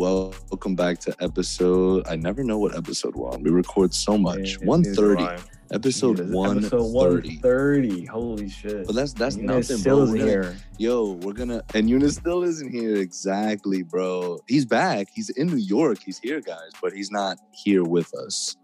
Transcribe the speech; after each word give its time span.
welcome 0.00 0.74
back 0.76 0.98
to 1.00 1.16
episode. 1.20 2.06
I 2.06 2.16
never 2.16 2.44
know 2.44 2.58
what 2.58 2.76
episode 2.76 3.14
we're 3.16 3.30
on. 3.30 3.42
We 3.42 3.50
record 3.50 3.94
so 3.94 4.18
much. 4.18 4.60
One 4.60 4.84
thirty. 4.84 5.26
Episode 5.72 6.30
one 6.30 6.58
Episode 6.58 6.92
130. 6.92 8.04
Holy 8.04 8.48
shit. 8.48 8.86
But 8.86 8.94
that's 8.94 9.12
that's 9.14 9.34
nothing, 9.36 9.78
still 9.78 9.96
bro. 9.96 10.04
isn't 10.04 10.18
We're 10.18 10.18
gonna- 10.18 10.30
here. 10.52 10.56
Yo, 10.78 11.12
we're 11.22 11.32
gonna 11.32 11.62
and 11.74 11.88
Eunice 11.90 12.14
still 12.16 12.44
isn't 12.44 12.70
here. 12.70 12.94
Exactly, 12.96 13.82
bro. 13.82 14.38
He's 14.46 14.64
back. 14.64 15.08
He's 15.12 15.30
in 15.30 15.48
New 15.48 15.56
York. 15.56 15.98
He's 16.04 16.18
here, 16.18 16.40
guys, 16.40 16.70
but 16.80 16.92
he's 16.92 17.10
not 17.10 17.38
here 17.52 17.82
with 17.82 18.14
us. 18.14 18.54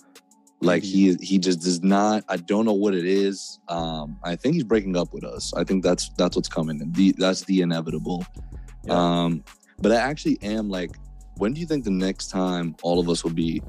Like 0.60 0.84
he 0.84 1.14
he 1.14 1.38
just 1.38 1.62
does 1.62 1.82
not. 1.82 2.22
I 2.28 2.36
don't 2.36 2.64
know 2.66 2.72
what 2.74 2.94
it 2.94 3.04
is. 3.06 3.58
Um, 3.68 4.16
I 4.22 4.36
think 4.36 4.54
he's 4.54 4.62
breaking 4.64 4.96
up 4.96 5.12
with 5.12 5.24
us. 5.24 5.52
I 5.54 5.64
think 5.64 5.82
that's 5.82 6.10
that's 6.18 6.36
what's 6.36 6.48
coming. 6.48 6.78
The 6.92 7.14
that's 7.18 7.42
the 7.44 7.62
inevitable. 7.62 8.24
Yeah. 8.84 8.92
Um, 9.24 9.44
but 9.80 9.90
I 9.90 9.96
actually 9.96 10.38
am 10.42 10.68
like, 10.68 10.92
when 11.36 11.52
do 11.52 11.60
you 11.60 11.66
think 11.66 11.84
the 11.84 11.90
next 11.90 12.28
time 12.28 12.74
all 12.82 12.98
of 12.98 13.08
us 13.08 13.24
will 13.24 13.32
be 13.32 13.62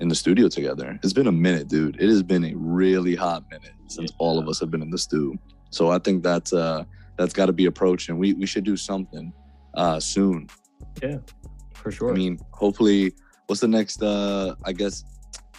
in 0.00 0.08
the 0.08 0.14
studio 0.14 0.48
together? 0.48 0.98
It's 1.02 1.12
been 1.12 1.26
a 1.26 1.32
minute, 1.32 1.68
dude. 1.68 1.96
It 2.00 2.08
has 2.08 2.22
been 2.22 2.44
a 2.44 2.54
really 2.54 3.14
hot 3.14 3.44
minute 3.50 3.72
since 3.88 4.12
all 4.18 4.38
of 4.38 4.48
us 4.48 4.60
have 4.60 4.70
been 4.70 4.82
in 4.82 4.90
the 4.90 4.98
stew. 4.98 5.36
So 5.70 5.90
I 5.90 5.98
think 5.98 6.22
that's 6.22 6.52
uh 6.52 6.84
that's 7.16 7.32
got 7.32 7.46
to 7.46 7.52
be 7.52 7.66
approaching. 7.66 8.12
And 8.12 8.20
we 8.20 8.34
we 8.34 8.46
should 8.46 8.64
do 8.64 8.76
something 8.76 9.32
uh 9.74 10.00
soon. 10.00 10.48
Yeah, 11.02 11.18
for 11.74 11.90
sure. 11.90 12.10
I 12.10 12.14
mean, 12.14 12.38
hopefully, 12.52 13.12
what's 13.46 13.60
the 13.60 13.68
next? 13.68 14.02
uh 14.02 14.54
I 14.64 14.72
guess 14.72 15.04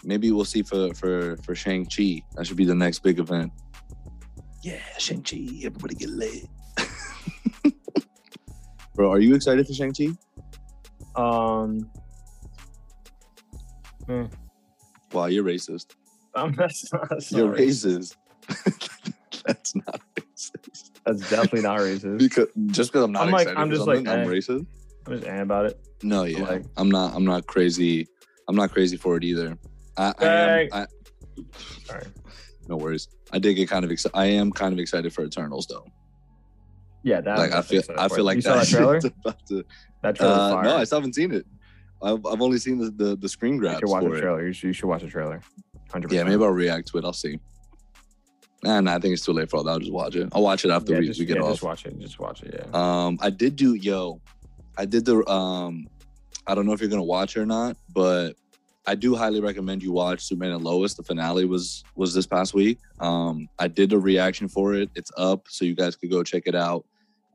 maybe 0.04 0.32
we'll 0.32 0.46
see 0.46 0.64
for 0.64 0.94
for 0.94 1.38
for 1.44 1.56
Shang 1.56 1.86
Chi. 1.86 2.22
That 2.36 2.48
should 2.48 2.58
be 2.58 2.66
the 2.66 2.76
next 2.76 3.00
big 3.00 3.20
event. 3.20 3.52
Yeah, 4.64 4.82
Shang 4.98 5.22
Chi. 5.24 5.48
Everybody 5.64 5.96
get 5.96 6.10
lit. 6.10 6.46
Bro, 8.96 9.12
are 9.12 9.20
you 9.20 9.36
excited 9.36 9.68
for 9.68 9.74
Shang 9.74 9.94
Chi? 9.94 10.08
Um, 11.20 11.90
Wow, 15.12 15.26
you're 15.26 15.44
racist. 15.44 15.96
I'm 16.36 16.54
that's 16.54 16.92
not, 16.94 17.10
You're 17.32 17.54
racist. 17.54 18.16
That's 19.46 19.76
not 19.76 20.02
racist. 20.16 20.92
That's 21.06 21.30
definitely 21.30 21.62
not 21.62 21.80
racist. 21.80 22.20
Because 22.20 22.48
just 22.68 22.92
because 22.92 23.06
I'm 23.06 23.12
not 23.12 23.24
I'm 23.24 23.32
like- 23.32 23.44
excited, 23.48 23.60
I'm 23.62 23.72
just 23.72 23.88
like, 23.88 24.00
I'm 24.08 24.20
eh. 24.20 24.26
racist. 24.26 24.66
I'm 25.08 25.14
just 25.14 25.28
angry 25.28 25.42
about 25.42 25.66
it. 25.68 25.80
No, 26.04 26.24
yeah, 26.24 26.44
like- 26.44 26.66
I'm 26.78 26.90
not. 26.90 27.16
I'm 27.16 27.26
not 27.26 27.48
crazy. 27.48 28.08
I'm 28.48 28.56
not 28.56 28.72
crazy 28.72 28.98
for 28.98 29.18
it 29.18 29.24
either. 29.24 29.58
I, 29.98 30.14
I 30.20 30.26
am. 30.26 30.50
Hey. 30.50 30.70
I, 30.72 30.86
Sorry. 31.86 32.06
no 32.68 32.78
worries. 32.78 33.08
I 33.32 33.40
did 33.40 33.56
get 33.56 33.70
kind 33.70 33.86
of 33.86 33.92
excited. 33.92 34.16
I 34.18 34.26
am 34.26 34.52
kind 34.52 34.74
of 34.74 34.80
excited 34.80 35.14
for 35.14 35.24
Eternals 35.24 35.68
though. 35.68 35.86
Yeah, 37.04 37.22
that 37.22 37.38
like 37.38 37.52
I 37.54 37.62
feel. 37.62 37.82
I 37.98 38.08
feel 38.08 38.24
like 38.24 38.36
you 38.36 38.42
saw 38.42 38.58
that 38.58 38.68
trailer. 38.68 38.98
about 39.26 39.46
to- 39.48 39.66
That 40.02 40.16
trailer. 40.16 40.34
Uh, 40.34 40.52
fire. 40.52 40.64
no, 40.64 40.78
I 40.78 40.84
still 40.84 41.00
haven't 41.00 41.16
seen 41.16 41.34
it. 41.34 41.46
I've, 42.02 42.26
I've 42.26 42.42
only 42.42 42.58
seen 42.58 42.78
the, 42.78 42.92
the, 42.92 43.16
the 43.16 43.28
screen 43.28 43.56
you 43.56 43.70
should 43.70 43.90
watch 43.90 44.04
for 44.04 44.16
the 44.16 44.22
trailer. 44.22 44.48
You 44.48 44.54
should, 44.54 44.68
you 44.68 44.74
should 44.74 44.88
watch 44.88 45.02
the 45.02 45.10
trailer. 45.10 45.42
100%. 45.90 46.12
Yeah, 46.12 46.24
maybe 46.24 46.44
I'll 46.44 46.50
react 46.50 46.88
to 46.90 46.98
it. 46.98 47.06
I'll 47.06 47.14
see. 47.14 47.40
Nah, 48.64 48.82
nah, 48.82 48.96
I 48.96 49.00
think 49.00 49.14
it's 49.14 49.26
too 49.26 49.34
late 49.34 49.50
for 49.50 49.58
all 49.58 49.64
that. 49.64 49.72
I'll 49.72 49.80
just 49.80 49.92
watch 49.92 50.16
it. 50.16 50.30
I'll 50.34 50.44
watch 50.44 50.66
it 50.66 50.72
after 50.72 50.94
yeah, 50.94 51.00
we, 51.00 51.08
just, 51.08 51.20
we 51.20 51.26
get 51.26 51.38
yeah, 51.38 51.44
off. 51.44 51.52
Just 51.52 51.64
watch 51.64 51.86
it. 51.86 51.98
Just 52.00 52.20
watch 52.20 52.44
it. 52.44 52.54
Yeah. 52.54 53.06
Um, 53.06 53.18
I 53.22 53.30
did 53.30 53.56
do 53.56 53.74
yo, 53.76 54.22
I 54.78 54.86
did 54.86 55.06
the 55.06 55.28
um, 55.30 55.88
I 56.46 56.56
don't 56.56 56.66
know 56.66 56.74
if 56.74 56.82
you're 56.82 56.90
gonna 56.90 57.04
watch 57.04 57.38
it 57.38 57.42
or 57.42 57.46
not, 57.46 57.78
but 57.94 58.34
I 58.86 58.96
do 58.96 59.16
highly 59.16 59.40
recommend 59.40 59.84
you 59.84 59.92
watch 59.92 60.22
Superman 60.22 60.52
and 60.52 60.64
Lois. 60.64 60.94
The 60.94 61.04
finale 61.04 61.46
was 61.46 61.84
was 61.96 62.14
this 62.14 62.26
past 62.26 62.54
week. 62.54 62.80
Um, 63.00 63.48
I 63.60 63.68
did 63.68 63.94
a 63.94 64.00
reaction 64.00 64.50
for 64.50 64.74
it. 64.74 64.90
It's 64.96 65.12
up, 65.18 65.46
so 65.48 65.64
you 65.64 65.76
guys 65.76 65.96
could 65.96 66.12
go 66.12 66.24
check 66.24 66.44
it 66.46 66.56
out. 66.56 66.86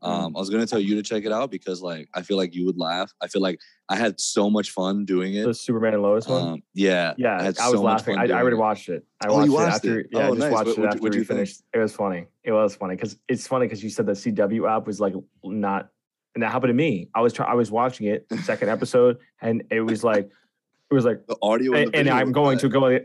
Um, 0.05 0.35
I 0.35 0.39
was 0.39 0.49
gonna 0.49 0.65
tell 0.67 0.79
you 0.79 0.95
to 0.95 1.03
check 1.03 1.25
it 1.25 1.31
out 1.31 1.49
because 1.51 1.81
like 1.81 2.07
I 2.13 2.21
feel 2.21 2.37
like 2.37 2.53
you 2.53 2.65
would 2.65 2.77
laugh. 2.77 3.11
I 3.21 3.27
feel 3.27 3.41
like 3.41 3.59
I 3.89 3.95
had 3.97 4.19
so 4.19 4.49
much 4.49 4.71
fun 4.71 5.03
doing 5.05 5.33
it. 5.33 5.45
the. 5.45 5.53
Superman 5.53 5.93
and 5.95 6.03
Lois 6.03 6.27
one. 6.27 6.47
Um, 6.47 6.63
yeah, 6.73 7.13
yeah, 7.17 7.37
I, 7.39 7.43
had 7.43 7.55
was 7.55 7.57
so 7.57 7.73
much 7.73 7.83
laughing. 7.83 8.15
fun 8.15 8.31
I, 8.31 8.33
I 8.35 8.39
already 8.41 8.55
it. 8.55 8.59
watched 8.59 8.89
it. 8.89 9.05
I 9.23 9.27
Oh, 9.29 9.33
watched 9.35 9.47
you 9.51 9.59
it 9.59 9.63
after. 9.63 9.99
it? 10.01 10.07
Yeah, 10.11 10.19
Oh, 10.19 10.23
I 10.23 10.27
just 10.29 10.39
nice. 10.39 10.51
watched 10.51 10.67
What- 10.67 10.77
it 10.79 10.85
after 10.85 10.99
what'd 10.99 11.13
we 11.13 11.17
you 11.19 11.23
think? 11.25 11.27
finished. 11.37 11.61
It 11.73 11.79
was 11.79 11.93
funny. 11.95 12.25
It 12.43 12.51
was 12.51 12.75
funny 12.75 12.95
because 12.95 13.17
it's 13.27 13.47
funny 13.47 13.65
because 13.65 13.83
you 13.83 13.89
said 13.89 14.05
the 14.05 14.11
CW 14.13 14.69
app 14.69 14.85
was 14.87 14.99
like 14.99 15.13
not, 15.43 15.89
and 16.35 16.43
that 16.43 16.51
happened 16.51 16.69
to 16.69 16.73
me. 16.75 17.09
I 17.15 17.21
was 17.21 17.33
try, 17.33 17.45
I 17.47 17.53
was 17.55 17.71
watching 17.71 18.07
it 18.07 18.25
second 18.43 18.69
episode, 18.69 19.17
and 19.41 19.63
it 19.71 19.81
was 19.81 20.03
like, 20.03 20.29
it 20.91 20.93
was 20.93 21.05
like, 21.05 21.25
The 21.27 21.37
audio 21.41 21.73
and, 21.73 21.85
and, 21.85 21.93
the 21.93 21.99
and 21.99 22.09
I'm 22.11 22.31
going 22.31 22.57
bad. 22.57 22.61
to 22.61 22.69
go. 22.69 22.99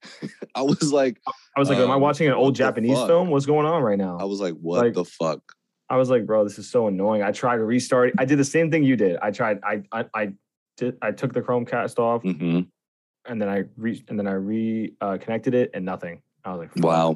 I 0.54 0.62
was 0.62 0.92
like, 0.92 1.20
I 1.56 1.58
was 1.60 1.68
like, 1.68 1.78
am 1.78 1.90
I 1.90 1.94
Um, 1.94 2.00
watching 2.00 2.28
an 2.28 2.34
old 2.34 2.54
Japanese 2.54 2.96
fuck? 2.96 3.08
film? 3.08 3.30
What's 3.30 3.46
going 3.46 3.66
on 3.66 3.82
right 3.82 3.98
now? 3.98 4.16
I 4.20 4.24
was 4.24 4.40
like, 4.40 4.54
what 4.54 4.84
Like- 4.84 4.94
the 4.94 5.04
fuck? 5.04 5.40
I 5.90 5.96
was 5.96 6.10
like, 6.10 6.26
bro, 6.26 6.44
this 6.44 6.58
is 6.58 6.68
so 6.70 6.86
annoying. 6.86 7.22
I 7.22 7.32
tried 7.32 7.56
to 7.56 7.64
restart. 7.64 8.12
I 8.18 8.24
did 8.24 8.38
the 8.38 8.44
same 8.44 8.70
thing 8.70 8.82
you 8.84 8.96
did. 8.96 9.16
I 9.22 9.30
tried. 9.30 9.60
I 9.64 9.82
I 9.92 10.04
I 10.14 10.32
did. 10.76 10.98
I 11.00 11.12
took 11.12 11.32
the 11.32 11.40
Chromecast 11.42 11.98
off, 11.98 12.22
hmm 12.22 12.60
and 13.26 13.42
then 13.42 13.48
I 13.48 13.64
re 13.76 14.02
and 14.08 14.18
then 14.18 14.26
I 14.26 14.32
re 14.32 14.92
uh, 15.00 15.18
connected 15.18 15.54
it, 15.54 15.70
and 15.74 15.84
nothing. 15.84 16.22
I 16.44 16.50
was 16.52 16.58
like, 16.60 16.72
fuck. 16.74 16.84
Wow. 16.84 17.08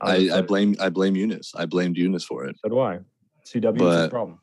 was 0.00 0.30
I, 0.32 0.38
I 0.38 0.40
blame 0.42 0.76
I 0.80 0.88
blame 0.90 1.16
Eunice. 1.16 1.52
I 1.56 1.66
blamed 1.66 1.96
Eunice 1.96 2.24
for 2.24 2.44
it. 2.44 2.56
So 2.62 2.68
do 2.68 2.78
I. 2.80 3.00
CW 3.44 3.74
is 3.74 3.78
But- 3.78 4.02
the 4.02 4.08
problem. 4.10 4.38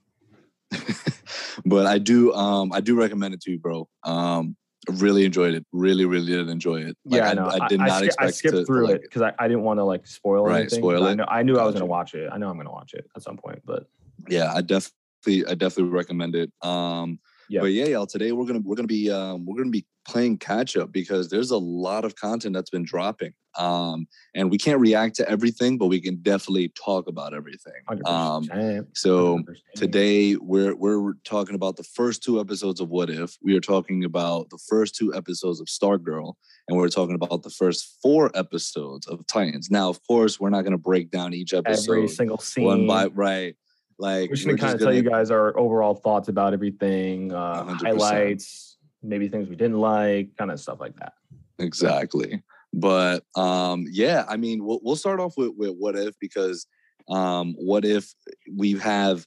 but 1.65 1.85
I 1.85 1.99
do 1.99 2.33
um 2.33 2.73
I 2.73 2.81
do 2.81 2.97
recommend 2.99 3.33
it 3.35 3.41
to 3.41 3.51
you, 3.51 3.59
bro. 3.59 3.87
Um 4.03 4.55
really 4.89 5.25
enjoyed 5.25 5.53
it. 5.53 5.65
Really, 5.71 6.05
really 6.05 6.27
did 6.27 6.49
enjoy 6.49 6.81
it. 6.81 6.97
Like, 7.05 7.21
yeah, 7.21 7.29
I 7.29 7.33
know. 7.33 7.47
I, 7.47 7.67
did 7.67 7.79
not 7.79 7.97
ski- 7.97 8.05
expect 8.07 8.27
I 8.27 8.31
skipped 8.31 8.55
to, 8.57 8.65
through 8.65 8.87
like, 8.87 8.95
it 8.95 9.01
because 9.03 9.21
I, 9.21 9.33
I 9.39 9.47
didn't 9.47 9.63
want 9.63 9.79
to 9.79 9.83
like 9.83 10.05
spoil 10.05 10.45
Right, 10.45 10.61
anything. 10.61 10.79
spoil 10.79 11.05
I 11.05 11.11
it. 11.11 11.15
know 11.15 11.25
I 11.27 11.43
knew 11.43 11.57
I 11.57 11.65
was 11.65 11.73
gonna 11.73 11.85
watch 11.85 12.13
it. 12.13 12.29
I 12.31 12.37
know 12.37 12.49
I'm 12.49 12.57
gonna 12.57 12.71
watch 12.71 12.93
it 12.93 13.05
at 13.15 13.21
some 13.21 13.37
point. 13.37 13.61
But 13.65 13.85
Yeah, 14.27 14.53
I 14.53 14.61
definitely 14.61 15.45
I 15.47 15.55
definitely 15.55 15.91
recommend 15.93 16.35
it. 16.35 16.51
Um 16.61 17.19
Yeah. 17.49 17.61
but 17.61 17.71
yeah, 17.71 17.85
y'all, 17.85 18.07
today 18.07 18.31
we're 18.31 18.45
gonna 18.45 18.59
we're 18.59 18.75
gonna 18.75 18.87
be 18.87 19.11
um 19.11 19.45
we're 19.45 19.57
gonna 19.57 19.69
be 19.69 19.85
playing 20.05 20.37
catch 20.37 20.75
up 20.75 20.91
because 20.91 21.29
there's 21.29 21.51
a 21.51 21.57
lot 21.57 22.03
of 22.03 22.15
content 22.15 22.53
that's 22.53 22.69
been 22.69 22.83
dropping. 22.83 23.33
Um 23.57 24.07
and 24.35 24.49
we 24.49 24.57
can't 24.57 24.79
react 24.79 25.15
to 25.17 25.29
everything, 25.29 25.77
but 25.77 25.87
we 25.87 26.01
can 26.01 26.17
definitely 26.17 26.69
talk 26.69 27.07
about 27.07 27.33
everything. 27.33 27.73
Um 28.05 28.49
so 28.93 29.37
100%. 29.37 29.55
Today 29.75 30.35
we're 30.35 30.75
we're 30.75 31.13
talking 31.23 31.55
about 31.55 31.77
the 31.77 31.83
first 31.83 32.23
two 32.23 32.39
episodes 32.39 32.79
of 32.79 32.89
What 32.89 33.09
If. 33.09 33.37
We 33.41 33.55
are 33.55 33.61
talking 33.61 34.03
about 34.03 34.49
the 34.49 34.59
first 34.69 34.95
two 34.95 35.13
episodes 35.13 35.59
of 35.59 35.67
Stargirl, 35.67 36.33
and 36.67 36.77
we're 36.77 36.89
talking 36.89 37.15
about 37.15 37.43
the 37.43 37.49
first 37.49 37.97
four 38.01 38.31
episodes 38.35 39.07
of 39.07 39.25
Titans. 39.27 39.69
Now, 39.69 39.89
of 39.89 39.99
course, 40.07 40.39
we're 40.39 40.49
not 40.49 40.61
going 40.61 40.71
to 40.71 40.77
break 40.77 41.11
down 41.11 41.33
each 41.33 41.53
episode 41.53 41.93
every 41.93 42.07
single 42.07 42.37
scene. 42.37 42.65
one 42.65 42.87
by 42.87 43.07
right. 43.07 43.55
Like 43.99 44.29
We're 44.29 44.35
just 44.35 44.45
gonna 44.45 44.57
kind 44.57 44.73
of 44.75 44.79
tell 44.81 44.93
you 44.93 45.03
guys 45.03 45.31
our 45.31 45.57
overall 45.57 45.95
thoughts 45.95 46.27
about 46.27 46.53
everything, 46.53 47.31
uh, 47.31 47.65
100%. 47.65 47.81
highlights, 47.85 48.77
maybe 49.01 49.27
things 49.27 49.49
we 49.49 49.55
didn't 49.55 49.79
like, 49.79 50.35
kind 50.37 50.51
of 50.51 50.59
stuff 50.59 50.79
like 50.79 50.95
that. 50.97 51.13
exactly. 51.59 52.41
But 52.73 53.23
um, 53.35 53.85
yeah, 53.91 54.25
I 54.27 54.37
mean, 54.37 54.65
we'll, 54.65 54.79
we'll 54.81 54.95
start 54.95 55.19
off 55.19 55.37
with, 55.37 55.51
with 55.55 55.75
What 55.77 55.95
If 55.95 56.15
because 56.19 56.65
um, 57.07 57.53
What 57.57 57.85
If 57.85 58.13
we 58.51 58.73
have 58.79 59.25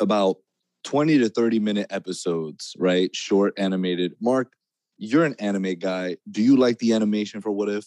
about 0.00 0.36
20 0.84 1.18
to 1.18 1.28
30 1.28 1.60
minute 1.60 1.86
episodes, 1.90 2.74
right? 2.78 3.14
Short 3.14 3.54
animated. 3.58 4.14
Mark, 4.20 4.52
you're 4.98 5.24
an 5.24 5.34
anime 5.38 5.74
guy. 5.74 6.16
Do 6.30 6.42
you 6.42 6.56
like 6.56 6.78
the 6.78 6.92
animation 6.92 7.40
for 7.40 7.50
What 7.50 7.68
If? 7.68 7.86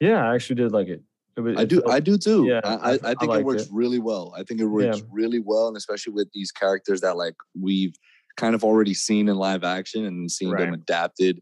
Yeah, 0.00 0.28
I 0.28 0.34
actually 0.34 0.56
did 0.56 0.72
like 0.72 0.88
it. 0.88 1.02
Was, 1.40 1.56
I 1.56 1.64
do. 1.64 1.82
I 1.88 2.00
do 2.00 2.18
too. 2.18 2.46
yeah, 2.46 2.60
I, 2.64 2.68
I- 2.74 2.74
I, 2.74 2.92
I 2.92 2.98
I 3.10 3.14
think 3.14 3.32
it 3.34 3.44
works 3.44 3.62
it. 3.64 3.68
really 3.72 3.98
well. 3.98 4.34
I 4.36 4.42
think 4.42 4.60
it 4.60 4.66
works 4.66 4.98
Yeah. 4.98 5.04
really 5.10 5.38
well, 5.40 5.68
and 5.68 5.76
especially 5.76 6.12
with 6.12 6.28
these 6.34 6.52
characters 6.52 7.00
that 7.00 7.16
like 7.16 7.34
we've 7.58 7.94
kind 8.36 8.54
of 8.54 8.64
already 8.64 8.94
seen 8.94 9.28
in 9.28 9.36
live 9.36 9.62
action 9.64 10.04
and 10.04 10.30
seen 10.30 10.50
them 10.56 10.72
adapted 10.74 11.40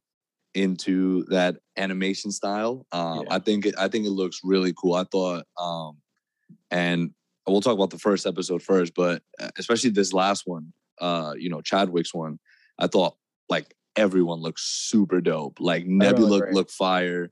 into 0.55 1.25
that 1.31 1.57
animation 1.77 2.31
style. 2.33 2.87
Um, 2.93 3.21
Yeah. 3.23 3.35
I 3.37 3.39
think 3.39 3.67
it, 3.67 3.75
I 3.79 3.89
think 3.89 4.07
it 4.07 4.11
looks 4.11 4.41
really 4.43 4.73
cool. 4.77 4.95
I 4.95 5.05
thought, 5.05 5.45
um, 5.61 5.99
and 6.71 7.13
we'll 7.47 7.61
talk 7.61 7.75
about 7.75 7.91
the 7.91 7.99
first 7.99 8.27
episode 8.27 8.63
first, 8.63 8.93
but 8.95 9.23
uh, 9.41 9.51
especially 9.59 9.91
this 9.91 10.13
last 10.13 10.43
one, 10.47 10.73
uh, 11.01 11.35
you 11.39 11.49
know, 11.49 11.61
Chadwick's 11.61 12.13
one. 12.15 12.39
I 12.79 12.87
thought 12.89 13.17
like 13.49 13.75
everyone 13.97 14.41
looked 14.41 14.61
super 14.61 15.21
dope. 15.21 15.59
Like 15.61 15.87
Nebula 15.87 16.27
looked 16.29 16.43
looked 16.47 16.55
look 16.55 16.71
fire. 16.71 17.31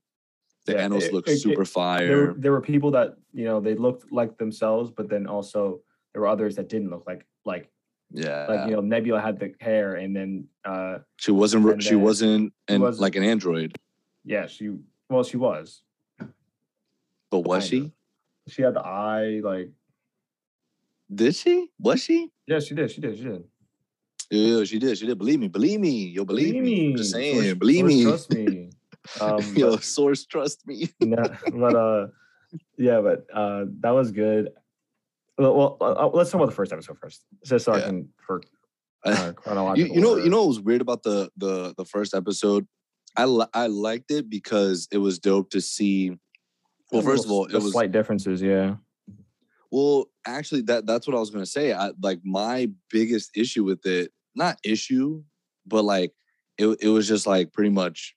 The 0.68 0.74
Yeah, 0.74 0.86
it- 0.86 1.12
look 1.14 1.26
super 1.28 1.62
it- 1.62 1.68
fire. 1.68 2.06
there, 2.06 2.16
were, 2.26 2.34
there 2.36 2.52
were 2.52 2.60
people 2.60 2.90
that 2.92 3.16
you 3.32 3.44
know 3.48 3.58
they 3.58 3.74
looked 3.74 4.12
like 4.12 4.36
themselves, 4.36 4.90
but 4.90 5.08
then 5.08 5.26
also 5.26 5.80
there 6.12 6.20
were 6.22 6.28
others 6.28 6.56
that 6.56 6.68
didn't 6.68 6.90
look 6.90 7.04
like 7.06 7.24
like 7.46 7.70
yeah. 8.12 8.46
like 8.46 8.68
you 8.68 8.74
know 8.76 8.82
Nebula 8.82 9.20
had 9.20 9.38
the 9.40 9.54
hair, 9.60 9.94
and 10.02 10.14
then 10.14 10.30
uh 10.66 10.98
She 11.16 11.30
wasn't. 11.32 11.82
she 11.82 11.94
wasn't, 12.08 12.52
and 12.68 12.82
wasn't- 12.82 13.00
like 13.02 13.16
an 13.16 13.24
android. 13.24 13.70
yeah 14.24 14.46
she 14.46 14.64
well 15.08 15.24
she 15.30 15.38
was 15.38 15.66
But 17.30 17.40
was 17.50 17.62
she? 17.70 17.80
She 18.52 18.60
had 18.66 18.74
the 18.74 18.84
eye, 18.84 19.40
like 19.52 19.68
Did 21.20 21.34
she? 21.34 21.54
Was 21.86 21.98
she? 22.04 22.18
yeah, 22.46 22.60
she 22.60 22.74
did, 22.74 22.90
she 22.90 23.00
did, 23.00 23.16
she 23.18 23.24
did. 23.24 23.42
Yeah, 24.30 24.64
she 24.64 24.78
did. 24.78 24.92
She 24.98 25.06
did. 25.08 25.16
Believe 25.16 25.40
me. 25.40 25.48
Believe 25.48 25.80
me. 25.80 25.96
Yo, 26.16 26.22
believe, 26.32 26.54
me. 26.62 26.92
Just 26.94 27.12
saying. 27.12 27.58
Believe 27.62 27.86
me. 27.86 28.02
Trust 28.04 28.28
me. 28.34 28.44
Um, 29.20 29.42
Yo, 29.56 29.72
but- 29.72 29.84
source, 29.84 30.24
trust 30.24 30.66
me. 30.66 30.90
no, 31.00 31.22
but 31.52 31.74
uh, 31.74 32.06
yeah, 32.76 33.00
but 33.00 33.26
uh, 33.32 33.66
that 33.80 33.90
was 33.90 34.10
good. 34.10 34.50
Well, 35.36 35.54
well 35.54 35.76
uh, 35.80 36.08
let's 36.08 36.30
talk 36.30 36.40
about 36.40 36.50
the 36.50 36.56
first 36.56 36.72
episode 36.72 36.98
first, 36.98 37.24
just 37.44 37.64
so 37.64 37.72
I 37.72 37.80
can 37.80 38.08
for 38.26 38.40
you, 39.04 39.12
uh, 39.12 39.32
chronological. 39.32 39.94
you 39.94 40.02
know, 40.02 40.10
order. 40.10 40.24
you 40.24 40.30
know 40.30 40.38
what 40.38 40.48
was 40.48 40.60
weird 40.60 40.80
about 40.80 41.02
the 41.02 41.30
the 41.36 41.74
the 41.76 41.84
first 41.84 42.14
episode? 42.14 42.66
I 43.16 43.24
li- 43.24 43.46
I 43.54 43.66
liked 43.66 44.10
it 44.10 44.28
because 44.28 44.88
it 44.92 44.98
was 44.98 45.18
dope 45.18 45.50
to 45.50 45.60
see. 45.60 46.16
Well, 46.90 47.02
first 47.02 47.24
of 47.24 47.30
all, 47.30 47.46
it 47.46 47.54
was 47.54 47.72
slight 47.72 47.92
differences. 47.92 48.40
Yeah, 48.40 48.76
Well, 49.70 50.06
actually, 50.26 50.62
that 50.62 50.86
that's 50.86 51.06
what 51.06 51.16
I 51.16 51.20
was 51.20 51.30
gonna 51.30 51.46
say. 51.46 51.72
I 51.72 51.92
like 52.02 52.20
my 52.24 52.70
biggest 52.90 53.30
issue 53.36 53.64
with 53.64 53.84
it, 53.86 54.10
not 54.34 54.58
issue, 54.64 55.22
but 55.66 55.84
like 55.84 56.12
it 56.56 56.66
it 56.80 56.88
was 56.88 57.06
just 57.06 57.26
like 57.26 57.52
pretty 57.52 57.70
much 57.70 58.14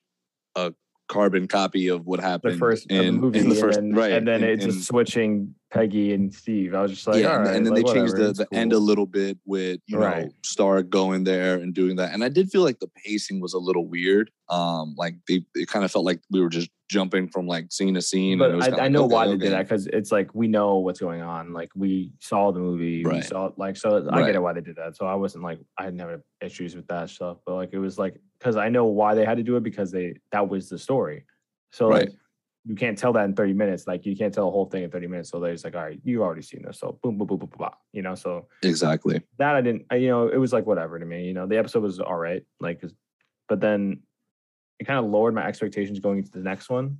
carbon 1.08 1.46
copy 1.48 1.88
of 1.88 2.06
what 2.06 2.20
the 2.20 2.26
happened 2.26 2.58
first 2.58 2.84
of 2.84 2.88
the 2.96 3.02
in, 3.02 3.16
movie, 3.16 3.38
in 3.40 3.48
the 3.48 3.54
first 3.54 3.78
and 3.78 3.92
then, 3.92 3.98
right, 3.98 4.12
and 4.12 4.26
then 4.26 4.42
in- 4.42 4.50
it's 4.50 4.64
in- 4.64 4.70
just 4.70 4.86
switching 4.88 5.54
Peggy 5.72 6.12
and 6.12 6.32
Steve. 6.32 6.74
I 6.74 6.82
was 6.82 6.90
just 6.92 7.06
like, 7.06 7.22
yeah, 7.22 7.30
all 7.30 7.36
and, 7.36 7.44
right, 7.46 7.56
and 7.56 7.66
then 7.66 7.74
like, 7.74 7.86
they 7.86 7.92
changed 7.92 8.16
the, 8.16 8.32
the 8.34 8.46
end 8.56 8.72
a 8.74 8.78
little 8.78 9.06
bit 9.06 9.38
with 9.46 9.80
you 9.86 9.96
Right. 9.96 10.24
know 10.26 10.30
Star 10.44 10.82
going 10.82 11.24
there 11.24 11.54
and 11.54 11.72
doing 11.74 11.96
that, 11.96 12.12
and 12.12 12.22
I 12.22 12.28
did 12.28 12.50
feel 12.50 12.62
like 12.62 12.78
the 12.78 12.90
pacing 13.04 13.40
was 13.40 13.54
a 13.54 13.58
little 13.58 13.86
weird. 13.88 14.30
Um, 14.50 14.94
like 14.98 15.14
they 15.26 15.44
it 15.54 15.68
kind 15.68 15.84
of 15.84 15.90
felt 15.90 16.04
like 16.04 16.20
we 16.30 16.40
were 16.42 16.50
just 16.50 16.70
jumping 16.90 17.26
from 17.26 17.46
like 17.46 17.72
scene 17.72 17.94
to 17.94 18.02
scene. 18.02 18.34
and 18.42 18.52
it 18.52 18.56
But 18.58 18.72
was 18.72 18.78
I, 18.80 18.84
I 18.84 18.88
know 18.88 19.04
okay, 19.06 19.14
why 19.14 19.26
they 19.26 19.32
okay. 19.32 19.44
did 19.44 19.52
that 19.52 19.62
because 19.62 19.86
it's 19.86 20.12
like 20.12 20.34
we 20.34 20.46
know 20.46 20.76
what's 20.76 21.00
going 21.00 21.22
on. 21.22 21.54
Like 21.54 21.70
we 21.74 22.12
saw 22.20 22.52
the 22.52 22.60
movie, 22.60 23.02
we 23.04 23.10
Right. 23.10 23.24
saw 23.24 23.50
like 23.56 23.76
so. 23.78 24.06
I 24.12 24.26
get 24.26 24.34
it 24.34 24.42
why 24.42 24.52
they 24.52 24.60
did 24.60 24.76
that. 24.76 24.96
So 24.96 25.06
I 25.06 25.14
wasn't 25.14 25.42
like 25.42 25.58
I 25.78 25.84
had 25.84 25.94
never 25.94 26.22
issues 26.42 26.76
with 26.76 26.86
that 26.88 27.08
stuff. 27.08 27.38
But 27.46 27.54
like 27.54 27.70
it 27.72 27.78
was 27.78 27.98
like 27.98 28.20
because 28.38 28.56
I 28.56 28.68
know 28.68 28.84
why 28.84 29.14
they 29.14 29.24
had 29.24 29.38
to 29.38 29.42
do 29.42 29.56
it 29.56 29.62
because 29.62 29.90
they 29.90 30.16
that 30.32 30.46
was 30.50 30.68
the 30.68 30.78
story. 30.78 31.24
So 31.70 31.88
Right. 31.88 32.08
like 32.10 32.14
you 32.64 32.74
can't 32.76 32.96
tell 32.96 33.12
that 33.14 33.24
in 33.24 33.34
thirty 33.34 33.52
minutes. 33.52 33.86
Like 33.86 34.06
you 34.06 34.16
can't 34.16 34.32
tell 34.32 34.44
the 34.46 34.50
whole 34.52 34.66
thing 34.66 34.84
in 34.84 34.90
thirty 34.90 35.06
minutes. 35.08 35.30
So 35.30 35.40
they're 35.40 35.52
just 35.52 35.64
like, 35.64 35.74
all 35.74 35.82
right, 35.82 36.00
you 36.04 36.22
already 36.22 36.42
seen 36.42 36.62
this. 36.62 36.78
So 36.78 36.98
boom, 37.02 37.18
boom, 37.18 37.26
boom, 37.26 37.38
boom, 37.38 37.48
boom, 37.48 37.58
boom. 37.58 37.70
You 37.92 38.02
know. 38.02 38.14
So 38.14 38.46
Exactly. 38.62 39.20
that 39.38 39.54
I 39.56 39.60
didn't. 39.60 39.86
I, 39.90 39.96
you 39.96 40.08
know, 40.08 40.28
it 40.28 40.36
was 40.36 40.52
like 40.52 40.64
whatever 40.66 40.98
to 40.98 41.04
me. 41.04 41.24
You 41.24 41.34
know, 41.34 41.46
the 41.46 41.58
episode 41.58 41.82
was 41.82 41.98
all 41.98 42.16
right. 42.16 42.44
Like, 42.60 42.82
but 43.48 43.60
then 43.60 44.02
it 44.78 44.84
kind 44.84 44.98
of 45.04 45.10
lowered 45.10 45.34
my 45.34 45.44
expectations 45.46 45.98
going 46.00 46.18
into 46.18 46.30
the 46.30 46.40
next 46.40 46.70
one. 46.70 46.98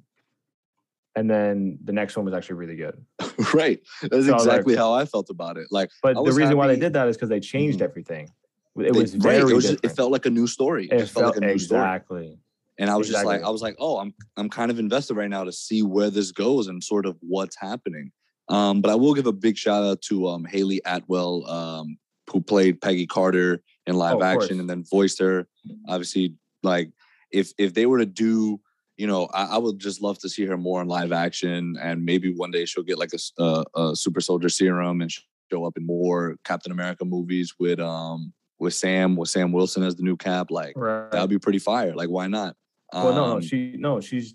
And 1.14 1.30
then 1.30 1.78
the 1.84 1.92
next 1.92 2.16
one 2.16 2.24
was 2.24 2.32
actually 2.34 2.56
really 2.56 2.76
good. 2.76 3.04
right. 3.54 3.80
That's 4.02 4.26
So 4.26 4.32
I 4.32 4.36
like- 4.38 4.46
exactly 4.46 4.76
how 4.76 4.92
I 4.94 5.04
felt 5.04 5.28
about 5.30 5.58
it. 5.58 5.66
Like 5.70 5.90
But 6.02 6.14
the 6.14 6.32
reason 6.32 6.56
why 6.56 6.66
they 6.68 6.78
did 6.78 6.94
that 6.94 7.06
is 7.06 7.16
because 7.16 7.28
they 7.28 7.40
changed 7.40 7.80
Mhm. 7.80 7.84
everything. 7.84 8.30
It 8.78 8.92
they- 8.94 8.98
was 8.98 9.14
right, 9.16 9.22
very 9.40 9.52
it, 9.52 9.54
was 9.54 9.68
just- 9.70 9.84
it 9.84 9.90
felt 9.90 10.10
like 10.10 10.24
a 10.26 10.30
new 10.30 10.46
story. 10.46 10.86
It, 10.86 10.94
It 10.94 10.98
just 11.00 11.12
felt 11.12 11.26
like 11.26 11.36
a 11.36 11.40
new 11.46 11.58
story. 11.58 11.80
exactly. 11.82 12.38
And 12.78 12.90
I 12.90 12.96
was 12.96 13.06
just 13.08 13.24
like, 13.24 13.42
I 13.42 13.50
was 13.50 13.62
like, 13.62 13.76
oh, 13.78 13.98
I'm 13.98 14.14
I'm 14.36 14.48
kind 14.48 14.70
of 14.70 14.78
invested 14.78 15.14
right 15.14 15.28
now 15.30 15.44
to 15.44 15.52
see 15.52 15.82
where 15.82 16.10
this 16.10 16.32
goes 16.32 16.68
and 16.68 16.82
sort 16.82 17.06
of 17.06 17.16
what's 17.20 17.56
happening. 17.58 18.10
Um, 18.48 18.80
but 18.80 18.90
I 18.90 18.94
will 18.94 19.14
give 19.14 19.26
a 19.26 19.32
big 19.32 19.56
shout 19.56 19.84
out 19.84 20.02
to 20.02 20.28
um, 20.28 20.44
Hayley 20.44 20.80
Atwell, 20.84 21.48
um, 21.48 21.96
who 22.30 22.40
played 22.40 22.80
Peggy 22.80 23.06
Carter 23.06 23.62
in 23.86 23.94
live 23.96 24.16
Oh, 24.16 24.22
action 24.22 24.38
course. 24.38 24.58
and 24.58 24.68
then 24.70 24.84
voiced 24.90 25.18
her. 25.20 25.46
Obviously, 25.88 26.34
like 26.62 26.90
if 27.30 27.52
if 27.58 27.74
they 27.74 27.86
were 27.86 27.98
to 27.98 28.06
do, 28.06 28.60
you 28.96 29.06
know, 29.06 29.28
I, 29.32 29.44
I 29.54 29.58
would 29.58 29.78
just 29.78 30.00
love 30.02 30.18
to 30.20 30.28
see 30.28 30.44
her 30.46 30.56
more 30.56 30.80
in 30.82 30.88
live 30.88 31.12
action, 31.12 31.76
and 31.80 32.04
maybe 32.04 32.32
one 32.34 32.50
day 32.50 32.64
she'll 32.64 32.82
get 32.84 32.98
like 32.98 33.12
a, 33.12 33.42
uh, 33.42 33.64
a 33.76 33.96
super 33.96 34.20
soldier 34.20 34.48
serum 34.48 35.00
and 35.02 35.10
show 35.50 35.64
up 35.64 35.76
in 35.76 35.86
more 35.86 36.36
Captain 36.44 36.72
America 36.72 37.04
movies 37.04 37.54
with 37.58 37.78
um 37.80 38.32
with 38.58 38.74
Sam 38.74 39.14
with 39.16 39.28
Sam 39.28 39.52
Wilson 39.52 39.82
as 39.82 39.94
the 39.96 40.02
new 40.02 40.16
Cap. 40.16 40.50
Like 40.50 40.74
Right. 40.76 41.10
that 41.12 41.20
would 41.20 41.30
be 41.30 41.38
pretty 41.38 41.58
fire. 41.58 41.94
Like 41.94 42.08
why 42.08 42.26
not? 42.28 42.56
Well, 42.92 43.14
no, 43.14 43.26
no, 43.26 43.32
Um, 43.36 43.40
she 43.42 43.74
no, 43.78 44.00
she's 44.00 44.34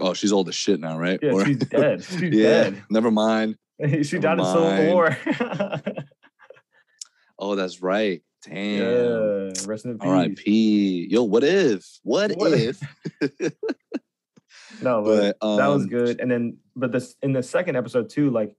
Oh, 0.00 0.14
she's 0.14 0.32
old 0.32 0.48
as 0.48 0.54
shit 0.54 0.78
now, 0.78 0.96
right? 0.98 1.18
yeah, 1.22 1.32
Or- 1.32 1.44
she's 1.44 1.56
dead. 1.58 2.04
She's 2.04 2.20
yeah. 2.22 2.30
dead. 2.70 2.82
Never 2.90 3.10
mind. 3.10 3.56
she 3.80 4.18
Never 4.18 4.18
died 4.20 4.38
in 4.38 4.44
Civil. 4.44 4.94
War. 4.94 5.16
Oh, 7.40 7.54
that's 7.54 7.80
right. 7.82 8.20
Damn. 8.44 8.82
yeah, 8.82 9.52
rest 9.66 9.84
in 9.84 9.96
peace. 9.98 10.08
R.I.P. 10.08 11.08
Yo, 11.10 11.22
what 11.22 11.44
if? 11.44 11.86
What, 12.02 12.32
What 12.32 12.52
if? 12.52 12.80
No, 14.82 15.02
but, 15.02 15.36
But 15.40 15.46
um, 15.46 15.56
that 15.58 15.66
was 15.68 15.86
good. 15.86 16.20
And 16.20 16.30
then, 16.30 16.56
but 16.76 16.92
this 16.92 17.14
in 17.22 17.32
the 17.32 17.42
second 17.42 17.76
episode 17.76 18.10
too, 18.10 18.30
like 18.30 18.54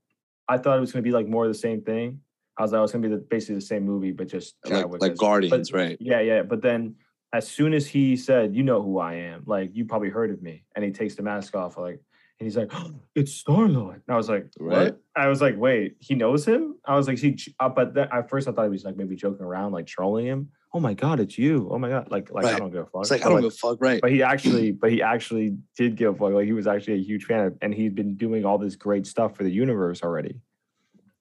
I 0.47 0.57
thought 0.57 0.77
it 0.77 0.81
was 0.81 0.91
gonna 0.91 1.03
be 1.03 1.11
like 1.11 1.27
more 1.27 1.45
of 1.45 1.51
the 1.51 1.57
same 1.57 1.81
thing. 1.81 2.21
I 2.57 2.61
was 2.63 2.71
like, 2.71 2.79
it 2.79 2.81
was 2.81 2.91
gonna 2.91 3.07
be 3.07 3.15
the, 3.15 3.21
basically 3.21 3.55
the 3.55 3.61
same 3.61 3.83
movie, 3.83 4.11
but 4.11 4.27
just 4.27 4.55
Like 4.65 4.85
like 5.01 5.17
Guardians, 5.17 5.71
but- 5.71 5.77
right? 5.77 5.97
Yeah, 5.99 6.19
yeah. 6.21 6.43
But 6.43 6.61
then 6.61 6.95
as 7.33 7.47
soon 7.47 7.73
as 7.73 7.87
he 7.87 8.15
said, 8.15 8.55
"You 8.55 8.63
know 8.63 8.81
who 8.81 8.99
I 8.99 9.13
am," 9.15 9.43
like 9.45 9.75
you 9.75 9.85
probably 9.85 10.09
heard 10.09 10.31
of 10.31 10.41
me, 10.41 10.63
and 10.75 10.83
he 10.83 10.91
takes 10.91 11.15
the 11.15 11.23
mask 11.23 11.55
off, 11.55 11.77
like, 11.77 11.99
and 12.39 12.45
he's 12.47 12.57
like, 12.57 12.71
"It's 13.15 13.31
Star 13.33 13.67
Lord." 13.67 14.01
I 14.09 14.15
was 14.15 14.29
like, 14.29 14.47
Right. 14.59 14.85
"What?" 14.93 15.01
I 15.15 15.27
was 15.27 15.41
like, 15.41 15.55
"Wait, 15.57 15.97
he 15.99 16.15
knows 16.15 16.45
him?" 16.45 16.75
I 16.85 16.95
was 16.95 17.07
like, 17.07 17.19
"He," 17.19 17.37
uh, 17.59 17.69
but 17.69 17.93
then 17.93 18.07
at 18.11 18.29
first 18.29 18.47
I 18.47 18.51
thought 18.51 18.63
he 18.63 18.69
was 18.69 18.83
like 18.83 18.97
maybe 18.97 19.15
joking 19.15 19.45
around, 19.45 19.71
like 19.73 19.85
trolling 19.85 20.25
him. 20.25 20.49
Oh 20.73 20.79
my 20.79 20.93
god, 20.93 21.19
it's 21.19 21.37
you! 21.37 21.67
Oh 21.71 21.79
my 21.79 21.89
god, 21.89 22.09
like 22.11 22.31
like 22.31 22.45
I 22.45 22.57
don't 22.57 22.71
give 22.71 22.81
a 22.81 22.85
fuck. 22.85 23.01
It's 23.01 23.11
like 23.11 23.25
I 23.25 23.29
don't 23.29 23.41
give 23.41 23.51
a 23.53 23.55
fuck, 23.55 23.77
right? 23.79 23.99
but 24.01 24.11
he 24.11 24.21
actually, 24.23 24.71
but 24.71 24.91
he 24.91 25.01
actually 25.01 25.57
did 25.75 25.95
give 25.95 26.13
a 26.13 26.17
fuck. 26.17 26.31
Like 26.33 26.45
he 26.45 26.53
was 26.53 26.67
actually 26.67 26.93
a 26.95 27.03
huge 27.03 27.25
fan, 27.25 27.45
of, 27.45 27.57
and 27.61 27.73
he'd 27.73 27.95
been 27.95 28.15
doing 28.15 28.45
all 28.45 28.57
this 28.59 28.75
great 28.75 29.05
stuff 29.07 29.35
for 29.35 29.43
the 29.43 29.49
universe 29.51 30.03
already. 30.03 30.35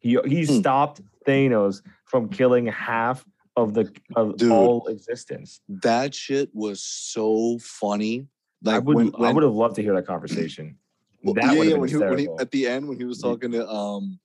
He 0.00 0.18
he 0.26 0.44
Hmm. 0.44 0.60
stopped 0.60 1.00
Thanos 1.26 1.82
from 2.04 2.28
killing 2.28 2.66
half 2.66 3.24
of 3.58 3.74
the 3.74 3.92
of 4.16 4.36
Dude. 4.36 4.52
all 4.52 4.86
existence. 4.86 5.60
That 5.68 6.14
shit 6.14 6.50
was 6.54 6.80
so 6.82 7.58
funny. 7.60 8.26
Like 8.62 8.76
I 8.76 8.78
would 8.78 8.96
when, 8.96 9.24
I 9.24 9.32
would 9.32 9.42
have 9.42 9.52
loved 9.52 9.76
to 9.76 9.82
hear 9.82 9.94
that 9.94 10.06
conversation. 10.06 10.76
Well, 11.22 11.34
that 11.34 11.44
yeah, 11.56 11.62
yeah, 11.62 11.74
when 11.74 11.88
he, 11.88 11.96
when 11.96 12.18
he, 12.18 12.28
at 12.38 12.50
the 12.52 12.68
end 12.68 12.88
when 12.88 12.96
he 12.96 13.04
was 13.04 13.20
talking 13.20 13.50
to 13.52 13.68
um 13.68 14.20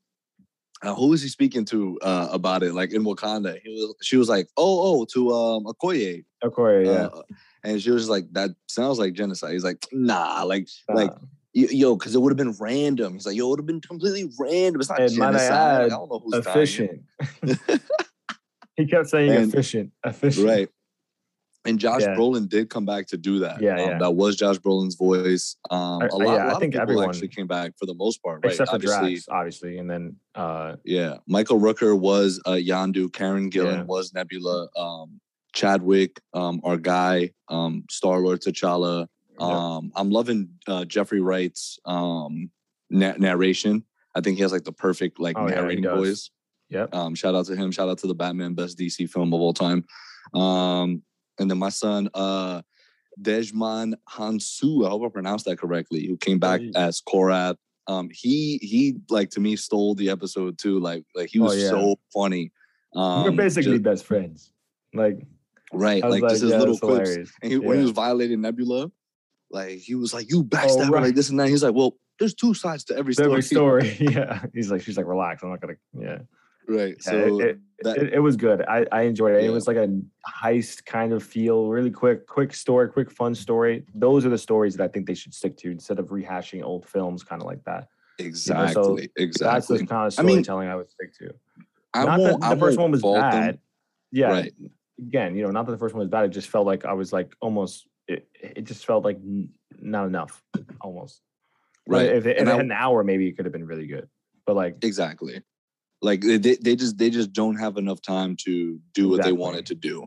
uh, 0.84 0.94
who 0.94 1.08
was 1.08 1.24
he 1.24 1.28
speaking 1.28 1.66
to 1.66 1.98
uh 2.04 2.30
about 2.32 2.62
it 2.62 2.74
like 2.74 2.94
in 2.94 3.04
Wakanda 3.04 3.60
he 3.64 3.70
was 3.70 3.96
she 4.04 4.16
was 4.16 4.30
like 4.30 4.48
oh 4.58 5.02
oh 5.02 5.06
to 5.14 5.32
um 5.34 5.64
Okoye 5.64 6.24
course, 6.54 6.88
yeah. 6.88 7.06
uh, 7.06 7.22
and 7.64 7.82
she 7.82 7.90
was 7.90 8.04
just 8.04 8.12
like 8.12 8.32
that 8.34 8.52
sounds 8.68 9.00
like 9.00 9.14
genocide 9.14 9.54
he's 9.54 9.64
like 9.64 9.84
nah 9.92 10.44
like 10.44 10.68
like 10.94 11.10
Uh, 11.10 11.26
yo 11.54 11.96
because 11.96 12.14
it 12.16 12.20
would 12.20 12.32
have 12.32 12.38
been 12.38 12.56
random 12.60 13.14
he's 13.14 13.26
like 13.26 13.36
yo 13.36 13.48
it 13.48 13.50
would 13.50 13.60
have 13.60 13.66
been 13.66 13.82
completely 13.82 14.32
random 14.40 14.80
it's 14.82 14.90
not 14.90 15.00
And 15.00 15.18
might 15.18 15.28
I 15.30 15.32
genocide 15.32 15.84
Like, 15.84 15.92
I 15.92 15.96
don't 15.96 16.10
know 16.12 16.22
who's 16.24 16.46
efficient. 16.46 17.02
he 18.78 18.86
kept 18.86 19.08
saying 19.10 19.32
And- 19.32 19.48
efficient, 19.54 19.92
efficient. 20.06 20.48
right 20.48 20.70
and 21.66 21.80
Josh 21.80 22.02
Yeah. 22.02 22.16
Brolin 22.18 22.50
did 22.50 22.70
come 22.70 22.86
back 22.86 23.08
to 23.08 23.18
do 23.18 23.40
that. 23.40 23.62
Yeah, 23.62 23.82
Um, 23.82 23.90
yeah. 23.92 23.98
That 24.00 24.16
was 24.16 24.36
Josh 24.36 24.58
Brolin's 24.58 24.96
voice. 24.96 25.56
Um, 25.72 26.02
I- 26.02 26.08
a 26.08 26.10
I- 26.10 26.18
lot, 26.18 26.20
yeah, 26.20 26.28
a 26.28 26.48
I 26.48 26.52
lot 26.52 26.60
think 26.60 26.76
of 26.76 26.82
people 26.82 26.82
everyone- 26.82 27.10
actually 27.10 27.28
came 27.30 27.48
back 27.48 27.72
for 27.80 27.86
the 27.86 27.94
most 27.94 28.22
part, 28.22 28.42
right? 28.44 28.52
Except 28.52 28.70
for 28.70 28.76
Obviously, 28.76 29.12
Drax, 29.14 29.30
obviously, 29.30 29.78
and 29.78 29.90
then 29.90 30.18
uh, 30.36 30.76
Yeah, 30.84 31.20
Michael 31.26 31.62
Rooker 31.62 31.98
was 31.98 32.42
uh, 32.46 32.52
Yondu. 32.52 33.14
Karen 33.14 33.50
Gillan 33.50 33.78
Yeah. 33.78 33.84
was 33.84 34.14
Nebula. 34.14 34.68
Um, 34.76 35.22
Chadwick, 35.54 36.20
um, 36.34 36.60
our 36.66 36.76
guy, 36.78 37.32
um, 37.48 37.86
Star 37.90 38.20
Lord 38.20 38.42
T'Challa. 38.42 39.08
yeah. 39.40 39.46
Um, 39.46 39.92
I'm 39.96 40.10
loving 40.10 40.50
uh, 40.68 40.84
Jeffrey 40.84 41.22
Wright's 41.22 41.80
um, 41.86 42.52
na- 42.90 43.16
narration. 43.18 43.86
I 44.16 44.20
think 44.20 44.36
he 44.36 44.42
has 44.42 44.52
like 44.52 44.66
the 44.66 44.74
perfect 44.74 45.18
like 45.18 45.38
Oh, 45.38 45.48
yeah, 45.48 45.56
narrating 45.56 45.84
does. 45.86 45.98
voice. 45.98 46.30
Yep. 46.74 46.94
Um, 46.96 47.16
shout 47.16 47.36
out 47.36 47.46
to 47.46 47.56
him. 47.56 47.72
Shout 47.72 47.88
out 47.90 48.00
to 48.00 48.08
the 48.08 48.16
Batman, 48.16 48.54
best 48.54 48.78
DC 48.78 49.10
film 49.10 49.34
of 49.34 49.40
all 49.42 49.54
time. 49.54 49.86
Um, 50.34 51.04
and 51.40 51.50
then 51.50 51.58
my 51.58 51.70
son, 51.70 52.10
uh, 52.14 52.62
Djimon 53.22 53.94
Hounsou. 54.10 54.86
I 54.86 54.90
hope 54.90 55.04
I 55.06 55.10
pronounced 55.10 55.46
that 55.46 55.58
correctly. 55.60 56.06
Who 56.08 56.18
came 56.18 56.40
back 56.40 56.62
yeah. 56.64 56.72
as 56.88 57.02
Korath. 57.02 57.58
Um, 57.88 58.10
he 58.12 58.58
he 58.62 58.96
like 59.10 59.30
to 59.32 59.40
me 59.40 59.56
stole 59.56 59.94
the 59.96 60.10
episode 60.10 60.58
too. 60.58 60.80
Like 60.80 61.04
like 61.16 61.30
he 61.30 61.40
Oh, 61.40 61.44
was 61.44 61.62
yeah. 61.62 61.70
so 61.70 61.96
funny. 62.14 62.52
Um, 62.96 63.24
we're 63.24 63.32
basically 63.32 63.74
just- 63.74 63.84
best 63.84 64.06
friends. 64.06 64.52
Like, 64.94 65.26
right. 65.74 66.04
Was 66.04 66.12
Like, 66.22 66.30
just 66.30 66.44
his 66.44 66.52
yeah, 66.52 66.60
little 66.60 66.78
hilarious. 66.78 67.32
And 67.42 67.52
he, 67.52 67.58
when 67.58 67.78
he 67.78 67.84
was 67.84 67.92
violating 67.92 68.42
Nebula, 68.42 68.92
like 69.52 69.80
he 69.80 69.96
was 69.96 70.14
like, 70.14 70.30
"You 70.30 70.44
backstabber," 70.44 70.88
Oh, 70.88 70.92
right. 70.92 71.04
like 71.04 71.16
this 71.16 71.30
and 71.30 71.40
that. 71.40 71.50
He's 71.50 71.64
like, 71.64 71.74
"Well, 71.74 71.98
there's 72.20 72.34
two 72.36 72.54
sides 72.54 72.84
to 72.86 72.96
every 72.98 73.14
story." 73.14 73.30
Every 73.32 73.42
story, 73.42 73.98
yeah. 74.00 74.44
He's 74.54 74.72
like, 74.72 74.82
she's 74.82 74.98
like, 74.98 75.08
relax. 75.08 75.42
I'm 75.44 75.50
not 75.50 75.62
gonna, 75.62 75.74
yeah. 76.00 76.20
Right. 76.68 76.96
Yeah, 77.06 77.12
So 77.12 77.40
it, 77.42 77.46
it, 77.46 77.60
that- 77.84 77.98
it, 77.98 78.14
it 78.14 78.20
was 78.20 78.36
good. 78.36 78.62
I, 78.64 78.86
I 78.92 79.02
enjoyed 79.04 79.36
it. 79.36 79.44
It 79.44 79.50
was 79.50 79.68
like 79.68 79.78
a 79.78 79.90
heist 80.30 80.86
kind 80.86 81.12
of 81.14 81.24
feel, 81.24 81.68
really 81.68 81.92
quick, 81.92 82.28
quick 82.28 82.54
story, 82.54 82.88
quick 82.90 83.12
fun 83.12 83.36
story. 83.36 83.84
Those 83.94 84.26
are 84.26 84.30
the 84.30 84.38
stories 84.38 84.76
that 84.78 84.84
I 84.84 84.88
think 84.88 85.06
they 85.08 85.14
should 85.16 85.34
stick 85.34 85.58
to 85.58 85.72
instead 85.72 86.00
of 86.00 86.08
rehashing 86.08 86.64
old 86.64 86.88
films, 86.88 87.24
kind 87.24 87.42
of 87.42 87.48
like 87.48 87.64
that. 87.66 87.88
exactly, 88.20 89.10
That's 89.18 89.18
exactly. 89.18 89.54
That's 89.54 89.68
the 89.68 89.78
kind 89.88 90.08
of 90.08 90.20
I 90.20 90.24
mean, 90.24 90.44
storytelling 90.44 90.70
I, 90.70 90.76
would 90.76 90.90
stick 90.92 91.14
to. 91.20 91.34
I 91.94 92.06
not 92.06 92.18
that 92.18 92.24
won't- 92.32 92.42
the 92.42 92.48
I 92.48 92.56
first 92.58 92.80
one 92.80 92.92
was 92.92 93.02
fault 93.02 93.16
them. 93.20 93.30
bad. 93.32 93.60
Yeah. 94.12 94.28
Right. 94.30 94.54
Again, 95.00 95.36
you 95.36 95.44
know, 95.44 95.52
not 95.52 95.66
that 95.66 95.72
the 95.72 95.78
first 95.78 95.94
one 95.96 96.00
was 96.00 96.10
bad. 96.10 96.26
It 96.26 96.30
just 96.30 96.48
felt 96.50 96.66
like 96.66 96.86
I 96.86 96.94
was 96.94 97.12
like 97.12 97.36
almost. 97.42 97.88
It, 98.08 98.28
it 98.40 98.66
just 98.66 98.86
felt 98.86 99.04
like 99.04 99.16
n- 99.18 99.50
not 99.80 100.06
enough, 100.08 100.42
almost. 100.82 101.22
Right 101.88 102.06
if, 102.06 102.26
it, 102.26 102.38
if 102.38 102.42
it 102.44 102.48
I- 102.48 102.52
had 102.52 102.60
an 102.62 102.72
hour, 102.72 103.04
maybe 103.04 103.28
it 103.28 103.34
could 103.36 103.46
have 103.46 103.52
been 103.54 103.66
really 103.66 103.88
good. 103.88 104.08
But 104.46 104.56
like, 104.56 104.78
exactly 104.84 105.42
like 106.04 106.22
they, 106.22 106.38
they 106.38 106.76
just 106.76 106.98
they 106.98 107.10
just 107.10 107.34
don't 107.34 107.56
have 107.56 107.78
enough 107.78 108.02
time 108.02 108.36
to 108.46 108.80
do 108.94 109.10
what 109.10 109.24
they 109.24 109.32
wanted 109.32 109.66
to 109.68 109.76
do 109.76 110.06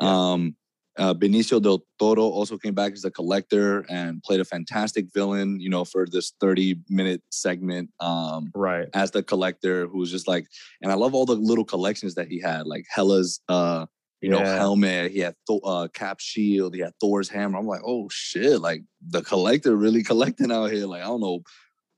Yeah. 0.00 0.08
um 0.08 0.56
uh, 0.98 1.14
Benicio 1.14 1.62
del 1.62 1.84
Toro 2.00 2.24
also 2.24 2.58
came 2.58 2.74
back 2.74 2.92
as 2.92 3.04
a 3.04 3.10
collector 3.10 3.86
and 3.88 4.20
played 4.24 4.40
a 4.40 4.44
fantastic 4.44 5.06
villain, 5.14 5.60
you 5.60 5.70
know, 5.70 5.84
for 5.84 6.06
this 6.10 6.32
30 6.40 6.80
minute 6.88 7.22
segment 7.30 7.88
um, 8.00 8.50
right. 8.52 8.88
as 8.94 9.12
the 9.12 9.22
collector 9.22 9.86
who 9.86 9.98
was 9.98 10.10
just 10.10 10.26
like, 10.26 10.48
and 10.82 10.90
I 10.90 10.96
love 10.96 11.14
all 11.14 11.24
the 11.24 11.36
little 11.36 11.64
collections 11.64 12.16
that 12.16 12.26
he 12.26 12.40
had, 12.40 12.66
like 12.66 12.84
Hela's, 12.92 13.40
uh, 13.48 13.86
you 14.20 14.28
know, 14.28 14.44
helmet. 14.44 15.12
He 15.12 15.20
had 15.20 15.36
Thor, 15.46 15.60
uh, 15.64 15.86
Cap 15.94 16.18
shield. 16.18 16.74
He 16.74 16.80
had 16.80 16.92
Thor's 17.00 17.28
hammer. 17.28 17.58
I'm 17.58 17.68
like, 17.68 17.82
oh 17.86 18.08
shit! 18.10 18.60
Like 18.60 18.82
the 19.06 19.22
collector 19.22 19.76
really 19.76 20.02
collecting 20.10 20.50
out 20.50 20.72
here. 20.72 20.86
Like 20.86 21.02
I 21.02 21.06
don't 21.06 21.20
know, 21.20 21.42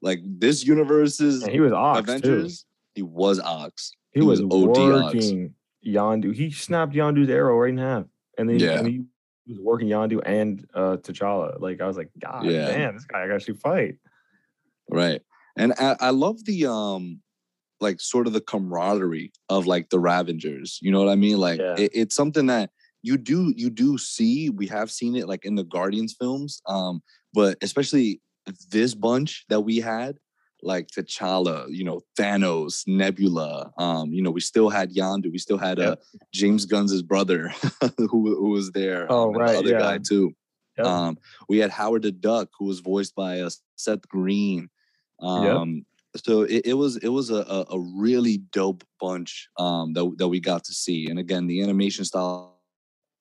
like 0.03 0.21
this 0.23 0.63
universe's 0.63 1.43
And 1.43 1.53
he 1.53 1.61
was 1.61 1.73
Ox 1.73 2.21
too. 2.21 2.51
He 2.95 3.03
was 3.03 3.39
Ox. 3.41 3.93
He, 4.13 4.21
he 4.21 4.27
was, 4.27 4.43
was 4.43 4.65
OD 4.65 4.79
Ox. 4.79 5.15
working 5.15 5.55
Yondu. 5.87 6.35
He 6.35 6.51
snapped 6.51 6.93
Yondu's 6.93 7.31
arrow 7.31 7.57
right 7.59 7.71
in 7.71 7.79
half, 7.79 8.05
and 8.39 8.49
then 8.49 8.59
Yeah. 8.59 8.79
and 8.79 8.87
he 8.87 9.03
was 9.47 9.59
working 9.61 9.89
Yondu 9.89 10.21
and 10.25 10.67
uh, 10.75 10.97
T'Challa. 10.97 11.61
Like 11.61 11.81
I 11.81 11.87
was 11.87 11.97
like, 11.97 12.11
God 12.19 12.45
Yeah. 12.47 12.67
damn, 12.67 12.95
this 12.95 13.05
guy 13.05 13.23
can 13.27 13.33
actually 13.33 13.55
fight. 13.55 13.97
Right. 14.89 15.23
And 15.57 15.73
I, 15.79 15.97
I 16.01 16.11
love 16.11 16.45
the 16.45 16.67
um 16.67 17.21
like 17.81 18.01
sort 18.01 18.27
of 18.27 18.33
the 18.35 18.41
camaraderie 18.43 19.33
of 19.49 19.67
like 19.67 19.89
the 19.91 19.99
Ravengers. 19.99 20.79
You 20.83 20.91
know 20.93 21.03
what 21.03 21.11
I 21.11 21.17
mean? 21.17 21.39
Like 21.39 21.61
Yeah. 21.61 21.77
it, 21.79 21.91
it's 21.95 22.15
something 22.17 22.47
that 22.47 22.71
you 23.03 23.17
do 23.17 23.55
you 23.57 23.71
do 23.71 23.97
see. 23.97 24.51
We 24.51 24.67
have 24.67 24.91
seen 24.91 25.17
it 25.17 25.27
like 25.29 25.45
in 25.45 25.55
the 25.55 25.65
Guardians 25.65 26.15
films. 26.19 26.61
Um, 26.67 27.03
but 27.33 27.57
especially 27.63 28.21
this 28.71 28.95
bunch 28.95 29.47
that 29.49 29.61
we 29.61 29.79
had, 29.79 30.17
like 30.63 30.89
T'Challa, 30.89 31.67
you 31.69 31.85
know, 31.85 32.01
Thanos, 32.19 32.87
Nebula. 32.87 33.73
Um, 33.79 34.13
you 34.13 34.23
know, 34.23 34.31
we 34.31 34.41
still 34.41 34.69
had 34.69 34.95
Yondu. 34.95 35.33
We 35.33 35.39
still 35.39 35.59
had 35.59 35.79
uh 35.79 35.83
Yep. 35.91 36.03
James 36.33 36.65
Gunn's 36.67 37.03
brother 37.03 37.49
who 37.99 38.35
who 38.37 38.51
was 38.51 38.71
there. 38.73 39.07
Oh, 39.09 39.29
um, 39.29 39.35
right, 39.35 39.53
the 39.53 39.59
other 39.59 39.71
yeah. 39.71 39.79
guy 39.79 39.99
too. 39.99 40.35
Yep. 40.79 40.87
Um, 40.87 41.19
we 41.49 41.59
had 41.59 41.71
Howard 41.71 42.03
the 42.03 42.13
Duck, 42.13 42.49
who 42.59 42.67
was 42.67 42.81
voiced 42.81 43.15
by 43.15 43.41
uh, 43.41 43.51
Seth 43.77 44.09
Green. 44.09 44.71
Um, 45.21 45.85
so 46.17 46.43
it, 46.43 46.63
it 46.67 46.75
was 46.75 46.97
it 46.97 47.09
was 47.09 47.31
a, 47.31 47.45
a, 47.47 47.67
a 47.71 47.81
really 47.97 48.39
dope 48.53 48.85
bunch 49.01 49.49
um, 49.59 49.93
that 49.93 50.11
that 50.19 50.29
we 50.29 50.41
got 50.41 50.65
to 50.65 50.73
see, 50.73 51.09
and 51.09 51.19
again, 51.19 51.47
the 51.47 51.63
animation 51.63 52.05
style 52.05 52.59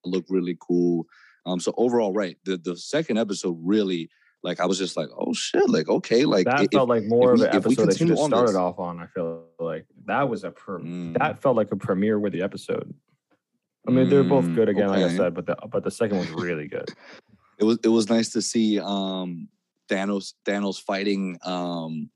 looked 0.06 0.30
really 0.30 0.58
cool. 0.60 1.06
Um, 1.46 1.60
so 1.60 1.74
overall, 1.78 2.14
right, 2.14 2.38
the 2.46 2.58
the 2.58 2.76
second 2.76 3.18
episode 3.18 3.58
really 3.62 4.10
like 4.44 4.60
I 4.60 4.66
was 4.66 4.78
just 4.78 4.96
like, 4.98 5.10
oh 5.18 5.34
shit, 5.34 5.70
like 5.70 5.90
okay, 5.90 6.24
like 6.26 6.46
that 6.46 6.62
if- 6.64 6.72
felt 6.72 6.88
like 6.90 7.04
more 7.04 7.34
of 7.34 7.40
we- 7.40 7.46
an 7.48 7.56
episode 7.56 7.88
that 7.90 8.00
you 8.00 8.08
just 8.08 8.24
started 8.26 8.50
this- 8.50 8.56
off 8.56 8.80
on. 8.80 9.00
I 9.00 9.08
feel 9.08 9.44
like 9.60 9.86
that 10.06 10.30
was 10.30 10.44
a 10.44 10.52
per- 10.52 10.80
Mm. 10.80 11.18
that 11.18 11.42
felt 11.42 11.56
like 11.58 11.72
a 11.72 11.76
premiere 11.76 12.20
with 12.20 12.34
the 12.34 12.42
episode. 12.42 12.94
I 13.88 13.92
mean, 13.92 14.10
they're 14.10 14.24
both 14.24 14.46
Mm, 14.46 14.56
good 14.56 14.70
again, 14.70 14.90
like 14.90 15.04
I 15.04 15.16
said, 15.16 15.34
but 15.34 15.46
the 15.46 15.56
but 15.72 15.84
the 15.84 15.92
second 15.92 16.20
was 16.20 16.30
really 16.46 16.68
good. 16.68 16.90
it 17.58 17.64
was 17.66 17.78
it 17.84 17.90
was 17.90 18.10
nice 18.10 18.30
to 18.30 18.42
see 18.42 18.80
um 18.80 19.50
Thanos 19.90 20.34
Thanos 20.46 20.80
fighting 20.82 21.38
um 21.44 22.10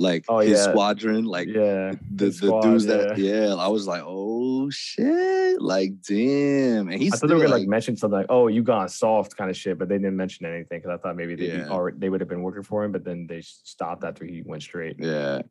like 0.00 0.24
Oh, 0.28 0.38
his 0.38 0.58
yeah. 0.58 0.70
squadron 0.70 1.24
like 1.26 1.46
yeah, 1.48 1.92
the, 2.10 2.26
the 2.26 2.32
squad, 2.32 2.62
dudes 2.62 2.86
that 2.86 3.18
yeah 3.18 3.54
I 3.54 3.68
was 3.68 3.86
like 3.86 4.02
oh 4.04 4.70
shit 4.70 5.60
like 5.60 5.92
damn 6.00 6.88
and 6.88 7.00
he's 7.00 7.12
I 7.12 7.18
thought 7.18 7.26
they 7.28 7.34
were 7.34 7.40
still, 7.40 7.50
like 7.50 7.68
mention 7.68 7.96
something 7.96 8.18
like, 8.18 8.26
"Oh, 8.30 8.46
you 8.48 8.62
gone 8.62 8.88
soft" 8.88 9.36
kind 9.36 9.50
of 9.50 9.56
shit, 9.56 9.78
but 9.78 9.88
they 9.88 9.96
didn't 9.98 10.16
mention 10.16 10.46
anything 10.46 10.78
because 10.80 10.90
I 10.90 10.96
thought 10.96 11.16
maybe 11.16 11.34
they 11.36 11.48
Yeah. 11.58 11.68
already 11.68 11.98
they 11.98 12.08
would 12.08 12.20
have 12.20 12.28
been 12.30 12.42
working 12.42 12.62
for 12.62 12.82
him, 12.82 12.92
but 12.92 13.04
then 13.04 13.26
they 13.28 13.42
stopped 13.42 14.02
after 14.04 14.24
he 14.24 14.42
went 14.44 14.62
straight. 14.62 14.96
Yeah. 14.98 15.42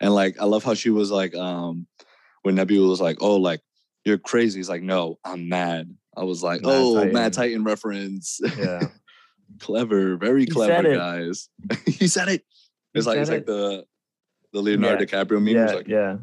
And 0.00 0.14
like 0.14 0.40
I 0.40 0.44
love 0.44 0.64
how 0.64 0.74
she 0.74 0.90
was 0.90 1.10
like, 1.10 1.34
um, 1.34 1.86
when 2.42 2.54
Nebula 2.54 2.88
was 2.88 3.00
like, 3.00 3.18
Oh, 3.20 3.36
like 3.36 3.60
you're 4.04 4.16
crazy. 4.18 4.58
He's 4.58 4.68
like, 4.70 4.82
No, 4.82 5.18
I'm 5.24 5.48
mad. 5.50 5.94
I 6.16 6.24
was 6.24 6.42
like, 6.42 6.62
Mad 6.62 6.70
Oh, 6.72 6.94
Titan. 6.94 7.12
Mad 7.12 7.32
Titan 7.34 7.64
reference. 7.64 8.40
Yeah, 8.56 8.88
clever, 9.60 10.16
very 10.16 10.42
He 10.42 10.46
clever, 10.46 10.94
guys. 10.94 11.48
he 11.86 12.08
said 12.08 12.28
it. 12.28 12.42
He 12.94 12.98
It's 13.00 13.06
like 13.06 13.18
it's 13.18 13.28
said 13.28 13.38
like 13.38 13.46
the 13.46 13.84
the 14.58 14.62
Leonardo 14.70 15.00
Yeah. 15.00 15.06
DiCaprio 15.06 15.40
meme. 15.42 15.54
Yeah, 15.56 15.72
like, 15.74 15.88
yeah. 15.88 16.16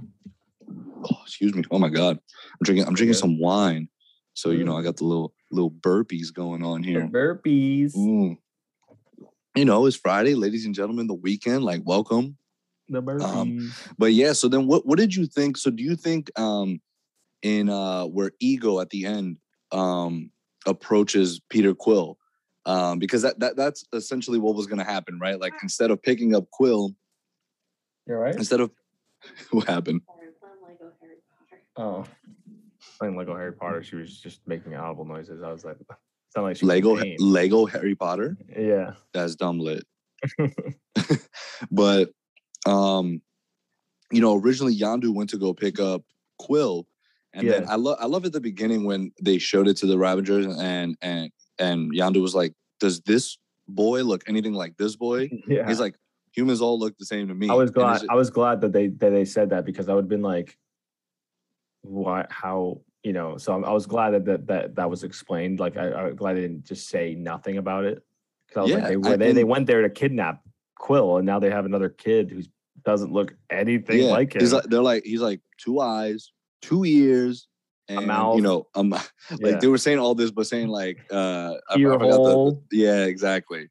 oh, 1.04 1.18
excuse 1.26 1.54
me. 1.56 1.64
Oh 1.72 1.80
my 1.80 1.90
god. 1.90 2.18
I'm 2.20 2.64
drinking, 2.64 2.88
I'm 2.88 2.94
drinking 2.94 3.14
Yeah. 3.16 3.20
some 3.22 3.40
wine. 3.40 3.90
So 4.34 4.50
you 4.52 4.64
know, 4.66 4.74
Mm. 4.74 4.80
I 4.82 4.84
got 4.84 4.98
the 4.98 5.06
little 5.06 5.34
little 5.52 5.72
burpees 5.72 6.34
going 6.34 6.64
on 6.64 6.82
The 6.82 6.88
here. 6.88 7.08
burpees, 7.08 7.96
Mm. 7.96 8.38
You 9.56 9.64
know, 9.64 9.86
it's 9.86 9.96
Friday, 9.96 10.36
ladies 10.36 10.66
and 10.66 10.76
gentlemen, 10.76 11.08
the 11.08 11.14
weekend. 11.14 11.64
Like, 11.64 11.82
welcome. 11.86 12.38
the 12.90 13.02
burpees. 13.02 13.24
Um, 13.24 13.72
but 13.98 14.14
yeah 14.14 14.32
so 14.34 14.48
then 14.48 14.68
what 14.68 14.86
what 14.86 15.00
did 15.00 15.16
you 15.16 15.26
think 15.26 15.58
so 15.58 15.72
do 15.72 15.82
you 15.82 15.96
think 15.96 16.30
um 16.40 16.80
in 17.42 17.68
uh 17.68 18.04
where 18.06 18.32
ego 18.40 18.80
at 18.80 18.92
the 18.92 19.06
end 19.08 19.38
um 19.72 20.30
approaches 20.68 21.42
peter 21.50 21.74
quill 21.74 22.20
um 22.68 23.00
because 23.00 23.24
that, 23.24 23.40
that 23.40 23.56
that's 23.56 23.86
essentially 23.94 24.38
what 24.38 24.54
was 24.54 24.68
going 24.68 24.78
to 24.78 24.84
happen 24.86 25.18
right 25.20 25.40
like 25.40 25.54
instead 25.64 25.90
of 25.90 26.00
picking 26.04 26.36
up 26.36 26.46
quill 26.52 26.94
You're 28.08 28.20
right. 28.20 28.36
instead 28.36 28.62
of 28.62 28.72
what 29.52 29.68
happened 29.68 30.02
Sorry, 30.06 30.28
I'm 30.28 30.34
playing 30.40 30.78
Lego 30.80 30.94
Harry 31.02 31.16
Potter. 31.50 31.62
Oh, 31.78 32.06
playing 33.00 33.18
Lego 33.18 33.36
Harry 33.36 33.54
Potter, 33.54 33.84
she 33.84 33.96
was 33.96 34.20
just 34.20 34.48
making 34.48 34.76
audible 34.76 35.06
noises. 35.06 35.42
I 35.42 35.52
was 35.52 35.66
like, 35.66 35.78
sound 36.36 36.48
like 36.48 36.58
she 36.58 36.66
lego 36.66 36.98
pain. 36.98 37.16
lego 37.20 37.66
harry 37.66 37.96
potter 37.96 38.38
Yeah, 38.56 38.94
that's 39.14 39.36
dumb 39.36 39.60
lit 39.60 39.86
but 41.72 42.12
um 42.66 43.22
you 44.12 44.22
know 44.22 44.40
originally 44.40 44.76
yondu 44.76 45.14
went 45.14 45.30
to 45.32 45.38
go 45.38 45.54
pick 45.54 45.80
up 45.80 46.04
quill 46.40 46.88
and 47.34 47.50
then 47.50 47.66
i 47.70 47.76
love 47.76 47.98
i 48.00 48.06
love 48.06 48.26
at 48.26 48.34
the 48.34 48.42
beginning 48.42 48.86
when 48.86 49.12
they 49.22 49.38
showed 49.38 49.68
it 49.68 49.78
to 49.78 49.86
the 49.86 49.98
ravengers 49.98 50.46
and 50.46 50.98
and 51.02 51.32
and 51.60 51.92
yondu 51.94 52.22
was 52.22 52.36
like 52.36 52.54
does 52.80 53.02
this 53.02 53.38
boy 53.68 54.04
look 54.04 54.24
anything 54.28 54.54
like 54.54 54.76
this 54.78 54.96
boy 54.96 55.30
yeah. 55.48 55.68
he's 55.68 55.80
like 55.80 55.96
humans 56.36 56.62
all 56.62 56.78
look 56.78 56.98
the 56.98 57.06
same 57.06 57.28
to 57.28 57.36
me 57.36 57.50
I 57.50 57.54
was 57.54 57.72
glad. 57.72 58.00
just- 58.00 58.10
I 58.10 58.16
was 58.16 58.30
glad 58.30 58.62
that 58.62 58.72
they 58.74 58.88
that 58.88 59.10
they 59.12 59.26
said 59.26 59.50
that 59.52 59.66
because 59.66 59.90
I 59.90 59.94
would 59.94 60.04
have 60.06 60.10
been 60.10 60.22
like, 60.22 60.58
why? 61.82 62.26
How? 62.30 62.82
You 63.04 63.14
know? 63.14 63.38
So 63.38 63.64
I 63.64 63.72
was 63.72 63.86
glad 63.86 64.12
that 64.12 64.26
that 64.26 64.48
that, 64.48 64.76
that 64.76 64.90
was 64.90 65.04
explained. 65.04 65.60
Like 65.60 65.78
I, 65.78 65.92
I'm 65.94 66.16
glad 66.16 66.36
they 66.38 66.42
didn't 66.42 66.66
just 66.66 66.90
say 66.90 67.16
nothing 67.16 67.58
about 67.58 67.86
it. 67.86 68.04
Because 68.48 68.70
Yeah, 68.70 68.76
like, 68.78 68.88
they, 68.88 68.98
were, 68.98 69.18
they 69.18 69.32
they 69.34 69.44
went 69.44 69.68
there 69.68 69.82
to 69.82 69.90
kidnap 69.90 70.42
Quill, 70.78 71.18
and 71.18 71.26
now 71.26 71.40
they 71.40 71.50
have 71.50 71.66
another 71.66 71.90
kid 71.90 72.30
who 72.32 72.42
doesn't 72.84 73.12
look 73.12 73.34
anything 73.50 74.00
yeah, 74.00 74.12
like 74.12 74.36
him. 74.36 74.46
like 74.52 74.64
they're 74.66 74.82
like 74.82 75.04
he's 75.04 75.22
like 75.22 75.42
two 75.58 75.80
eyes 75.80 76.32
two 76.62 76.84
ears 76.86 77.48
and 77.88 78.06
mouth. 78.08 78.36
you 78.36 78.42
know 78.42 78.68
um 78.76 78.92
Yeah. 79.32 79.38
like 79.52 79.60
they 79.60 79.68
were 79.68 79.78
saying 79.80 79.98
all 80.00 80.14
this 80.14 80.30
but 80.32 80.46
saying 80.46 80.68
like 80.68 81.00
uh 81.12 81.56
Ear 81.78 81.94
forgot 81.94 82.10
the- 82.10 82.18
hole. 82.18 82.64
yeah 82.72 83.06
exactly 83.06 83.70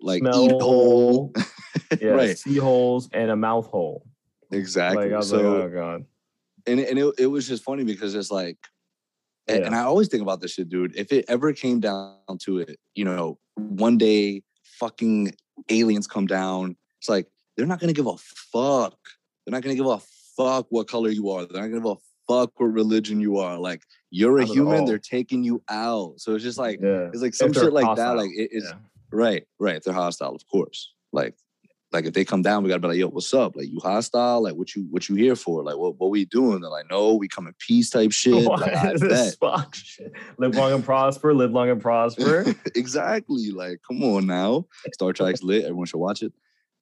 like 0.00 0.20
smell 0.20 0.44
eat 0.44 0.60
hole 0.60 1.32
yeah, 2.00 2.10
right. 2.10 2.38
Sea 2.38 2.56
holes 2.56 3.08
and 3.12 3.30
a 3.30 3.36
mouth 3.36 3.66
hole. 3.66 4.06
exactly. 4.50 5.04
Like 5.04 5.12
I 5.12 5.16
was 5.18 5.28
so 5.28 5.36
like, 5.36 5.44
oh 5.64 5.68
god. 5.70 6.04
and 6.66 6.80
it, 6.80 6.88
and 6.90 6.98
it, 6.98 7.14
it 7.18 7.26
was 7.26 7.48
just 7.48 7.62
funny 7.64 7.84
because 7.84 8.14
it's 8.14 8.30
like 8.30 8.58
and, 9.48 9.60
Yeah. 9.60 9.66
and 9.66 9.74
i 9.74 9.82
always 9.82 10.08
think 10.08 10.22
about 10.22 10.40
this 10.40 10.52
shit 10.52 10.68
dude. 10.68 10.94
If 10.96 11.12
it 11.12 11.24
ever 11.28 11.52
came 11.52 11.80
down 11.80 12.16
to 12.40 12.58
it 12.58 12.78
you 12.94 13.04
know 13.04 13.38
one 13.56 13.98
day 13.98 14.42
fucking 14.62 15.34
aliens 15.68 16.06
come 16.06 16.26
down 16.26 16.76
it's 16.98 17.08
like 17.08 17.26
they're 17.56 17.66
not 17.66 17.80
gonna 17.80 17.92
give 17.92 18.06
a 18.06 18.16
fuck. 18.16 18.96
They're 19.44 19.52
not 19.52 19.62
gonna 19.62 19.74
give 19.74 19.86
a 19.86 19.98
fuck 20.36 20.66
what 20.70 20.88
color 20.88 21.10
you 21.10 21.30
are. 21.30 21.44
They're 21.44 21.60
not 21.60 21.68
gonna 21.68 21.80
give 21.82 21.86
a 21.86 21.96
fuck 22.32 22.58
what 22.58 22.66
religion 22.66 23.20
you 23.20 23.38
are. 23.38 23.58
Like 23.58 23.82
you're 24.10 24.38
a 24.38 24.44
human 24.46 24.84
they're 24.84 24.98
taking 24.98 25.42
you 25.42 25.62
out. 25.68 26.14
So 26.20 26.34
it's 26.34 26.44
just 26.44 26.58
like 26.58 26.80
Yeah. 26.80 27.08
it's 27.12 27.20
like 27.22 27.34
some 27.34 27.52
shit 27.52 27.72
like 27.72 27.96
that 27.96 28.16
like 28.16 28.30
it, 28.30 28.50
it's 28.52 28.66
yeah. 28.70 28.78
right 29.10 29.44
right. 29.58 29.82
They're 29.82 29.92
hostile 29.94 30.34
of 30.34 30.46
course. 30.48 30.92
Like 31.12 31.34
like 31.92 32.06
if 32.06 32.14
they 32.14 32.24
come 32.24 32.42
down, 32.42 32.62
we 32.62 32.68
gotta 32.68 32.80
be 32.80 32.88
like, 32.88 32.98
yo, 32.98 33.08
what's 33.08 33.32
up? 33.34 33.56
Like 33.56 33.68
you 33.70 33.78
hostile? 33.80 34.42
Like 34.42 34.54
what 34.54 34.74
you 34.74 34.86
what 34.90 35.08
you 35.08 35.14
here 35.14 35.36
for? 35.36 35.62
Like 35.62 35.76
what 35.76 35.98
what 35.98 36.10
we 36.10 36.24
doing? 36.24 36.60
They're 36.60 36.70
like, 36.70 36.90
no, 36.90 37.14
we 37.14 37.28
come 37.28 37.46
in 37.46 37.54
peace 37.58 37.90
type 37.90 38.12
shit. 38.12 38.34
Like, 38.34 38.74
I 38.74 38.92
bet. 38.92 39.00
this 39.00 39.34
fuck 39.36 39.74
shit? 39.74 40.12
Live 40.38 40.54
long 40.54 40.72
and 40.72 40.84
prosper. 40.84 41.34
Live 41.34 41.52
long 41.52 41.70
and 41.70 41.80
prosper. 41.80 42.54
exactly. 42.74 43.50
Like, 43.50 43.80
come 43.86 44.02
on 44.02 44.26
now. 44.26 44.66
Star 44.92 45.12
Trek's 45.12 45.42
lit. 45.42 45.64
Everyone 45.64 45.86
should 45.86 45.98
watch 45.98 46.22
it. 46.22 46.32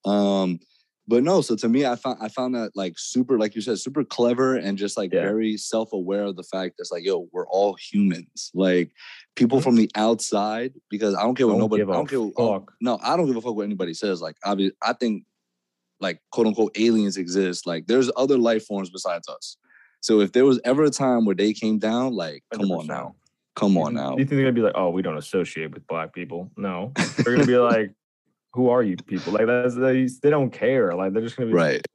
Um, 0.04 0.60
but 1.08 1.22
no, 1.24 1.40
so 1.40 1.56
to 1.56 1.68
me, 1.68 1.84
I 1.86 1.96
found 1.96 2.18
I 2.20 2.28
found 2.28 2.54
that 2.54 2.72
like 2.76 2.98
super, 2.98 3.38
like 3.38 3.54
you 3.54 3.60
said, 3.62 3.78
super 3.78 4.04
clever 4.04 4.56
and 4.56 4.78
just 4.78 4.96
like 4.96 5.12
Yeah. 5.12 5.22
very 5.22 5.56
self-aware 5.56 6.24
of 6.24 6.36
the 6.36 6.42
fact 6.44 6.74
that's 6.78 6.92
like, 6.92 7.04
yo, 7.04 7.28
we're 7.32 7.48
all 7.48 7.74
humans. 7.74 8.50
Like 8.54 8.92
people 9.34 9.58
Mhm. 9.58 9.62
from 9.64 9.74
the 9.76 9.90
outside, 9.96 10.72
because 10.88 11.14
I 11.14 11.22
don't 11.22 11.34
care 11.34 11.46
what 11.46 11.54
Don't 11.54 11.60
nobody 11.60 11.82
I 11.82 11.86
don't 11.86 12.08
care 12.08 12.20
what- 12.20 12.34
oh, 12.36 12.52
fuck. 12.60 12.72
no, 12.80 12.98
I 13.02 13.16
don't 13.16 13.26
give 13.26 13.36
a 13.36 13.40
fuck 13.40 13.54
what 13.56 13.64
anybody 13.64 13.94
says. 13.94 14.20
Like, 14.22 14.36
I 14.44 14.70
I 14.82 14.92
think 14.92 15.24
like 16.00 16.20
quote 16.30 16.46
unquote 16.46 16.76
aliens 16.78 17.16
exist. 17.16 17.66
Like, 17.66 17.86
there's 17.86 18.10
other 18.16 18.38
life 18.38 18.64
forms 18.66 18.88
besides 18.90 19.28
us. 19.28 19.56
So 20.00 20.20
if 20.20 20.32
there 20.32 20.44
was 20.46 20.58
ever 20.64 20.84
a 20.84 20.90
time 20.90 21.24
where 21.26 21.34
they 21.34 21.52
came 21.52 21.78
down, 21.78 22.14
like, 22.14 22.42
come 22.52 22.70
on 22.70 22.86
100%. 22.86 22.88
now, 22.88 23.14
come 23.54 23.76
on 23.76 23.92
now. 23.94 24.12
You 24.12 24.18
think 24.24 24.30
they're 24.30 24.40
gonna 24.42 24.52
be 24.52 24.62
like, 24.62 24.72
oh, 24.76 24.88
we 24.90 25.02
don't 25.02 25.18
associate 25.18 25.72
with 25.74 25.86
black 25.86 26.14
people? 26.14 26.50
No, 26.56 26.92
they're 27.18 27.34
gonna 27.34 27.46
be 27.46 27.58
like, 27.58 27.92
who 28.52 28.68
are 28.68 28.82
you 28.82 28.96
people? 28.96 29.32
Like 29.32 29.46
that's 29.46 29.74
they, 29.74 30.08
they 30.22 30.30
don't 30.30 30.50
care. 30.50 30.92
Like 30.94 31.12
they're 31.12 31.22
just 31.22 31.36
gonna 31.36 31.48
be 31.48 31.54
Right. 31.54 31.86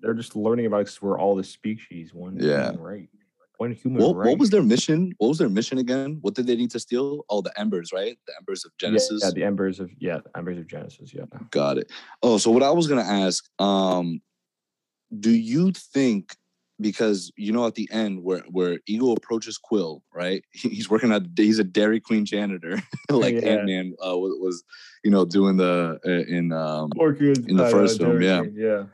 They're 0.00 0.14
just 0.14 0.36
learning 0.36 0.66
about 0.66 0.82
us. 0.86 1.02
We're 1.02 1.18
all 1.18 1.34
the 1.34 1.44
species. 1.44 2.14
One 2.14 2.36
Yeah. 2.38 2.72
right. 2.78 3.08
One 3.58 3.72
human 3.72 4.02
What, 4.02 4.16
what 4.16 4.38
was 4.38 4.50
their 4.50 4.62
mission? 4.62 5.12
What 5.18 5.28
was 5.28 5.38
their 5.38 5.48
mission 5.48 5.78
again? 5.78 6.18
What 6.22 6.34
did 6.34 6.46
they 6.48 6.56
need 6.56 6.72
to 6.72 6.80
steal? 6.80 7.24
Oh, 7.28 7.40
the 7.40 7.52
embers, 7.58 7.92
right? 7.92 8.16
The 8.26 8.32
embers 8.40 8.64
of 8.64 8.72
Yeah, 8.80 8.88
Genesis. 8.88 9.22
Yeah, 9.24 9.30
the 9.30 9.44
embers 9.44 9.80
of 9.80 9.90
yeah, 9.98 10.18
embers 10.36 10.58
of 10.58 10.66
Genesis. 10.66 11.14
Yeah. 11.14 11.24
Got 11.50 11.78
it. 11.78 11.90
Oh, 12.22 12.38
so 12.38 12.50
what 12.50 12.62
I 12.62 12.70
was 12.70 12.86
gonna 12.86 13.02
ask, 13.02 13.44
um, 13.60 14.20
do 15.20 15.30
you 15.30 15.70
think 15.72 16.36
because 16.80 17.30
you 17.36 17.52
know 17.52 17.66
at 17.66 17.74
the 17.74 17.88
end 17.92 18.22
where 18.22 18.40
where 18.50 18.78
Ego 18.86 19.12
approaches 19.12 19.58
Quill, 19.58 20.02
right? 20.12 20.44
He- 20.52 20.70
He's 20.70 20.90
working 20.90 21.12
at 21.12 21.22
he's 21.36 21.58
a 21.58 21.64
Dairy 21.64 22.00
Queen 22.00 22.24
janitor, 22.24 22.82
like 23.10 23.34
Yeah. 23.34 23.48
Ant 23.50 23.66
Man 23.66 23.94
uh, 24.04 24.16
was, 24.18 24.34
was, 24.40 24.64
you 25.04 25.10
know, 25.10 25.24
doing 25.24 25.56
the 25.56 25.98
uh, 26.04 26.10
in 26.32 26.52
um 26.52 26.90
Orchid 26.96 27.48
In 27.48 27.56
the 27.56 27.68
first 27.68 28.00
film, 28.00 28.20
yeah. 28.22 28.42
yeah. 28.54 28.84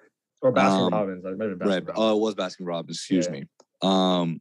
Or 0.43 0.53
Baskin 0.53 0.87
Um, 0.87 0.93
Robbins. 0.93 1.25
I 1.27 1.31
maybe 1.31 1.55
Baskin 1.55 1.61
right. 1.67 1.87
Robbins. 1.87 1.97
Oh, 1.97 2.17
it 2.17 2.21
was 2.21 2.35
Baskin 2.35 2.67
Robbins. 2.67 2.97
Excuse 2.99 3.27
Yeah. 3.27 3.33
me. 3.33 3.45
Um, 3.83 4.41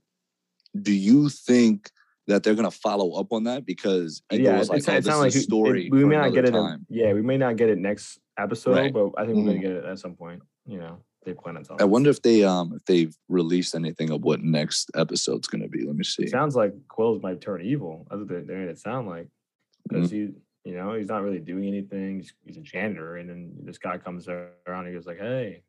do 0.79 0.93
you 0.93 1.29
think 1.29 1.89
that 2.27 2.43
they're 2.43 2.55
gonna 2.55 2.69
follow 2.72 3.13
up 3.19 3.34
on 3.34 3.46
that 3.46 3.65
because 3.65 4.22
Ego 4.31 4.43
yeah, 4.51 4.58
was 4.60 4.69
it's, 4.69 4.88
like, 4.88 4.98
oh, 4.98 5.01
this 5.01 5.15
like 5.17 5.27
is 5.29 5.36
a 5.38 5.41
story. 5.41 5.88
it- 5.88 5.91
we 5.91 6.05
may 6.05 6.15
not 6.17 6.29
get 6.34 6.46
it. 6.46 6.53
In, 6.53 6.86
yeah, 6.89 7.12
we 7.13 7.22
may 7.22 7.38
not 7.38 7.55
get 7.55 7.69
it 7.69 7.77
next 7.79 8.19
episode, 8.38 8.75
Right. 8.75 8.93
but 8.93 9.12
I 9.17 9.25
think 9.25 9.38
we're 9.38 9.43
Mhm. 9.43 9.46
gonna 9.48 9.60
get 9.60 9.72
it 9.72 9.86
at 9.86 9.98
some 10.00 10.15
point. 10.15 10.41
You 10.67 10.77
know, 10.79 10.98
they 11.29 11.36
plan 11.36 11.57
on 11.57 11.63
telling. 11.63 11.81
I 11.81 11.86
wonder 11.86 12.09
if 12.09 12.21
they 12.21 12.43
um 12.43 12.74
if 12.75 12.83
they've 12.86 13.15
released 13.27 13.75
anything 13.75 14.09
of 14.09 14.21
what 14.21 14.41
next 14.41 14.91
episode's 14.95 15.48
gonna 15.48 15.67
be. 15.67 15.86
Let 15.86 15.95
me 15.95 16.03
see. 16.03 16.24
It 16.24 16.31
sounds 16.31 16.55
like 16.55 16.74
Quills 16.88 17.21
might 17.21 17.41
turn 17.41 17.62
evil. 17.62 18.07
That's 18.09 18.19
what 18.19 18.27
they 18.27 18.41
they 18.41 18.55
made 18.55 18.69
it 18.69 18.79
sound 18.79 19.07
like. 19.07 19.25
Mm-hmm. 19.25 19.95
Because 19.95 20.12
he, 20.12 20.29
you 20.65 20.75
know, 20.75 20.93
he's 20.93 21.07
not 21.07 21.24
really 21.24 21.39
doing 21.39 21.67
anything. 21.67 22.17
He's, 22.17 22.33
he's 22.45 22.57
a 22.57 22.62
janitor, 22.62 23.17
and 23.17 23.29
then 23.29 23.51
this 23.63 23.77
guy 23.77 23.98
comes 23.98 24.27
around 24.27 24.50
and 24.67 24.88
he 24.88 24.93
goes 24.93 25.05
like, 25.05 25.19
"Hey," 25.19 25.63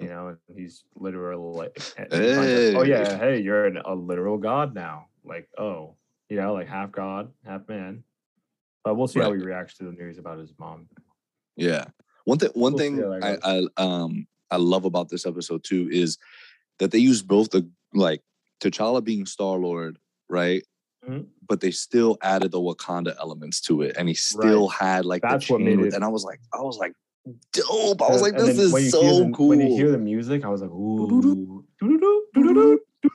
you 0.00 0.08
know, 0.08 0.28
and 0.28 0.38
he's 0.56 0.84
literally 0.96 1.56
like, 1.56 1.80
and 1.96 2.12
he 2.12 2.34
finds 2.34 2.74
out, 2.74 2.80
"Oh 2.80 2.84
yeah, 2.84 3.18
hey, 3.18 3.40
you're 3.40 3.66
an, 3.66 3.78
a 3.84 3.94
literal 3.94 4.38
god 4.38 4.74
now." 4.74 5.06
Like, 5.24 5.48
oh, 5.58 5.96
you 6.28 6.36
know, 6.36 6.54
like 6.54 6.68
half 6.68 6.92
god, 6.92 7.30
half 7.44 7.68
man. 7.68 8.04
But 8.84 8.96
we'll 8.96 9.06
see 9.06 9.20
how 9.20 9.32
he 9.32 9.38
reacts 9.38 9.76
to 9.78 9.84
the 9.84 9.92
news 9.92 10.18
about 10.18 10.38
his 10.38 10.52
mom. 10.58 10.88
Yeah. 11.56 11.84
One 12.24 12.38
thing 12.38 12.50
one 12.54 12.72
We'll 12.72 12.78
thing 12.78 13.22
I, 13.22 13.38
I 13.42 13.66
um 13.76 14.26
I 14.52 14.56
love 14.56 14.84
about 14.84 15.08
this 15.08 15.26
episode 15.26 15.64
too 15.64 15.88
is 15.90 16.18
that 16.78 16.90
they 16.92 16.98
use 16.98 17.22
both 17.22 17.50
the 17.50 17.68
like 17.94 18.20
T'Challa 18.60 19.02
being 19.02 19.26
Star 19.26 19.58
Lord, 19.58 19.98
right? 20.28 20.62
Mhm. 21.08 21.26
But 21.48 21.60
they 21.60 21.72
still 21.72 22.16
added 22.22 22.52
the 22.52 22.60
Wakanda 22.60 23.16
elements 23.18 23.60
to 23.62 23.82
it, 23.82 23.96
and 23.98 24.08
he 24.08 24.14
still 24.14 24.68
had 24.68 25.04
like 25.04 25.22
That's 25.22 25.50
what 25.50 25.60
made 25.60 25.80
it- 25.80 25.94
and 25.94 26.04
I 26.04 26.08
was 26.08 26.22
like, 26.24 26.38
I 26.54 26.60
was 26.62 26.78
like, 26.78 26.92
dope. 27.52 28.00
I 28.02 28.08
was 28.10 28.22
like, 28.22 28.36
this 28.36 28.58
is 28.58 28.90
so 28.90 29.00
the- 29.24 29.32
cool, 29.34 29.48
When 29.48 29.60
you 29.60 29.74
hear 29.74 29.90
the 29.90 29.98
music, 29.98 30.44
I 30.44 30.48
was 30.48 30.60
like, 30.62 30.70
ooh, 30.70 31.64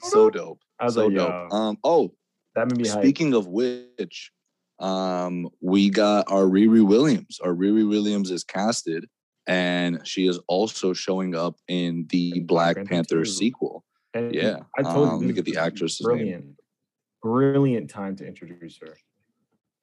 so 0.04 0.30
dope, 0.30 0.60
I 0.80 0.86
was 0.86 0.94
so 0.96 1.06
like, 1.08 1.16
dope. 1.16 1.30
yo, 1.52 1.58
Um, 1.58 1.78
oh, 1.84 2.14
that 2.56 2.68
made 2.70 2.78
me 2.82 2.88
hype. 2.90 3.02
Speaking 3.04 3.34
of 3.34 3.48
which, 3.48 4.32
um, 4.80 5.50
we 5.62 5.90
got 5.90 6.30
our 6.32 6.44
Riri 6.44 6.86
Williams. 6.86 7.40
Our 7.44 7.54
Riri 7.54 7.88
Williams 7.88 8.32
is 8.32 8.44
casted, 8.44 9.08
and 9.48 10.06
she 10.06 10.28
is 10.28 10.40
also 10.48 10.94
showing 10.94 11.36
up 11.36 11.56
in 11.68 12.06
the 12.10 12.42
Black 12.42 12.76
Panther 12.76 12.90
Panther 12.90 13.26
sequel. 13.26 13.84
And 14.14 14.34
Yeah, 14.34 14.60
I 14.78 14.84
told 14.84 15.10
um, 15.10 15.14
let 15.16 15.22
you, 15.22 15.28
me 15.30 15.34
get 15.34 15.46
the 15.46 15.52
is 15.52 15.58
actress's 15.58 16.06
name. 16.06 16.18
brilliant, 16.18 16.46
brilliant 17.24 17.90
time 17.90 18.16
to 18.18 18.28
introduce 18.28 18.78
her. 18.80 18.98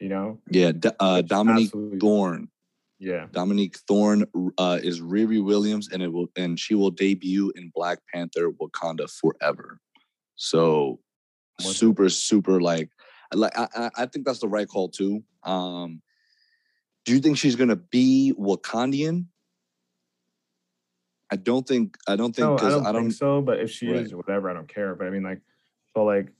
You 0.00 0.09
know, 0.09 0.38
Yeah, 0.50 0.73
uh, 1.00 1.23
Dominique 1.23 1.66
absolutely- 1.68 1.99
Thorne. 1.99 2.49
Yeah, 3.00 3.26
Dominique 3.33 3.76
Thorne 3.88 4.25
uh, 4.56 4.78
is 4.83 5.00
Riri 5.00 5.42
Williams, 5.44 5.88
and 5.92 6.00
it 6.02 6.09
will 6.12 6.28
and 6.37 6.59
she 6.59 6.75
will 6.75 6.90
debut 6.92 7.52
in 7.56 7.71
Black 7.75 7.99
Panther: 8.12 8.50
Wakanda 8.52 9.11
Forever. 9.11 9.80
So 10.37 11.00
What's- 11.61 11.77
super, 11.77 12.09
super 12.09 12.61
like 12.61 12.88
like 13.35 13.57
I, 13.59 13.68
I 13.74 13.90
I 13.98 14.07
think 14.07 14.24
that's 14.24 14.38
the 14.38 14.48
right 14.48 14.68
call 14.68 14.88
too. 14.88 15.22
Um, 15.42 16.03
do 17.05 17.12
you 17.12 17.18
think 17.20 17.37
she's 17.37 17.57
gonna 17.57 17.77
be 17.77 18.33
Wakandian? 18.38 19.27
I 21.30 21.37
don't 21.37 21.66
think 21.66 21.96
I 22.06 22.16
don't 22.16 22.34
think 22.34 22.60
no, 22.60 22.66
I 22.66 22.70
don't, 22.70 22.87
I 22.87 22.92
don't, 22.92 23.02
think 23.02 23.12
so. 23.12 23.40
But 23.40 23.60
if 23.60 23.70
she 23.70 23.90
Right. 23.90 24.04
is, 24.04 24.12
or 24.12 24.18
whatever, 24.18 24.50
I 24.50 24.54
don't 24.54 24.68
care. 24.68 24.94
But 24.94 25.06
I 25.06 25.10
mean, 25.10 25.22
like, 25.22 25.40
so 25.96 26.04
like, 26.04 26.32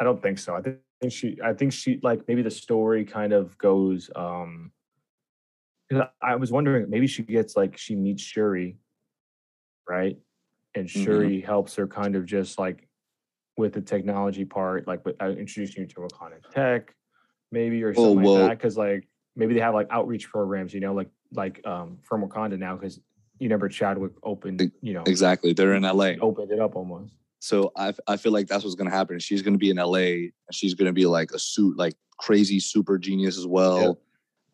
I 0.00 0.04
don't 0.04 0.22
think 0.22 0.38
so. 0.38 0.54
I 0.54 0.62
think 0.62 1.12
she, 1.12 1.38
I 1.42 1.54
think 1.54 1.72
she, 1.72 1.98
like, 2.02 2.26
maybe 2.28 2.42
the 2.42 2.50
story 2.50 3.04
kind 3.04 3.32
of 3.32 3.56
goes. 3.58 4.10
um 4.14 4.72
I 6.20 6.36
was 6.36 6.52
wondering, 6.52 6.90
maybe 6.90 7.06
she 7.06 7.22
gets 7.22 7.56
like 7.56 7.78
she 7.78 7.96
meets 7.96 8.22
Shuri, 8.22 8.76
right? 9.88 10.18
And 10.74 10.86
Mhm. 10.86 10.90
Shuri 10.90 11.40
helps 11.40 11.74
her 11.76 11.86
kind 11.86 12.14
of 12.14 12.26
just 12.26 12.58
like 12.58 12.88
with 13.56 13.72
the 13.72 13.80
technology 13.80 14.44
part, 14.44 14.86
like 14.86 15.04
with 15.06 15.16
uh, 15.20 15.30
introducing 15.30 15.82
you 15.82 15.88
to 15.88 16.00
Wakanda 16.00 16.40
tech, 16.50 16.94
maybe 17.50 17.82
or 17.82 17.94
Oh, 17.94 18.02
something 18.02 18.16
like 18.16 18.48
that. 18.48 18.58
Because 18.58 18.76
like 18.76 19.08
maybe 19.34 19.54
they 19.54 19.60
have 19.60 19.74
like 19.74 19.88
outreach 19.90 20.28
programs, 20.28 20.74
you 20.74 20.80
know, 20.80 20.92
like 20.92 21.08
like 21.32 21.66
um 21.66 21.98
from 22.02 22.22
Wakanda 22.22 22.58
now. 22.58 22.76
Because 22.76 23.00
you 23.38 23.46
remember 23.46 23.68
Chadwick 23.68 24.12
opened, 24.22 24.70
you 24.80 24.94
know, 24.94 25.02
exactly. 25.06 25.52
They're 25.52 25.74
in 25.74 25.82
LA, 25.82 26.12
opened 26.20 26.50
it 26.52 26.58
up 26.60 26.76
almost. 26.76 27.12
so 27.40 27.72
I 27.76 27.94
I 28.06 28.16
feel 28.16 28.32
like 28.32 28.46
that's 28.48 28.64
what's 28.64 28.76
gonna 28.76 28.90
happen. 28.90 29.18
She's 29.18 29.42
gonna 29.42 29.58
be 29.58 29.70
in 29.70 29.76
LA, 29.76 29.96
and 29.98 30.32
she's 30.52 30.74
gonna 30.74 30.92
be 30.92 31.06
like 31.06 31.30
a 31.32 31.38
suit 31.38 31.76
like 31.78 31.94
crazy 32.18 32.58
super 32.60 32.98
genius 32.98 33.38
as 33.38 33.46
well. 33.46 34.00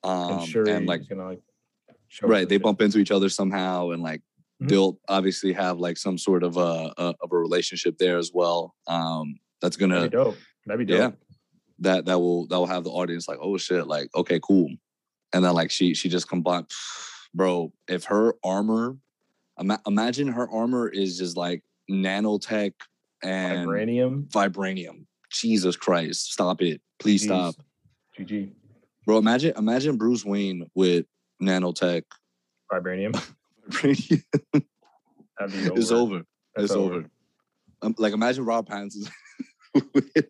Um, 0.02 0.38
and 0.40 0.48
Shuri 0.48 0.70
and 0.72 0.86
like 0.86 1.08
gonna 1.08 1.24
like 1.24 1.40
right 2.22 2.48
they 2.48 2.56
shit. 2.56 2.62
bump 2.62 2.80
into 2.82 2.98
each 2.98 3.10
other 3.10 3.28
somehow 3.28 3.90
and 3.90 4.02
like 4.02 4.20
Mhm. 4.62 4.68
they'll 4.68 5.00
obviously 5.08 5.52
have 5.52 5.78
like 5.78 5.96
some 5.96 6.16
sort 6.16 6.44
of 6.44 6.56
a, 6.58 6.92
a 6.96 7.14
of 7.20 7.32
a 7.32 7.36
relationship 7.36 7.98
there 7.98 8.18
as 8.18 8.30
well 8.32 8.74
um 8.86 9.34
that's 9.60 9.76
gonna 9.76 9.94
That'd 9.96 10.10
be 10.12 10.16
dope. 10.16 10.36
That'd 10.66 10.86
be 10.86 10.92
yeah. 10.94 11.10
that 11.80 12.04
that 12.04 12.18
will 12.20 12.46
that 12.46 12.56
will 12.58 12.66
have 12.66 12.84
the 12.84 12.90
audience 12.90 13.26
like 13.26 13.38
oh 13.40 13.56
shit 13.56 13.86
like 13.88 14.10
okay 14.14 14.38
cool 14.40 14.68
and 15.32 15.44
then 15.44 15.54
like 15.54 15.72
she 15.72 15.92
she 15.94 16.08
just 16.08 16.28
combined 16.28 16.66
bro 17.34 17.72
if 17.88 18.04
her 18.04 18.34
armor 18.44 18.96
ima- 19.58 19.80
imagine 19.86 20.28
her 20.28 20.48
armor 20.48 20.88
is 20.88 21.18
just 21.18 21.36
like 21.36 21.62
nanotech 21.90 22.72
and 23.22 23.68
Vibranium. 23.68 24.28
vibranium 24.28 25.06
jesus 25.32 25.76
christ 25.76 26.32
stop 26.32 26.62
it 26.62 26.80
please 26.98 27.24
stop 27.24 27.54
GG. 28.18 28.52
bro 29.06 29.18
imagine 29.18 29.52
imagine 29.56 29.96
bruce 29.96 30.24
wayne 30.24 30.66
with 30.74 31.06
nanotech 31.42 32.02
Vibranium. 32.72 33.12
vibranium 33.70 34.22
over. 35.40 35.78
it's 35.80 35.90
over 35.90 36.22
That's 36.54 36.64
it's 36.66 36.72
over. 36.72 37.04
Um, 37.82 37.94
like 37.98 38.12
imagine 38.14 38.44
Rob 38.44 38.68
Pattinson 38.68 39.10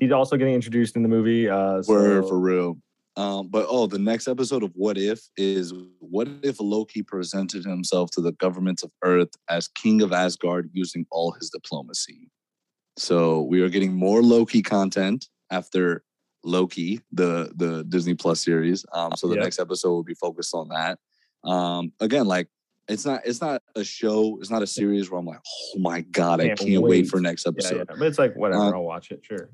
He's 0.00 0.12
also 0.12 0.36
getting 0.36 0.54
introduced 0.54 0.96
in 0.96 1.02
the 1.02 1.08
movie. 1.08 1.48
Uh, 1.48 1.82
so- 1.82 2.22
for 2.26 2.38
real. 2.38 2.78
Um, 3.16 3.46
but 3.48 3.66
oh, 3.68 3.86
the 3.86 3.98
next 3.98 4.26
episode 4.26 4.62
of 4.64 4.72
What 4.74 4.98
If 4.98 5.20
is 5.36 5.72
what 6.00 6.26
if 6.42 6.56
Loki 6.60 7.02
presented 7.02 7.64
himself 7.64 8.10
to 8.12 8.20
the 8.20 8.32
governments 8.32 8.82
of 8.82 8.90
Earth 9.04 9.30
as 9.48 9.68
king 9.68 10.02
of 10.02 10.12
Asgard 10.12 10.68
using 10.72 11.06
all 11.12 11.30
his 11.32 11.48
diplomacy. 11.50 12.28
So 12.96 13.42
we 13.42 13.60
are 13.62 13.68
getting 13.68 13.92
more 13.94 14.20
Loki 14.22 14.62
content 14.62 15.28
after 15.50 16.02
Loki, 16.44 17.00
the 17.12 17.52
the 17.54 17.84
Disney 17.84 18.14
Plus 18.14 18.40
series. 18.40 18.84
Um, 18.92 19.12
so 19.16 19.28
the 19.28 19.34
Yep. 19.36 19.44
next 19.44 19.58
episode 19.60 19.90
will 19.90 20.02
be 20.04 20.14
focused 20.14 20.54
on 20.54 20.68
that. 20.70 20.98
Um, 21.48 21.92
again, 22.00 22.26
like 22.26 22.48
it's 22.88 23.06
not 23.06 23.22
it's 23.24 23.40
not 23.40 23.62
a 23.76 23.84
show, 23.84 24.38
it's 24.40 24.50
not 24.50 24.62
a 24.62 24.66
series 24.66 25.10
where 25.10 25.18
I'm 25.20 25.26
like, 25.26 25.40
oh 25.46 25.78
my 25.78 26.00
god, 26.02 26.40
I 26.40 26.48
Can't 26.48 26.58
can't 26.58 26.82
wait, 26.82 27.02
wait. 27.02 27.08
for 27.08 27.20
next 27.20 27.46
yeah, 27.46 27.50
episode. 27.50 27.76
yeah. 27.88 27.96
But 27.96 28.06
it's 28.08 28.18
like 28.18 28.34
whatever. 28.34 28.62
Uh, 28.64 28.72
I'll 28.72 28.82
watch 28.82 29.10
it. 29.10 29.20
Sure. 29.24 29.50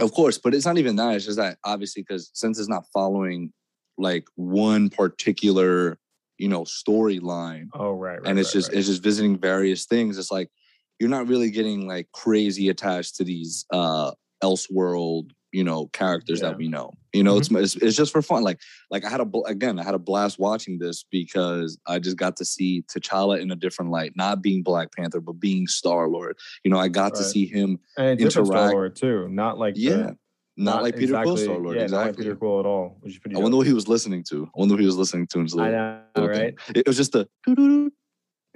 Of 0.00 0.12
course, 0.12 0.38
but 0.38 0.54
it's 0.54 0.66
not 0.66 0.78
even 0.78 0.96
that. 0.96 1.14
It's 1.14 1.24
just 1.24 1.38
that 1.38 1.58
obviously 1.64 2.02
because 2.02 2.30
since 2.34 2.58
it's 2.58 2.68
not 2.68 2.84
following 2.92 3.52
like 3.96 4.26
one 4.34 4.90
particular, 4.90 5.98
you 6.38 6.48
know, 6.48 6.62
storyline, 6.62 7.68
Oh 7.74 7.92
right. 7.92 8.20
right 8.20 8.28
and 8.28 8.38
it's 8.38 8.48
right, 8.48 8.52
just 8.54 8.70
right. 8.70 8.78
it's 8.78 8.88
just 8.88 9.02
visiting 9.02 9.38
various 9.38 9.86
things. 9.86 10.18
It's 10.18 10.32
like 10.32 10.50
you're 10.98 11.10
not 11.10 11.28
really 11.28 11.50
getting 11.50 11.86
like 11.86 12.08
crazy 12.12 12.68
attached 12.68 13.16
to 13.16 13.24
these 13.24 13.66
uh 13.70 14.12
elseworld, 14.42 15.30
you 15.54 15.62
know, 15.64 15.86
characters 15.92 16.40
Yeah. 16.40 16.48
that 16.48 16.58
we 16.58 16.68
know. 16.68 16.92
You 17.12 17.22
know, 17.22 17.36
Mm-hmm. 17.38 17.56
it's, 17.56 17.74
it's 17.76 17.82
it's 17.84 17.96
just 17.96 18.12
for 18.12 18.20
fun. 18.22 18.42
Like 18.42 18.60
like 18.90 19.04
I 19.04 19.08
had 19.08 19.20
a 19.20 19.24
bl- 19.24 19.44
again, 19.46 19.78
I 19.78 19.84
had 19.84 19.94
a 19.94 19.98
blast 19.98 20.38
watching 20.38 20.78
this 20.78 21.04
because 21.10 21.78
I 21.86 21.98
just 22.00 22.16
got 22.16 22.36
to 22.38 22.44
see 22.44 22.82
T'Challa 22.88 23.40
in 23.40 23.50
a 23.52 23.56
different 23.56 23.90
light, 23.92 24.12
not 24.16 24.42
being 24.42 24.62
Black 24.64 24.90
Panther, 24.92 25.20
but 25.20 25.34
being 25.38 25.66
Star 25.68 26.08
Lord. 26.08 26.36
You 26.64 26.70
know, 26.72 26.78
I 26.78 26.88
got 26.88 27.14
to 27.14 27.22
see 27.22 27.46
him 27.46 27.78
and 27.96 28.20
interact- 28.20 28.48
Star-Lord 28.48 28.96
too. 28.96 29.28
Not 29.28 29.58
like 29.58 29.74
the- 29.76 29.80
yeah. 29.80 30.10
Not, 30.56 30.84
like 30.84 30.94
Peter 30.96 31.14
Quill 31.14 31.32
exactly- 31.32 31.44
Star 31.44 31.58
Lord. 31.58 31.76
Yeah, 31.76 31.86
not 31.86 31.90
like 31.96 32.06
exactly. 32.10 32.24
Peter 32.26 32.36
Quill 32.36 32.60
at 32.60 32.66
all, 32.66 32.96
which 33.00 33.12
is 33.14 33.18
pretty. 33.18 33.34
I 33.36 33.40
wonder 33.40 33.56
what 33.56 33.66
he 33.66 33.72
was 33.72 33.88
listening 33.88 34.22
to. 34.30 34.44
I 34.44 34.60
wonder 34.60 34.74
what 34.74 34.80
he 34.80 34.86
was 34.86 34.96
listening 34.96 35.26
to. 35.28 35.38
in 35.40 35.44
his 35.46 35.56
I 35.58 35.70
know, 35.70 36.00
thing. 36.14 36.26
right? 36.28 36.54
It 36.74 36.86
was 36.86 36.96
just 36.96 37.12
the. 37.12 37.28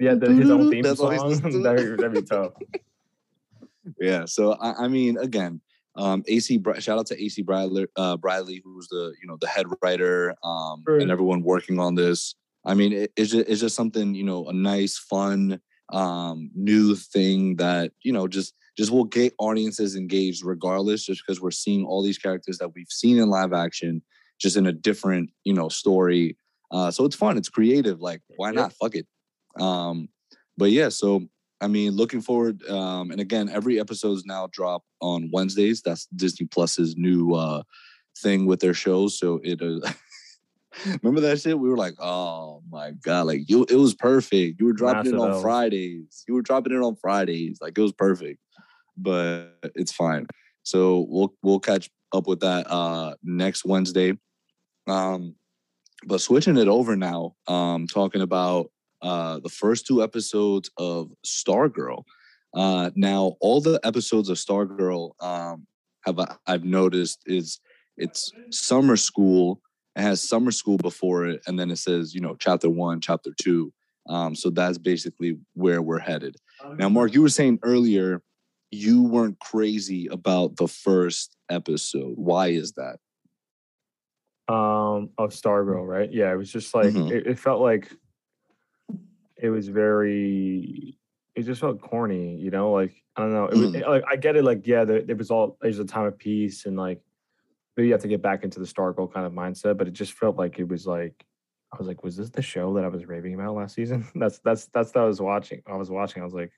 Yeah, 0.01 0.15
the, 0.15 0.31
his 0.33 0.49
own 0.49 0.69
theme 0.71 0.81
That's 0.83 0.97
song. 0.99 1.11
that'd, 1.63 1.97
that'd 1.97 2.13
be 2.13 2.21
tough. 2.21 2.53
yeah. 3.99 4.25
So 4.25 4.53
I, 4.53 4.85
I 4.85 4.87
mean, 4.87 5.17
again, 5.17 5.61
Um, 5.99 6.23
AC 6.27 6.61
shout 6.79 6.97
out 6.97 7.07
to 7.07 7.21
AC 7.21 7.41
Bradley, 7.41 7.85
uh, 7.97 8.15
Bradley, 8.15 8.61
who's 8.63 8.87
the 8.87 9.13
you 9.21 9.27
know 9.27 9.37
the 9.39 9.47
head 9.47 9.65
writer, 9.83 10.33
um, 10.43 10.81
Right. 10.87 11.01
and 11.01 11.11
everyone 11.11 11.43
working 11.43 11.77
on 11.77 11.95
this. 11.95 12.35
I 12.65 12.73
mean, 12.73 12.93
it, 12.93 13.11
it's 13.17 13.31
just 13.31 13.49
it's 13.49 13.59
just 13.59 13.75
something 13.75 14.15
you 14.15 14.23
know 14.23 14.47
a 14.47 14.53
nice, 14.53 14.97
fun, 14.97 15.59
um, 15.91 16.51
new 16.55 16.95
thing 16.95 17.57
that 17.57 17.91
you 18.01 18.13
know 18.13 18.29
just 18.29 18.53
just 18.77 18.91
will 18.91 19.03
get 19.03 19.33
audiences 19.39 19.97
engaged 19.97 20.41
regardless, 20.45 21.05
just 21.05 21.21
because 21.25 21.41
we're 21.41 21.51
seeing 21.51 21.85
all 21.85 22.01
these 22.01 22.17
characters 22.17 22.57
that 22.59 22.73
we've 22.73 22.87
seen 22.89 23.17
in 23.19 23.29
live 23.29 23.51
action, 23.51 24.01
just 24.39 24.55
in 24.55 24.67
a 24.67 24.71
different 24.71 25.29
you 25.43 25.53
know 25.53 25.67
story. 25.67 26.37
Uh, 26.71 26.91
so 26.91 27.03
it's 27.03 27.15
fun, 27.15 27.37
it's 27.37 27.49
creative. 27.49 27.99
Like 27.99 28.21
why 28.37 28.51
not? 28.51 28.71
Fuck 28.71 28.95
it. 28.95 29.05
Um, 29.59 30.07
but 30.57 30.71
yeah, 30.71 30.87
so 30.87 31.27
I 31.61 31.67
mean, 31.67 31.91
looking 31.91 32.21
forward. 32.21 32.63
Um, 32.69 33.11
and 33.11 33.19
again, 33.19 33.49
every 33.49 33.79
episode's 33.79 34.25
now 34.25 34.47
drop 34.51 34.83
on 35.01 35.29
Wednesdays. 35.33 35.81
That's 35.81 36.05
Disney 36.15 36.47
Plus's 36.47 36.95
new 36.95 37.33
uh 37.33 37.63
thing 38.17 38.45
with 38.45 38.59
their 38.59 38.73
shows. 38.73 39.17
So 39.19 39.39
it 39.43 39.61
uh, 39.61 39.89
remember 41.03 41.21
that 41.21 41.41
shit? 41.41 41.59
We 41.59 41.69
were 41.69 41.77
like, 41.77 41.95
oh 41.99 42.61
my 42.69 42.91
god, 42.91 43.27
like 43.27 43.49
you 43.49 43.65
it 43.69 43.75
was 43.75 43.93
perfect. 43.93 44.59
You 44.59 44.67
were 44.67 44.73
dropping 44.73 45.13
it 45.13 45.19
on 45.19 45.31
L's. 45.31 45.41
Fridays. 45.41 46.23
You 46.27 46.33
were 46.33 46.41
dropping 46.41 46.73
it 46.73 46.81
on 46.81 46.95
Fridays. 46.95 47.59
Like 47.61 47.77
it 47.77 47.81
was 47.81 47.93
perfect. 47.93 48.39
But 48.97 49.57
it's 49.75 49.91
fine. 49.91 50.27
So 50.63 51.05
we'll 51.09 51.33
we'll 51.43 51.59
catch 51.59 51.89
up 52.13 52.27
with 52.27 52.39
that 52.41 52.69
uh 52.69 53.15
next 53.23 53.65
Wednesday. 53.65 54.17
Um 54.87 55.35
but 56.05 56.21
switching 56.21 56.57
it 56.57 56.67
over 56.67 56.95
now, 56.95 57.35
um, 57.47 57.87
talking 57.87 58.21
about 58.21 58.71
uh, 59.01 59.39
the 59.39 59.49
first 59.49 59.87
two 59.87 60.03
episodes 60.03 60.69
of 60.77 61.11
Stargirl. 61.25 62.03
Uh, 62.53 62.89
now, 62.95 63.35
all 63.41 63.61
the 63.61 63.79
episodes 63.83 64.29
of 64.29 64.37
Stargirl 64.37 65.11
um, 65.23 65.67
have 66.05 66.19
I- 66.19 66.35
I've 66.47 66.63
noticed 66.63 67.21
is 67.25 67.59
it's 67.97 68.33
summer 68.51 68.97
school. 68.97 69.61
It 69.95 70.01
has 70.01 70.27
summer 70.27 70.51
school 70.51 70.77
before 70.77 71.25
it, 71.25 71.41
and 71.47 71.59
then 71.59 71.69
it 71.71 71.77
says 71.77 72.13
you 72.15 72.21
know 72.21 72.35
chapter 72.35 72.69
one, 72.69 73.01
chapter 73.01 73.31
two. 73.39 73.71
Um, 74.07 74.33
so 74.35 74.49
that's 74.49 74.77
basically 74.79 75.37
where 75.53 75.81
we're 75.81 75.99
headed. 75.99 76.35
Now, 76.79 76.89
Mark, 76.89 77.13
you 77.13 77.21
were 77.21 77.29
saying 77.29 77.59
earlier 77.63 78.23
you 78.71 79.03
weren't 79.03 79.39
crazy 79.39 80.07
about 80.07 80.55
the 80.57 80.67
first 80.67 81.35
episode. 81.49 82.13
Why 82.17 82.47
is 82.49 82.73
that? 82.73 82.97
um 84.47 85.09
of 85.19 85.29
Stargirl, 85.29 85.87
right? 85.87 86.11
Yeah, 86.11 86.31
it 86.33 86.35
was 86.37 86.51
just 86.51 86.73
like 86.73 86.93
Mhm. 86.93 87.11
it, 87.11 87.27
it 87.27 87.39
felt 87.39 87.61
like 87.61 87.91
it 89.41 89.49
was 89.49 89.67
very 89.67 90.97
it 91.35 91.43
just 91.43 91.61
felt 91.61 91.79
corny, 91.81 92.35
you 92.37 92.51
know, 92.51 92.71
like 92.71 92.93
I 93.15 93.21
don't 93.21 93.33
know. 93.33 93.47
It 93.47 93.55
was, 93.55 93.69
Mhm. 93.69 93.87
like 93.87 94.03
I 94.07 94.15
get 94.17 94.35
it, 94.35 94.43
like 94.43 94.67
yeah, 94.67 94.83
there, 94.83 94.97
it 94.97 95.17
was 95.17 95.31
all 95.31 95.57
there's 95.61 95.79
a 95.79 95.85
time 95.85 96.05
of 96.05 96.17
peace 96.17 96.65
and 96.65 96.75
like 96.77 97.01
maybe 97.77 97.87
you 97.87 97.93
have 97.93 98.01
to 98.01 98.07
get 98.07 98.21
back 98.21 98.43
into 98.43 98.59
the 98.59 98.65
Stargirl 98.65 99.13
kind 99.13 99.25
of 99.25 99.31
mindset, 99.33 99.77
but 99.77 99.87
it 99.87 99.91
just 99.91 100.13
felt 100.13 100.35
like 100.37 100.59
it 100.59 100.67
was 100.67 100.85
like 100.85 101.25
I 101.71 101.77
was 101.77 101.87
like, 101.87 102.03
was 102.03 102.17
this 102.17 102.29
the 102.31 102.41
show 102.41 102.73
that 102.73 102.83
I 102.83 102.87
was 102.87 103.05
raving 103.05 103.35
about 103.35 103.53
last 103.55 103.75
season? 103.75 104.05
that's 104.15 104.39
that's 104.39 104.65
that's 104.67 104.93
what 104.93 105.03
I 105.03 105.07
was 105.07 105.21
watching. 105.21 105.61
I 105.67 105.75
was 105.75 105.89
watching. 105.89 106.21
I 106.21 106.25
was 106.25 106.33
like, 106.33 106.51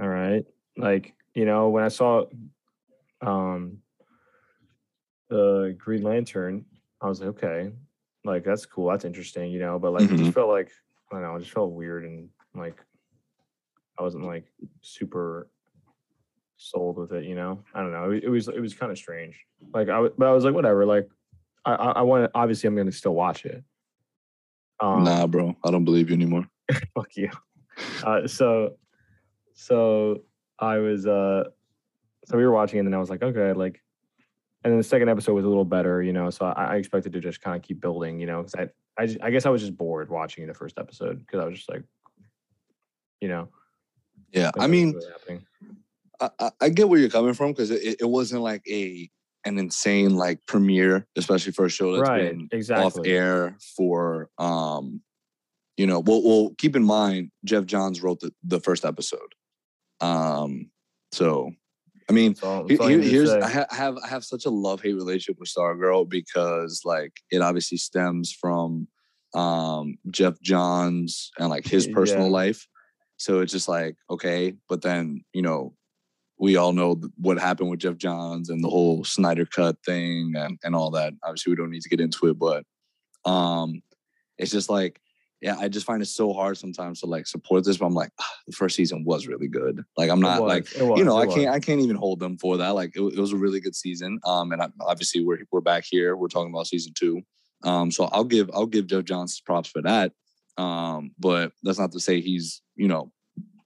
all 0.00 0.08
right, 0.08 0.44
like 0.76 1.14
you 1.34 1.44
know, 1.46 1.70
when 1.70 1.82
I 1.84 1.88
saw 1.88 2.26
um 3.22 3.78
the 5.28 5.74
Green 5.78 6.02
Lantern, 6.02 6.66
I 7.00 7.08
was 7.08 7.20
like, 7.20 7.30
okay, 7.30 7.72
like 8.24 8.44
that's 8.44 8.66
cool, 8.66 8.90
that's 8.90 9.04
interesting, 9.04 9.50
you 9.50 9.58
know. 9.58 9.78
But 9.78 9.92
like, 9.92 10.04
it 10.04 10.10
Mhm. 10.12 10.18
just 10.18 10.32
felt 10.32 10.48
like 10.48 10.70
I 11.10 11.14
don't 11.14 11.22
know, 11.22 11.36
it 11.36 11.40
just 11.40 11.52
felt 11.52 11.72
weird 11.72 12.04
and 12.04 12.28
like 12.54 12.76
I 13.98 14.02
wasn't 14.02 14.24
like 14.24 14.44
super 14.82 15.48
sold 16.56 16.98
with 16.98 17.12
it, 17.12 17.24
you 17.24 17.34
know. 17.34 17.62
I 17.74 17.80
don't 17.80 17.92
know. 17.92 18.10
It, 18.10 18.24
it 18.24 18.28
was 18.28 18.48
it 18.48 18.60
was 18.60 18.74
kind 18.74 18.92
of 18.92 18.98
strange. 18.98 19.44
Like 19.72 19.88
I, 19.88 20.08
but 20.16 20.28
I 20.28 20.32
was 20.32 20.44
like, 20.44 20.54
whatever. 20.54 20.84
Like 20.84 21.08
I 21.64 21.74
I, 21.74 21.90
I 21.92 22.02
want 22.02 22.30
obviously 22.34 22.68
I'm 22.68 22.76
gonna 22.76 22.92
still 22.92 23.14
watch 23.14 23.44
it. 23.44 23.62
Um, 24.80 25.04
nah, 25.04 25.26
bro, 25.26 25.56
I 25.64 25.70
don't 25.70 25.84
believe 25.84 26.10
you 26.10 26.16
anymore. 26.16 26.46
fuck 26.94 27.16
you. 27.16 27.30
Uh, 28.04 28.26
so, 28.26 28.76
so 29.54 30.22
I 30.58 30.78
was, 30.78 31.06
uh, 31.06 31.44
so 32.24 32.36
we 32.36 32.44
were 32.44 32.52
watching 32.52 32.76
it, 32.76 32.80
and 32.80 32.88
then 32.88 32.94
I 32.94 32.98
was 32.98 33.10
like, 33.10 33.22
okay, 33.22 33.52
like, 33.52 33.82
and 34.64 34.72
then 34.72 34.78
the 34.78 34.84
second 34.84 35.08
episode 35.08 35.34
was 35.34 35.44
a 35.44 35.48
little 35.48 35.64
better, 35.64 36.02
you 36.02 36.12
know. 36.12 36.28
So 36.30 36.46
I, 36.46 36.64
I 36.64 36.76
expected 36.76 37.12
to 37.12 37.20
just 37.20 37.40
kind 37.40 37.56
of 37.56 37.62
keep 37.62 37.80
building, 37.80 38.18
you 38.18 38.26
know, 38.26 38.42
because 38.42 38.54
I, 38.54 38.68
I, 38.98 39.16
I 39.22 39.30
guess 39.30 39.46
I 39.46 39.50
was 39.50 39.62
just 39.62 39.76
bored 39.76 40.10
watching 40.10 40.46
the 40.46 40.54
first 40.54 40.78
episode 40.78 41.20
because 41.20 41.40
I 41.40 41.44
was 41.44 41.56
just 41.56 41.70
like, 41.70 41.82
you 43.20 43.28
know. 43.28 43.48
Yeah, 44.32 44.50
I 44.58 44.66
mean, 44.66 44.94
really. 45.28 45.40
I, 46.20 46.50
I- 46.60 46.68
get 46.70 46.88
where 46.88 46.98
you're 46.98 47.10
coming 47.10 47.34
from 47.34 47.52
because 47.52 47.70
it, 47.70 48.00
it 48.00 48.08
wasn't 48.08 48.42
like 48.42 48.62
a 48.68 49.10
an 49.44 49.58
insane 49.58 50.16
like 50.16 50.44
premiere, 50.46 51.06
especially 51.16 51.52
for 51.52 51.66
a 51.66 51.70
show 51.70 51.92
that's 51.92 52.08
right, 52.08 52.36
been 52.50 52.72
off 52.72 52.96
air 53.04 53.56
for 53.76 54.28
um, 54.38 55.00
you 55.76 55.86
know. 55.86 56.00
Well, 56.00 56.22
well, 56.24 56.50
keep 56.58 56.74
in 56.74 56.82
mind 56.82 57.30
Geoff 57.44 57.66
Johns 57.66 58.02
wrote 58.02 58.20
the, 58.20 58.32
the 58.42 58.60
first 58.60 58.84
episode, 58.84 59.34
um. 60.00 60.70
So, 61.12 61.52
I 62.08 62.12
mean, 62.12 62.32
That's 62.34 62.42
all, 62.44 62.64
that's 62.66 62.80
all 62.80 62.86
I 62.86 62.90
here- 62.90 62.98
need 62.98 63.04
to 63.04 63.10
here's. 63.10 63.30
I 63.30 63.48
ha- 63.48 63.66
have 63.70 63.98
I 63.98 64.08
have 64.08 64.24
such 64.24 64.46
a 64.46 64.50
love 64.50 64.80
hate 64.82 64.94
relationship 64.94 65.38
with 65.40 65.48
Stargirl 65.48 66.08
because 66.08 66.82
like 66.84 67.12
it 67.30 67.42
obviously 67.42 67.78
stems 67.78 68.32
from 68.32 68.88
um 69.34 69.98
Geoff 70.10 70.40
Johns 70.40 71.30
and 71.38 71.48
like 71.48 71.66
his 71.66 71.86
personal 71.98 72.26
yeah. 72.26 72.32
life. 72.32 72.66
So 73.16 73.40
it's 73.40 73.52
just 73.52 73.68
like 73.68 73.96
okay, 74.10 74.54
but 74.68 74.82
then 74.82 75.24
you 75.32 75.42
know 75.42 75.74
we 76.38 76.56
all 76.56 76.72
know 76.72 77.00
what 77.16 77.38
happened 77.38 77.70
with 77.70 77.80
Geoff 77.80 77.96
Johns 77.96 78.50
and 78.50 78.62
the 78.62 78.68
whole 78.68 79.02
Snyder 79.04 79.46
cut 79.46 79.76
thing 79.84 80.34
and 80.36 80.58
and 80.62 80.76
all 80.76 80.90
that. 80.92 81.12
Obviously, 81.24 81.50
we 81.52 81.56
don't 81.56 81.70
need 81.70 81.82
to 81.82 81.88
get 81.88 82.00
into 82.00 82.26
it, 82.28 82.38
but 82.38 82.64
um 83.24 83.82
it's 84.38 84.52
just 84.52 84.68
like 84.70 85.00
yeah, 85.40 85.56
I 85.58 85.68
just 85.68 85.86
find 85.86 86.02
it 86.02 86.06
so 86.06 86.32
hard 86.32 86.56
sometimes 86.56 87.00
to 87.00 87.06
like 87.06 87.26
support 87.26 87.64
this, 87.64 87.76
but 87.76 87.86
I'm 87.86 87.94
like 87.94 88.10
ah, 88.20 88.32
the 88.46 88.52
first 88.52 88.76
season 88.76 89.04
was 89.04 89.26
really 89.26 89.48
good. 89.48 89.84
Like 89.96 90.10
I'm 90.10 90.20
not 90.20 90.42
was, 90.42 90.48
like 90.48 90.88
was, 90.88 90.98
you 90.98 91.04
know, 91.04 91.16
I 91.16 91.26
can't 91.26 91.38
was. 91.38 91.46
I 91.46 91.60
can't 91.60 91.80
even 91.80 91.96
hold 91.96 92.20
them 92.20 92.38
for 92.38 92.56
that. 92.56 92.70
Like 92.70 92.96
it, 92.96 93.02
it 93.02 93.18
was 93.18 93.32
a 93.32 93.36
really 93.36 93.60
good 93.60 93.76
season. 93.76 94.18
Um, 94.24 94.52
and 94.52 94.62
I, 94.62 94.68
obviously 94.80 95.24
we're 95.24 95.40
we're 95.52 95.60
back 95.60 95.84
here. 95.88 96.16
We're 96.16 96.28
talking 96.28 96.52
about 96.52 96.66
season 96.66 96.92
two. 96.96 97.22
Um, 97.64 97.90
so 97.90 98.04
I'll 98.04 98.24
give 98.24 98.50
I'll 98.54 98.66
give 98.66 98.86
Geoff 98.86 99.04
Johns 99.04 99.40
props 99.40 99.68
for 99.68 99.82
that. 99.82 100.12
Um, 100.56 101.10
but 101.18 101.52
that's 101.62 101.78
not 101.78 101.92
to 101.92 102.00
say 102.00 102.20
he's 102.20 102.62
you 102.74 102.88
know 102.88 103.12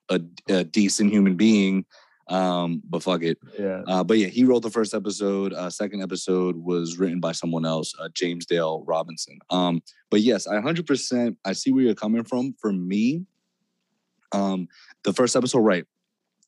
a, 0.08 0.20
a 0.48 0.64
decent 0.64 1.12
human 1.12 1.36
being. 1.36 1.84
Um, 2.30 2.80
but 2.88 3.02
fuck 3.02 3.22
it. 3.22 3.38
Yeah, 3.58 3.82
Uh, 3.88 4.04
but 4.04 4.16
yeah, 4.18 4.28
he 4.28 4.44
wrote 4.44 4.62
the 4.62 4.70
first 4.70 4.94
episode. 4.94 5.52
Uh, 5.52 5.68
second 5.68 6.00
episode 6.02 6.56
was 6.56 6.96
written 6.98 7.18
by 7.20 7.32
someone 7.32 7.66
else, 7.66 7.92
uh, 8.00 8.08
James 8.14 8.46
Dale 8.46 8.84
Robinson. 8.86 9.38
Um, 9.50 9.82
but 10.10 10.20
yes, 10.20 10.46
I 10.46 10.54
100% 10.54 11.36
I 11.44 11.52
see 11.52 11.72
where 11.72 11.82
you're 11.82 11.94
coming 11.94 12.22
from. 12.24 12.54
For 12.60 12.72
me, 12.72 13.26
um, 14.32 14.68
the 15.02 15.12
first 15.12 15.34
episode, 15.34 15.58
right, 15.60 15.84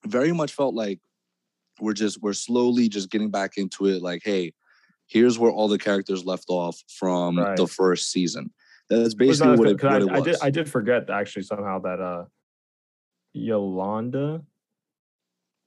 very 0.06 0.32
much 0.32 0.52
felt 0.52 0.74
like 0.74 1.00
we're 1.80 1.94
just 1.94 2.22
we're 2.22 2.32
slowly 2.32 2.88
just 2.88 3.10
getting 3.10 3.30
back 3.30 3.56
into 3.56 3.86
it. 3.86 4.02
Like, 4.02 4.22
hey, 4.24 4.52
here's 5.08 5.36
where 5.38 5.50
all 5.50 5.66
the 5.66 5.78
characters 5.78 6.24
left 6.24 6.44
off 6.48 6.80
from 6.96 7.38
Right. 7.38 7.56
the 7.56 7.66
first 7.66 8.12
season. 8.12 8.52
That's 8.88 9.02
was 9.02 9.14
basically 9.16 9.56
what 9.56 9.68
it, 9.68 9.82
what 9.82 9.92
I, 9.92 9.96
it 9.96 10.10
I 10.12 10.20
did 10.20 10.36
I 10.42 10.50
did 10.50 10.70
forget 10.70 11.10
actually 11.10 11.42
somehow 11.42 11.80
that 11.80 12.00
uh 12.00 12.24
Yolanda 13.32 14.42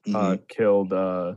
uh 0.08 0.38
Mhm. 0.38 0.48
killed 0.48 0.94
uh 0.94 1.34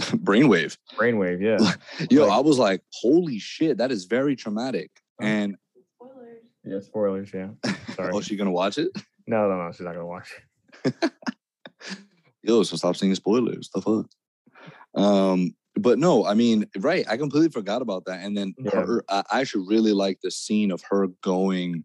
Brainwave. 0.00 0.76
Brainwave, 0.96 1.40
yeah. 1.40 1.74
Yo, 2.10 2.26
Like- 2.26 2.32
I 2.32 2.40
was 2.40 2.58
like, 2.58 2.82
holy 2.92 3.38
shit, 3.38 3.78
that 3.78 3.90
is 3.92 4.04
very 4.06 4.34
traumatic. 4.36 4.90
Oh. 5.20 5.26
And 5.26 5.56
Spoilers. 5.96 6.42
yeah, 6.64 6.80
spoilers, 6.80 7.30
yeah. 7.34 7.48
Sorry. 7.94 8.10
oh, 8.14 8.20
she 8.20 8.36
gonna 8.36 8.50
watch 8.50 8.78
it? 8.78 8.88
No, 9.26 9.48
no, 9.48 9.56
no, 9.62 9.72
she's 9.72 9.82
not 9.82 9.92
gonna 9.94 10.06
watch 10.06 10.30
it. 10.84 10.94
yo, 12.42 12.62
so 12.62 12.76
stop 12.76 12.96
saying 12.96 13.14
spoilers. 13.14 13.68
The 13.74 13.82
fuck. 13.82 14.06
Um, 14.94 15.54
but 15.76 15.98
no, 15.98 16.24
I 16.24 16.34
mean, 16.34 16.66
right. 16.78 17.06
I 17.08 17.16
completely 17.16 17.50
forgot 17.50 17.82
about 17.82 18.06
that. 18.06 18.24
And 18.24 18.36
then 18.36 18.54
Yeah. 18.58 18.70
her, 18.84 19.04
I 19.08 19.22
I 19.30 19.40
actually 19.40 19.66
really 19.68 19.92
like 19.92 20.18
the 20.22 20.30
scene 20.30 20.70
of 20.70 20.82
her 20.90 21.08
going 21.22 21.84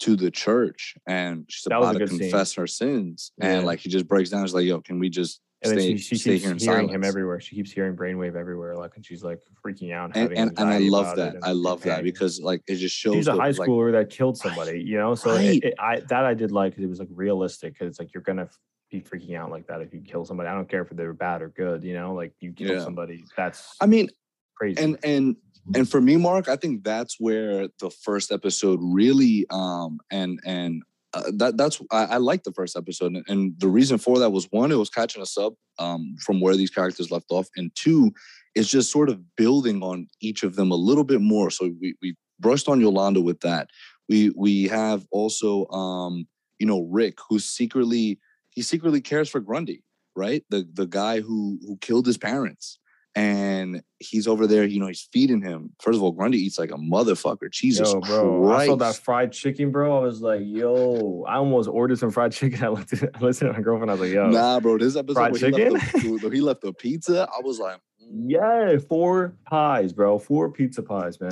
to 0.00 0.16
the 0.16 0.30
church 0.30 0.94
and 1.06 1.44
she's 1.48 1.64
That 1.64 1.78
about 1.78 1.92
to 1.92 1.98
good 2.00 2.10
scene. 2.10 2.18
confess 2.18 2.54
her 2.54 2.66
sins. 2.66 3.32
Yeah. 3.38 3.46
And 3.58 3.66
like 3.66 3.78
he 3.80 3.88
just 3.88 4.06
breaks 4.06 4.30
down. 4.30 4.44
She's 4.46 4.54
like, 4.54 4.66
yo, 4.66 4.80
can 4.80 4.98
we 4.98 5.08
just 5.08 5.40
And 5.62 5.72
then 5.72 5.78
stay, 5.80 5.96
she, 5.96 5.98
she 6.02 6.16
stay 6.16 6.30
keeps 6.32 6.42
here 6.44 6.52
in 6.52 6.58
hearing 6.58 6.76
silence? 6.88 6.92
him 6.94 7.04
everywhere. 7.04 7.40
She 7.40 7.56
keeps 7.56 7.72
hearing 7.72 7.96
brainwave 7.96 8.36
everywhere, 8.36 8.76
like, 8.76 8.94
and 8.96 9.04
she's 9.06 9.24
like 9.24 9.40
freaking 9.64 9.92
out. 9.94 10.14
And 10.14 10.32
and, 10.32 10.58
and 10.58 10.68
I 10.68 10.78
love 10.78 11.16
that. 11.16 11.36
I 11.42 11.52
love 11.52 11.82
that 11.84 12.04
because 12.04 12.40
like 12.40 12.62
it 12.68 12.76
just 12.76 12.94
shows 12.94 13.14
she's 13.14 13.28
a 13.28 13.32
high 13.34 13.50
like, 13.50 13.68
schooler 13.68 13.92
that 13.92 14.10
killed 14.10 14.36
somebody, 14.36 14.80
you 14.82 14.98
know. 14.98 15.14
So 15.14 15.30
Right. 15.34 15.56
it, 15.56 15.64
it, 15.64 15.74
I 15.78 16.00
that 16.08 16.24
I 16.24 16.34
did 16.34 16.52
like 16.52 16.72
because 16.72 16.84
it 16.84 16.88
was 16.88 16.98
like 16.98 17.08
realistic 17.10 17.72
because 17.72 17.88
it's 17.88 17.98
like 17.98 18.12
you're 18.12 18.22
gonna 18.22 18.48
be 18.90 19.00
freaking 19.00 19.36
out 19.36 19.50
like 19.50 19.66
that 19.68 19.80
if 19.80 19.94
you 19.94 20.00
kill 20.02 20.24
somebody. 20.26 20.48
I 20.50 20.54
don't 20.54 20.68
care 20.68 20.82
if 20.82 20.90
they're 20.90 21.12
bad 21.14 21.40
or 21.42 21.48
good, 21.48 21.82
you 21.84 21.94
know. 21.94 22.12
Like 22.14 22.32
you 22.40 22.52
kill 22.52 22.74
Yeah. 22.74 22.84
somebody, 22.84 23.24
that's 23.36 23.76
I 23.80 23.86
mean, 23.86 24.10
crazy. 24.56 24.80
and 24.82 24.98
and 25.02 25.36
and 25.74 25.88
for 25.88 26.00
me 26.00 26.16
mark 26.16 26.48
i 26.48 26.56
think 26.56 26.84
that's 26.84 27.16
where 27.18 27.68
the 27.80 27.90
first 27.90 28.30
episode 28.30 28.78
really 28.82 29.46
um 29.50 29.98
and 30.10 30.38
and 30.44 30.82
uh, 31.16 31.30
that 31.34 31.56
that's 31.56 31.80
I, 31.90 32.04
I 32.04 32.16
liked 32.18 32.44
the 32.44 32.52
first 32.52 32.76
episode, 32.76 33.14
and, 33.14 33.24
and 33.28 33.54
the 33.58 33.68
reason 33.68 33.96
for 33.96 34.18
that 34.18 34.30
was 34.30 34.48
one, 34.50 34.70
it 34.70 34.76
was 34.76 34.90
catching 34.90 35.22
us 35.22 35.38
up 35.38 35.54
um, 35.78 36.14
from 36.20 36.40
where 36.40 36.56
these 36.56 36.70
characters 36.70 37.10
left 37.10 37.26
off, 37.30 37.48
and 37.56 37.70
two, 37.74 38.12
it's 38.54 38.68
just 38.68 38.92
sort 38.92 39.08
of 39.08 39.20
building 39.36 39.82
on 39.82 40.08
each 40.20 40.42
of 40.42 40.56
them 40.56 40.70
a 40.70 40.76
little 40.76 41.04
bit 41.04 41.20
more. 41.22 41.50
So 41.50 41.70
we 41.80 41.94
we 42.02 42.16
brushed 42.38 42.68
on 42.68 42.80
Yolanda 42.80 43.22
with 43.22 43.40
that. 43.40 43.70
We 44.10 44.30
we 44.36 44.64
have 44.64 45.06
also 45.10 45.66
um, 45.68 46.26
you 46.58 46.66
know 46.66 46.86
Rick, 46.90 47.18
who 47.30 47.38
secretly 47.38 48.18
he 48.50 48.60
secretly 48.60 49.00
cares 49.00 49.30
for 49.30 49.40
Grundy, 49.40 49.82
right? 50.14 50.44
The 50.50 50.68
the 50.70 50.86
guy 50.86 51.20
who 51.20 51.58
who 51.66 51.78
killed 51.78 52.06
his 52.06 52.18
parents 52.18 52.78
and 53.16 53.82
he's 53.98 54.28
over 54.28 54.46
there, 54.46 54.64
you 54.64 54.78
know, 54.78 54.88
he's 54.88 55.08
feeding 55.10 55.40
him. 55.40 55.70
First 55.80 55.96
of 55.96 56.02
all, 56.02 56.12
Grundy 56.12 56.36
eats 56.38 56.58
like 56.58 56.70
a 56.70 56.74
motherfucker. 56.76 57.50
Jesus 57.50 57.90
Yo, 57.92 58.00
bro, 58.00 58.42
Christ. 58.46 58.60
I 58.60 58.66
saw 58.66 58.76
that 58.76 58.96
fried 58.96 59.32
chicken, 59.32 59.70
bro. 59.72 59.96
I 59.96 60.00
was 60.02 60.20
like, 60.20 60.42
yo, 60.44 61.24
I 61.26 61.36
almost 61.36 61.66
ordered 61.68 61.98
some 61.98 62.10
fried 62.10 62.32
chicken. 62.32 62.62
I 62.64 62.68
looked 62.68 62.92
at, 62.92 63.16
I 63.16 63.20
listened 63.20 63.48
to 63.48 63.54
my 63.54 63.62
girlfriend. 63.62 63.90
I 63.90 63.94
was 63.94 64.02
like, 64.02 64.12
yo, 64.12 64.28
Nah, 64.28 64.60
bro, 64.60 64.76
this 64.76 64.96
episode 64.96 65.14
Fried 65.14 65.32
where 65.32 65.50
he 65.50 65.70
left, 65.70 65.92
the, 65.94 66.00
chicken? 66.00 66.32
he 66.32 66.40
left 66.42 66.60
the 66.60 66.72
pizza, 66.74 67.26
I 67.34 67.40
was 67.42 67.58
like, 67.58 67.80
mm. 68.04 68.26
yeah, 68.28 68.76
four 68.86 69.34
pies, 69.48 69.94
bro, 69.94 70.18
four 70.18 70.50
pizza 70.52 70.82
pies, 70.82 71.18
man. 71.18 71.30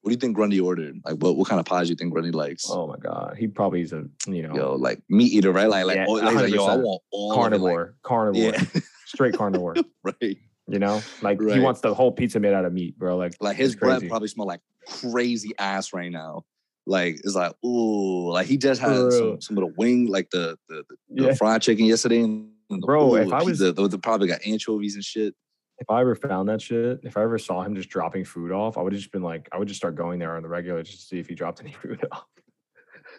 what 0.00 0.08
do 0.08 0.10
you 0.10 0.16
think 0.16 0.34
Grundy 0.34 0.58
ordered? 0.58 0.96
Like, 1.04 1.14
what, 1.18 1.36
what 1.36 1.48
kind 1.48 1.60
of 1.60 1.64
pies 1.66 1.86
do 1.86 1.90
you 1.92 1.96
think 1.96 2.12
Grundy 2.12 2.32
likes? 2.32 2.66
Oh 2.68 2.88
my 2.88 2.96
god, 2.96 3.36
he 3.38 3.46
probably 3.46 3.82
is 3.82 3.92
a 3.92 4.04
you 4.26 4.42
know 4.48 4.54
Yo, 4.56 4.74
like 4.74 5.00
meat 5.08 5.32
eater, 5.32 5.52
right? 5.52 5.68
Like, 5.68 5.84
like, 5.86 5.96
Yeah, 5.96 6.06
oh, 6.08 6.14
like, 6.14 6.52
yo, 6.52 6.64
I 6.64 6.74
want 6.74 7.02
all 7.12 7.30
it, 7.30 7.34
like- 7.34 7.36
carnivore, 7.36 7.94
carnivore, 8.02 8.52
yeah, 8.52 8.80
straight 9.06 9.34
carnivore. 9.34 9.76
right. 10.02 10.36
You 10.70 10.78
know, 10.78 11.02
like 11.20 11.40
he 11.40 11.58
wants 11.58 11.80
the 11.80 11.92
whole 11.92 12.12
pizza 12.12 12.38
made 12.38 12.52
out 12.54 12.64
of 12.64 12.72
meat, 12.72 12.96
bro. 12.96 13.16
Like, 13.16 13.34
Like 13.40 13.56
his 13.56 13.74
breath 13.74 14.06
probably 14.08 14.28
smell 14.28 14.46
like 14.46 14.60
crazy 14.86 15.52
ass 15.58 15.92
right 15.92 16.12
now. 16.12 16.44
Like 16.86 17.16
it's 17.24 17.34
like, 17.34 17.52
ooh, 17.64 18.30
like 18.30 18.46
he 18.46 18.56
just 18.56 18.80
had 18.80 19.12
some, 19.12 19.40
some 19.40 19.58
of 19.58 19.62
the 19.64 19.74
wing, 19.76 20.06
like 20.06 20.30
the 20.30 20.56
the, 20.68 20.84
the, 21.10 21.22
the 21.26 21.34
fried 21.36 21.62
chicken 21.62 21.86
yesterday. 21.86 22.20
And 22.22 22.50
the, 22.70 22.78
Bro, 22.78 23.10
ooh, 23.12 23.16
if 23.16 23.32
I 23.32 23.42
was- 23.42 23.58
the, 23.58 23.72
the 23.72 23.98
probably 23.98 24.28
got 24.28 24.40
anchovies 24.46 24.94
and 24.94 25.04
shit. 25.04 25.34
if 25.80 25.90
I 25.90 26.00
ever 26.02 26.14
found 26.14 26.48
that 26.48 26.62
shit, 26.62 27.00
if 27.02 27.16
I 27.16 27.22
ever 27.22 27.38
saw 27.38 27.62
him 27.62 27.74
just 27.74 27.88
dropping 27.88 28.24
food 28.24 28.52
off, 28.52 28.78
I 28.78 28.82
would 28.82 28.92
have 28.92 29.00
just 29.00 29.12
been 29.12 29.22
like, 29.22 29.48
I 29.50 29.58
would 29.58 29.66
just 29.68 29.78
start 29.78 29.96
going 29.96 30.18
there 30.20 30.36
on 30.36 30.42
the 30.42 30.48
regular 30.48 30.82
just 30.84 31.00
to 31.00 31.06
see 31.06 31.18
if 31.18 31.26
he 31.28 31.34
dropped 31.34 31.60
any 31.60 31.72
food 31.82 32.04
off. 32.12 32.26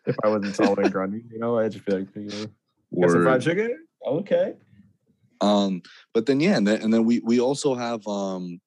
if 0.05 0.15
I 0.23 0.29
wasn't 0.29 0.55
Solomon 0.59 0.89
Grundy, 0.89 1.23
you 1.29 1.39
know, 1.39 1.59
I'd 1.59 1.73
just 1.73 1.85
be 1.85 1.91
like, 1.91 2.07
you 2.15 2.49
know, 2.93 3.07
some 3.09 3.23
fried 3.23 3.41
chicken? 3.41 3.77
Okay. 4.07 4.53
Um, 5.41 5.81
but 6.13 6.25
then 6.25 6.39
yeah, 6.39 6.55
and 6.55 6.67
then, 6.67 6.81
and 6.81 6.93
then 6.93 7.03
we 7.03 7.19
we 7.19 7.39
also 7.39 7.75
have 7.75 8.07
um, 8.07 8.61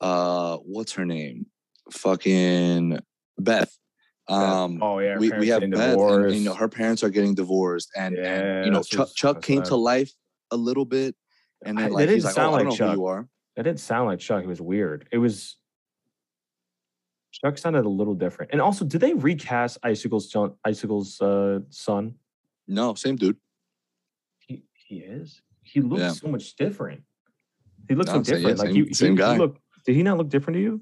uh, 0.00 0.58
what's 0.58 0.92
her 0.92 1.04
name? 1.04 1.46
Fucking 1.90 2.98
Beth. 3.38 3.76
Um, 4.28 4.82
oh 4.82 4.98
yeah, 5.00 5.18
we, 5.18 5.30
we 5.32 5.48
have 5.48 5.60
Beth, 5.60 5.98
and, 5.98 6.24
and, 6.26 6.34
you 6.34 6.44
know 6.44 6.54
her 6.54 6.68
parents 6.68 7.02
are 7.02 7.10
getting 7.10 7.34
divorced, 7.34 7.90
and, 7.96 8.16
and 8.16 8.64
you 8.66 8.70
know 8.70 8.82
Chuck 8.82 9.08
just- 9.08 9.16
Chuck 9.16 9.42
came 9.42 9.62
to 9.64 9.76
life 9.76 10.12
a 10.50 10.56
little 10.56 10.84
bit, 10.84 11.14
and 11.64 11.78
I- 11.78 11.82
then 11.82 11.90
that 11.90 11.94
like 11.94 12.08
he's 12.08 12.22
didn't 12.22 12.24
like, 12.24 12.34
sound 12.34 12.46
oh, 12.46 12.50
I 12.50 12.52
like 12.52 12.60
don't 12.60 12.68
know 12.68 12.76
Chuck. 12.76 12.94
who 12.94 13.00
you 13.00 13.06
are. 13.06 13.28
that 13.56 13.62
didn't 13.64 13.80
sound 13.80 14.06
like 14.06 14.18
Chuck. 14.20 14.42
It 14.44 14.46
was 14.48 14.60
weird. 14.60 15.08
It 15.12 15.18
was 15.18 15.56
Chuck 17.32 17.58
sounded 17.58 17.84
a 17.84 17.88
little 17.88 18.14
different. 18.14 18.52
And 18.52 18.60
also, 18.60 18.84
did 18.84 19.00
they 19.00 19.12
recast 19.12 19.78
Icicle's 19.82 20.30
son? 20.30 20.52
Icicle's 20.64 21.20
uh, 21.20 21.60
son? 21.68 22.14
No, 22.68 22.94
same 22.94 23.16
dude. 23.16 23.36
He 24.38 24.64
he 24.72 24.96
is. 24.98 25.42
He 25.74 25.80
looks 25.80 26.00
Yeah. 26.00 26.12
so 26.12 26.28
much 26.28 26.54
different. 26.54 27.02
He 27.88 27.96
looks 27.96 28.06
No, 28.10 28.22
so 28.22 28.22
sa- 28.22 28.30
yeah, 28.36 28.38
different. 28.38 28.58
like 28.60 28.68
same- 28.68 28.86
he, 28.86 28.94
same 28.94 29.10
he- 29.12 29.16
guy. 29.18 29.32
He 29.32 29.38
looked, 29.40 29.60
did 29.84 29.96
he 29.96 30.02
not 30.04 30.16
look 30.18 30.28
different 30.28 30.54
to 30.56 30.60
you? 30.62 30.80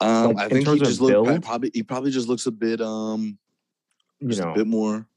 Um, 0.00 0.34
Like, 0.34 0.38
I 0.38 0.48
think 0.48 0.68
he 0.68 0.78
just 0.78 1.00
looked 1.00 1.26
build? 1.26 1.42
probably 1.42 1.70
he 1.74 1.82
probably 1.82 2.12
just 2.12 2.28
looks 2.28 2.46
a 2.46 2.52
bit 2.52 2.80
um 2.80 3.36
You 4.20 4.28
just 4.28 4.40
know, 4.40 4.52
a 4.52 4.54
bit 4.54 4.68
more. 4.68 5.08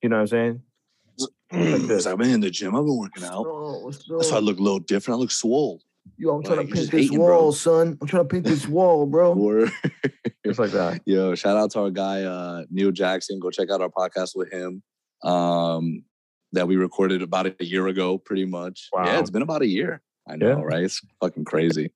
you 0.00 0.08
know 0.08 0.16
what 0.16 0.20
I'm 0.20 0.26
saying? 0.28 0.62
like 1.52 1.82
this. 1.88 2.06
I've 2.06 2.16
been 2.18 2.30
in 2.30 2.40
the 2.40 2.50
gym. 2.50 2.76
I've 2.76 2.84
been 2.84 2.96
working 2.96 3.24
out. 3.24 3.44
That's 4.08 4.30
why 4.30 4.36
I 4.36 4.40
look 4.40 4.60
a 4.60 4.62
little 4.62 4.78
different. 4.78 5.18
I 5.18 5.20
look 5.20 5.32
swole. 5.32 5.82
Yo, 6.16 6.30
I'm 6.30 6.36
Like, 6.42 6.46
trying 6.46 6.58
to 6.68 6.72
paint 6.74 6.90
this 6.92 7.02
hating, 7.08 7.18
bro. 7.18 7.26
wall, 7.42 7.52
son. 7.52 7.98
I'm 8.00 8.06
trying 8.06 8.22
to 8.22 8.28
paint 8.28 8.44
this 8.46 8.68
wall, 8.68 9.04
bro. 9.06 9.34
it's 10.44 10.60
like 10.60 10.70
that. 10.70 11.02
yo, 11.04 11.34
shout 11.34 11.56
out 11.56 11.72
to 11.72 11.80
our 11.80 11.90
guy 11.90 12.22
uh 12.22 12.64
Neil 12.70 12.92
Jackson. 12.92 13.40
Go 13.40 13.50
check 13.50 13.68
out 13.70 13.80
our 13.82 13.88
podcast 13.90 14.36
with 14.36 14.52
him. 14.52 14.82
Um 15.24 16.04
that 16.52 16.66
we 16.68 16.76
recorded 16.76 17.22
about 17.22 17.46
a 17.46 17.64
year 17.64 17.86
ago, 17.88 18.18
pretty 18.18 18.44
much. 18.44 18.88
Yeah, 18.94 19.18
it's 19.20 19.30
been 19.30 19.42
about 19.42 19.62
a 19.62 19.66
year. 19.68 20.02
I 20.28 20.36
know, 20.36 20.58
Yeah. 20.58 20.62
right? 20.64 20.84
It's 20.84 21.00
fucking 21.20 21.44
crazy. 21.44 21.92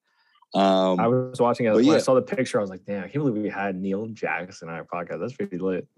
Um 0.55 1.01
I 1.01 1.09
was 1.09 1.40
watching 1.40 1.67
it 1.67 1.73
when 1.75 1.85
yeah. 1.85 1.95
I 1.95 1.99
saw 1.99 2.14
the 2.14 2.23
picture. 2.23 2.59
I 2.59 2.61
was 2.61 2.71
like, 2.71 2.85
damn, 2.85 2.99
I 3.05 3.09
can't 3.09 3.25
believe 3.25 3.43
we 3.43 3.49
had 3.51 3.75
Neil 3.75 4.07
Jackson 4.07 4.69
on 4.69 4.75
our 4.77 4.85
podcast. 4.85 5.21
That's 5.21 5.33
pretty 5.35 5.59
lit. 5.59 5.88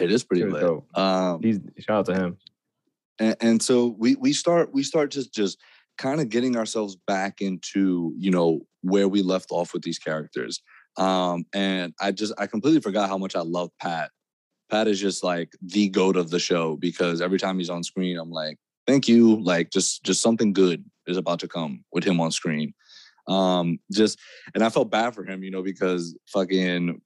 it 0.00 0.12
is 0.12 0.22
pretty 0.24 0.44
lit. 0.44 0.64
Um 0.94 1.42
He's 1.42 1.58
shout 1.80 1.98
out 1.98 2.06
to 2.06 2.14
him. 2.14 2.38
and, 3.18 3.36
and 3.40 3.62
so 3.62 3.94
we 3.98 4.14
we 4.16 4.32
start 4.32 4.72
we 4.72 4.82
start 4.82 5.10
just 5.10 5.34
just 5.34 5.58
kind 5.98 6.20
of 6.20 6.28
getting 6.28 6.56
ourselves 6.56 6.96
back 7.06 7.40
into 7.40 8.12
you 8.16 8.30
know 8.30 8.60
where 8.82 9.08
we 9.08 9.22
left 9.22 9.48
off 9.50 9.72
with 9.72 9.82
these 9.82 9.98
characters 9.98 10.60
um 10.98 11.44
and 11.54 11.94
i 12.00 12.12
just 12.12 12.32
i 12.38 12.46
completely 12.46 12.80
forgot 12.80 13.08
how 13.08 13.16
much 13.18 13.34
i 13.34 13.40
love 13.40 13.70
pat 13.80 14.10
pat 14.70 14.88
is 14.88 15.00
just 15.00 15.22
like 15.22 15.52
the 15.62 15.88
goat 15.88 16.16
of 16.16 16.30
the 16.30 16.38
show 16.38 16.76
because 16.76 17.20
every 17.20 17.38
time 17.38 17.58
he's 17.58 17.70
on 17.70 17.82
screen 17.82 18.18
i'm 18.18 18.30
like 18.30 18.58
thank 18.86 19.08
you 19.08 19.40
like 19.42 19.70
just 19.70 20.02
just 20.04 20.22
something 20.22 20.52
good 20.52 20.84
is 21.06 21.16
about 21.16 21.38
to 21.40 21.48
come 21.48 21.84
with 21.92 22.04
him 22.04 22.20
on 22.20 22.30
screen 22.30 22.74
um 23.28 23.78
just 23.92 24.18
and 24.54 24.64
i 24.64 24.68
felt 24.68 24.90
bad 24.90 25.14
for 25.14 25.24
him 25.24 25.42
you 25.42 25.50
know 25.50 25.62
because 25.62 26.16
fucking 26.26 27.00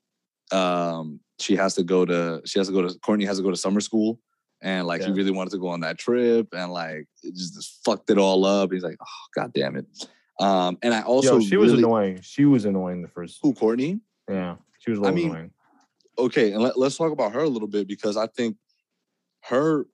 um 0.53 1.21
she 1.39 1.57
has 1.57 1.75
to 1.75 1.83
go 1.83 2.05
to 2.05 2.43
she 2.45 2.59
has 2.59 2.67
to 2.69 2.73
go 2.73 2.87
to 2.87 2.99
courtney 3.01 3.25
has 3.25 3.39
to 3.39 3.43
go 3.43 3.51
to 3.51 3.57
summer 3.57 3.81
school 3.81 4.19
and 4.63 4.87
like 4.87 5.03
he 5.03 5.11
really 5.11 5.31
wanted 5.31 5.51
to 5.51 5.59
go 5.59 5.69
on 5.69 5.81
that 5.81 5.99
trip 5.99 6.49
and 6.53 6.71
like 6.71 7.07
just, 7.25 7.55
just 7.55 7.81
fucked 7.85 8.11
it 8.11 8.19
all 8.19 8.45
up 8.45 8.71
he's 8.73 8.83
like 8.83 8.99
oh 9.01 9.27
god 9.35 9.53
damn 9.55 9.77
it 9.77 9.87
um 10.41 10.77
and 10.83 10.93
i 10.93 11.01
also 11.03 11.39
Yo, 11.39 11.41
she 11.41 11.57
was 11.57 11.73
annoying. 11.73 12.21
She 12.23 12.45
was 12.45 12.65
annoying 12.65 13.01
the 13.03 13.09
first. 13.09 13.39
who 13.43 13.55
courtney 13.55 14.01
Yeah, 14.29 14.57
she 14.79 14.91
was 14.91 14.99
a 14.99 15.03
I 15.03 15.05
little 15.05 15.17
mean, 15.17 15.31
annoying. 15.31 15.51
Okay 16.21 16.53
and 16.53 16.63
let, 16.63 16.79
let's 16.79 16.97
talk 16.97 17.13
about 17.13 17.33
her 17.33 17.41
a 17.41 17.49
little 17.49 17.69
bit 17.69 17.87
because 17.89 18.17
i 18.17 18.27
think 18.27 18.57
her 19.45 19.87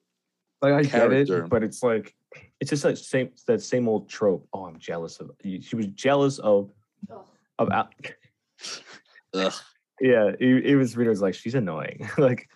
Like 0.63 0.73
I 0.75 0.83
get 0.83 0.91
character. 0.91 1.45
it, 1.45 1.49
but 1.51 1.63
it's 1.63 1.83
like 1.83 2.15
it's 2.61 2.71
just 2.71 2.85
like 2.85 2.97
same 2.97 3.31
that 3.47 3.63
same 3.63 3.89
old 3.89 4.09
trope. 4.09 4.49
Oh, 4.53 4.65
I'm 4.67 4.79
jealous 4.79 5.21
of. 5.21 5.31
She 5.43 5.77
was 5.77 5.87
jealous 5.89 6.39
of 6.39 6.73
Ugh. 7.11 7.25
of. 7.59 7.69
Al- 7.71 7.91
ugh, 9.35 9.53
yeah, 10.01 10.33
it, 10.41 10.67
it 10.67 10.77
was 10.77 10.97
really 10.97 11.09
it 11.09 11.11
was 11.11 11.23
like 11.23 11.35
she's 11.35 11.55
annoying. 11.55 12.09
like, 12.19 12.49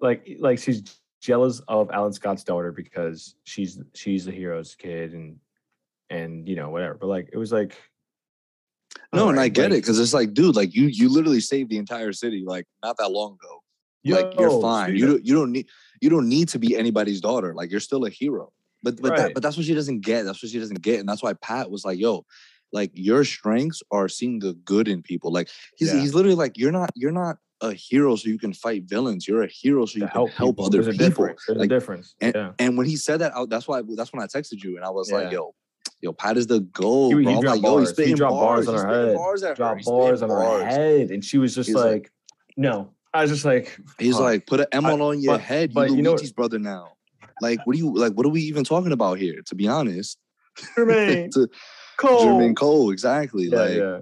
like 0.00 0.26
like 0.40 0.58
she's 0.58 0.82
jealous 1.20 1.60
of 1.68 1.90
Alan 1.90 2.12
Scott's 2.12 2.44
daughter 2.44 2.72
because 2.72 3.36
she's 3.44 3.78
she's 3.94 4.24
the 4.24 4.32
hero's 4.32 4.74
kid 4.74 5.12
and 5.14 5.36
and 6.10 6.48
you 6.48 6.56
know 6.56 6.70
whatever. 6.70 6.94
But 6.94 7.06
like 7.08 7.30
it 7.32 7.38
was 7.38 7.52
like 7.52 7.76
no 9.12 9.26
oh, 9.26 9.28
and 9.28 9.38
i 9.40 9.48
get 9.48 9.66
it 9.72 9.82
because 9.82 9.98
it's 9.98 10.14
like 10.14 10.32
dude 10.34 10.56
like 10.56 10.74
you 10.74 10.86
you 10.86 11.08
literally 11.08 11.40
saved 11.40 11.70
the 11.70 11.78
entire 11.78 12.12
city 12.12 12.42
like 12.46 12.66
not 12.82 12.96
that 12.98 13.10
long 13.10 13.34
ago. 13.34 13.58
Like 14.04 14.34
you're 14.36 14.60
fine. 14.60 14.96
You 14.96 15.06
don't 15.06 15.24
you 15.24 15.34
don't 15.34 15.52
need 15.52 15.68
you 16.00 16.10
don't 16.10 16.28
need 16.28 16.48
to 16.48 16.58
be 16.58 16.76
anybody's 16.76 17.20
daughter. 17.20 17.54
Like 17.54 17.70
you're 17.70 17.78
still 17.78 18.04
a 18.04 18.10
hero. 18.10 18.52
But 18.82 19.00
but 19.00 19.16
that, 19.16 19.34
but 19.34 19.44
that's 19.44 19.56
what 19.56 19.64
she 19.64 19.74
doesn't 19.74 20.00
get. 20.00 20.24
That's 20.24 20.42
what 20.42 20.50
she 20.50 20.58
doesn't 20.58 20.82
get 20.82 20.98
and 20.98 21.08
that's 21.08 21.22
why 21.22 21.34
pat 21.34 21.70
was 21.70 21.84
like 21.84 22.00
yo 22.00 22.26
like 22.72 22.90
your 22.94 23.22
strengths 23.22 23.80
are 23.92 24.08
seeing 24.08 24.40
the 24.40 24.54
good 24.64 24.88
in 24.88 25.02
people. 25.02 25.30
Like 25.30 25.48
he's 25.76 25.94
Yeah. 25.94 26.00
he's 26.00 26.14
literally 26.14 26.34
like 26.34 26.58
you're 26.58 26.72
not 26.72 26.90
you're 26.96 27.12
not 27.12 27.36
a 27.60 27.72
hero 27.74 28.16
so 28.16 28.28
you 28.28 28.40
can 28.40 28.52
fight 28.52 28.82
villains. 28.88 29.28
You're 29.28 29.44
a 29.44 29.46
hero 29.46 29.86
so 29.86 29.92
to 29.92 29.98
you 30.00 30.04
can 30.06 30.12
help 30.12 30.30
help 30.30 30.56
people. 30.56 30.64
other 30.66 30.82
There's 30.82 30.88
a 30.88 30.90
people. 30.98 31.06
Difference. 31.08 31.44
There's 31.46 31.58
Like, 31.58 31.66
a 31.66 31.68
difference. 31.68 32.14
and, 32.20 32.34
yeah. 32.34 32.52
and 32.58 32.76
when 32.76 32.88
he 32.88 32.96
said 32.96 33.20
that 33.20 33.32
out 33.36 33.50
that's 33.50 33.68
why 33.68 33.82
that's 33.96 34.12
when 34.12 34.20
i 34.20 34.26
texted 34.26 34.64
you 34.64 34.74
and 34.76 34.84
i 34.84 34.90
was 34.90 35.12
like 35.12 35.30
yo 35.30 35.54
yo 36.02 36.12
pat 36.12 36.36
is 36.36 36.46
the 36.48 36.60
goal 36.60 37.10
He- 37.10 37.18
he 37.18 37.22
bro. 37.24 37.40
Dropped 37.40 37.44
like, 37.46 37.62
yo, 37.62 37.78
he's 37.78 37.92
bars. 37.92 38.06
He 38.08 38.14
dropped 38.14 38.32
bars 38.34 38.68
on 38.68 38.74
her 38.74 39.06
head. 39.06 39.16
bars 39.16 39.42
at 39.42 39.48
her. 39.50 39.54
Drop 39.54 39.76
He's 39.78 39.86
bars 39.86 40.22
on 40.22 40.28
her 40.30 40.64
head, 40.66 41.10
and 41.10 41.24
she 41.24 41.38
was 41.38 41.54
just 41.54 41.70
like, 41.70 41.84
like- 41.84 42.12
"No." 42.56 42.90
I 43.14 43.22
was 43.22 43.30
just 43.30 43.44
like, 43.44 43.78
He's 43.98 44.14
"Fuck." 44.14 44.22
like, 44.22 44.46
put 44.46 44.60
an 44.60 44.66
M 44.72 44.86
I- 44.86 44.92
on 44.92 45.20
your 45.20 45.34
but- 45.34 45.40
head. 45.42 45.72
but 45.72 45.90
you 45.90 45.96
you 45.96 46.02
know- 46.02 46.10
Luigi's 46.12 46.32
brother 46.32 46.58
now. 46.58 46.92
Like, 47.40 47.66
what 47.66 47.72
do 47.74 47.78
you 47.78 47.94
like? 47.94 48.12
What 48.14 48.26
are 48.26 48.30
we 48.30 48.42
even 48.42 48.64
talking 48.64 48.92
about 48.92 49.18
here? 49.18 49.40
To 49.46 49.54
be 49.54 49.66
honest, 49.68 50.18
Jermaine 50.76 51.30
to 51.34 51.48
Cole. 51.96 52.24
Jermaine 52.24 52.54
Cole, 52.56 52.90
exactly. 52.90 53.44
Yeah, 53.44 53.56
like, 53.58 53.76
yeah, 53.76 54.00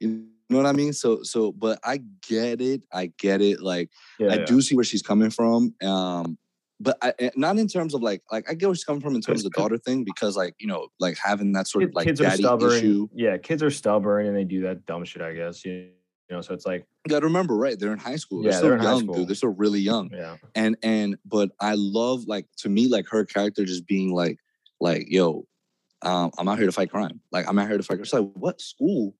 you 0.00 0.08
know 0.50 0.56
what 0.58 0.66
I 0.66 0.72
mean? 0.72 0.92
So, 0.92 1.22
so, 1.22 1.52
but 1.52 1.78
I 1.84 2.00
get 2.28 2.60
it. 2.60 2.84
I 2.92 3.12
get 3.18 3.40
it. 3.42 3.60
Like, 3.60 3.90
yeah. 4.18 4.32
I 4.32 4.38
do 4.44 4.60
see 4.62 4.74
where 4.76 4.84
she's 4.84 5.02
coming 5.02 5.30
from. 5.30 5.74
Um, 5.82 6.38
but 6.80 6.98
I, 7.02 7.14
eh, 7.18 7.30
not 7.36 7.58
in 7.58 7.68
terms 7.68 7.94
of 7.94 8.02
like, 8.02 8.22
like 8.30 8.50
I 8.50 8.54
get 8.54 8.66
where 8.66 8.74
she's 8.74 8.84
coming 8.84 9.00
from 9.00 9.14
in 9.14 9.20
terms 9.20 9.44
of 9.44 9.52
the 9.52 9.58
daughter 9.58 9.78
thing 9.78 10.04
because, 10.04 10.36
like, 10.36 10.54
you 10.58 10.66
know, 10.66 10.88
like 10.98 11.16
having 11.22 11.52
that 11.52 11.68
sort 11.68 11.84
of 11.84 11.94
like 11.94 12.06
kids 12.06 12.20
are 12.20 12.24
daddy 12.24 12.42
stubborn. 12.42 12.72
issue. 12.72 13.08
Yeah, 13.14 13.36
kids 13.38 13.62
are 13.62 13.70
stubborn 13.70 14.26
and 14.26 14.36
they 14.36 14.44
do 14.44 14.62
that 14.62 14.84
dumb 14.86 15.04
shit. 15.04 15.22
I 15.22 15.34
guess 15.34 15.64
you, 15.64 15.72
you 15.72 15.90
know. 16.30 16.40
So 16.40 16.52
it's 16.52 16.66
like, 16.66 16.84
You 17.06 17.10
got 17.10 17.20
to 17.20 17.26
remember, 17.26 17.56
right? 17.56 17.78
They're 17.78 17.92
in 17.92 17.98
high 17.98 18.16
school. 18.16 18.42
They're 18.42 18.52
Yeah, 18.52 18.58
still 18.58 18.70
they're 18.70 18.82
young, 18.82 19.00
school. 19.00 19.14
dude. 19.14 19.28
They're 19.28 19.36
still 19.36 19.54
really 19.54 19.80
young. 19.80 20.10
yeah, 20.12 20.36
and 20.54 20.76
and 20.82 21.16
but 21.24 21.50
I 21.60 21.74
love 21.76 22.24
like 22.26 22.46
to 22.58 22.68
me 22.68 22.88
like 22.88 23.06
her 23.08 23.24
character 23.24 23.64
just 23.64 23.86
being 23.86 24.12
like 24.12 24.38
like 24.80 25.06
yo, 25.08 25.46
um, 26.02 26.32
I'm 26.38 26.48
out 26.48 26.58
here 26.58 26.66
to 26.66 26.72
fight 26.72 26.90
crime. 26.90 27.20
Like 27.30 27.48
I'm 27.48 27.58
out 27.58 27.68
here 27.68 27.78
to 27.78 27.82
fight. 27.84 28.00
It's 28.00 28.12
like 28.12 28.28
what 28.34 28.60
school, 28.60 29.14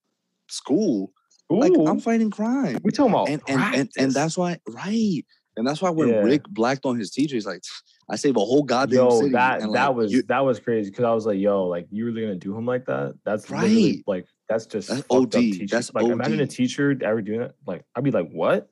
school. 0.49 1.13
Like 1.51 1.73
I'm 1.87 2.01
fighting 2.01 2.31
crime. 2.31 2.79
we 2.83 2.91
talking 2.91 3.13
about 3.13 3.29
and 3.29 3.43
and, 3.47 3.75
and 3.75 3.91
and 3.99 4.13
that's 4.13 4.37
why 4.37 4.59
right 4.69 5.25
and 5.57 5.67
that's 5.67 5.81
why 5.83 5.91
when 5.91 6.09
Yeah. 6.09 6.17
rick 6.17 6.43
blacked 6.49 6.85
on 6.85 6.99
his 6.99 7.11
teacher 7.11 7.37
he's 7.37 7.47
like 7.47 7.63
i 8.09 8.17
save 8.17 8.37
a 8.37 8.41
whole 8.41 8.63
goddamn 8.63 8.97
yo 8.97 9.11
city 9.21 9.31
that 9.33 9.63
and, 9.63 9.75
that 9.75 9.89
like, 9.89 9.97
was 9.97 10.13
you- 10.13 10.23
that 10.23 10.41
was 10.41 10.59
crazy 10.61 10.91
because 10.91 11.05
I 11.05 11.13
was 11.15 11.25
like, 11.27 11.39
yo, 11.39 11.65
like 11.67 11.87
you 11.91 12.05
really 12.07 12.21
gonna 12.23 12.35
do 12.37 12.57
him 12.57 12.67
like 12.67 12.85
that? 12.87 13.15
That's 13.25 13.51
Right. 13.51 14.03
like 14.07 14.27
that's 14.49 14.67
just 14.67 14.89
That's 14.89 15.05
OD. 15.11 15.67
That's 15.71 15.93
like 15.95 16.07
imagine 16.07 16.41
a 16.41 16.47
teacher 16.47 16.95
ever 17.03 17.23
doing 17.23 17.41
that. 17.41 17.55
Like 17.67 17.85
I'd 17.95 18.05
be 18.05 18.11
like, 18.11 18.29
what? 18.31 18.69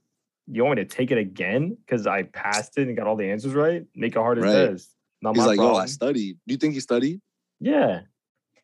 You 0.49 0.65
want 0.65 0.77
me 0.79 0.85
to 0.85 0.89
take 0.89 1.11
it 1.11 1.19
again 1.19 1.77
because 1.87 2.07
I 2.07 2.25
passed 2.25 2.77
it 2.77 2.89
and 2.89 2.97
got 2.97 3.07
all 3.07 3.17
the 3.17 3.31
answers 3.31 3.55
right? 3.55 3.87
Make 3.95 4.13
it 4.17 4.19
hard 4.19 4.39
as 4.39 4.45
Right. 4.45 4.53
this. 4.73 4.95
Not 5.23 5.35
he's 5.37 5.41
my 5.45 5.47
like 5.47 5.57
yo 5.59 5.77
i 5.77 5.87
studied 5.87 6.37
do 6.47 6.53
you 6.53 6.59
think 6.59 6.75
he 6.75 6.81
studied 6.81 7.21
yeah. 7.61 8.01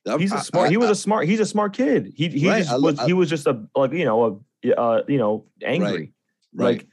I'm- 0.07 0.21
He's 0.21 0.33
a 0.33 0.41
smart. 0.41 0.67
I- 0.67 0.71
he 0.71 0.77
was 0.77 0.89
I- 0.89 0.93
a 0.93 0.95
smart. 0.97 1.27
He's 1.29 1.41
a 1.41 1.47
smart 1.47 1.73
kid. 1.75 2.13
He 2.15 2.29
he 2.29 2.49
Right, 2.49 2.59
just 2.59 2.73
I 2.73 2.77
was. 2.79 2.99
I- 2.99 3.07
he 3.07 3.13
was 3.13 3.29
just 3.31 3.47
a 3.47 3.65
like 3.77 3.93
you 3.93 4.05
know 4.05 4.43
a 4.65 4.75
uh 4.75 5.03
you 5.09 5.19
know 5.19 5.47
angry. 5.63 6.13
right 6.55 6.79
Like 6.79 6.87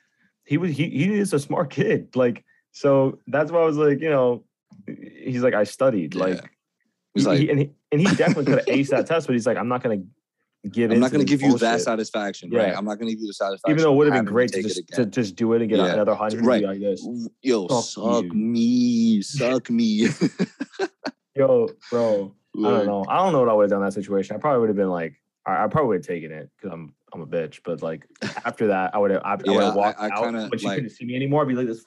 he 0.45 0.57
was. 0.57 0.71
He 0.71 0.89
he 0.89 1.13
is 1.17 1.33
a 1.33 1.39
smart 1.39 1.69
kid. 1.69 2.15
Like 2.15 2.43
so 2.71 3.19
that's 3.27 3.51
why 3.51 3.59
I 3.61 3.65
was 3.65 3.77
like 3.77 3.99
you 4.01 4.09
know 4.09 4.43
he's 4.87 5.41
like 5.43 5.53
I 5.53 5.63
studied 5.63 6.15
Yeah. 6.15 6.23
like 6.23 6.51
he's 7.13 7.25
like 7.27 7.39
he- 7.39 7.49
and 7.49 7.59
he 7.59 7.69
and 7.91 8.01
he 8.01 8.07
definitely 8.15 8.45
could 8.45 8.59
have 8.59 8.65
aced 8.67 8.89
that 8.89 9.07
test, 9.07 9.27
but 9.27 9.33
he's 9.33 9.47
like 9.47 9.57
I'm 9.57 9.67
not 9.67 9.81
gonna 9.83 10.03
give. 10.71 10.91
i'm 10.91 10.99
not 10.99 11.11
going 11.11 11.23
to 11.23 11.31
this 11.31 11.39
give 11.39 11.41
you 11.43 11.57
that 11.59 11.69
bullshit. 11.73 11.81
satisfaction 11.85 12.49
right 12.49 12.69
Yeah. 12.69 12.77
i'm 12.77 12.85
not 12.85 12.95
going 12.97 13.07
to 13.07 13.13
give 13.13 13.21
you 13.21 13.27
the 13.27 13.33
satisfaction 13.33 13.69
Even 13.71 13.83
though 13.83 13.93
it 13.93 13.97
would 13.97 14.07
have 14.07 14.15
been 14.15 14.25
great 14.25 14.51
to 14.53 14.59
it 14.59 14.63
just 14.63 14.87
to 14.93 15.05
just 15.05 15.35
do 15.35 15.53
it 15.53 15.61
and 15.61 15.69
get 15.69 15.77
Yeah. 15.77 15.93
another 15.93 16.15
hundred. 16.15 16.43
Right. 16.43 16.63
Like 16.63 16.79
this. 16.79 17.07
yo 17.43 17.67
Fuck 17.67 17.83
suck 17.83 18.23
you. 18.23 18.33
me 18.33 19.21
suck 19.21 19.69
me 19.69 20.07
Yo, 21.35 21.69
bro. 21.91 22.33
I 22.57 22.61
don't 22.61 22.85
know. 22.85 23.05
I 23.09 23.17
don't 23.17 23.33
know 23.33 23.39
what 23.41 23.49
I 23.49 23.53
would 23.53 23.63
have 23.63 23.69
done 23.71 23.81
in 23.81 23.85
that 23.87 23.91
situation. 23.93 24.35
I 24.35 24.39
probably 24.39 24.61
would 24.61 24.69
have 24.69 24.77
been 24.77 24.89
like, 24.89 25.13
I, 25.45 25.65
I 25.65 25.67
probably 25.67 25.89
would 25.89 25.97
have 25.97 26.05
taken 26.07 26.31
it 26.31 26.49
because 26.55 26.71
I'm 26.73 26.93
I'm 27.15 27.21
a 27.21 27.25
bitch. 27.27 27.61
But 27.63 27.81
like 27.81 28.05
after 28.45 28.67
that, 28.67 28.93
I 28.93 28.97
would 28.97 29.11
have 29.11 29.21
I, 29.23 29.37
Yeah, 29.45 29.51
would 29.53 29.61
I- 29.61 29.65
have 29.65 29.75
walked 29.75 29.99
I 29.99 30.09
out 30.09 30.23
kinda, 30.25 30.47
when 30.49 30.59
she 30.59 30.65
like- 30.67 30.75
couldn't 30.75 30.89
see 30.91 31.05
me 31.05 31.15
anymore. 31.15 31.41
I'd 31.41 31.47
be 31.47 31.55
like 31.55 31.67
this. 31.67 31.83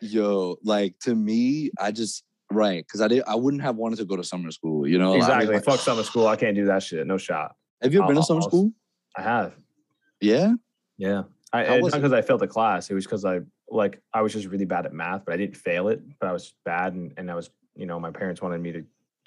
yo 0.00 0.56
like 0.64 0.98
to 1.00 1.14
me 1.14 1.70
i 1.78 1.92
just 1.92 2.24
right 2.50 2.84
because 2.86 3.00
i 3.00 3.06
did 3.08 3.22
i 3.26 3.34
wouldn't 3.34 3.62
have 3.62 3.76
wanted 3.76 3.96
to 3.96 4.04
go 4.04 4.16
to 4.16 4.24
summer 4.24 4.50
school 4.50 4.86
you 4.86 4.98
know 4.98 5.12
I 5.12 5.16
exactly. 5.16 5.54
like, 5.54 5.64
Fuck 5.64 5.78
summer 5.80 6.02
school. 6.02 6.26
I 6.26 6.34
can't 6.36 6.56
do 6.56 6.64
that 6.66 6.82
shit. 6.82 7.06
No 7.06 7.18
shot. 7.18 7.54
have 7.82 7.92
you 7.92 8.00
ever 8.00 8.08
been 8.08 8.16
to 8.16 8.22
summer 8.22 8.40
I'll- 8.40 8.48
school 8.48 8.72
I 9.16 9.22
have. 9.22 9.54
yeah 10.20 10.54
Yeah. 10.98 11.22
I, 11.52 11.78
was 11.80 11.92
not 11.92 11.98
because 12.00 12.12
I 12.14 12.22
failed 12.22 12.40
the 12.40 12.46
class. 12.48 12.90
It 12.90 12.94
was 12.94 13.04
because 13.04 13.24
I 13.26 13.40
like 13.68 14.00
I 14.14 14.22
was 14.22 14.32
just 14.32 14.46
really 14.46 14.64
bad 14.64 14.86
at 14.86 14.94
math, 14.94 15.24
but 15.26 15.34
I 15.34 15.36
didn't 15.36 15.56
fail 15.56 15.88
it. 15.88 16.00
But 16.18 16.30
I 16.30 16.32
was 16.32 16.54
bad, 16.64 16.94
and, 16.94 17.12
and 17.18 17.30
I 17.30 17.34
was 17.34 17.50
you 17.76 17.84
know 17.84 18.00
my 18.00 18.10
parents 18.10 18.40
wanted 18.40 18.62
me 18.62 18.72
to 18.72 18.82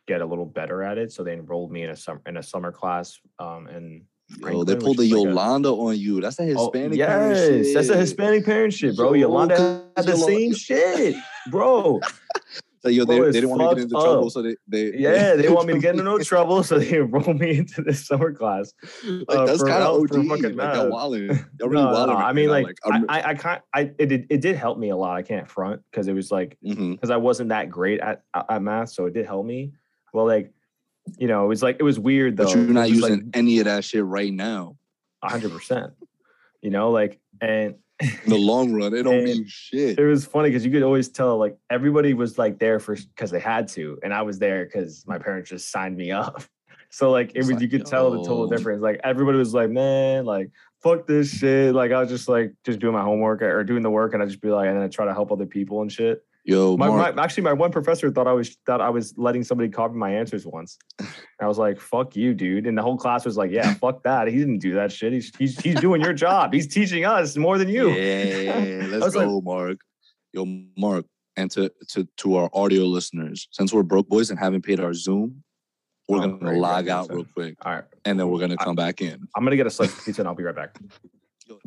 get 0.08 0.22
a 0.22 0.26
little 0.26 0.46
better 0.48 0.82
at 0.82 0.98
it, 0.98 1.12
so 1.12 1.24
they 1.24 1.34
enrolled 1.34 1.72
me 1.72 1.84
in 1.84 1.92
a 1.92 1.96
summer 1.96 2.22
in 2.26 2.38
a 2.38 2.42
summer 2.44 2.72
class. 2.72 3.20
Um, 3.38 3.68
Yo, 4.40 4.64
they 4.64 4.76
pulled 4.76 4.98
the 4.98 5.04
is 5.04 5.12
like 5.12 5.20
a- 5.26 5.30
Yolanda 5.30 5.70
on 5.70 5.98
you. 5.98 6.20
That's 6.22 6.40
a 6.40 6.44
Oh, 6.54 6.72
Hispanic. 6.72 6.98
yes, 6.98 7.08
parent 7.10 7.74
that's 7.76 7.90
a. 7.90 7.98
Hispanic 7.98 8.46
parent 8.46 8.74
shit, 8.74 8.96
bro. 8.96 9.14
Yo, 9.14 9.28
Yolanda 9.28 9.84
had 9.96 10.06
the 10.06 10.12
Yolanda- 10.14 10.26
same 10.26 10.54
shit, 10.56 11.16
bro. 11.52 12.00
So, 12.82 12.90
yo, 12.90 13.04
they, 13.04 13.18
Bro, 13.18 13.32
they 13.32 13.42
didn't 13.42 13.50
want 13.50 13.62
me 13.62 13.68
to 13.70 13.76
get 13.78 13.82
into 13.86 13.96
trouble, 13.96 14.30
so 14.30 14.42
they, 14.44 14.56
they 14.68 14.94
Yeah, 14.96 15.34
they 15.36 15.50
want 15.50 15.66
me 15.66 15.74
to 15.74 15.80
get 15.80 15.94
into 15.94 16.04
no 16.04 16.20
trouble, 16.24 16.62
so 16.62 16.78
they 16.78 16.98
enrolled 17.00 17.40
me 17.40 17.58
into 17.58 17.82
this 17.82 18.06
summer 18.06 18.32
class. 18.32 18.74
Like 19.04 19.26
uh, 19.40 19.46
that's 19.48 19.64
kind 19.64 19.82
of 19.82 20.02
OD. 20.04 20.12
Like 20.12 20.40
fucking 20.42 20.56
y'all 20.56 21.10
really 21.12 21.28
No, 21.28 21.66
no, 21.66 22.06
no, 22.06 22.14
right 22.14 22.26
I 22.26 22.32
mean, 22.34 22.46
now. 22.46 22.52
like, 22.52 22.68
I'm- 22.86 23.06
I, 23.10 23.22
I, 23.22 23.30
I 23.30 23.34
can't, 23.34 23.62
I, 23.74 23.80
it, 23.98 24.06
did, 24.06 24.28
it 24.30 24.42
did 24.42 24.56
help 24.56 24.78
me 24.78 24.90
a 24.92 24.96
lot. 24.96 25.18
I 25.18 25.24
can't 25.24 25.50
front 25.50 25.82
because 25.90 26.08
it 26.08 26.14
was 26.14 26.30
like, 26.30 26.60
because 26.62 27.10
I 27.10 27.18
wasn't 27.18 27.50
that 27.50 27.72
great 27.72 28.02
at, 28.02 28.22
at 28.36 28.46
at 28.52 28.62
math, 28.62 28.90
so 28.92 29.08
it 29.08 29.16
did 29.16 29.26
help 29.26 29.48
me. 29.48 29.72
Well, 30.14 30.28
like, 30.28 30.54
you 31.18 31.28
know, 31.28 31.46
it 31.46 31.48
was 31.48 31.64
like 31.64 31.78
it 31.80 31.84
was 31.84 32.00
weird 32.00 32.38
though. 32.38 32.46
But 32.46 32.56
you're 32.56 32.64
not 32.64 32.90
was, 32.90 33.02
like, 33.02 33.12
using 33.12 33.32
any 33.34 33.60
of 33.60 33.66
that 33.66 33.84
shit 33.84 34.04
right 34.04 34.34
now. 34.34 34.78
hundred 35.24 35.52
percent. 35.52 35.94
You 36.62 36.72
know, 36.72 36.92
like, 36.92 37.20
and 37.42 37.76
In 38.00 38.12
the 38.28 38.38
long 38.38 38.74
run, 38.74 38.94
it 38.94 39.04
don't 39.04 39.24
mean 39.24 39.46
shit. 39.48 40.00
it 40.00 40.06
was 40.06 40.26
funny 40.26 40.50
because 40.50 40.66
you 40.66 40.72
could 40.72 40.84
always 40.84 41.10
tell 41.10 41.38
like 41.38 41.58
everybody 41.70 42.14
was 42.14 42.38
like 42.38 42.60
there 42.60 42.80
for 42.80 42.96
because 42.96 43.32
they 43.32 43.40
had 43.40 43.68
to, 43.70 44.00
and 44.04 44.14
I 44.14 44.24
was 44.24 44.40
there 44.40 44.66
because 44.66 45.06
my 45.08 45.18
parents 45.18 45.50
just 45.50 45.72
signed 45.72 45.96
me 45.98 46.12
up. 46.12 46.44
So 46.92 47.12
like 47.12 47.32
it 47.36 47.40
was, 47.40 47.52
like, 47.52 47.62
you 47.62 47.68
could 47.68 47.86
tell 47.86 48.10
the 48.10 48.20
total 48.20 48.48
difference. 48.48 48.82
Like 48.82 49.02
everybody 49.04 49.38
was 49.38 49.54
like, 49.54 49.70
man, 49.70 50.24
like 50.24 50.50
fuck 50.82 51.06
this 51.06 51.30
shit. 51.30 51.76
Like 51.76 51.92
I 51.92 52.00
was 52.00 52.10
just 52.10 52.30
like 52.30 52.54
just 52.64 52.80
doing 52.80 52.94
my 52.94 53.02
homework 53.02 53.42
or 53.42 53.66
doing 53.66 53.82
the 53.82 53.90
work, 53.90 54.14
and 54.14 54.24
I 54.24 54.26
just 54.26 54.40
be 54.40 54.50
like, 54.50 54.68
and 54.68 54.78
then 54.78 54.84
I 54.84 54.88
try 54.88 55.04
to 55.04 55.14
help 55.14 55.30
other 55.30 55.46
people 55.46 55.82
and 55.82 55.92
shit. 55.92 56.24
Yo, 56.48 56.78
My, 56.78 56.88
Mark, 56.88 57.16
my 57.16 57.24
actually 57.24 57.42
my 57.42 57.54
one 57.54 57.72
professor 57.72 58.12
thought 58.12 58.28
I 58.28 58.32
was 58.34 58.56
thought 58.68 58.80
I 58.80 58.90
was 58.90 59.16
letting 59.18 59.44
somebody 59.44 59.68
copy 59.68 59.96
my 59.96 60.12
answers 60.14 60.46
once. 60.46 60.78
I 61.42 61.48
was 61.48 61.58
like, 61.58 61.80
"Fuck 61.80 62.16
you, 62.16 62.36
dude!" 62.36 62.68
And 62.68 62.78
the 62.78 62.84
whole 62.84 62.98
class 62.98 63.26
was 63.26 63.36
like, 63.36 63.50
"Yeah, 63.50 63.74
fuck 63.82 64.04
that. 64.04 64.28
He 64.28 64.38
didn't 64.38 64.60
do 64.60 64.76
that 64.76 64.92
shit. 64.92 65.12
He's 65.12 65.32
he's, 65.38 65.60
he's 65.60 65.80
doing 65.82 66.02
your 66.02 66.14
job. 66.14 66.54
He's 66.54 66.68
teaching 66.68 67.04
us 67.04 67.36
more 67.36 67.58
than 67.58 67.68
you." 67.68 67.90
Yeah, 67.90 68.86
let's 68.90 69.06
was 69.06 69.16
like- 69.16 69.26
go, 69.26 69.42
Mark. 69.42 69.80
Yo, 70.34 70.46
Mark, 70.78 71.06
and 71.36 71.50
to 71.52 71.72
to 71.90 72.08
to 72.18 72.36
our 72.36 72.50
audio 72.54 72.84
listeners, 72.84 73.48
since 73.50 73.74
we're 73.74 73.82
broke 73.82 74.08
boys 74.08 74.30
and 74.30 74.38
haven't 74.38 74.62
paid 74.62 74.80
our 74.80 74.94
Zoom, 74.94 75.44
we're 76.08 76.20
Oh, 76.24 76.28
gonna 76.38 76.60
log 76.60 76.88
out 76.90 77.10
real 77.12 77.26
quick, 77.26 77.56
All 77.66 77.74
right, 77.74 77.84
and 78.06 78.20
then 78.20 78.30
we're 78.30 78.40
gonna 78.40 78.56
I- 78.60 78.64
come 78.64 78.76
back 78.76 79.02
in. 79.02 79.28
I'm 79.36 79.44
gonna 79.44 79.56
get 79.56 79.66
a 79.66 79.72
slice 79.72 79.98
of 79.98 80.06
pizza 80.06 80.22
and 80.22 80.28
I'll 80.28 80.36
be 80.36 80.44
right 80.44 80.56
back. 80.56 80.78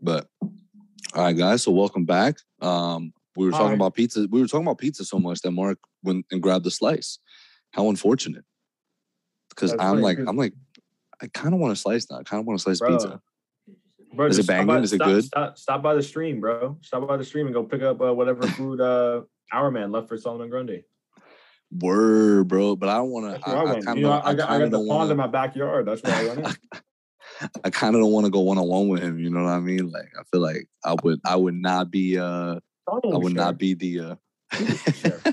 But 0.01 0.29
all 1.15 1.25
right, 1.25 1.37
guys. 1.37 1.65
So 1.65 1.73
welcome 1.73 2.05
back. 2.05 2.37
Um, 2.61 3.13
we 3.39 3.47
were 3.47 3.53
talking 3.53 3.69
Hi. 3.69 3.75
about 3.75 3.95
pizza. 3.95 4.27
We 4.31 4.41
were 4.41 4.49
talking 4.49 4.67
about 4.67 4.79
pizza 4.79 5.05
so 5.05 5.19
much 5.19 5.41
that 5.43 5.53
Mark 5.53 5.79
went 6.03 6.27
and 6.33 6.43
grabbed 6.43 6.65
the 6.65 6.73
slice. 6.73 7.21
How 7.73 7.89
unfortunate. 7.89 8.45
Because 9.51 9.75
I'm 9.79 10.01
like, 10.03 10.19
I'm 10.19 10.37
like, 10.37 10.55
I 11.23 11.29
kind 11.29 11.55
of 11.55 11.61
want 11.61 11.75
to 11.75 11.81
slice 11.81 12.11
now. 12.11 12.19
I 12.19 12.25
kind 12.25 12.41
of 12.41 12.47
want 12.47 12.59
to 12.59 12.63
slice 12.65 12.81
Bro. 12.81 12.91
pizza. 12.91 13.21
Bro, 14.13 14.27
Is 14.27 14.39
it 14.41 14.47
banging? 14.47 14.67
by- 14.67 14.81
Is 14.81 14.93
it 14.93 14.99
good? 15.01 15.25
Stop, 15.25 15.57
stop 15.57 15.83
by 15.83 15.95
the 15.95 16.03
stream, 16.03 16.41
bro. 16.41 16.79
Stop 16.81 17.07
by 17.07 17.17
the 17.17 17.25
stream 17.25 17.47
and 17.47 17.55
go 17.55 17.63
pick 17.63 17.83
up 17.83 18.01
uh, 18.01 18.13
whatever 18.13 18.43
food 18.59 18.81
uh, 18.81 19.23
our 19.53 19.71
man 19.71 19.93
left 19.93 20.09
for 20.09 20.17
Solomon 20.17 20.51
Grundy. 20.51 20.85
Word, 21.71 22.49
bro. 22.49 22.75
But 22.75 22.89
I 22.89 22.97
don't 22.97 23.11
want 23.11 23.41
to. 23.43 23.49
I, 23.49 23.53
I, 23.53 23.71
I 23.73 23.81
kind 23.81 23.99
You 23.99 24.07
know, 24.07 24.13
of, 24.15 24.25
I, 24.25 24.31
I 24.31 24.35
got, 24.35 24.51
I 24.51 24.59
got 24.59 24.71
the 24.71 24.85
pond 24.85 25.11
in 25.13 25.17
my 25.17 25.27
backyard. 25.29 25.87
That's 25.87 26.03
where 26.03 26.15
I 26.15 26.35
went. 26.35 26.59
I 27.65 27.71
kind 27.71 27.95
of 27.95 28.01
don't 28.01 28.11
want 28.13 28.25
to 28.27 28.31
go 28.31 28.41
one 28.41 28.59
on 28.59 28.67
one 28.67 28.89
with 28.89 29.03
him. 29.03 29.19
You 29.21 29.31
know 29.31 29.45
what 29.45 29.51
I 29.51 29.61
mean? 29.61 29.91
Like, 29.91 30.09
I 30.19 30.23
feel 30.33 30.41
like 30.41 30.67
I 30.85 30.97
would, 31.05 31.21
I 31.25 31.37
would 31.37 31.55
not 31.55 31.91
be, 31.91 32.19
uh, 32.19 32.59
I 33.15 33.17
would 33.19 33.35
not 33.35 33.59
be 33.59 33.75
the, 33.75 34.01
uh, 34.01 34.15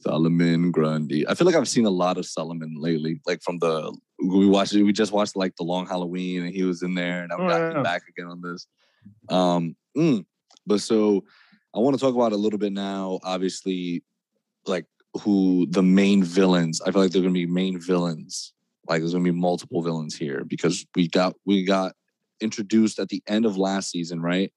Solomon 0.00 0.70
Grundy. 0.70 1.26
I 1.26 1.34
feel 1.34 1.46
like 1.46 1.56
I've 1.56 1.68
seen 1.68 1.84
a 1.84 1.90
lot 1.90 2.16
of 2.16 2.26
Solomon 2.26 2.76
lately. 2.78 3.20
Like 3.26 3.42
from 3.42 3.58
the 3.58 3.96
we 4.22 4.46
watched, 4.46 4.72
we 4.72 4.92
just 4.92 5.12
watched 5.12 5.36
like 5.36 5.56
the 5.56 5.64
Long 5.64 5.86
Halloween, 5.86 6.44
and 6.44 6.54
he 6.54 6.62
was 6.62 6.82
in 6.82 6.94
there, 6.94 7.22
and 7.22 7.32
I'm 7.32 7.40
Oh, 7.40 7.48
yeah. 7.48 7.82
back 7.82 8.02
again 8.08 8.30
on 8.30 8.40
this. 8.40 8.66
Um, 9.28 9.76
mm, 9.96 10.24
but 10.66 10.80
so 10.80 11.24
I 11.74 11.80
want 11.80 11.96
to 11.98 12.00
talk 12.00 12.14
about 12.14 12.32
a 12.32 12.36
little 12.36 12.58
bit 12.58 12.72
now. 12.72 13.18
Obviously, 13.24 14.02
like 14.66 14.86
who 15.22 15.66
the 15.70 15.82
main 15.82 16.22
villains. 16.22 16.80
I 16.80 16.90
feel 16.92 17.02
like 17.02 17.10
they're 17.10 17.22
gonna 17.22 17.32
be 17.34 17.46
main 17.46 17.80
villains. 17.80 18.52
Like 18.88 19.00
there's 19.00 19.12
gonna 19.12 19.24
be 19.24 19.30
multiple 19.32 19.82
villains 19.82 20.16
here 20.16 20.44
because 20.44 20.86
we 20.94 21.08
got 21.08 21.34
we 21.44 21.64
got 21.64 21.94
introduced 22.40 22.98
at 22.98 23.08
the 23.08 23.22
end 23.26 23.44
of 23.44 23.56
last 23.56 23.90
season, 23.90 24.20
right? 24.20 24.52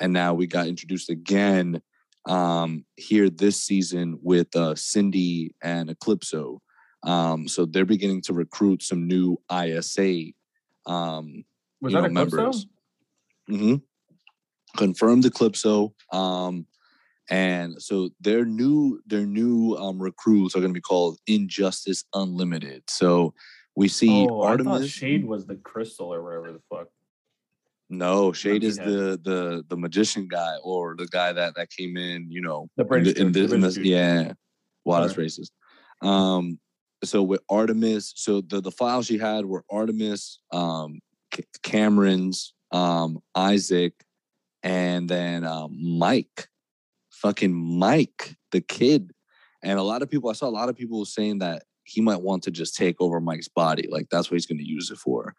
And 0.00 0.12
now 0.12 0.34
we 0.34 0.46
got 0.46 0.66
introduced 0.66 1.10
again 1.10 1.80
um 2.26 2.86
here 2.96 3.28
this 3.28 3.62
season 3.62 4.18
with 4.22 4.54
uh 4.56 4.74
Cindy 4.74 5.54
and 5.62 5.90
Eclipso. 5.90 6.58
Um 7.02 7.48
so 7.48 7.66
they're 7.66 7.84
beginning 7.84 8.22
to 8.22 8.32
recruit 8.32 8.82
some 8.82 9.06
new 9.06 9.38
ISA 9.52 10.32
um 10.86 11.44
Was 11.80 11.92
you 11.92 12.00
that 12.02 12.12
members? 12.12 12.66
hmm 13.46 13.76
Confirmed 14.76 15.24
Eclipso. 15.24 15.92
Um, 16.12 16.66
and 17.30 17.80
so 17.80 18.10
their 18.20 18.44
new 18.44 19.00
their 19.06 19.24
new 19.24 19.74
um, 19.76 20.00
recruits 20.00 20.54
are 20.54 20.60
going 20.60 20.72
to 20.72 20.78
be 20.78 20.80
called 20.80 21.18
Injustice 21.26 22.04
Unlimited. 22.14 22.82
So 22.88 23.34
we 23.76 23.88
see 23.88 24.26
Oh, 24.28 24.42
I 24.42 24.48
thought 24.48 24.60
Artemis. 24.60 24.90
Shade 24.90 25.24
was 25.24 25.46
the 25.46 25.56
crystal 25.56 26.12
or 26.12 26.22
whatever 26.22 26.52
the 26.52 26.60
fuck. 26.68 26.88
No, 27.90 28.32
Shade 28.32 28.64
is 28.64 28.76
the 28.76 29.20
the 29.22 29.64
the 29.68 29.76
magician 29.76 30.26
guy 30.28 30.56
or 30.62 30.94
the 30.96 31.06
guy 31.06 31.32
that 31.32 31.54
that 31.56 31.70
came 31.70 31.96
in. 31.96 32.30
You 32.30 32.40
know, 32.40 32.68
The 32.76 32.84
in, 32.84 33.04
the, 33.04 33.20
in, 33.20 33.32
the 33.32 33.46
the, 33.46 33.54
in 33.54 33.60
British 33.60 33.76
yeah. 33.78 34.32
Wow, 34.84 35.00
that's 35.00 35.14
Alright. 35.14 35.30
racist. 35.30 35.50
Um, 36.06 36.58
so 37.02 37.22
with 37.22 37.40
Artemis, 37.48 38.12
so 38.16 38.40
the 38.40 38.60
the 38.60 38.70
files 38.70 39.06
she 39.06 39.18
had 39.18 39.44
were 39.44 39.64
Artemis, 39.70 40.40
um, 40.52 41.00
C- 41.34 41.44
Cameron's, 41.62 42.54
um, 42.72 43.20
Isaac, 43.34 43.94
and 44.62 45.08
then 45.08 45.44
um, 45.44 45.76
Mike, 45.98 46.48
fucking 47.10 47.54
Mike, 47.54 48.36
the 48.52 48.60
kid. 48.60 49.12
And 49.62 49.78
a 49.78 49.82
lot 49.82 50.02
of 50.02 50.10
people, 50.10 50.28
I 50.28 50.34
saw 50.34 50.46
a 50.46 50.50
lot 50.50 50.68
of 50.68 50.76
people 50.76 51.04
saying 51.06 51.38
that 51.38 51.62
he 51.84 52.00
might 52.00 52.20
want 52.20 52.42
to 52.44 52.50
just 52.50 52.76
take 52.76 52.96
over 53.00 53.20
Mike's 53.20 53.48
body, 53.48 53.88
like 53.90 54.08
that's 54.10 54.30
what 54.30 54.36
he's 54.36 54.46
going 54.46 54.58
to 54.58 54.68
use 54.68 54.90
it 54.90 54.98
for. 54.98 55.34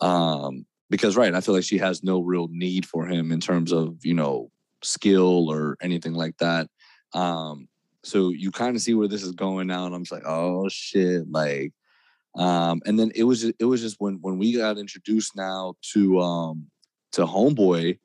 Um, 0.00 0.66
because 0.90 1.16
right, 1.16 1.34
I 1.34 1.40
feel 1.40 1.54
like 1.54 1.64
she 1.64 1.78
has 1.78 2.02
no 2.02 2.20
real 2.20 2.48
need 2.50 2.86
for 2.86 3.06
him 3.06 3.32
in 3.32 3.40
terms 3.40 3.72
of 3.72 4.04
you 4.04 4.14
know 4.14 4.50
skill 4.82 5.50
or 5.50 5.76
anything 5.82 6.14
like 6.14 6.36
that. 6.38 6.68
Um, 7.14 7.68
so 8.04 8.30
you 8.30 8.50
kind 8.50 8.76
of 8.76 8.82
see 8.82 8.94
where 8.94 9.08
this 9.08 9.22
is 9.22 9.32
going 9.32 9.66
now, 9.66 9.86
and 9.86 9.94
I'm 9.94 10.02
just 10.02 10.12
like, 10.12 10.26
oh 10.26 10.68
shit, 10.68 11.30
like 11.30 11.72
Um, 12.36 12.80
and 12.86 12.98
then 12.98 13.10
it 13.14 13.24
was 13.24 13.44
it 13.44 13.64
was 13.64 13.80
just 13.80 13.96
when 13.98 14.18
when 14.20 14.38
we 14.38 14.56
got 14.56 14.78
introduced 14.78 15.36
now 15.36 15.74
to 15.92 16.20
um 16.20 16.66
to 17.12 17.24
Homeboy, 17.26 17.98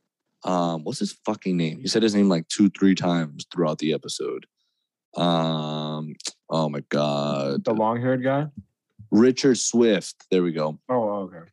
um, 0.44 0.84
what's 0.84 1.00
his 1.00 1.14
fucking 1.26 1.56
name? 1.58 1.80
He 1.80 1.88
said 1.88 2.04
his 2.04 2.16
name 2.16 2.30
like 2.30 2.48
two, 2.48 2.70
three 2.70 2.96
times 2.96 3.46
throughout 3.52 3.80
the 3.80 3.94
episode. 3.94 4.46
Um, 5.16 6.16
oh 6.50 6.70
my 6.70 6.82
god, 6.90 7.64
The 7.64 7.74
long 7.74 8.02
haired 8.02 8.24
guy. 8.24 8.48
Richard 9.12 9.60
Swift. 9.60 10.16
There 10.32 10.42
we 10.42 10.54
go. 10.54 10.80
Oh, 10.90 11.30
okay. 11.30 11.50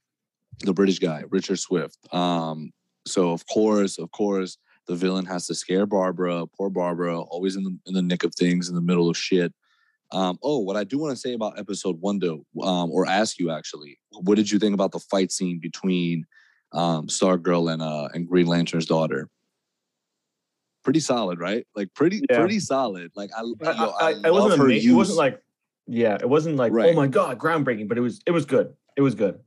The 0.65 0.73
British 0.75 0.99
guy, 0.99 1.25
Richard 1.31 1.59
Swift. 1.59 1.99
Um, 2.15 2.73
so 3.07 3.31
of 3.33 3.47
course, 3.47 3.99
of 3.99 4.11
course, 4.11 4.59
the 4.87 4.95
villain 4.95 5.25
has 5.27 5.47
to 5.47 5.55
scare 5.55 5.87
Barbara. 5.87 6.47
Poor 6.47 6.71
Barbara, 6.71 7.21
always 7.21 7.57
in 7.57 7.65
the 7.65 7.79
in 7.87 7.95
the 7.95 8.03
nick 8.03 8.25
of 8.25 8.35
things, 8.35 8.69
in 8.69 8.75
the 8.75 8.81
middle 8.81 9.09
of 9.09 9.17
shit. 9.17 9.53
Um, 10.13 10.39
oh, 10.43 10.59
what 10.59 10.77
I 10.77 10.85
do 10.85 10.99
want 10.99 11.13
to 11.13 11.21
say 11.21 11.35
about 11.35 11.59
episode 11.59 12.01
one, 12.01 12.19
though, 12.19 12.45
um, 12.63 12.91
or 12.91 13.07
ask 13.07 13.39
you 13.39 13.51
actually, 13.51 13.99
what 14.11 14.35
did 14.35 14.51
you 14.51 14.59
think 14.59 14.75
about 14.75 14.91
the 14.91 14.99
fight 14.99 15.31
scene 15.31 15.61
between 15.61 16.27
um, 16.73 17.07
Stargirl 17.07 17.73
and 17.73 17.81
uh, 17.81 18.09
and 18.13 18.29
Green 18.29 18.47
Lantern's 18.47 18.87
daughter? 18.87 19.29
Pretty 20.83 21.01
solid, 21.01 21.39
right? 21.39 21.67
Like 21.77 21.93
pretty, 21.95 22.23
Yeah. 22.29 22.39
pretty 22.39 22.59
solid. 22.59 23.13
Like 23.15 23.31
I, 23.37 23.41
I, 23.41 23.45
yo, 23.45 23.55
I, 23.63 24.07
I, 24.07 24.09
I, 24.09 24.13
love 24.31 24.45
wasn't 24.45 24.63
amazing. 24.63 24.93
It 24.93 24.95
wasn't 24.95 25.19
like, 25.19 25.43
yeah, 25.87 26.15
it 26.19 26.29
wasn't 26.29 26.57
like, 26.57 26.73
Right. 26.73 26.89
oh 26.89 26.95
my 26.95 27.07
god, 27.07 27.39
groundbreaking. 27.39 27.87
But 27.87 27.99
it 27.99 28.01
was, 28.01 28.23
it 28.27 28.31
was 28.31 28.47
good. 28.47 28.73
It 28.97 29.03
was 29.03 29.15
good. 29.15 29.39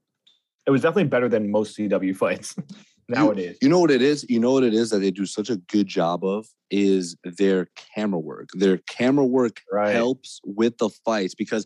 It 0.66 0.72
was 0.72 0.82
definitely 0.82 1.06
better 1.10 1.28
than 1.30 1.52
most 1.52 1.78
CW 1.78 2.16
fights 2.16 2.56
nowadays. 3.10 3.58
You 3.62 3.70
know 3.70 3.80
what 3.80 3.92
it 3.92 4.02
is? 4.02 4.26
You 4.30 4.40
know 4.40 4.52
what 4.54 4.64
it 4.64 4.74
is 4.74 4.90
that 4.92 5.00
they 5.00 5.12
do 5.12 5.26
such 5.26 5.50
a 5.50 5.58
good 5.58 5.88
job 5.88 6.24
of 6.24 6.46
is 6.72 7.16
their 7.24 7.68
camera 7.96 8.20
work. 8.20 8.50
Their 8.54 8.78
camera 8.78 9.26
work 9.26 9.62
Right. 9.72 9.94
helps 9.94 10.40
with 10.46 10.78
the 10.78 10.90
fights 11.06 11.36
because 11.36 11.66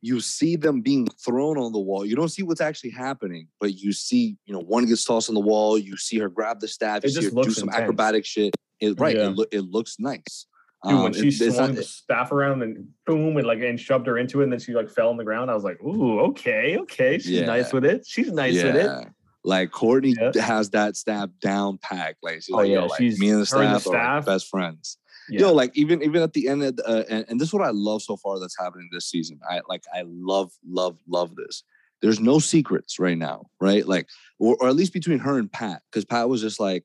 you 0.00 0.20
see 0.20 0.56
them 0.56 0.80
being 0.80 1.06
thrown 1.24 1.58
on 1.58 1.72
the 1.72 1.78
wall. 1.78 2.06
You 2.06 2.14
don't 2.16 2.28
see 2.28 2.42
what's 2.44 2.60
actually 2.60 2.90
happening, 2.90 3.48
but 3.60 3.74
you 3.74 3.92
see, 3.92 4.36
you 4.46 4.54
know, 4.54 4.60
one 4.60 4.86
gets 4.86 5.04
tossed 5.04 5.28
on 5.28 5.34
the 5.34 5.40
wall. 5.40 5.76
You 5.76 5.96
see 5.96 6.18
her 6.18 6.28
grab 6.28 6.60
the 6.60 6.68
staff. 6.68 7.02
You 7.02 7.08
It 7.08 7.14
see 7.14 7.20
just 7.22 7.36
her 7.36 7.42
do 7.42 7.50
some 7.50 7.68
intense. 7.68 7.82
acrobatic 7.82 8.24
shit. 8.24 8.54
It, 8.80 8.98
right. 9.00 9.16
Yeah. 9.16 9.26
It, 9.30 9.36
loo- 9.36 9.46
it 9.50 9.60
looks 9.62 9.96
nice. 9.98 10.46
Dude, 10.84 10.94
when 10.94 11.06
Um, 11.06 11.12
she 11.12 11.28
it- 11.28 11.52
swung 11.54 11.68
not- 11.68 11.76
the 11.76 11.82
staff 11.82 12.30
around 12.30 12.62
and 12.62 12.88
boom, 13.04 13.36
and 13.36 13.46
like 13.46 13.60
and 13.60 13.78
shoved 13.80 14.06
her 14.06 14.16
into 14.16 14.40
it, 14.40 14.44
and 14.44 14.52
then 14.52 14.60
she 14.60 14.74
like 14.74 14.88
fell 14.88 15.08
on 15.08 15.16
the 15.16 15.24
ground. 15.24 15.50
I 15.50 15.54
was 15.54 15.64
like, 15.64 15.82
ooh, 15.82 16.20
okay, 16.20 16.76
okay, 16.78 17.18
she's 17.18 17.30
Yeah. 17.30 17.46
nice 17.46 17.72
with 17.72 17.84
it. 17.84 18.06
She's 18.06 18.30
nice 18.32 18.54
with 18.62 18.76
it. 18.76 19.08
Like 19.44 19.70
Courtney 19.72 20.14
Yeah. 20.20 20.40
has 20.42 20.70
that 20.70 20.96
staff 20.96 21.30
down 21.40 21.78
packed. 21.78 22.18
Like 22.22 22.36
she's 22.42 22.50
Oh, 22.52 22.58
like, 22.58 22.68
yeah, 22.68 22.74
yo, 22.80 22.86
like 22.86 22.98
she's- 23.00 23.18
me 23.18 23.30
and 23.30 23.44
the 23.44 23.56
her 23.56 23.62
and 23.62 23.74
the 23.74 23.80
staff, 23.80 23.92
are 23.94 24.16
like 24.18 24.26
best 24.26 24.48
friends. 24.48 24.98
Yeah. 25.30 25.40
Yo, 25.40 25.52
like 25.52 25.76
even 25.76 26.00
even 26.02 26.22
at 26.22 26.32
the 26.32 26.48
end 26.48 26.62
of 26.62 26.76
the, 26.76 26.86
uh, 26.88 27.04
and, 27.08 27.24
and 27.28 27.40
this 27.40 27.48
is 27.48 27.54
what 27.54 27.62
I 27.66 27.70
love 27.70 28.00
so 28.02 28.16
far 28.16 28.38
that's 28.38 28.56
happening 28.58 28.88
this 28.92 29.06
season. 29.06 29.40
I 29.50 29.60
like 29.68 29.82
I 29.92 30.04
love 30.06 30.52
love 30.66 30.98
love 31.08 31.34
this. 31.36 31.64
There's 32.02 32.20
no 32.20 32.38
secrets 32.38 32.98
right 33.00 33.18
now, 33.18 33.46
right? 33.60 33.86
Like 33.86 34.08
or, 34.38 34.56
or 34.60 34.68
at 34.68 34.76
least 34.76 34.92
between 34.92 35.18
her 35.18 35.38
and 35.38 35.50
Pat, 35.50 35.82
because 35.90 36.04
Pat 36.04 36.28
was 36.28 36.40
just 36.40 36.60
like 36.60 36.84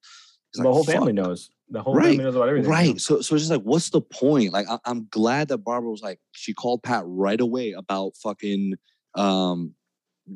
the 0.55 0.63
like, 0.63 0.73
whole 0.73 0.83
family 0.83 1.13
knows. 1.13 1.49
The 1.73 1.81
whole 1.81 1.95
Right, 1.95 2.09
family 2.09 2.23
knows 2.23 2.35
about 2.35 2.49
everything. 2.49 2.69
Right. 2.69 3.01
So 3.01 3.21
so 3.21 3.33
it's 3.33 3.45
just 3.45 3.51
like, 3.51 3.63
what's 3.63 3.89
the 3.89 3.99
point? 3.99 4.53
Like 4.53 4.67
I, 4.69 4.77
I'm 4.85 5.07
glad 5.09 5.47
that 5.47 5.57
Barbara 5.57 5.89
was 5.89 6.03
like, 6.03 6.19
she 6.31 6.53
called 6.53 6.83
Pat 6.83 7.01
right 7.05 7.41
away 7.41 7.71
about 7.71 8.15
fucking 8.17 8.75
um 9.15 9.73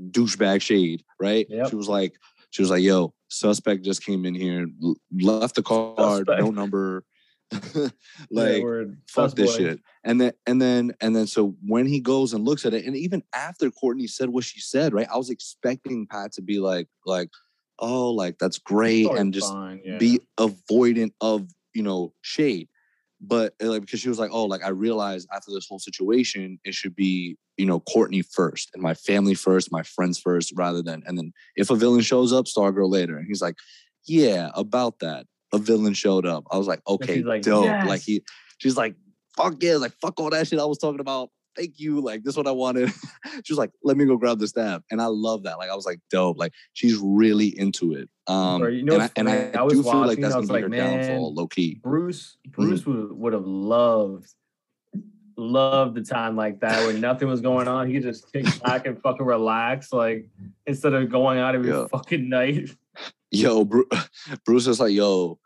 douchebag 0.10 0.62
shade, 0.62 1.04
right? 1.20 1.46
Yep. 1.48 1.70
She 1.70 1.76
was 1.76 1.88
like, 1.88 2.14
she 2.50 2.64
was 2.64 2.72
like, 2.72 2.82
yo, 2.82 3.14
suspect 3.28 3.86
just 3.86 4.04
came 4.04 4.26
in 4.26 4.34
here, 4.34 4.68
left 5.14 5.56
the 5.56 5.62
card, 5.62 6.28
no 6.28 6.50
number. 6.50 7.04
Like 8.32 8.64
word. 8.64 8.98
fuck 9.08 9.36
this 9.36 9.56
shit. 9.56 9.80
And 10.04 10.20
then 10.20 10.34
and 10.48 10.60
then 10.60 10.92
and 11.02 11.16
then 11.16 11.28
so 11.28 11.56
when 11.64 11.86
he 11.86 12.00
goes 12.00 12.34
and 12.34 12.44
looks 12.44 12.66
at 12.66 12.74
it, 12.74 12.86
and 12.86 12.96
even 12.98 13.22
after 13.32 13.70
Courtney 13.70 14.08
said 14.08 14.30
what 14.30 14.44
she 14.44 14.60
said, 14.60 14.92
right? 14.92 15.08
I 15.14 15.18
was 15.18 15.30
expecting 15.30 16.08
Pat 16.08 16.32
to 16.34 16.42
be 16.42 16.60
like, 16.60 16.88
like, 17.06 17.30
oh, 17.80 18.12
like 18.12 18.38
that's 18.40 18.58
great, 18.58 19.10
and 19.10 19.34
just 19.34 19.52
fine, 19.52 19.82
yeah. 19.84 19.98
be 19.98 20.20
avoidant 20.40 21.12
of 21.22 21.48
you 21.74 21.84
know 21.84 22.14
shade. 22.22 22.68
But 23.20 23.54
uh, 23.62 23.68
like 23.68 23.82
because 23.82 24.00
she 24.00 24.10
was 24.10 24.20
like, 24.20 24.32
oh, 24.32 24.46
like 24.46 24.64
I 24.64 24.70
realized 24.70 25.28
after 25.34 25.52
this 25.52 25.68
whole 25.68 25.80
situation, 25.80 26.60
it 26.64 26.74
should 26.74 26.96
be 26.96 27.38
you 27.58 27.66
know 27.66 27.80
Courtney 27.80 28.22
first 28.22 28.70
and 28.74 28.84
my 28.84 28.94
family 28.94 29.34
first, 29.34 29.72
my 29.72 29.84
friends 29.84 30.20
first, 30.20 30.54
rather 30.56 30.82
than 30.82 31.04
and 31.06 31.18
then 31.18 31.34
if 31.56 31.70
a 31.70 31.76
villain 31.76 32.02
shows 32.02 32.32
up, 32.32 32.46
Stargirl 32.46 32.90
later. 32.90 33.18
And 33.18 33.28
he's 33.28 33.42
like, 33.42 33.56
yeah, 34.06 34.52
about 34.54 35.00
that. 35.00 35.26
A 35.54 35.58
villain 35.58 35.94
showed 35.94 36.26
up. 36.26 36.44
I 36.52 36.58
was 36.58 36.68
like, 36.68 36.82
okay, 36.88 37.24
like, 37.24 37.42
dope. 37.42 37.66
"Yes." 37.66 37.88
Like 37.88 38.02
he, 38.02 38.22
she's 38.58 38.76
like, 38.76 38.96
fuck 39.38 39.56
yeah, 39.62 39.78
like 39.78 39.94
fuck 40.02 40.20
all 40.20 40.30
that 40.30 40.48
shit 40.48 40.60
I 40.60 40.66
was 40.66 40.78
talking 40.78 41.00
about. 41.00 41.30
Thank 41.58 41.80
you. 41.80 42.00
Like 42.00 42.24
this 42.24 42.34
is 42.34 42.38
what 42.38 42.48
I 42.48 42.52
wanted. 42.52 42.92
she 43.44 43.52
was 43.52 43.58
like, 43.58 43.72
let 43.84 43.98
me 43.98 44.06
go 44.06 44.16
grab 44.18 44.40
the 44.40 44.48
staff, 44.48 44.84
and 44.92 45.02
I 45.02 45.08
love 45.08 45.44
that. 45.44 45.58
Like 45.58 45.70
I 45.70 45.76
was 45.76 45.86
like, 45.86 46.00
dope. 46.12 46.38
Like 46.38 46.54
she's 46.74 46.98
really 47.02 47.48
into 47.60 47.94
it. 47.94 48.10
Um, 48.28 48.60
Bro, 48.62 48.70
you 48.70 48.84
know 48.84 48.94
and 48.94 49.04
I, 49.04 49.10
and 49.16 49.30
I. 49.30 49.60
I 49.60 49.64
was 49.64 49.74
do 49.74 49.84
feel 49.84 49.94
like 49.94 50.08
watching, 50.08 50.22
that's 50.22 50.36
was 50.36 50.48
gonna 50.48 50.70
be 50.70 50.78
her 50.78 50.84
like, 50.84 50.92
downfall, 50.92 51.28
man, 51.30 51.36
low 51.36 51.48
key. 51.48 51.80
Bruce 51.82 52.38
Mm-hmm. 52.48 52.62
Bruce 52.62 52.86
would, 52.86 53.12
would 53.14 53.34
have 53.34 53.46
loved 53.46 54.30
loved 55.40 55.96
the 55.96 56.02
time 56.02 56.36
like 56.36 56.60
that 56.62 56.80
where 56.86 56.94
nothing 56.98 57.28
was 57.28 57.42
going 57.42 57.68
on. 57.68 57.88
He 57.88 57.94
could 57.94 58.04
just 58.04 58.32
kick 58.34 58.46
back 58.64 58.86
and 58.88 59.00
fucking 59.02 59.26
relax, 59.26 59.94
like 59.94 60.28
instead 60.66 60.94
of 60.94 61.10
going 61.10 61.40
out 61.40 61.56
every 61.56 61.70
Yeah. 61.70 61.88
fucking 61.92 62.28
night. 62.30 62.70
Yo, 63.32 63.64
Bru- 63.66 63.88
Bruce 64.46 64.68
is 64.68 64.80
like, 64.80 64.94
yo, 64.94 65.38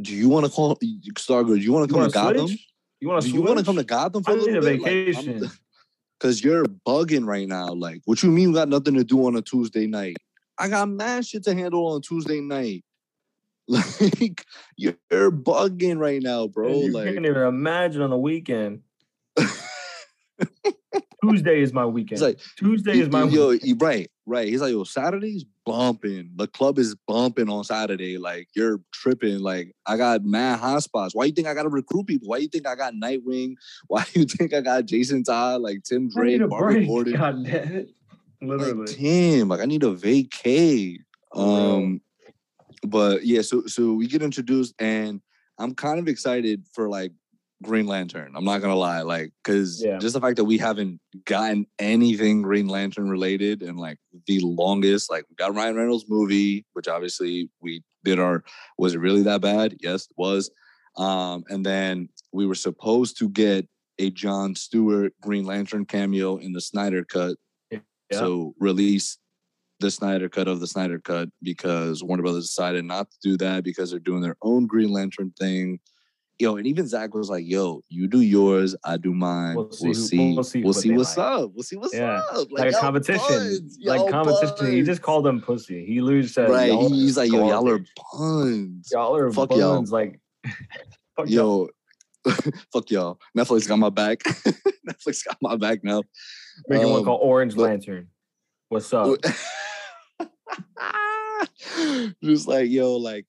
do 0.00 0.14
you 0.14 0.28
want 0.28 0.46
to 0.46 0.52
call 0.52 0.76
Stargirl? 0.76 1.56
Do 1.56 1.60
you 1.60 1.72
want 1.72 1.88
to 1.88 1.94
come 1.94 2.02
to 2.04 2.08
to 2.08 2.14
Gotham? 2.14 2.48
switch? 2.48 2.68
You 3.04 3.10
want 3.10 3.22
to 3.22 3.28
you 3.28 3.42
want 3.42 3.58
to 3.58 3.64
come 3.66 3.76
to 3.76 3.84
Gotham 3.84 4.22
for 4.22 4.30
I 4.30 4.32
a 4.32 4.36
need 4.38 4.44
little 4.46 4.66
a 4.66 4.70
bit? 4.70 4.80
Like, 4.80 4.90
vacation. 4.90 5.50
Cause 6.20 6.42
you're 6.42 6.64
bugging 6.64 7.26
right 7.26 7.46
now. 7.46 7.68
Like, 7.68 8.00
what 8.06 8.22
you 8.22 8.30
mean? 8.30 8.48
You 8.48 8.54
got 8.54 8.70
nothing 8.70 8.94
to 8.94 9.04
do 9.04 9.26
on 9.26 9.36
a 9.36 9.42
Tuesday 9.42 9.86
night? 9.86 10.16
I 10.56 10.68
got 10.68 10.88
mad 10.88 11.26
shit 11.26 11.44
to 11.44 11.52
handle 11.54 11.86
on 11.88 12.00
Tuesday 12.00 12.40
night. 12.40 12.82
Like, 13.66 14.44
you're 14.76 15.30
bugging 15.30 15.98
right 15.98 16.22
now, 16.22 16.46
bro. 16.46 16.68
you 16.68 16.92
like, 16.92 17.12
can't 17.12 17.24
even 17.24 17.42
imagine 17.42 18.02
on 18.02 18.10
the 18.10 18.16
weekend. 18.16 18.80
Tuesday 21.22 21.62
is 21.62 21.72
my 21.72 21.86
weekend. 21.86 22.20
Like, 22.20 22.40
Tuesday 22.56 23.00
is 23.00 23.08
my 23.08 23.24
yo, 23.24 23.48
weekend. 23.48 23.82
right, 23.82 24.10
right. 24.26 24.48
He's 24.48 24.60
like, 24.60 24.72
yo, 24.72 24.84
Saturday's 24.84 25.46
bumping. 25.64 26.30
The 26.36 26.46
club 26.46 26.78
is 26.78 26.94
bumping 27.06 27.48
on 27.48 27.64
Saturday. 27.64 28.18
Like, 28.18 28.48
you're 28.54 28.80
tripping. 28.92 29.40
Like, 29.40 29.74
I 29.86 29.96
got 29.96 30.24
mad 30.24 30.60
hot 30.60 30.82
spots. 30.82 31.14
Why 31.14 31.24
you 31.24 31.32
think 31.32 31.48
I 31.48 31.54
gotta 31.54 31.68
recruit 31.68 32.06
people? 32.06 32.28
Why 32.28 32.38
you 32.38 32.48
think 32.48 32.66
I 32.66 32.74
got 32.74 32.94
Nightwing? 32.94 33.54
Why 33.88 34.04
you 34.14 34.24
think 34.24 34.54
I 34.54 34.60
got 34.60 34.86
Jason 34.86 35.24
Todd, 35.24 35.60
like 35.60 35.82
Tim 35.84 36.08
Drake, 36.08 36.40
Barbara. 36.48 36.84
Gordon? 36.84 37.14
God 37.14 37.44
damn 37.44 37.72
it. 37.72 37.90
Literally. 38.40 38.86
Like, 38.86 38.98
damn, 38.98 39.48
like 39.48 39.60
I 39.60 39.64
need 39.64 39.82
a 39.82 39.94
vacay. 39.94 40.98
Um, 41.34 42.00
but 42.86 43.24
yeah, 43.24 43.42
so 43.42 43.66
so 43.66 43.94
we 43.94 44.06
get 44.06 44.22
introduced, 44.22 44.74
and 44.78 45.20
I'm 45.58 45.74
kind 45.74 45.98
of 45.98 46.08
excited 46.08 46.66
for 46.72 46.88
like 46.88 47.12
Green 47.64 47.86
Lantern. 47.86 48.32
I'm 48.36 48.44
not 48.44 48.60
gonna 48.60 48.76
lie, 48.76 49.02
like, 49.02 49.32
cause 49.42 49.82
Yeah. 49.82 49.98
just 49.98 50.14
the 50.14 50.20
fact 50.20 50.36
that 50.36 50.44
we 50.44 50.58
haven't 50.58 51.00
gotten 51.24 51.66
anything 51.78 52.42
Green 52.42 52.68
Lantern 52.68 53.08
related 53.08 53.62
in 53.62 53.76
like 53.76 53.98
the 54.26 54.40
longest. 54.40 55.10
Like, 55.10 55.24
we 55.28 55.36
got 55.36 55.54
Ryan 55.54 55.76
Reynolds 55.76 56.06
movie, 56.08 56.64
which 56.74 56.88
obviously 56.88 57.50
we 57.60 57.82
did 58.04 58.18
our. 58.18 58.44
Was 58.78 58.94
it 58.94 58.98
really 58.98 59.22
that 59.22 59.40
bad? 59.40 59.76
Yes, 59.80 60.04
it 60.04 60.14
was. 60.16 60.50
Um, 60.96 61.44
and 61.48 61.64
then 61.66 62.08
we 62.32 62.46
were 62.46 62.54
supposed 62.54 63.18
to 63.18 63.28
get 63.28 63.66
a 63.98 64.10
John 64.10 64.54
Stewart 64.54 65.12
Green 65.20 65.44
Lantern 65.44 65.84
cameo 65.86 66.36
in 66.36 66.52
the 66.52 66.60
Snyder 66.60 67.04
cut. 67.04 67.36
Yeah. 67.70 67.80
So 68.12 68.54
release 68.58 69.18
the 69.80 69.90
Snyder 69.90 70.28
cut 70.28 70.46
of 70.48 70.60
the 70.60 70.66
Snyder 70.66 70.98
cut 70.98 71.28
because 71.42 72.02
Warner 72.02 72.22
Brothers 72.22 72.46
decided 72.46 72.84
not 72.84 73.10
to 73.10 73.16
do 73.22 73.36
that 73.38 73.64
because 73.64 73.90
they're 73.90 74.00
doing 74.00 74.20
their 74.22 74.36
own 74.42 74.66
Green 74.66 74.90
Lantern 74.90 75.32
thing. 75.38 75.80
Yo, 76.40 76.56
and 76.56 76.66
even 76.66 76.86
Zach 76.86 77.14
was 77.14 77.30
like, 77.30 77.44
"Yo, 77.46 77.80
you 77.88 78.08
do 78.08 78.20
yours, 78.20 78.74
I 78.84 78.96
do 78.96 79.14
mine. 79.14 79.54
We'll 79.54 79.66
We'll 79.80 79.94
see 79.94 79.94
see. 79.94 80.18
We'll 80.18 80.34
we'll 80.34 80.44
see. 80.44 80.62
see 80.82 80.90
what 80.90 80.96
what's 80.98 81.16
like." 81.16 81.26
up. 81.26 81.50
We'll 81.54 81.62
see 81.62 81.76
what's 81.76 81.94
Yeah. 81.94 82.22
up. 82.32 82.48
like 82.50 82.72
a 82.72 82.76
competition. 82.76 83.20
buns. 83.28 83.78
like 83.84 84.10
competition. 84.10 84.72
He 84.72 84.82
just 84.82 85.00
called 85.00 85.24
them 85.24 85.40
pussy. 85.40 85.84
He 85.86 86.00
literally 86.00 86.26
said, 86.26 86.50
right. 86.50 86.72
He's 86.72 87.16
like, 87.16 87.30
"Yo, 87.30 87.48
y'all 87.48 87.68
are 87.68 87.84
puns. 88.12 88.88
y'all 88.92 89.14
are 89.16 89.30
Fuck 89.30 89.52
y'all. 89.54 89.84
Like, 89.86 90.18
fuck 91.16 91.28
y'all. 91.28 91.68
Yo, 92.24 92.32
fuck 92.72 92.90
y'all. 92.90 93.20
Netflix 93.38 93.68
got 93.68 93.78
my 93.78 93.90
back. 93.90 94.18
Netflix 94.88 95.24
got 95.24 95.36
my 95.40 95.56
back 95.56 95.84
now. 95.84 96.02
Making 96.68 96.90
one 96.90 96.98
um, 97.00 97.04
called 97.04 97.20
Orange 97.22 97.54
but- 97.54 97.62
Lantern. 97.62 98.08
What's 98.70 98.92
up? 98.92 99.18
just 102.22 102.48
like 102.48 102.70
yo, 102.70 102.96
like 102.96 103.26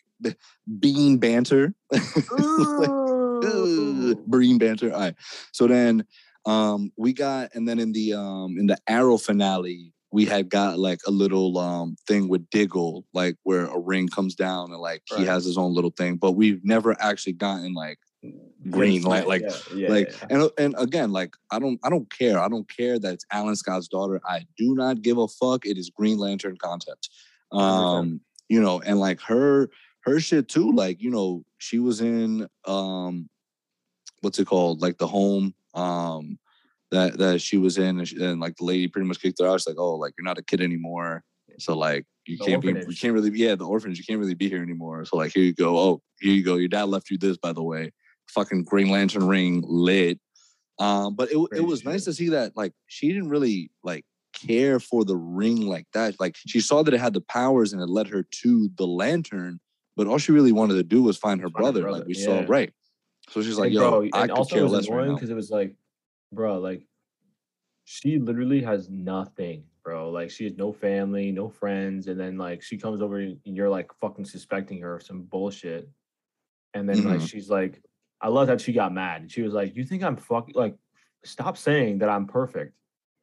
bean 0.80 1.18
banter. 1.18 1.74
Bean 4.30 4.57
banter. 4.57 4.93
All 4.93 4.99
right. 4.99 5.16
So 5.51 5.68
then 5.68 6.05
um 6.45 6.91
we 6.97 7.13
got 7.13 7.53
and 7.55 7.68
then 7.68 7.80
in 7.80 7.91
the 7.91 8.13
um 8.13 8.57
in 8.57 8.68
the 8.68 8.78
arrow 8.88 9.18
finale, 9.18 9.93
we 10.11 10.26
had 10.26 10.49
got 10.49 10.80
like 10.80 10.99
a 11.07 11.11
little 11.11 11.57
um 11.57 11.95
thing 12.07 12.28
with 12.28 12.49
Diggle, 12.49 13.05
like 13.13 13.36
where 13.43 13.66
a 13.66 13.80
ring 13.80 14.07
comes 14.07 14.36
down 14.36 14.72
and 14.72 14.80
like 14.80 15.03
he 15.18 15.26
has 15.26 15.45
his 15.45 15.57
own 15.57 15.74
little 15.74 15.91
thing, 15.91 16.16
but 16.18 16.34
we've 16.34 16.63
never 16.63 16.95
actually 16.99 17.34
gotten 17.34 17.74
like 17.74 17.99
Green 18.70 19.03
Lan- 19.03 19.28
like- 19.28 19.41
yeah, 19.43 19.55
yeah, 19.76 19.89
like 19.89 20.09
yeah. 20.09 20.28
and 20.30 20.49
and 20.57 20.76
again 20.80 21.11
like 21.11 21.36
i 21.51 21.59
don't 21.59 21.80
i 21.84 21.89
don't 21.89 22.09
care 22.11 22.39
i 22.39 22.47
don't 22.47 22.68
care 22.76 22.97
that 22.97 23.13
it's 23.13 23.26
alan 23.32 23.55
scott's 23.55 23.88
daughter 23.88 24.20
i 24.28 24.39
do 24.57 24.74
not 24.74 25.03
give 25.03 25.20
a 25.20 25.28
fuck 25.28 25.68
it 25.68 25.78
is 25.78 25.91
green 25.91 26.18
lantern 26.18 26.57
content 26.57 27.07
um 27.51 28.20
you 28.49 28.59
know 28.59 28.82
and 28.82 28.99
like 28.99 29.22
her 29.22 29.70
her 30.05 30.19
shit 30.19 30.47
too 30.47 30.71
like 30.71 31.01
you 31.01 31.09
know 31.09 31.43
she 31.57 31.79
was 31.79 32.01
in 32.01 32.47
um 32.65 33.29
what's 34.21 34.39
it 34.39 34.47
called? 34.47 34.81
Like 34.81 34.97
the 34.97 35.07
home 35.07 35.53
um 35.73 36.39
that 36.91 37.17
that 37.17 37.41
she 37.41 37.57
was 37.57 37.77
in 37.77 37.99
and, 37.99 38.07
she, 38.07 38.23
and 38.23 38.39
like 38.39 38.55
the 38.57 38.65
lady 38.65 38.87
pretty 38.87 39.07
much 39.07 39.21
kicked 39.21 39.39
her 39.39 39.47
out. 39.47 39.59
She's 39.59 39.67
like 39.67 39.79
oh 39.79 39.95
like 39.95 40.13
you're 40.17 40.25
not 40.25 40.37
a 40.37 40.43
kid 40.43 40.61
anymore. 40.61 41.23
So 41.59 41.77
like 41.77 42.05
you 42.25 42.37
The 42.37 42.45
can't 42.45 42.61
be 42.61 42.67
you 42.69 42.95
can't 42.99 43.13
really 43.13 43.31
yeah 43.37 43.55
the 43.55 43.65
orphanage. 43.65 43.97
You 43.97 44.03
can't 44.03 44.19
really 44.19 44.35
be 44.35 44.49
here 44.49 44.61
anymore. 44.61 45.05
So 45.05 45.17
like 45.17 45.33
here 45.33 45.43
you 45.43 45.53
go. 45.53 45.77
Oh 45.77 46.01
here 46.19 46.33
you 46.33 46.43
go. 46.43 46.55
Your 46.55 46.69
dad 46.69 46.85
left 46.85 47.09
you 47.09 47.17
this 47.17 47.37
by 47.37 47.53
the 47.53 47.63
way. 47.63 47.91
Fucking 48.29 48.63
green 48.63 48.89
lantern 48.89 49.27
ring 49.27 49.63
lit. 49.65 50.19
Um 50.79 51.15
but 51.15 51.31
it, 51.31 51.37
it 51.37 51.49
Crazy 51.49 51.65
was 51.65 51.85
nice 51.85 52.05
to 52.05 52.13
see 52.13 52.29
that 52.29 52.55
like 52.55 52.73
she 52.87 53.07
didn't 53.09 53.29
really 53.29 53.71
like 53.83 54.05
care 54.33 54.79
for 54.79 55.05
the 55.05 55.15
ring 55.15 55.61
like 55.61 55.87
that. 55.93 56.19
Like 56.19 56.35
she 56.35 56.59
saw 56.59 56.83
that 56.83 56.93
it 56.93 56.99
had 56.99 57.13
the 57.13 57.21
powers 57.21 57.73
and 57.73 57.81
it 57.81 57.89
led 57.89 58.07
her 58.07 58.23
to 58.41 58.69
the 58.77 58.85
lantern 58.85 59.59
but 59.95 60.07
all 60.07 60.17
she 60.17 60.31
really 60.31 60.51
wanted 60.51 60.75
to 60.75 60.83
do 60.83 61.01
was 61.03 61.17
find 61.17 61.41
her 61.41 61.49
Find 61.49 61.53
her 61.55 61.61
brother, 61.61 61.81
brother, 61.81 61.99
like 61.99 62.07
we 62.07 62.13
saw 62.13 62.43
right 62.47 62.71
so 63.29 63.41
she's 63.41 63.57
like 63.57 63.67
And 63.67 63.73
yo 63.73 63.79
bro, 63.79 64.01
i 64.01 64.21
and 64.21 64.21
could 64.21 64.31
also 64.31 64.55
care 64.55 64.61
it 64.61 64.63
was 64.63 64.73
less 64.73 64.87
right 64.87 64.93
annoying 64.97 65.15
because 65.15 65.29
it 65.29 65.35
was 65.35 65.49
like, 65.49 65.75
bro, 66.31 66.59
like 66.59 66.85
she 67.85 68.17
literally 68.17 68.61
has 68.61 68.89
nothing, 68.89 69.63
bro. 69.83 70.09
Like 70.09 70.31
she 70.31 70.43
has 70.45 70.53
no 70.57 70.73
family, 70.73 71.31
no 71.31 71.49
friends, 71.49 72.07
and 72.07 72.19
then 72.19 72.37
like 72.37 72.63
she 72.63 72.77
comes 72.77 73.01
over 73.01 73.19
and 73.19 73.39
you're 73.45 73.69
like 73.69 73.91
fucking 74.01 74.25
suspecting 74.25 74.81
her 74.81 74.95
of 74.95 75.03
some 75.03 75.21
bullshit, 75.23 75.89
and 76.73 76.89
then 76.89 77.03
like 77.03 77.19
Mhm. 77.19 77.29
she's 77.29 77.49
like, 77.49 77.81
I 78.21 78.29
love 78.29 78.47
that 78.47 78.61
she 78.61 78.73
got 78.73 78.91
mad. 78.93 79.21
And 79.21 79.31
she 79.31 79.41
was 79.43 79.53
like, 79.53 79.75
"You 79.75 79.83
think 79.83 80.03
I'm 80.03 80.15
fucking 80.17 80.55
like? 80.55 80.75
Stop 81.23 81.57
saying 81.57 81.99
that 81.99 82.09
I'm 82.09 82.25
perfect." 82.27 82.73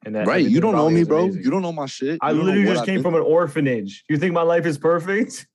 And 0.05 0.15
that 0.15 0.27
right 0.27 0.45
you 0.45 0.59
don't 0.61 0.75
know 0.75 0.89
me 0.89 1.03
bro 1.03 1.25
amazing." 1.25 1.43
you 1.43 1.51
don't 1.51 1.61
know 1.61 1.71
my 1.73 1.85
shit 1.85 2.19
I 2.21 2.31
You 2.31 2.37
don't 2.37 2.45
literally 2.45 2.67
just 2.73 2.85
came 2.85 3.01
from 3.01 3.15
an 3.15 3.21
orphanage. 3.21 4.03
You 4.09 4.17
think 4.17 4.33
my 4.33 4.41
life 4.43 4.65
is 4.65 4.77
perfect? 4.77 5.47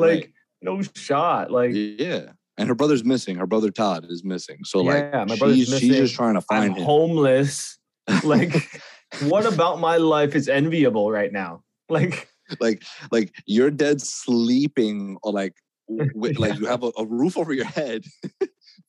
Like 0.00 0.20
Right. 0.20 0.32
no 0.62 0.82
shot. 0.94 1.50
Like 1.50 1.72
yeah 1.74 2.32
and 2.58 2.68
her 2.68 2.74
brother's 2.74 3.04
missing 3.04 3.36
her 3.36 3.46
brother 3.46 3.70
todd 3.70 4.06
is 4.08 4.24
missing 4.24 4.58
so 4.64 4.82
Yeah, 4.82 4.90
like 4.90 5.28
my 5.28 5.36
brother's 5.36 5.58
she's, 5.58 5.78
she's 5.78 5.96
just 5.96 6.14
trying 6.14 6.34
to 6.34 6.42
I'm 6.50 6.62
find 6.62 6.76
him 6.76 6.84
homeless. 6.84 7.78
Like, 8.24 8.80
what 9.20 9.46
about 9.46 9.78
my 9.78 9.96
life 9.96 10.34
is 10.34 10.48
enviable 10.48 11.12
right 11.12 11.32
now? 11.32 11.62
Like, 11.88 12.28
like 12.60 12.82
like 13.12 13.32
you're 13.46 13.70
dead 13.70 14.02
sleeping 14.02 15.16
or 15.22 15.32
like 15.32 15.54
with, 15.88 16.38
like 16.38 16.58
you 16.58 16.66
have 16.66 16.82
a, 16.82 16.90
a 16.98 17.06
roof 17.06 17.38
over 17.38 17.52
your 17.52 17.66
head 17.66 18.04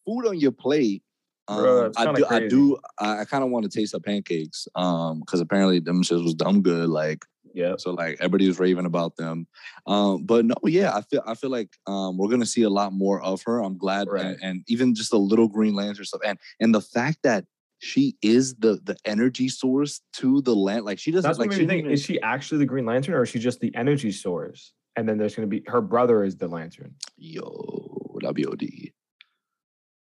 food 0.05 0.25
on 0.25 0.39
your 0.39 0.51
plate 0.51 1.03
um, 1.47 1.85
it's 1.87 1.97
I 1.97 2.13
do, 2.13 2.25
I 2.29 2.47
do, 2.47 2.77
I, 2.99 3.19
I 3.21 3.25
kind 3.25 3.43
of 3.43 3.49
want 3.49 3.69
to 3.69 3.69
taste 3.69 3.91
the 3.91 3.99
pancakes, 3.99 4.67
um, 4.75 5.19
because 5.19 5.41
apparently 5.41 5.79
them 5.79 6.03
shits 6.03 6.23
was 6.23 6.33
dumb 6.33 6.61
good. 6.61 6.87
Like, 6.89 7.25
yeah, 7.53 7.75
so 7.77 7.91
like 7.91 8.17
everybody 8.19 8.47
was 8.47 8.59
raving 8.59 8.85
about 8.85 9.15
them. 9.15 9.47
Um, 9.87 10.25
but 10.25 10.45
no, 10.45 10.55
yeah, 10.65 10.95
I 10.95 11.01
feel, 11.01 11.23
I 11.25 11.35
feel 11.35 11.49
like 11.49 11.69
um, 11.87 12.17
we're 12.17 12.29
gonna 12.29 12.45
see 12.45 12.63
a 12.63 12.69
lot 12.69 12.93
more 12.93 13.21
of 13.21 13.41
her. 13.45 13.61
I'm 13.61 13.77
glad, 13.77 14.07
Right. 14.09 14.25
and, 14.25 14.37
and 14.41 14.63
even 14.67 14.93
just 14.95 15.13
a 15.13 15.17
little 15.17 15.47
Green 15.47 15.73
Lantern 15.75 16.05
stuff, 16.05 16.21
and 16.25 16.37
and 16.59 16.73
the 16.73 16.81
fact 16.81 17.19
that 17.23 17.45
she 17.79 18.15
is 18.21 18.55
the 18.55 18.79
the 18.83 18.95
energy 19.05 19.49
source 19.49 20.01
to 20.13 20.41
the 20.41 20.55
land, 20.55 20.85
like 20.85 20.99
she 20.99 21.11
doesn't 21.11 21.27
that's 21.27 21.39
like 21.39 21.49
what 21.49 21.57
she 21.57 21.65
made 21.65 21.77
me 21.77 21.81
think. 21.83 21.93
Is 21.93 22.03
she 22.03 22.21
actually 22.21 22.59
the 22.59 22.65
Green 22.65 22.85
Lantern, 22.85 23.15
or 23.15 23.23
is 23.23 23.29
she 23.29 23.39
just 23.39 23.59
the 23.59 23.73
energy 23.75 24.11
source? 24.11 24.73
And 24.95 25.07
then 25.07 25.17
there's 25.17 25.35
going 25.35 25.49
to 25.49 25.49
be 25.49 25.63
her 25.67 25.81
brother 25.81 26.23
is 26.23 26.35
the 26.35 26.47
Lantern. 26.47 26.93
Yo, 27.17 28.19
WOD. 28.21 28.91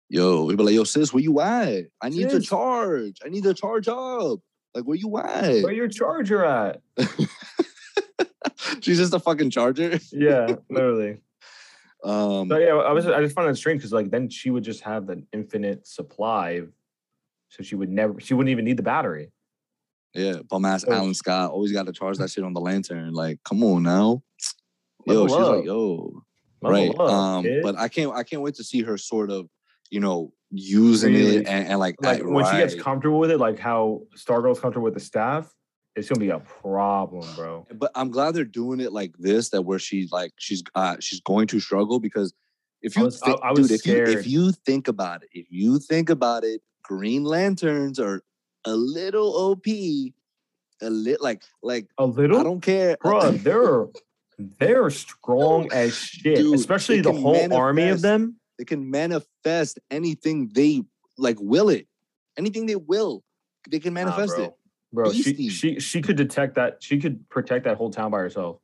Yo, 0.08 0.44
we 0.44 0.56
be 0.56 0.62
like, 0.64 0.74
yo, 0.74 0.82
sis, 0.82 1.12
where 1.12 1.22
you 1.22 1.40
at? 1.40 1.84
I 2.02 2.08
need 2.08 2.28
to 2.30 2.40
charge. 2.40 3.18
I 3.24 3.28
need 3.28 3.44
to 3.44 3.54
charge 3.54 3.86
up. 3.86 4.40
Like, 4.74 4.84
where 4.84 4.96
you 4.96 5.16
at? 5.18 5.62
Where 5.62 5.72
your 5.72 5.88
charger 5.88 6.44
at? 6.44 6.80
She's 8.84 8.98
just 8.98 9.14
a 9.14 9.18
fucking 9.20 9.50
charger. 9.50 9.98
Yeah, 10.12 10.56
literally. 10.68 11.20
Um, 12.02 12.48
So 12.48 12.56
yeah, 12.58 12.74
I 12.76 12.92
was 12.92 13.06
I 13.06 13.20
just 13.20 13.34
found 13.34 13.50
it 13.50 13.56
strange 13.56 13.80
because 13.80 13.92
like 13.92 14.10
then 14.10 14.28
she 14.30 14.50
would 14.50 14.64
just 14.64 14.80
have 14.82 15.08
an 15.10 15.26
infinite 15.32 15.86
supply, 15.86 16.62
so 17.48 17.62
she 17.62 17.74
would 17.74 17.90
never 17.90 18.18
she 18.20 18.34
wouldn't 18.34 18.50
even 18.50 18.64
need 18.64 18.76
the 18.78 18.82
battery. 18.82 19.30
yeah, 20.14 20.36
bum 20.48 20.64
ass 20.64 20.82
So- 20.82 20.92
Alan 20.92 21.14
Scott 21.14 21.50
always 21.50 21.72
got 21.72 21.86
to 21.86 21.92
charge 21.92 22.18
that 22.18 22.30
shit 22.30 22.44
on 22.44 22.54
the 22.54 22.60
lantern. 22.60 23.12
Like, 23.12 23.38
come 23.44 23.62
on 23.62 23.82
now. 23.82 24.22
Yo, 25.06 25.22
Level 25.24 25.28
she's 25.28 25.46
like, 25.48 25.64
yo, 25.64 26.22
Level 26.62 26.78
right. 26.88 26.90
up, 27.00 27.00
um, 27.00 27.42
kid. 27.44 27.62
but 27.62 27.78
I 27.78 27.88
can't, 27.88 28.12
I 28.14 28.22
can't 28.22 28.42
wait 28.42 28.54
to 28.56 28.64
see 28.64 28.82
her 28.82 28.98
sort 28.98 29.30
of, 29.30 29.48
you 29.90 29.98
know, 30.00 30.32
using 30.50 31.14
Really? 31.14 31.36
it 31.38 31.46
and, 31.46 31.68
and 31.68 31.78
like, 31.78 31.96
like 32.02 32.20
when 32.22 32.44
she 32.44 32.58
gets 32.58 32.74
comfortable 32.74 33.18
with 33.18 33.30
it, 33.30 33.38
like 33.38 33.58
how 33.58 34.02
Stargirl's 34.14 34.60
comfortable 34.60 34.84
with 34.84 34.92
the 34.94 35.00
staff, 35.00 35.50
it's 35.96 36.08
gonna 36.08 36.20
be 36.20 36.30
a 36.30 36.38
problem, 36.40 37.26
bro. 37.36 37.66
but 37.74 37.90
I'm 37.94 38.10
glad 38.10 38.34
they're 38.34 38.44
doing 38.44 38.80
it 38.80 38.92
like 38.92 39.14
this, 39.18 39.50
that 39.50 39.62
where 39.62 39.78
she's 39.78 40.12
like 40.12 40.32
she's 40.38 40.62
uh 40.74 40.96
she's 41.00 41.20
going 41.20 41.46
to 41.48 41.60
struggle 41.60 41.98
because 42.00 42.32
if 42.82 42.96
I 42.96 43.00
you 43.00 43.04
was- 43.06 43.22
I- 43.22 43.26
think, 43.26 43.40
I 43.42 43.52
was 43.52 43.68
dude, 43.68 43.70
if 43.80 43.86
you 43.86 44.04
if 44.18 44.26
you 44.26 44.52
think 44.52 44.88
about 44.88 45.22
it, 45.22 45.28
if 45.32 45.46
you 45.50 45.78
think 45.78 46.08
about 46.10 46.44
it, 46.44 46.62
Green 46.82 47.24
Lanterns 47.24 47.98
are 47.98 48.22
a 48.64 48.74
little 48.74 49.28
OP, 49.36 49.66
a 49.66 50.90
lit 50.90 51.20
like 51.20 51.42
like 51.62 51.88
A 51.98 52.06
little, 52.06 52.38
I 52.38 52.42
don't 52.42 52.60
care, 52.60 52.96
bro. 53.02 53.30
They're 53.32 53.86
they're 54.58 54.88
strong 54.90 55.70
as 55.72 55.94
shit, 55.94 56.36
Dude, 56.36 56.54
especially 56.54 57.00
the 57.02 57.12
whole 57.12 57.52
army 57.54 57.88
of 57.90 58.00
them. 58.00 58.36
they 58.58 58.64
can 58.64 58.90
manifest 58.90 59.78
anything 59.90 60.50
they 60.54 60.82
like 61.18 61.36
will 61.40 61.68
it, 61.68 61.86
anything 62.38 62.64
they 62.66 62.76
will, 62.76 63.22
they 63.68 63.78
can 63.80 63.92
manifest 63.92 64.36
bro. 64.36 64.44
it. 64.44 64.52
Bro, 64.92 65.12
she, 65.12 65.32
Beastie. 65.32 65.48
she 65.48 65.80
she 65.80 66.02
could 66.02 66.16
detect 66.16 66.54
that. 66.56 66.82
She 66.82 66.98
could 66.98 67.28
protect 67.28 67.64
that 67.64 67.76
whole 67.76 67.90
town 67.90 68.10
by 68.10 68.18
herself. 68.18 68.58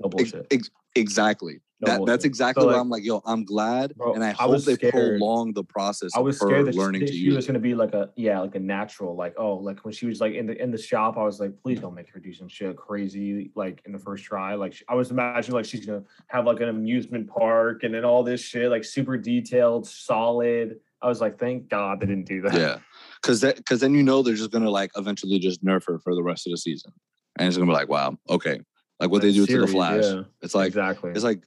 No 0.00 0.08
bullshit. 0.08 0.46
ex- 0.50 0.70
exactly. 0.96 1.60
No 1.82 1.86
that, 1.92 1.96
bullshit. 1.98 2.12
that's 2.12 2.24
exactly 2.24 2.62
So, 2.62 2.68
why 2.68 2.74
I'm 2.78 2.90
like, 2.90 3.04
yo, 3.04 3.22
I'm 3.24 3.44
glad, 3.44 3.94
bro, 3.96 4.14
and 4.14 4.24
I 4.24 4.30
I 4.30 4.32
hope 4.32 4.50
was 4.50 4.64
they 4.66 4.74
scared. 4.74 4.92
prolong 4.92 5.52
the 5.54 5.62
process. 5.64 6.10
I 6.14 6.18
was 6.20 6.38
scared 6.38 6.66
that 6.66 6.74
learning 6.74 7.02
she, 7.02 7.06
to 7.06 7.12
she 7.12 7.18
use 7.18 7.36
was 7.36 7.46
gonna 7.46 7.58
be 7.60 7.74
like 7.74 7.94
a 7.94 8.10
yeah, 8.16 8.40
like 8.40 8.54
a 8.56 8.58
natural, 8.60 9.14
like 9.14 9.34
oh, 9.38 9.54
like 9.54 9.84
when 9.84 9.94
she 9.94 10.06
was 10.06 10.20
like 10.20 10.34
in 10.34 10.46
the 10.46 10.60
in 10.60 10.70
the 10.72 10.78
shop, 10.78 11.16
I 11.16 11.22
was 11.22 11.38
like, 11.38 11.52
please 11.62 11.78
don't 11.80 11.94
make 11.94 12.10
her 12.10 12.18
do 12.20 12.34
some 12.34 12.48
shit 12.48 12.76
crazy 12.76 13.50
like 13.54 13.80
in 13.86 13.92
the 13.92 13.98
first 13.98 14.24
try. 14.24 14.54
Like 14.54 14.74
she- 14.74 14.84
I 14.88 14.94
was 14.94 15.10
imagining 15.10 15.54
like 15.54 15.64
she's 15.66 15.86
gonna 15.86 16.02
have 16.26 16.44
like 16.46 16.60
an 16.60 16.68
amusement 16.68 17.28
park 17.28 17.84
and 17.84 17.94
then 17.94 18.04
all 18.04 18.24
this 18.24 18.40
shit, 18.42 18.70
like 18.70 18.84
super 18.84 19.16
detailed, 19.16 19.86
solid. 19.86 20.80
I 21.02 21.08
was 21.08 21.20
like, 21.22 21.38
thank 21.38 21.68
God 21.70 22.00
they 22.00 22.06
didn't 22.06 22.26
do 22.26 22.42
that. 22.42 22.52
Yeah, 22.52 22.78
because 23.22 23.40
that 23.42 23.56
because 23.56 23.80
then 23.80 23.94
you 23.94 24.02
know 24.02 24.22
they're 24.22 24.34
just 24.34 24.50
gonna 24.50 24.70
like 24.70 24.90
eventually 24.96 25.38
just 25.38 25.64
nerf 25.64 25.84
her 25.86 25.98
for 25.98 26.14
the 26.14 26.22
rest 26.22 26.46
of 26.46 26.50
the 26.52 26.56
season, 26.56 26.92
and 27.38 27.48
it's 27.48 27.56
gonna 27.56 27.70
be 27.70 27.74
like, 27.74 27.88
wow, 27.88 28.16
okay, 28.28 28.60
like 28.98 29.10
what 29.10 29.22
they 29.22 29.32
do 29.32 29.46
to 29.46 29.52
the 29.60 29.66
Series, 29.66 29.72
Flash. 29.72 30.04
yeah, 30.04 30.22
It's 30.42 30.54
like 30.54 30.68
exactly. 30.68 31.10
it's 31.12 31.24
like 31.24 31.42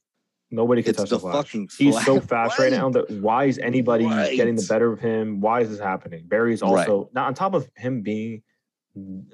Nobody 0.52 0.84
can 0.84 0.92
it's 0.92 1.00
touch 1.00 1.10
the 1.10 1.16
the 1.16 1.20
Flash. 1.22 1.34
fucking 1.36 1.70
He's 1.80 2.06
so 2.06 2.20
fast 2.20 2.60
right 2.60 2.72
now 2.72 2.88
that 2.92 3.10
why 3.10 3.46
is 3.46 3.58
anybody 3.58 4.06
getting 4.36 4.56
the 4.56 4.66
better 4.70 4.92
of 4.94 5.00
him? 5.00 5.42
Why 5.42 5.62
is 5.62 5.70
this 5.72 5.80
happening? 5.80 6.26
Barry's 6.28 6.62
Right. 6.62 6.88
also 6.88 7.10
not 7.14 7.26
on 7.28 7.34
top 7.34 7.56
of 7.56 7.68
him 7.76 8.02
being 8.04 8.44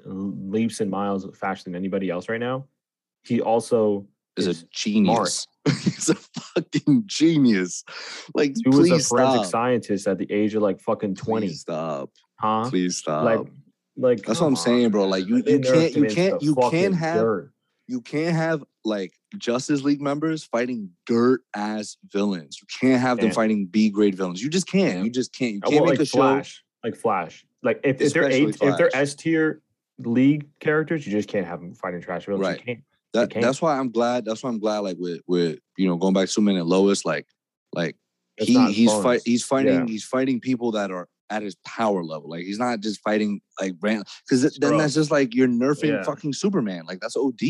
leaps 0.04 0.80
and 0.80 0.90
miles 0.90 1.26
faster 1.36 1.64
than 1.64 1.74
anybody 1.76 2.08
else 2.10 2.28
right 2.30 2.40
now. 2.40 2.66
He 3.22 3.40
also 3.42 4.06
is 4.38 4.46
a 4.46 4.54
genius. 4.70 5.46
He's 5.82 6.08
a 6.08 6.14
fucking 6.14 7.02
genius. 7.04 7.84
Like, 8.34 8.54
he 8.56 8.70
was 8.70 8.90
a 8.90 8.98
forensic 9.00 9.40
stop. 9.40 9.46
scientist 9.46 10.06
at 10.06 10.16
the 10.16 10.30
age 10.32 10.54
of 10.54 10.62
like 10.62 10.80
fucking 10.80 11.16
twenty, 11.16 11.48
Please 11.48 11.60
stop. 11.60 12.10
Huh? 12.40 12.68
Please 12.70 12.96
stop. 12.98 13.24
Like, 13.24 13.40
like 13.96 14.24
That's 14.24 14.40
what 14.40 14.46
I'm 14.48 14.54
come 14.54 14.64
saying, 14.64 14.90
bro. 14.90 15.06
Like, 15.06 15.26
you- 15.26 15.42
They 15.42 15.52
you 15.54 15.60
can't- 15.60 15.96
you 15.96 16.04
can't- 16.06 16.42
you 16.42 16.54
can't 16.70 16.94
have- 16.94 17.20
dirt. 17.20 17.52
you 17.86 18.00
can't 18.00 18.34
have 18.34 18.64
like 18.84 19.12
Justice 19.36 19.82
League 19.82 20.00
members 20.00 20.44
fighting 20.44 20.90
dirt 21.06 21.42
ass 21.54 21.96
villains. 22.10 22.58
You 22.60 22.66
can't 22.80 23.00
have 23.00 23.18
them 23.18 23.30
fighting 23.30 23.66
B 23.66 23.90
grade 23.90 24.14
villains. 24.14 24.42
You 24.42 24.48
just 24.48 24.66
can't. 24.66 25.04
You 25.04 25.10
just 25.10 25.34
can't. 25.34 25.54
You 25.54 25.60
uh, 25.64 25.68
can't 25.70 25.80
want 25.82 25.90
make 25.92 25.98
like 25.98 26.06
a 26.06 26.08
show. 26.08 26.18
Flash, 26.18 26.64
like 26.82 26.96
Flash. 26.96 27.44
Like 27.62 27.80
if, 27.84 28.00
if 28.00 28.12
they're 28.14 28.30
eight, 28.30 28.56
if 28.62 28.76
they're 28.78 28.94
S 28.96 29.14
tier 29.14 29.60
league 29.98 30.46
characters, 30.60 31.06
you 31.06 31.12
just 31.12 31.28
can't 31.28 31.46
have 31.46 31.60
them 31.60 31.74
fighting 31.74 32.00
trash 32.00 32.24
villains. 32.24 32.42
Right. 32.42 32.58
You 32.58 32.64
can't. 32.64 32.84
That, 33.12 33.30
that's 33.34 33.60
why 33.60 33.76
I'm 33.76 33.90
glad. 33.90 34.24
That's 34.24 34.42
why 34.42 34.50
I'm 34.50 34.60
glad. 34.60 34.78
Like 34.78 34.96
with 34.98 35.20
with 35.26 35.58
you 35.76 35.88
know 35.88 35.96
going 35.96 36.14
back 36.14 36.22
to 36.26 36.26
Superman 36.28 36.56
and 36.56 36.68
Lois, 36.68 37.04
like 37.04 37.26
like 37.74 37.96
It's 38.38 38.46
he 38.48 38.72
he's 38.72 38.92
fight 38.92 39.22
he's 39.24 39.44
fighting 39.44 39.74
Yeah. 39.80 39.86
he's 39.86 40.04
fighting 40.04 40.40
people 40.40 40.72
that 40.72 40.90
are 40.90 41.08
at 41.30 41.42
his 41.42 41.54
power 41.66 42.02
level. 42.04 42.28
Like 42.30 42.44
he's 42.44 42.58
not 42.58 42.80
just 42.80 43.00
fighting 43.02 43.40
like 43.60 43.78
brand 43.78 44.04
because 44.28 44.56
then 44.58 44.76
that's 44.76 44.94
just 44.94 45.10
like 45.10 45.34
you're 45.34 45.48
nerfing 45.48 45.90
Yeah. 45.90 46.02
fucking 46.02 46.32
Superman. 46.32 46.84
Like 46.86 47.00
that's 47.00 47.16
OD. 47.16 47.40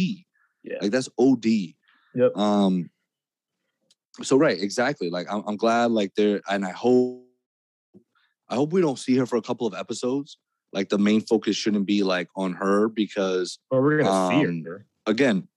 Yeah. 0.62 0.76
Like 0.83 0.91
that's 0.91 1.09
OD. 1.18 1.47
Yep. 2.14 2.37
Um. 2.37 2.91
So 4.22 4.37
right, 4.37 4.61
exactly. 4.61 5.09
Like 5.11 5.26
I'm, 5.33 5.43
I'm 5.47 5.57
glad. 5.57 5.91
Like 5.93 6.14
there, 6.14 6.41
and 6.51 6.64
I 6.64 6.70
hope, 6.72 7.24
I 8.49 8.57
hope 8.57 8.72
we 8.72 8.81
don't 8.81 8.99
see 8.99 9.16
her 9.16 9.26
for 9.26 9.37
a 9.37 9.43
couple 9.43 9.66
of 9.66 9.74
episodes. 9.74 10.37
Like 10.72 10.89
the 10.89 10.99
main 10.99 11.20
focus 11.22 11.57
shouldn't 11.57 11.87
be 11.87 12.03
like 12.03 12.28
on 12.37 12.53
her 12.55 12.89
because 12.89 13.59
Well, 13.70 13.81
we're 13.81 13.99
gonna 14.03 14.11
Um, 14.11 14.45
see 14.45 14.62
her. 14.64 14.87
again, 15.07 15.49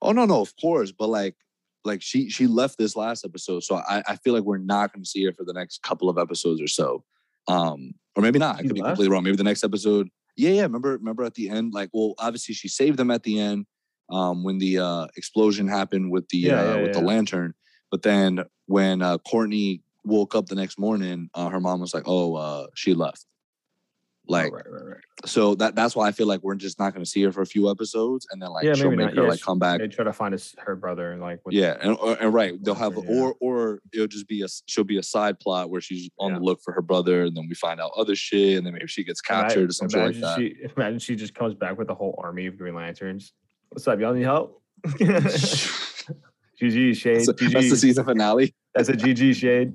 oh 0.00 0.12
no, 0.12 0.24
no, 0.24 0.40
of 0.40 0.54
course, 0.60 0.90
but 0.92 1.08
like 1.08 1.36
like 1.84 2.00
she 2.02 2.28
she 2.30 2.46
left 2.46 2.78
this 2.78 2.96
last 2.96 3.24
episode, 3.24 3.62
so 3.62 3.76
I 3.76 4.02
I 4.06 4.16
feel 4.16 4.34
like 4.34 4.44
we're 4.44 4.58
not 4.58 4.92
going 4.92 5.02
to 5.04 5.08
see 5.08 5.24
her 5.24 5.32
for 5.32 5.44
the 5.44 5.52
next 5.52 5.82
couple 5.82 6.08
of 6.08 6.18
episodes 6.18 6.60
or 6.60 6.68
so. 6.68 7.04
Um, 7.48 7.92
or 8.16 8.22
maybe 8.22 8.38
not. 8.38 8.56
I 8.56 8.62
could 8.62 8.74
be 8.74 8.80
completely 8.80 9.08
wrong. 9.08 9.24
Maybe 9.24 9.36
the 9.36 9.44
next 9.44 9.64
episode. 9.64 10.08
Yeah, 10.36 10.50
yeah. 10.50 10.62
Remember, 10.62 10.92
remember 10.92 11.24
at 11.24 11.34
the 11.34 11.48
end, 11.48 11.72
like, 11.72 11.90
well, 11.92 12.14
obviously 12.18 12.54
she 12.54 12.68
saved 12.68 12.98
them 12.98 13.10
at 13.10 13.22
the 13.22 13.38
end 13.38 13.66
um, 14.10 14.44
when 14.44 14.58
the 14.58 14.78
uh, 14.78 15.06
explosion 15.16 15.68
happened 15.68 16.10
with 16.10 16.28
the 16.28 16.38
Yeah, 16.38 16.60
uh, 16.60 16.76
yeah, 16.76 16.82
with 16.82 16.92
the 16.92 17.00
lantern. 17.00 17.54
But 17.90 18.02
then 18.02 18.44
when 18.66 19.02
uh, 19.02 19.18
Courtney 19.18 19.82
woke 20.04 20.34
up 20.34 20.46
the 20.46 20.54
next 20.54 20.78
morning, 20.78 21.28
uh, 21.34 21.48
her 21.48 21.60
mom 21.60 21.80
was 21.80 21.94
like, 21.94 22.04
"Oh, 22.06 22.34
uh, 22.34 22.66
she 22.74 22.94
left." 22.94 23.26
Like, 24.28 24.52
right, 24.52 24.64
right, 24.70 24.84
right. 24.86 24.96
so 25.26 25.56
that 25.56 25.74
that's 25.74 25.96
why 25.96 26.06
I 26.06 26.12
feel 26.12 26.28
like 26.28 26.44
we're 26.44 26.54
just 26.54 26.78
not 26.78 26.94
going 26.94 27.04
to 27.04 27.10
see 27.10 27.22
her 27.22 27.32
for 27.32 27.42
a 27.42 27.46
few 27.46 27.68
episodes, 27.68 28.24
and 28.30 28.40
then 28.40 28.50
like 28.50 28.64
Yeah, 28.64 28.74
she'll 28.74 28.90
make 28.90 29.00
not. 29.00 29.16
her 29.16 29.22
Yeah, 29.24 29.28
like 29.30 29.40
come 29.40 29.58
back 29.58 29.80
They 29.80 29.88
try 29.88 30.04
to 30.04 30.12
find 30.12 30.32
us 30.32 30.54
her 30.58 30.76
brother, 30.76 31.10
and 31.10 31.20
like 31.20 31.40
with, 31.44 31.54
yeah, 31.54 31.76
and, 31.80 31.98
or- 31.98 32.16
and 32.20 32.32
right, 32.32 32.54
they'll 32.62 32.76
have, 32.76 32.92
yeah. 32.94 33.02
or 33.20 33.34
or 33.40 33.80
it'll 33.92 34.06
just 34.06 34.28
be 34.28 34.42
a 34.42 34.46
she'll 34.66 34.84
be 34.84 34.98
a 34.98 35.02
side 35.02 35.40
plot 35.40 35.70
where 35.70 35.80
she's 35.80 36.08
on 36.20 36.30
Yeah. 36.32 36.38
the 36.38 36.44
look 36.44 36.60
for 36.64 36.72
her 36.72 36.82
brother, 36.82 37.24
and 37.24 37.36
then 37.36 37.46
we 37.48 37.56
find 37.56 37.80
out 37.80 37.90
other 37.96 38.14
shit, 38.14 38.58
and 38.58 38.64
then 38.64 38.74
maybe 38.74 38.86
she 38.86 39.02
gets 39.02 39.20
Ima- 39.28 39.40
captured 39.42 39.70
or 39.70 39.72
something 39.72 40.00
like 40.00 40.20
that. 40.20 40.38
She, 40.38 40.54
imagine 40.76 41.00
she 41.00 41.16
just 41.16 41.34
comes 41.34 41.54
back 41.54 41.76
with 41.76 41.90
a 41.90 41.94
whole 41.94 42.14
army 42.22 42.46
of 42.46 42.56
Green 42.56 42.76
Lanterns. 42.76 43.32
What's 43.70 43.88
up? 43.88 43.98
Y'all 43.98 44.14
need 44.14 44.22
help? 44.22 44.62
GG 44.86 46.94
shade. 46.96 47.16
that's, 47.20 47.26
the- 47.26 47.34
GG. 47.34 47.52
that's 47.52 47.70
the 47.70 47.76
season 47.76 48.04
finale. 48.04 48.54
That's 48.74 48.88
a 48.88 48.92
GG 48.92 49.34
shade. 49.34 49.72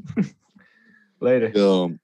Later. 1.20 1.52
Um, 1.62 2.00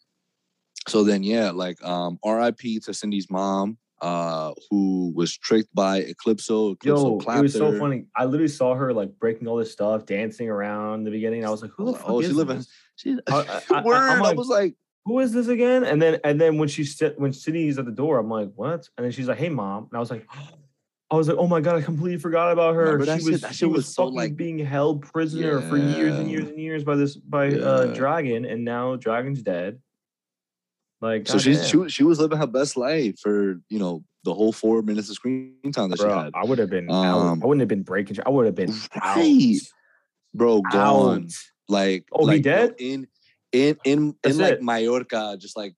so 0.88 1.04
then 1.04 1.24
yeah, 1.24 1.52
like 1.52 1.84
um, 1.84 2.20
R.I.P. 2.24 2.80
to 2.82 2.94
Cindy's 2.94 3.30
mom, 3.30 3.78
uh, 4.02 4.54
who 4.70 5.12
was 5.16 5.38
tricked 5.38 5.74
by 5.74 6.02
Eclipso. 6.02 6.76
Eclipso 6.76 6.84
Yo, 6.86 7.18
clapped 7.18 7.40
it 7.40 7.44
was 7.44 7.54
so 7.54 7.78
funny. 7.80 8.06
I 8.16 8.26
literally 8.26 8.48
saw 8.50 8.76
her 8.76 8.94
like 8.94 9.18
breaking 9.20 9.48
all 9.48 9.56
this 9.58 9.72
stuff, 9.72 10.06
dancing 10.06 10.50
around 10.50 11.00
in 11.00 11.04
the 11.06 11.12
beginning. 11.12 11.46
I 11.46 11.50
was 11.50 11.62
like, 11.62 11.72
who 11.76 11.86
the 11.86 11.94
fuck 11.94 12.10
oh, 12.10 12.20
is 12.20 12.28
she 12.28 12.34
living-? 12.34 12.66
She, 12.96 13.18
I- 13.28 13.62
I- 13.72 13.76
I- 13.78 13.82
word. 13.86 13.96
I'm 13.96 14.20
I 14.20 14.22
like- 14.30 14.38
was 14.38 14.48
like, 14.50 14.76
Who 15.06 15.20
is 15.20 15.32
this 15.32 15.48
again? 15.48 15.84
And 15.84 16.02
then 16.02 16.20
and 16.24 16.40
then 16.40 16.58
when 16.58 16.68
she 16.70 16.84
said 16.84 17.16
when 17.18 17.34
Cindy's 17.34 17.78
at 17.80 17.86
the 17.86 17.92
door, 17.92 18.20
I'm 18.20 18.30
like, 18.30 18.52
what? 18.56 18.88
And 18.98 19.06
then 19.06 19.12
she's 19.12 19.28
like, 19.28 19.38
hey 19.38 19.50
mom. 19.50 19.84
And 19.92 19.98
I 19.98 20.00
was 20.00 20.12
like, 20.12 20.28
I 21.12 21.16
was 21.16 21.28
like, 21.28 21.38
oh 21.38 21.48
my 21.48 21.62
god, 21.62 21.76
I 21.76 21.82
completely 21.82 22.18
forgot 22.18 22.52
about 22.52 22.74
her. 22.76 22.98
Remember 22.98 23.20
she 23.20 23.30
was 23.32 23.42
That 23.42 23.50
she 23.52 23.58
shit 23.60 23.70
was, 23.70 23.78
was 23.86 23.94
so, 23.96 24.04
fucking 24.06 24.16
like- 24.18 24.36
being 24.36 24.58
held 24.60 25.04
prisoner 25.04 25.62
for 25.62 25.78
years 25.78 26.18
and 26.18 26.30
years 26.30 26.50
and 26.50 26.60
years 26.60 26.84
by 26.84 26.96
this 26.96 27.16
by 27.16 27.54
uh 27.54 27.94
Dragon, 27.94 28.46
and 28.46 28.66
now 28.66 28.96
Dragon's 28.96 29.42
dead. 29.44 29.80
Like 31.04 31.28
so 31.28 31.38
she's 31.38 31.68
she, 31.68 31.76
was- 31.78 31.91
she 31.91 32.04
was 32.04 32.20
living 32.20 32.38
her 32.38 32.47
best 32.47 32.78
life 32.78 33.20
for 33.20 33.60
you 33.70 33.78
know 33.80 34.04
the 34.24 34.34
whole 34.34 34.54
four 34.54 34.82
minutes 34.82 35.10
of 35.10 35.16
screen 35.16 35.54
time 35.74 35.89
that 35.89 35.99
she 35.99 36.06
had. 36.08 36.32
I 36.34 36.45
would 36.45 36.58
have 36.60 36.70
been 36.70 36.89
out. 36.89 37.20
Um, 37.20 37.43
I 37.43 37.45
wouldn't 37.45 37.60
have 37.60 37.68
been 37.68 37.84
breaking. 37.84 38.18
I 38.26 38.30
would 38.30 38.45
have 38.45 38.56
been 38.56 38.74
Right. 39.04 39.60
Bro, 40.34 40.62
gone. 40.72 41.24
out. 41.26 41.32
like 41.68 42.06
Oh, 42.14 42.22
he 42.26 42.38
like, 42.38 42.45
know, 42.45 42.51
dead? 42.68 42.76
in 42.80 43.08
in 43.51 43.78
in 43.84 44.16
That's 44.24 44.36
in 44.38 44.41
like 44.41 44.54
it. 44.54 44.64
Mallorca, 44.64 45.38
just 45.39 45.58
like 45.58 45.74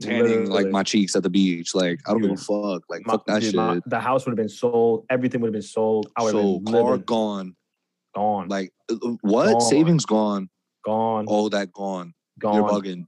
tanning 0.00 0.48
like 0.48 0.68
my 0.68 0.82
cheeks 0.82 1.14
at 1.14 1.22
the 1.24 1.28
beach. 1.30 1.74
Like 1.74 2.00
I 2.08 2.12
don't 2.12 2.22
give 2.22 2.30
a 2.30 2.36
fuck. 2.38 2.82
Like 2.88 3.06
My- 3.06 3.12
fuck 3.12 3.26
that 3.26 3.40
dude, 3.42 3.50
shit. 3.50 3.56
my- 3.56 3.80
the 3.84 4.00
house 4.00 4.24
would 4.24 4.30
have 4.32 4.36
been 4.38 4.48
sold. 4.48 5.04
Everything 5.10 5.42
would 5.42 5.48
have 5.48 5.52
been 5.52 5.60
sold. 5.62 6.10
I 6.16 6.22
would 6.22 6.34
have 6.34 6.42
been 6.42 6.64
car 6.72 6.82
living, 6.92 7.04
gone. 7.04 7.56
gone, 8.14 8.48
Like 8.48 8.72
uh, 8.90 8.96
what? 9.20 9.52
Gone. 9.52 9.60
Savings 9.60 10.06
gone. 10.06 10.48
gone, 10.86 11.26
All 11.26 11.50
that 11.50 11.70
gone. 11.70 12.14
gone. 12.38 12.54
You're 12.54 12.68
bugging. 12.68 13.04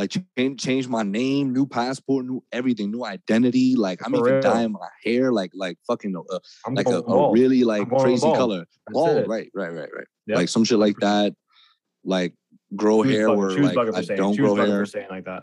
Like 0.00 0.16
change, 0.38 0.62
change 0.62 0.88
my 0.88 1.02
name, 1.02 1.52
new 1.52 1.66
passport, 1.66 2.24
new 2.24 2.42
everything, 2.52 2.90
new 2.90 3.04
identity. 3.04 3.76
Like 3.76 4.00
I'm 4.02 4.12
For 4.12 4.20
even 4.20 4.32
real. 4.32 4.40
dyeing 4.40 4.72
my 4.72 4.88
hair 5.04 5.30
like 5.30 5.50
like 5.54 5.76
fucking 5.86 6.16
uh, 6.16 6.38
like 6.72 6.86
a, 6.86 7.02
a 7.02 7.30
really 7.30 7.64
like 7.64 7.86
crazy 7.86 8.22
bald. 8.22 8.38
color. 8.38 8.58
That's 8.60 8.94
Bald, 8.94 9.18
it. 9.18 9.28
right, 9.28 9.50
right, 9.52 9.70
right, 9.70 9.90
right. 9.94 10.06
Yep. 10.26 10.36
Like 10.38 10.48
some 10.48 10.64
shit 10.64 10.78
like 10.78 10.96
that. 11.00 11.34
Like 12.02 12.32
grow 12.74 13.02
hair 13.02 13.30
where 13.30 13.50
like 13.50 13.76
I 13.76 14.00
don't 14.16 14.36
grow 14.36 14.54
hair. 14.54 14.86
saying 14.86 15.08
like 15.10 15.26
that. 15.26 15.42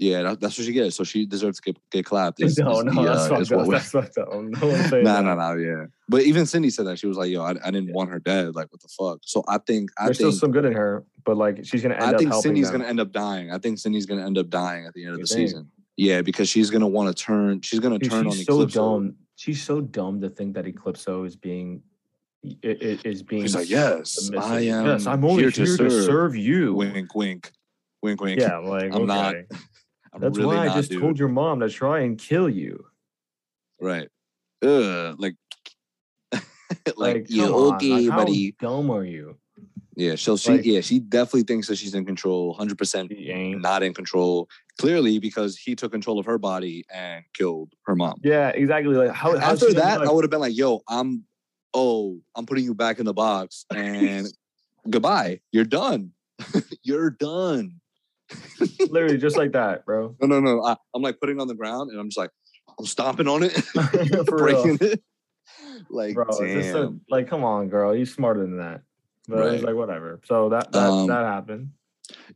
Yeah, 0.00 0.22
that, 0.22 0.40
that's 0.40 0.56
what 0.56 0.64
she 0.64 0.72
gets. 0.72 0.94
So 0.94 1.02
she 1.02 1.26
deserves 1.26 1.58
to 1.60 1.72
get, 1.72 1.78
get 1.90 2.04
clapped. 2.04 2.40
Is, 2.42 2.56
no, 2.56 2.78
is 2.78 2.84
no, 2.84 3.02
the, 3.02 3.02
that's 3.02 3.20
uh, 3.20 3.28
fucked 3.36 3.52
up. 3.52 3.66
what 3.66 3.70
That's 3.72 3.90
fucked 3.90 4.18
up. 4.18 4.28
No 4.32 4.40
no, 4.42 5.22
no, 5.22 5.34
no, 5.34 5.56
yeah. 5.56 5.86
But 6.08 6.22
even 6.22 6.46
Cindy 6.46 6.70
said 6.70 6.86
that 6.86 7.00
she 7.00 7.08
was 7.08 7.16
like, 7.16 7.30
"Yo, 7.30 7.42
I, 7.42 7.50
I 7.64 7.70
didn't 7.72 7.88
Yeah. 7.88 7.94
want 7.94 8.10
her 8.10 8.20
dead. 8.20 8.54
Like, 8.54 8.68
what 8.70 8.80
the 8.80 8.88
fuck?" 8.88 9.18
So 9.24 9.42
I 9.48 9.58
think, 9.58 9.90
I 9.98 10.04
There's 10.04 10.18
think, 10.18 10.30
still 10.30 10.38
some 10.38 10.52
good 10.52 10.64
in 10.64 10.72
her, 10.72 11.04
but 11.24 11.36
like 11.36 11.64
she's 11.64 11.82
gonna 11.82 11.96
end 11.96 12.14
I 12.14 12.16
think 12.16 12.32
Cindy's 12.34 12.70
them. 12.70 12.80
gonna 12.80 12.90
end 12.90 13.00
up 13.00 13.10
dying. 13.12 13.50
I 13.50 13.58
think 13.58 13.78
Cindy's 13.80 14.06
gonna 14.06 14.24
end 14.24 14.38
up 14.38 14.48
dying 14.48 14.86
at 14.86 14.94
the 14.94 15.04
end 15.04 15.14
of 15.14 15.18
You 15.18 15.24
the 15.26 15.34
think? 15.34 15.48
season. 15.48 15.70
Yeah, 15.96 16.22
because 16.22 16.48
she's 16.48 16.70
gonna 16.70 16.86
want 16.86 17.14
to 17.14 17.24
turn. 17.24 17.60
She's 17.62 17.80
gonna 17.80 17.98
Dude, 17.98 18.10
turn 18.12 18.26
on 18.28 18.32
she's 18.34 18.46
so 18.46 18.64
Eclipso. 18.64 18.72
dumb. 18.74 19.16
She's 19.34 19.62
so 19.62 19.80
dumb 19.80 20.20
to 20.20 20.28
think 20.30 20.54
that 20.54 20.64
Eclipso 20.64 21.26
is 21.26 21.34
being 21.34 21.82
is 22.62 23.22
being. 23.24 23.42
He's 23.42 23.56
like, 23.56 23.68
"Yes. 23.68 24.30
I 24.38 24.60
am. 24.60 24.86
Yes, 24.86 25.06
I'm 25.08 25.24
only 25.24 25.42
here, 25.42 25.50
to, 25.50 25.66
serve. 25.90 26.36
you. 26.36 26.72
Wink, 26.74 27.14
wink, 27.16 27.50
wink, 28.00 28.20
wink. 28.20 28.40
Yeah, 28.40 28.58
like 28.58 28.94
I'm 28.94 29.06
not- 29.06 29.34
okay. 29.34 29.46
I'm 30.18 30.22
That's 30.22 30.38
really 30.38 30.56
why 30.56 30.68
I 30.68 30.74
just 30.74 30.90
dude. 30.90 31.00
told 31.00 31.16
your 31.18 31.28
mom 31.28 31.60
to 31.60 31.68
try 31.68 32.00
and 32.00 32.18
kill 32.18 32.48
you. 32.48 32.84
Right. 33.80 34.08
Ugh, 34.64 35.14
like, 35.18 35.36
like, 36.32 36.96
Like, 36.96 37.26
yeah, 37.28 37.46
okay, 37.46 37.90
like, 37.92 38.10
how 38.10 38.16
buddy. 38.24 38.56
dumb 38.60 38.90
are 38.90 39.04
you? 39.04 39.36
Yeah, 39.94 40.16
so 40.16 40.36
she, 40.36 40.50
like- 40.52 40.64
yeah, 40.64 40.80
she 40.80 40.98
definitely 40.98 41.44
thinks 41.44 41.68
that 41.68 41.76
she's 41.76 41.94
in 41.94 42.04
control. 42.04 42.54
Hundred 42.54 42.78
percent 42.78 43.12
She 43.16 43.30
ain't. 43.30 43.60
not 43.62 43.84
in 43.84 43.94
control. 43.94 44.48
Clearly, 44.80 45.20
because 45.20 45.56
he 45.56 45.76
took 45.76 45.92
control 45.92 46.18
of 46.18 46.26
her 46.26 46.38
body 46.38 46.84
and 46.92 47.24
killed 47.34 47.72
her 47.86 47.94
mom. 47.94 48.20
Yeah, 48.24 48.48
exactly. 48.48 48.94
Like 48.96 49.12
how 49.12 49.36
how's 49.38 49.62
After 49.62 49.68
she 49.68 49.74
that, 49.74 50.00
like, 50.00 50.08
I 50.08 50.12
would 50.12 50.24
have 50.24 50.30
been 50.30 50.40
like, 50.40 50.56
"Yo, 50.56 50.82
I'm, 50.88 51.24
oh, 51.74 52.20
I'm 52.36 52.46
putting 52.46 52.64
you 52.64 52.74
back 52.74 52.98
in 53.00 53.06
the 53.06 53.14
box, 53.14 53.64
and 53.74 54.26
goodbye. 54.90 55.40
You're 55.52 55.64
done. 55.64 56.12
You're 56.82 57.10
done." 57.10 57.80
Literally 58.88 59.18
just 59.18 59.36
like 59.36 59.52
that, 59.52 59.84
bro. 59.84 60.14
No, 60.20 60.26
no, 60.26 60.40
no. 60.40 60.64
I, 60.64 60.76
I'm 60.94 61.02
like 61.02 61.20
putting 61.20 61.38
it 61.38 61.42
on 61.42 61.48
the 61.48 61.54
ground, 61.54 61.90
and 61.90 62.00
I'm 62.00 62.08
just 62.08 62.18
like, 62.18 62.30
I'm 62.78 62.86
stomping 62.86 63.28
on 63.28 63.42
it, 63.42 63.60
breaking 64.26 64.78
it. 64.80 65.02
Like, 65.90 66.14
Bro, 66.14 66.26
it's 66.28 66.52
just 66.52 66.72
so, 66.72 66.98
like, 67.08 67.28
come 67.28 67.44
on, 67.44 67.68
girl, 67.68 67.94
you're 67.94 68.06
smarter 68.06 68.40
than 68.40 68.58
that. 68.58 68.82
But 69.26 69.46
it 69.46 69.52
was 69.52 69.62
like 69.62 69.74
whatever. 69.74 70.20
So 70.24 70.48
that 70.50 70.72
that, 70.72 70.90
Um, 70.90 71.06
that 71.08 71.24
happened. 71.24 71.70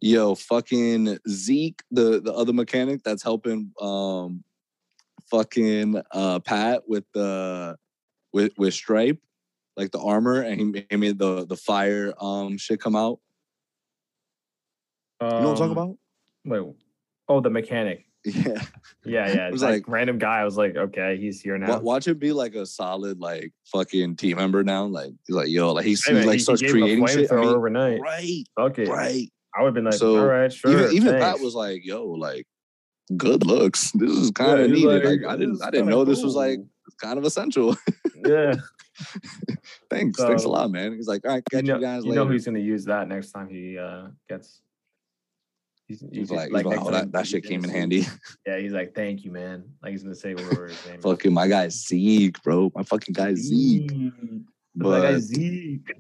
Yo, 0.01 0.35
fucking 0.35 1.19
Zeke, 1.29 1.83
the 1.91 2.21
the 2.21 2.33
other 2.33 2.53
mechanic 2.53 3.03
that's 3.03 3.23
helping, 3.23 3.73
um, 3.81 4.45
fucking 5.31 6.03
uh 6.11 6.41
Pat 6.41 6.83
with 6.87 7.05
the 7.15 7.77
with 8.33 8.53
with 8.59 8.75
Stripe, 8.75 9.19
like 9.77 9.91
the 9.91 10.01
armor, 10.01 10.43
and 10.43 10.77
he, 10.77 10.87
he 10.91 10.97
made 10.97 11.19
the 11.19 11.47
the 11.47 11.57
fire 11.57 12.13
um 12.21 12.59
shit 12.59 12.81
come 12.81 12.97
out. 12.97 13.19
You 15.25 15.41
know 15.41 15.49
what 15.49 15.51
I'm 15.51 15.57
talking 15.57 15.63
Um, 15.65 15.71
about? 15.73 15.97
Wait, 16.67 16.75
oh, 17.29 17.41
the 17.41 17.51
mechanic. 17.51 18.07
Yeah. 18.25 18.63
Yeah, 19.05 19.27
yeah. 19.35 19.49
it 19.49 19.53
was 19.53 19.63
like, 19.63 19.73
like- 19.73 19.89
random 19.89 20.17
guy. 20.19 20.39
I 20.41 20.45
was 20.45 20.57
like, 20.57 20.77
okay, 20.77 21.17
he's 21.17 21.41
here 21.41 21.59
now. 21.59 21.81
Watch 21.81 22.07
him 22.07 22.19
be 22.19 22.33
like 22.33 22.55
a 22.55 22.65
solid 22.65 23.19
like 23.19 23.53
fucking 23.73 24.15
team 24.17 24.37
member 24.37 24.63
now. 24.63 24.85
Like 24.85 25.13
he's 25.27 25.35
like 25.35 25.49
yo, 25.49 25.73
like 25.73 25.85
he's, 25.85 26.05
Hey, 26.07 26.13
man, 26.15 26.27
like 26.27 26.35
he- 26.35 26.39
starts 26.39 26.63
creating 26.63 27.05
shit. 27.09 27.33
I 27.33 27.37
mean, 27.37 27.45
overnight. 27.47 28.01
right, 28.01 28.45
it. 28.79 28.89
right. 28.89 29.29
I 29.57 29.61
would 29.63 29.67
have 29.69 29.75
been 29.75 29.85
like, 29.87 29.95
So, 29.95 30.19
all 30.21 30.27
right, 30.27 30.53
sure. 30.53 30.71
even 30.71 30.93
even 30.97 31.19
thanks. 31.19 31.41
was 31.43 31.55
like, 31.57 31.85
yo, 31.85 32.07
like 32.07 32.47
good 33.17 33.45
looks. 33.45 33.91
This 33.91 34.13
is 34.13 34.31
kind 34.31 34.61
of 34.61 34.71
he's 34.71 34.85
needed. 34.85 35.05
Like, 35.05 35.21
like, 35.23 35.33
I 35.35 35.37
didn't 35.37 35.61
I 35.63 35.71
didn't 35.71 35.89
know 35.89 36.05
this 36.05 36.23
was 36.23 36.37
like 36.37 36.61
kind 37.01 37.19
of 37.19 37.25
essential. 37.25 37.77
yeah. 38.25 38.55
thanks, 39.91 40.19
thanks 40.19 40.45
a 40.45 40.49
lot, 40.49 40.71
man. 40.71 40.95
He's 40.95 41.09
like, 41.09 41.25
all 41.27 41.33
right, 41.35 41.43
You 41.53 41.59
catch 41.59 41.65
know, 41.67 41.75
you 41.77 41.81
guys 41.83 42.05
you 42.05 42.11
later. 42.11 42.25
know 42.25 42.31
he's 42.31 42.45
gonna 42.45 42.59
use 42.61 42.85
that 42.85 43.09
next 43.09 43.33
time 43.33 43.49
he 43.49 43.79
uh 43.79 44.07
gets. 44.29 44.61
He's, 46.01 46.05
he's 46.13 46.29
gonna- 46.31 46.49
like, 46.51 46.65
he's 46.65 46.77
like 46.77 46.87
oh, 46.87 46.91
that, 46.91 47.13
that 47.13 47.27
shit 47.27 47.45
came 47.45 47.65
in 47.65 47.71
handy. 47.71 48.07
Yeah, 48.47 48.59
he's 48.59 48.73
like, 48.73 48.95
thank 48.95 49.25
you, 49.25 49.31
man. 49.31 49.65
Like 49.83 49.93
he's 49.93 50.03
gonna 50.03 50.15
say 50.15 50.35
whatever 50.35 50.69
his 50.69 50.87
name 50.87 50.97
is. 50.97 51.03
fucking 51.03 51.33
my 51.33 51.47
guy 51.49 51.69
Zeke, 51.69 52.43
bro. 52.43 52.71
My 52.75 52.83
fucking 52.83 53.13
guy 53.13 53.35
Zeke. 53.35 53.91
Zeke. 53.91 54.13
My 54.75 55.01
guy 55.01 55.19
Zeke. 55.19 55.93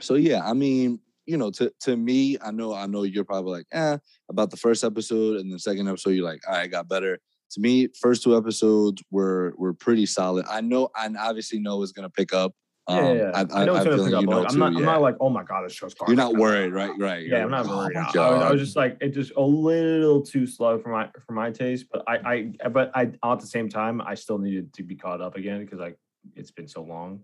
so 0.00 0.14
yeah, 0.14 0.40
I 0.48 0.54
mean, 0.54 0.98
you 1.26 1.36
know, 1.36 1.50
to 1.52 1.72
to 1.82 1.96
me, 1.96 2.38
I 2.42 2.50
know, 2.50 2.74
I 2.74 2.86
know 2.86 3.02
you're 3.02 3.24
probably 3.24 3.52
like, 3.52 3.66
eh, 3.72 3.98
about 4.28 4.50
the 4.50 4.56
first 4.56 4.82
episode 4.82 5.38
and 5.40 5.52
the 5.52 5.58
second 5.58 5.88
episode, 5.88 6.10
you're 6.10 6.24
like, 6.24 6.40
all 6.48 6.54
right, 6.54 6.70
got 6.70 6.88
better. 6.88 7.18
To 7.52 7.60
me, 7.60 7.88
first 8.00 8.22
two 8.22 8.36
episodes 8.36 9.02
were 9.10 9.54
were 9.58 9.74
pretty 9.74 10.06
solid. 10.06 10.46
I 10.48 10.62
know, 10.62 10.88
I 10.96 11.08
obviously 11.18 11.58
know 11.60 11.82
it's 11.82 11.92
gonna 11.92 12.10
pick 12.10 12.32
up. 12.32 12.54
Yeah, 12.88 12.96
Um, 12.96 13.04
yeah, 13.04 13.12
yeah. 13.14 13.30
I, 13.34 13.40
I, 13.40 13.62
I 13.62 13.64
know 13.64 13.74
I 13.74 13.76
it's 13.76 13.84
feel 13.84 13.96
gonna 13.96 14.02
pick 14.04 14.12
like 14.12 14.14
up. 14.14 14.20
you 14.22 14.26
but, 14.26 14.32
know 14.32 14.38
like, 14.38 14.46
I'm 14.48 14.52
too. 14.52 14.58
not. 14.58 14.76
I'm 14.76 14.82
not 14.82 15.02
like, 15.02 15.16
oh 15.20 15.30
my 15.30 15.44
god, 15.44 15.64
this 15.64 15.72
show's 15.72 15.94
You're 16.06 16.16
not 16.16 16.34
garbage. 16.34 16.40
worried, 16.40 16.72
right? 16.72 16.92
Right. 16.98 17.26
Yeah, 17.26 17.36
You're 17.36 17.42
I'm 17.44 17.50
not 17.50 17.66
like, 17.66 17.76
worried. 17.76 17.96
Oh 17.96 18.00
my 18.00 18.22
I, 18.22 18.26
I 18.26 18.30
was, 18.32 18.42
I 18.42 18.52
was 18.52 18.60
just 18.60 18.76
like, 18.76 18.96
it 19.00 19.10
just 19.10 19.32
a 19.36 19.40
little 19.40 20.20
too 20.22 20.46
slow 20.46 20.78
for 20.78 20.88
my 20.88 21.08
for 21.24 21.32
my 21.32 21.50
taste. 21.50 21.86
But 21.92 22.02
I, 22.08 22.52
I, 22.64 22.68
but 22.68 22.90
I 22.94 23.12
at 23.24 23.40
the 23.40 23.46
same 23.46 23.68
time, 23.68 24.00
I 24.00 24.14
still 24.14 24.38
needed 24.38 24.72
to 24.74 24.82
be 24.82 24.96
caught 24.96 25.20
up 25.20 25.36
again 25.36 25.60
because 25.64 25.78
like 25.78 25.96
it's 26.34 26.50
been 26.50 26.66
so 26.66 26.82
long. 26.82 27.20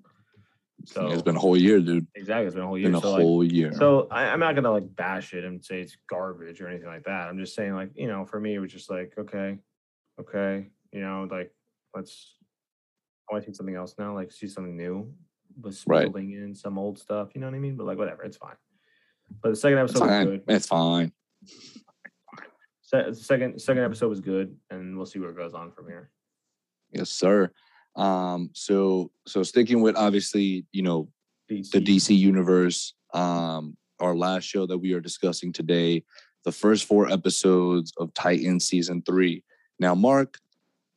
So 0.85 1.09
it's 1.09 1.23
been 1.23 1.35
a 1.35 1.41
whole 1.41 1.57
year, 1.57 1.81
dude. 1.81 2.07
exactly, 2.15 2.47
it's 2.47 2.55
been 2.55 2.63
a 2.63 2.67
whole 2.69 2.79
year. 2.79 2.89
Been 2.89 2.95
a 2.95 3.01
so, 3.01 3.11
like, 3.11 3.23
whole 3.23 3.43
year. 3.43 3.73
So 3.73 4.07
I, 4.13 4.27
I'm 4.27 4.39
not 4.39 4.55
gonna 4.55 4.71
like 4.71 4.95
bash 4.95 5.35
it 5.35 5.45
and 5.45 5.63
say 5.63 5.81
it's 5.81 5.97
garbage 6.09 6.61
or 6.61 6.69
anything 6.69 6.87
like 6.87 7.03
that. 7.05 7.29
I'm 7.29 7.37
just 7.39 7.57
saying 7.57 7.75
like 7.75 7.91
you 7.97 8.07
know 8.07 8.25
for 8.25 8.39
me 8.39 8.55
it 8.55 8.61
was 8.61 8.73
just 8.73 8.89
like 8.89 9.13
okay, 9.19 9.59
okay, 10.21 10.69
you 10.93 11.01
know 11.01 11.27
like 11.29 11.53
let's 11.97 12.37
I 13.29 13.35
want 13.35 13.45
to 13.45 13.51
see 13.51 13.57
something 13.57 13.75
else 13.75 13.97
now, 13.99 14.15
like 14.15 14.31
see 14.31 14.47
something 14.47 14.77
new. 14.77 15.13
Was 15.61 15.85
Right. 15.87 16.01
sprinkling 16.09 16.33
in 16.33 16.55
some 16.55 16.79
old 16.79 16.99
stuff. 16.99 17.31
You 17.35 17.41
know 17.41 17.47
what 17.49 17.55
I 17.57 17.59
mean? 17.61 17.77
But 17.77 17.87
like 17.87 17.99
whatever, 17.99 18.23
it's 18.23 18.37
fine. 18.37 18.57
But 19.43 19.51
the 19.51 19.57
second 19.57 19.79
It's 19.79 19.91
episode 19.93 20.05
was 20.05 20.11
fine. 20.11 20.27
good. 20.27 20.43
It's 20.49 20.67
fine. 20.67 21.13
Se- 22.83 23.13
second 23.13 23.61
second 23.61 23.85
episode 23.85 24.09
was 24.09 24.21
good, 24.21 24.57
and 24.71 24.97
we'll 24.97 25.07
see 25.07 25.19
where 25.19 25.31
it 25.31 25.37
goes 25.37 25.53
on 25.55 25.71
from 25.73 25.87
here. 25.89 26.11
Yes, 26.93 27.11
sir. 27.11 27.51
Um, 27.97 28.51
so 28.55 29.11
so 29.27 29.43
sticking 29.43 29.83
with 29.83 29.97
obviously, 29.97 30.65
you 30.73 30.83
know, 30.83 31.09
DC. 31.51 31.71
the 31.73 31.81
DC 31.81 32.17
universe. 32.17 32.95
Um, 33.13 33.77
our 34.01 34.15
last 34.15 34.45
show 34.45 34.65
that 34.67 34.79
we 34.79 34.93
are 34.93 35.01
discussing 35.01 35.53
today, 35.53 36.05
the 36.45 36.53
first 36.53 36.85
four 36.87 37.11
episodes 37.11 37.93
of 37.99 38.15
Titan 38.15 38.61
season 38.61 39.03
three. 39.03 39.43
Now, 39.81 39.95
Mark, 39.95 40.39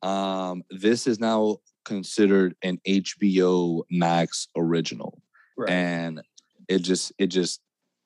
um, 0.04 0.64
this 0.70 1.08
is 1.08 1.20
now 1.20 1.58
considered 1.86 2.56
an 2.64 2.80
HBO 2.88 3.84
Max 3.90 4.48
original, 4.56 5.22
Right. 5.58 5.70
and 5.70 6.22
it 6.68 6.80
just 6.80 7.12
it 7.18 7.28
just 7.28 7.62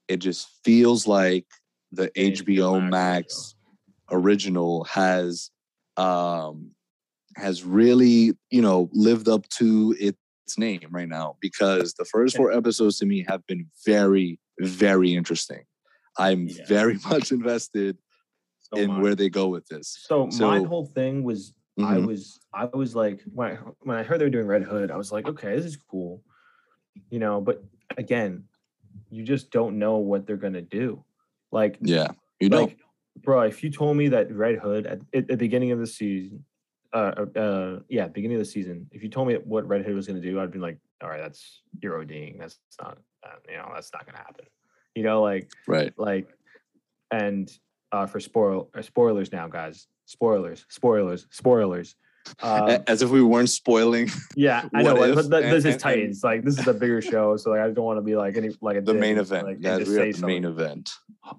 it 0.08 0.18
just 0.18 0.48
feels 0.64 1.08
like 1.08 1.46
the 1.92 2.06
An 2.16 2.32
HBO 2.34 2.90
Max 2.90 3.56
original. 4.12 4.84
has 4.86 5.50
um 5.98 6.72
has 7.38 7.64
really 7.64 8.34
you 8.50 8.62
know 8.62 8.90
lived 8.94 9.28
up 9.30 9.48
to 9.50 9.96
its 10.00 10.18
name 10.58 10.82
right 10.92 11.08
now 11.10 11.36
because 11.42 11.94
the 11.94 12.06
first 12.06 12.36
four 12.38 12.52
episodes 12.52 13.00
to 13.00 13.06
me 13.06 13.26
have 13.28 13.46
been 13.48 13.66
very 13.86 14.40
very 14.60 15.14
interesting. 15.16 15.64
I'm 16.18 16.48
Yeah. 16.48 16.66
very 16.68 16.98
much 17.10 17.32
invested 17.32 17.98
So 18.62 18.78
in 18.78 18.88
mine- 18.90 19.02
where 19.02 19.16
they 19.16 19.30
go 19.30 19.48
with 19.50 19.66
this. 19.68 19.98
So, 20.08 20.28
my 20.40 20.60
whole 20.64 20.86
thing 20.86 21.24
was 21.24 21.54
I 21.78 21.98
Mhm. 21.98 22.06
was 22.08 22.40
I 22.54 22.66
was 22.66 22.96
like 22.96 23.22
when 23.34 23.52
I, 23.52 23.56
when 23.82 23.98
I 23.98 24.04
heard 24.04 24.20
they 24.20 24.26
were 24.26 24.30
doing 24.30 24.48
Red 24.48 24.64
Hood, 24.64 24.92
I 24.92 24.98
was 24.98 25.12
like, 25.12 25.28
okay, 25.28 25.56
this 25.56 25.66
is 25.66 25.76
cool, 25.76 26.24
you 27.10 27.20
know. 27.20 27.42
But 27.42 27.64
again, 27.98 28.46
you 29.10 29.24
just 29.24 29.52
don't 29.52 29.78
know 29.78 29.98
what 29.98 30.26
they're 30.26 30.38
gonna 30.38 30.62
do. 30.62 31.04
Like, 31.52 31.78
yeah 31.82 32.12
you 32.40 32.50
know 32.50 32.60
like, 32.60 32.80
bro, 33.18 33.42
if 33.42 33.64
you 33.64 33.70
told 33.70 33.98
me 33.98 34.08
that 34.10 34.32
Red 34.32 34.60
Hood 34.60 34.86
at, 34.88 35.00
at 35.14 35.28
the 35.28 35.38
beginning 35.38 35.72
of 35.72 35.80
the 35.80 35.88
season, 35.88 36.46
uh, 36.94 37.26
uh, 37.36 37.40
uh, 37.40 37.80
yeah, 37.90 38.08
beginning 38.08 38.38
of 38.38 38.40
the 38.40 38.46
season, 38.46 38.88
if 38.92 39.04
you 39.04 39.10
told 39.10 39.28
me 39.28 39.36
what 39.36 39.68
Red 39.68 39.86
Hood 39.86 39.96
was 39.96 40.08
gonna 40.08 40.22
do, 40.22 40.40
I'd 40.40 40.52
be 40.52 40.60
like, 40.60 40.78
all 41.04 41.10
right, 41.10 41.22
that's 41.22 41.62
you're 41.82 42.00
ODing. 42.06 42.40
That's 42.40 42.58
not, 42.82 43.00
uh, 43.24 43.36
you 43.50 43.58
know, 43.58 43.70
that's 43.74 43.92
not 43.92 44.06
gonna 44.06 44.18
happen. 44.18 44.46
You 44.96 45.04
know, 45.04 45.22
like 45.22 45.52
right 45.68 45.94
like 45.98 46.30
and 47.12 47.52
uh 47.96 48.06
for 48.06 48.20
spoil 48.20 48.70
uh, 48.76 48.82
spoilers 48.82 49.32
now 49.32 49.48
guys. 49.48 49.88
Spoilers 50.06 50.66
spoilers 50.70 51.28
spoilers. 51.32 51.96
Um, 52.42 52.84
as 52.88 53.04
if 53.04 53.12
we 53.12 53.22
weren't 53.22 53.52
spoiling 53.52 54.10
yeah 54.36 54.68
i 54.74 54.82
know 54.82 54.96
but, 54.96 55.26
and- 55.26 55.54
this 55.54 55.64
is 55.64 55.78
titans. 55.78 56.24
Like 56.24 56.44
this 56.44 56.58
is 56.58 56.68
a 56.68 56.74
bigger 56.74 57.00
show 57.12 57.38
so 57.38 57.52
like 57.52 57.60
i 57.62 57.70
don't 57.70 57.86
want 57.86 57.98
to 58.00 58.02
be 58.02 58.16
like 58.16 58.36
any 58.36 58.50
like 58.62 58.78
a 58.78 58.82
the 58.82 58.96
main 58.96 59.20
event. 59.20 59.46
like, 59.46 59.58
we're 59.62 59.86
say 59.86 60.10
at 60.10 60.16
the 60.16 60.26
main 60.26 60.44
event. 60.44 60.92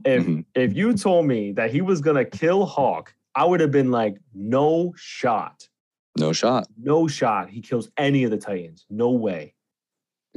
If 0.05 0.25
Mhm. 0.25 0.45
if 0.55 0.77
you 0.77 0.95
told 0.95 1.27
me 1.27 1.51
that 1.59 1.73
he 1.73 1.81
was 1.83 2.01
gonna 2.01 2.25
kill 2.25 2.67
hawk 2.67 3.13
i 3.35 3.45
would 3.45 3.59
have 3.61 3.73
been 3.73 3.91
like 3.91 4.17
no 4.33 4.93
shot. 4.97 5.69
No 6.19 6.33
shot. 6.33 6.67
No 6.81 7.09
shot 7.09 7.51
he 7.51 7.61
kills 7.61 7.91
any 7.99 8.23
of 8.25 8.31
the 8.31 8.39
titans. 8.39 8.87
No 8.89 9.11
way. 9.11 9.55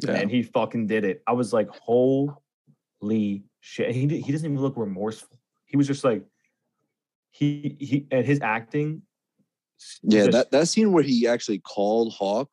Yeah. 0.04 0.14
And 0.20 0.30
he 0.32 0.44
fucking 0.44 0.88
did 0.88 1.04
it. 1.06 1.22
I 1.28 1.34
was 1.34 1.54
like, 1.54 1.70
holy 1.70 3.44
shit. 3.62 3.92
He 3.96 4.02
he 4.20 4.32
doesn't 4.32 4.50
even 4.52 4.62
look 4.62 4.78
remorseful. 4.78 5.39
He 5.70 5.78
was 5.78 5.88
just 5.88 6.04
like, 6.04 6.24
he 7.32 7.78
he 7.80 8.08
and 8.12 8.26
his 8.26 8.40
acting. 8.42 9.04
yeah 10.04 10.26
just- 10.26 10.32
that, 10.34 10.52
that 10.52 10.68
scene 10.68 10.92
where 10.92 11.04
he 11.04 11.28
actually 11.28 11.60
called 11.60 12.12
hawk 12.14 12.50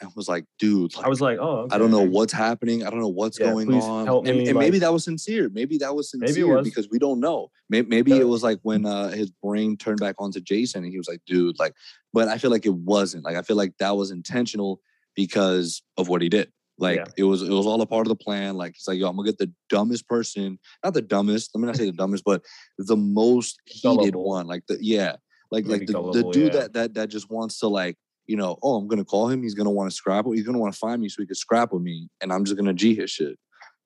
and 0.00 0.10
was 0.14 0.28
like 0.28 0.44
dude 0.60 0.94
like, 0.94 1.06
I 1.06 1.08
was 1.08 1.20
like, 1.20 1.38
oh, 1.40 1.66
I 1.72 1.78
don't 1.78 1.90
know 1.90 2.02
what's 2.04 2.32
happening. 2.32 2.86
I 2.86 2.90
don't 2.90 3.00
know 3.00 3.08
what's 3.08 3.40
Yeah, 3.40 3.50
going 3.50 3.72
on. 3.72 4.06
and, 4.28 4.46
and 4.46 4.56
maybe 4.56 4.78
that 4.78 4.92
was 4.92 5.02
sincere. 5.02 5.48
Maybe 5.52 5.76
that 5.78 5.92
was 5.96 6.10
sincere 6.12 6.46
was. 6.46 6.64
because 6.64 6.88
we 6.88 7.00
don't 7.00 7.18
know. 7.18 7.48
Maybe, 7.68 7.88
maybe 7.88 8.10
Yeah. 8.12 8.18
it 8.18 8.28
was 8.28 8.44
like 8.44 8.60
when 8.62 8.86
uh, 8.86 9.08
his 9.08 9.30
brain 9.42 9.76
turned 9.76 9.98
back 9.98 10.14
onto 10.20 10.40
Jason 10.40 10.84
and 10.84 10.92
he 10.92 10.98
was 10.98 11.08
like, 11.08 11.20
dude, 11.26 11.58
like, 11.58 11.74
but 12.12 12.28
I 12.28 12.38
feel 12.38 12.52
like 12.52 12.64
it 12.64 12.74
wasn't. 12.74 13.24
Like, 13.24 13.34
I 13.36 13.42
feel 13.42 13.56
like 13.56 13.72
that 13.80 13.96
was 13.96 14.12
intentional 14.12 14.80
because 15.16 15.82
of 15.96 16.06
what 16.08 16.22
he 16.22 16.28
did. 16.28 16.52
Like 16.78 16.96
Yeah. 16.98 17.04
it 17.16 17.24
was, 17.24 17.42
it 17.42 17.50
was 17.50 17.66
all 17.66 17.80
a 17.82 17.86
part 17.86 18.06
of 18.06 18.08
the 18.08 18.16
plan. 18.24 18.56
Like 18.56 18.74
he's 18.74 18.86
like, 18.86 18.98
yo, 18.98 19.08
I'm 19.08 19.16
gonna 19.16 19.28
get 19.28 19.38
the 19.38 19.52
dumbest 19.68 20.06
person, 20.08 20.58
not 20.84 20.94
the 20.94 21.02
dumbest. 21.02 21.50
Let 21.54 21.60
me 21.60 21.66
not 21.66 21.76
say 21.76 21.86
the 21.86 21.92
dumbest, 21.92 22.24
but 22.24 22.42
the 22.78 22.96
most 22.96 23.60
heated 23.66 23.82
Gullible. 24.12 24.24
one. 24.24 24.46
Like 24.46 24.62
the 24.68 24.78
yeah, 24.80 25.16
like 25.50 25.64
Maybe 25.66 25.86
like 25.86 26.12
the, 26.12 26.22
the 26.22 26.30
dude 26.30 26.54
yeah. 26.54 26.60
that 26.60 26.72
that 26.74 26.94
that 26.94 27.08
just 27.08 27.30
wants 27.30 27.58
to 27.60 27.68
like 27.68 27.96
you 28.26 28.36
know, 28.36 28.58
oh, 28.62 28.76
I'm 28.76 28.86
gonna 28.86 29.04
call 29.04 29.28
him. 29.28 29.42
He's 29.42 29.54
gonna 29.54 29.70
want 29.70 29.90
to 29.90 29.96
scrap. 29.96 30.26
He's 30.26 30.44
gonna 30.44 30.58
want 30.58 30.72
to 30.74 30.78
find 30.78 31.00
me 31.00 31.08
so 31.08 31.22
he 31.22 31.26
could 31.26 31.36
scrap 31.36 31.72
with 31.72 31.82
me, 31.82 32.08
and 32.20 32.32
I'm 32.32 32.44
just 32.44 32.56
gonna 32.56 32.74
g 32.74 32.94
his 32.94 33.10
shit. 33.10 33.38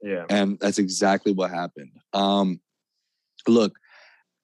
Yeah. 0.03 0.25
And 0.29 0.59
that's 0.61 0.79
exactly 0.79 1.33
what 1.33 1.51
happened. 1.51 1.93
Um, 2.13 2.61
look, 3.47 3.79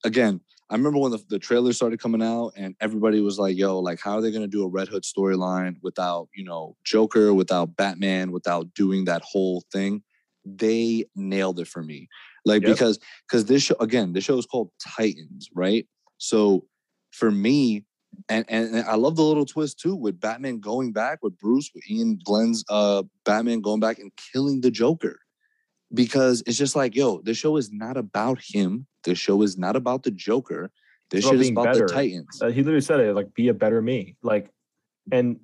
again, 0.05 0.40
I 0.71 0.75
remember 0.75 0.99
when 0.99 1.12
the, 1.12 1.25
the 1.29 1.39
trailer 1.39 1.73
started 1.73 2.01
coming 2.01 2.23
out, 2.23 2.53
and 2.57 2.75
everybody 2.81 3.21
was 3.21 3.39
like, 3.39 3.57
"Yo, 3.57 3.79
like, 3.79 4.01
how 4.01 4.19
are 4.19 4.21
they 4.21 4.31
gonna 4.31 4.47
do 4.47 4.64
a 4.64 4.69
Red 4.69 4.89
Hood 4.89 5.03
storyline 5.03 5.77
without, 5.83 6.29
you 6.35 6.45
know, 6.45 6.77
Joker, 6.85 7.33
without 7.33 7.77
Batman, 7.77 8.33
without 8.33 8.75
doing 8.75 9.07
that 9.07 9.23
whole 9.23 9.64
thing?" 9.73 10.03
They 10.45 11.07
nailed 11.14 11.59
it 11.61 11.69
for 11.69 11.83
me, 11.83 12.09
like 12.45 12.62
Yep. 12.62 12.73
because 12.73 12.99
because 13.27 13.47
this 13.47 13.62
show 13.62 13.77
again, 13.81 14.12
this 14.12 14.25
show 14.25 14.39
is 14.39 14.47
called 14.47 14.71
Titans, 14.79 15.49
right? 15.55 15.87
So 16.19 16.66
for 17.12 17.31
me, 17.31 17.85
and, 18.29 18.45
and 18.49 18.75
and 18.75 18.87
I 18.87 18.97
love 18.97 19.16
the 19.16 19.23
little 19.23 19.47
twist 19.47 19.79
too 19.79 19.95
with 19.95 20.21
Batman 20.21 20.61
going 20.61 20.93
back 20.93 21.21
with 21.23 21.39
Bruce 21.39 21.71
with 21.75 21.85
Iain 21.91 22.19
Glen's 22.25 22.64
uh 22.69 23.05
Batman 23.25 23.61
going 23.61 23.81
back 23.81 23.99
and 23.99 24.12
killing 24.33 24.61
the 24.61 24.71
Joker 24.71 25.21
because 25.95 26.43
it's 26.47 26.59
just 26.59 26.77
like 26.77 26.95
yo 26.95 27.21
this 27.23 27.39
show 27.39 27.57
is 27.57 27.73
not 27.73 27.97
about 27.97 28.39
him 28.43 28.87
this 29.09 29.18
show 29.18 29.42
is 29.42 29.56
not 29.59 29.74
about 29.76 30.02
the 30.02 30.11
Joker 30.11 30.70
this 31.11 31.24
shit 31.24 31.40
is 31.40 31.48
about 31.50 31.64
better. 31.64 31.86
the 31.86 31.92
Titans 31.92 32.40
Uh, 32.42 32.48
he 32.50 32.62
literally 32.62 32.82
said 32.82 33.00
it 33.00 33.14
like, 33.14 33.32
be 33.34 33.48
a 33.48 33.54
better 33.54 33.80
me. 33.80 34.16
Like, 34.22 34.50
and 35.11 35.40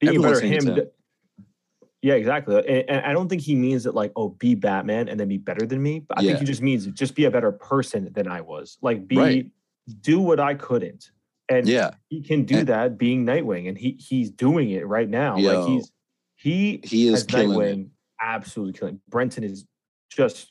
being 0.00 0.16
Everyone's 0.16 0.40
better 0.40 0.68
him. 0.68 0.74
d- 0.74 0.82
Yeah, 2.02 2.14
exactly. 2.14 2.56
And, 2.56 2.90
and 2.90 3.06
I 3.06 3.12
don't 3.12 3.28
think 3.28 3.40
he 3.42 3.54
means 3.54 3.86
it 3.86 3.94
like, 3.94 4.12
oh, 4.16 4.30
be 4.30 4.54
Batman 4.56 5.08
and 5.08 5.18
then 5.20 5.28
be 5.28 5.38
better 5.38 5.64
than 5.66 5.80
me. 5.82 6.00
But 6.00 6.18
I 6.18 6.22
Yeah. 6.22 6.30
think 6.30 6.40
he 6.40 6.44
just 6.46 6.62
means 6.62 6.86
just 6.88 7.14
be 7.14 7.24
a 7.26 7.30
better 7.30 7.52
person 7.52 8.10
than 8.12 8.26
I 8.26 8.40
was. 8.40 8.76
Like, 8.82 9.06
be 9.06 9.16
Right. 9.16 9.50
do 10.00 10.18
what 10.20 10.40
I 10.40 10.54
couldn't. 10.54 11.10
And 11.48 11.68
yeah 11.68 11.90
he 12.08 12.20
can 12.22 12.44
do 12.44 12.58
And- 12.58 12.68
that 12.68 12.98
being 12.98 13.24
Nightwing, 13.24 13.68
and 13.68 13.76
he 13.78 13.92
he's 14.00 14.30
doing 14.30 14.70
it 14.70 14.86
right 14.88 15.08
now. 15.08 15.36
Yo. 15.36 15.60
like 15.60 15.68
he's 15.68 15.92
he 16.36 16.80
he 16.82 17.06
is 17.06 17.22
killing 17.22 17.50
Nightwing 17.50 17.80
it 17.84 17.88
absolutely 18.20 18.72
killing. 18.72 19.00
Brenton 19.08 19.44
is 19.44 19.64
just 20.10 20.50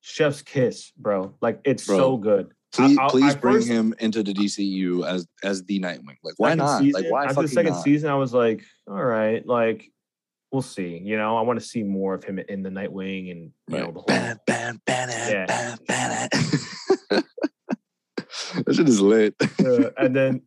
chef's 0.00 0.42
kiss, 0.42 0.92
bro. 0.96 1.34
Like 1.40 1.60
it's 1.64 1.86
Bro, 1.86 1.96
so 1.98 2.16
good. 2.16 2.52
please 2.72 2.98
I- 2.98 3.08
please 3.08 3.34
I 3.34 3.38
bring 3.38 3.54
first- 3.56 3.68
him 3.68 3.94
into 4.00 4.22
the 4.22 4.32
DCU 4.32 5.06
as 5.06 5.26
as 5.42 5.64
the 5.64 5.80
Nightwing 5.80 6.16
like 6.22 6.34
why 6.38 6.54
not 6.54 6.80
Season, 6.80 7.02
like 7.02 7.10
why 7.12 7.24
after 7.26 7.42
the 7.42 7.48
second 7.48 7.72
not? 7.74 7.82
season, 7.84 8.10
I 8.10 8.14
was 8.16 8.32
like, 8.34 8.62
all 8.88 9.02
right, 9.04 9.44
like 9.46 9.90
we'll 10.52 10.62
see. 10.62 10.98
You 10.98 11.16
know, 11.16 11.36
I 11.36 11.42
want 11.42 11.60
to 11.60 11.64
see 11.64 11.82
more 11.84 12.14
of 12.14 12.24
him 12.24 12.38
in 12.38 12.62
the 12.62 12.70
Nightwing 12.70 13.30
and 13.30 13.52
you 13.68 13.78
know 13.78 13.84
Right. 13.84 13.94
the 13.94 14.00
whole. 14.00 14.04
Ban, 14.06 14.40
ban, 14.46 14.80
ban 14.86 15.08
Yeah. 15.30 15.46
ban, 15.46 15.78
ban 15.86 16.28
it. 16.32 17.24
that 18.64 18.74
shit 18.74 18.88
is 18.88 19.00
lit 19.00 19.34
uh, 19.64 19.90
and 19.98 20.14
then 20.14 20.42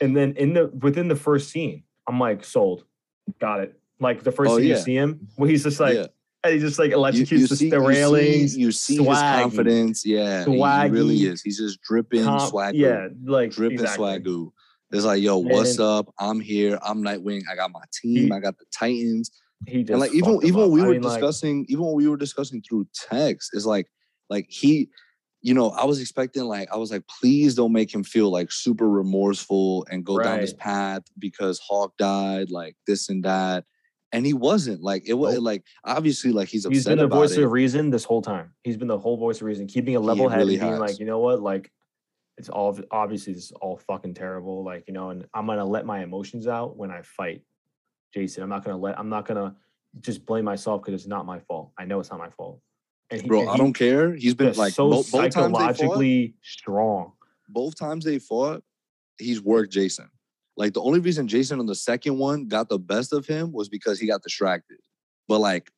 and 0.00 0.16
then 0.16 0.34
in 0.36 0.52
the 0.54 0.66
within 0.68 1.08
the 1.08 1.16
first 1.16 1.50
scene, 1.50 1.84
I'm 2.08 2.18
like 2.20 2.44
sold, 2.44 2.84
got 3.40 3.60
it. 3.60 3.78
Like 4.00 4.22
the 4.22 4.32
first 4.32 4.50
Oh, 4.50 4.58
scene 4.58 4.66
yeah. 4.68 4.76
you 4.76 4.80
see 4.82 4.94
him, 4.96 5.28
where 5.36 5.48
he's 5.48 5.62
just 5.62 5.78
like, 5.80 5.94
Yeah. 5.94 6.06
And 6.44 6.54
he 6.54 6.60
just 6.60 6.78
like 6.78 6.90
electrocutes 6.90 7.30
you 7.30 7.46
the, 7.46 7.56
see, 7.56 7.70
the 7.70 7.76
you 7.80 7.86
railings. 7.86 8.54
see, 8.54 8.60
you 8.60 8.72
see 8.72 8.96
his 8.96 9.06
swaggy, 9.06 9.42
confidence. 9.42 10.04
Yeah, 10.04 10.44
he- 10.44 10.52
he 10.52 10.88
really 10.90 11.16
is. 11.24 11.42
He's 11.42 11.58
just 11.58 11.80
dripping 11.82 12.24
comp- 12.24 12.50
swag. 12.50 12.74
Yeah, 12.74 13.08
like 13.24 13.50
dripping 13.52 13.80
exactly. 13.80 14.04
swagoo. 14.18 14.50
It's 14.90 15.04
like, 15.04 15.22
yo, 15.22 15.38
what's 15.38 15.72
And- 15.78 15.80
up? 15.80 16.12
I'm 16.18 16.40
here. 16.40 16.78
I'm 16.82 17.02
Nightwing. 17.02 17.42
I 17.50 17.54
got 17.56 17.70
my 17.72 17.80
team. 17.92 18.26
He- 18.26 18.32
I 18.32 18.40
got 18.40 18.58
the 18.58 18.64
Titans. 18.76 19.30
He 19.66 19.82
just 19.84 19.90
and 19.92 20.00
like 20.00 20.12
even 20.12 20.40
even 20.44 20.60
when 20.62 20.70
we 20.72 20.82
I 20.82 20.86
were 20.86 20.92
mean, 20.92 21.02
like, 21.02 21.20
discussing, 21.20 21.64
even 21.68 21.84
when 21.84 21.94
we 21.94 22.08
were 22.08 22.16
discussing 22.16 22.60
through 22.62 22.88
text, 23.08 23.50
is 23.52 23.64
like, 23.64 23.86
like 24.28 24.46
he, 24.48 24.88
you 25.40 25.54
know, 25.54 25.70
I 25.70 25.84
was 25.84 26.00
expecting 26.00 26.44
like 26.44 26.68
I 26.72 26.76
was 26.76 26.90
like, 26.90 27.04
please 27.20 27.54
don't 27.54 27.72
make 27.72 27.94
him 27.94 28.02
feel 28.02 28.30
like 28.30 28.50
super 28.50 28.88
remorseful 28.88 29.86
and 29.90 30.04
go 30.04 30.18
down 30.18 30.40
this 30.40 30.52
path 30.52 31.02
because 31.18 31.60
Hawk 31.60 31.96
died, 31.96 32.50
like 32.50 32.76
this 32.88 33.08
and 33.08 33.24
that. 33.24 33.64
And 34.14 34.26
he 34.26 34.34
wasn't 34.34 34.82
like 34.82 35.04
it 35.06 35.14
was 35.14 35.34
Nope. 35.36 35.44
like 35.44 35.64
obviously 35.84 36.32
like 36.32 36.48
he's 36.48 36.66
upset 36.66 36.74
he's 36.74 36.84
been 36.84 36.98
the 36.98 37.06
voice 37.06 37.32
it. 37.32 37.42
of 37.42 37.50
reason 37.50 37.88
this 37.90 38.04
whole 38.04 38.20
time. 38.20 38.52
He's 38.62 38.76
been 38.76 38.88
the 38.88 38.98
whole 38.98 39.16
voice 39.16 39.36
of 39.38 39.44
reason, 39.44 39.66
keeping 39.66 39.96
a 39.96 40.00
level 40.00 40.28
head 40.28 40.38
really 40.38 40.54
and 40.56 40.60
being 40.62 40.72
has. 40.72 40.80
like, 40.80 40.98
you 41.00 41.06
know 41.06 41.18
what, 41.20 41.40
like 41.40 41.72
it's 42.36 42.48
all 42.50 42.78
obviously 42.90 43.32
this 43.32 43.44
is 43.46 43.52
all 43.52 43.76
fucking 43.78 44.12
terrible. 44.14 44.64
Like, 44.64 44.84
you 44.86 44.92
know, 44.92 45.10
and 45.10 45.26
I'm 45.32 45.46
gonna 45.46 45.64
let 45.64 45.86
my 45.86 46.02
emotions 46.02 46.46
out 46.46 46.76
when 46.76 46.90
I 46.90 47.00
fight 47.02 47.42
Jason. 48.12 48.42
I'm 48.42 48.50
not 48.50 48.64
gonna 48.64 48.76
let 48.76 48.98
I'm 48.98 49.08
not 49.08 49.26
gonna 49.26 49.56
just 50.00 50.26
blame 50.26 50.44
myself 50.44 50.82
because 50.82 51.00
it's 51.00 51.08
not 51.08 51.24
my 51.24 51.38
fault. 51.40 51.72
I 51.78 51.84
know 51.86 51.98
it's 52.00 52.10
not 52.10 52.18
my 52.18 52.30
fault. 52.30 52.60
And 53.10 53.20
he, 53.22 53.28
Bro, 53.28 53.40
and 53.40 53.48
I 53.48 53.52
he- 53.52 53.58
don't 53.58 53.72
care. 53.74 54.14
He's 54.14 54.34
been 54.34 54.52
like 54.54 54.74
so 54.74 54.90
bo- 54.90 54.96
both 54.96 55.10
times 55.10 55.34
they 55.34 55.40
fought, 55.40 55.50
psychologically 55.76 56.34
strong. 56.42 57.12
both 57.48 57.76
times 57.78 58.04
they 58.04 58.18
fought, 58.18 58.62
he's 59.18 59.40
worked 59.40 59.72
Jason. 59.72 60.08
Like 60.56 60.74
the 60.74 60.82
only 60.82 61.00
reason 61.00 61.28
Jason 61.28 61.58
on 61.60 61.66
the 61.66 61.74
second 61.74 62.18
one 62.18 62.46
got 62.46 62.68
the 62.68 62.78
best 62.78 63.12
of 63.12 63.26
him 63.26 63.52
was 63.52 63.68
because 63.68 63.98
he 63.98 64.06
got 64.06 64.22
distracted. 64.22 64.78
but 65.28 65.38
like 65.40 65.70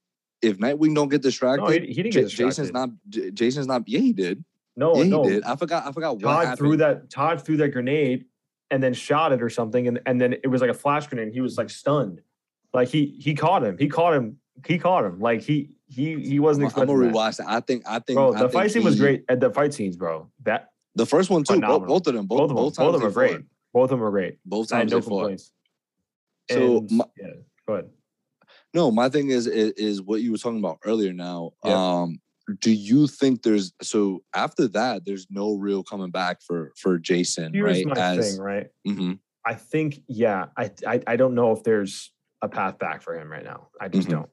if 0.43 0.59
Nightwing 0.59 0.95
don't 0.95 1.09
get 1.09 1.23
distracted, 1.23 1.63
No, 1.63 1.71
he, 1.71 1.81
he 1.81 2.03
didn't 2.03 2.13
J- 2.13 2.21
get 2.21 2.25
distracted. 2.25 2.51
Jason's 2.51 2.73
not. 2.73 2.91
J- 3.09 3.31
Jason's 3.31 3.67
not. 3.67 3.83
Yeah, 3.89 4.01
he 4.01 4.13
did. 4.13 4.45
No, 4.77 4.95
yeah, 4.97 5.05
he 5.05 5.09
no. 5.11 5.25
did. 5.25 5.43
I 5.45 5.57
forgot. 5.57 5.87
I 5.87 5.93
forgot 5.93 6.17
what 6.17 6.23
Todd 6.23 6.59
threw 6.59 6.77
that. 6.79 7.09
Todd 7.09 7.43
threw 7.45 7.57
that 7.59 7.69
grenade 7.69 8.27
and 8.71 8.83
then 8.83 8.93
shot 8.93 9.33
it 9.33 9.41
or 9.43 9.49
something, 9.49 9.87
and 9.89 10.01
and 10.05 10.21
then 10.21 10.33
it 10.35 10.49
was 10.49 10.61
like 10.61 10.71
a 10.71 10.75
flash 10.75 11.07
grenade. 11.07 11.29
And 11.29 11.35
he 11.35 11.41
was 11.41 11.57
like 11.57 11.71
stunned. 11.71 12.21
Like 12.75 12.89
he 12.89 13.17
he 13.21 13.35
caught 13.35 13.65
him. 13.65 13.79
He 13.79 13.89
caught 13.89 14.13
him. 14.15 14.39
He 14.67 14.79
caught 14.79 15.05
him. 15.05 15.21
Like 15.21 15.41
he 15.43 15.71
he 15.87 16.21
he 16.21 16.41
wasn't 16.41 16.67
I'm, 16.75 16.81
I'm 16.83 16.87
gonna 16.89 17.11
rewatch 17.11 17.37
that. 17.39 17.47
I 17.49 17.61
think. 17.61 17.85
I 17.87 18.01
think. 18.01 18.17
Bro, 18.17 18.33
the 18.33 18.39
think 18.41 18.53
fight 18.53 18.71
scene 18.73 18.83
was 18.85 18.99
great. 19.01 19.25
At 19.29 19.41
the 19.41 19.51
fight 19.51 19.73
scenes, 19.73 19.97
bro. 19.97 20.29
That 20.43 20.73
The 20.97 21.07
first 21.07 21.31
one 21.31 21.45
too. 21.45 21.61
Both, 21.61 21.87
both 21.87 22.07
of 22.09 22.15
them. 22.15 22.27
Both, 22.27 22.39
both, 22.39 22.43
of 22.43 22.49
them, 22.49 22.57
both 22.57 22.77
both 22.77 22.95
of 22.97 23.01
them 23.01 23.09
are 23.09 23.13
great. 23.13 23.33
fought. 23.37 23.43
Both 23.75 23.91
of 23.91 23.99
them 23.99 24.05
are 24.05 24.11
great. 24.11 24.39
Both 24.47 24.69
times 24.71 24.91
no 24.93 25.01
they 25.01 25.07
fought. 25.07 25.19
complaints. 25.19 25.53
So 26.51 26.79
And- 26.79 26.91
my- 26.93 27.05
yeah, 27.21 27.33
go 27.67 27.75
ahead. 27.75 27.91
No, 28.73 28.91
my 28.91 29.09
thing 29.11 29.29
is, 29.29 29.47
is 29.47 29.73
is 29.73 30.03
what 30.03 30.23
you 30.23 30.33
were 30.33 30.39
talking 30.39 30.59
about 30.59 30.79
earlier. 30.85 31.13
Now, 31.13 31.53
Yeah. 31.65 31.75
um, 32.01 32.21
do 32.61 32.71
you 32.73 33.07
think 33.07 33.43
there's 33.43 33.73
so 33.83 34.23
after 34.35 34.69
that, 34.69 35.05
there's 35.05 35.27
no 35.31 35.55
real 35.57 35.83
coming 35.83 36.11
back 36.11 36.41
for 36.43 36.73
for 36.77 36.99
Jason, 36.99 37.53
Here's 37.53 37.85
right? 37.85 37.87
my 37.87 37.95
As 38.01 38.33
thing, 38.33 38.41
right? 38.41 38.69
Mhm. 38.87 39.19
I 39.47 39.55
think, 39.55 40.01
yeah, 40.09 40.47
I, 40.57 40.71
I 40.87 41.03
I 41.07 41.17
don't 41.17 41.35
know 41.35 41.53
if 41.53 41.63
there's 41.65 42.13
a 42.43 42.49
path 42.49 42.79
back 42.79 43.03
for 43.03 43.15
him 43.19 43.31
right 43.31 43.45
now. 43.45 43.69
I 43.81 43.89
just 43.89 44.09
Mhm. 44.09 44.13
don't. 44.13 44.31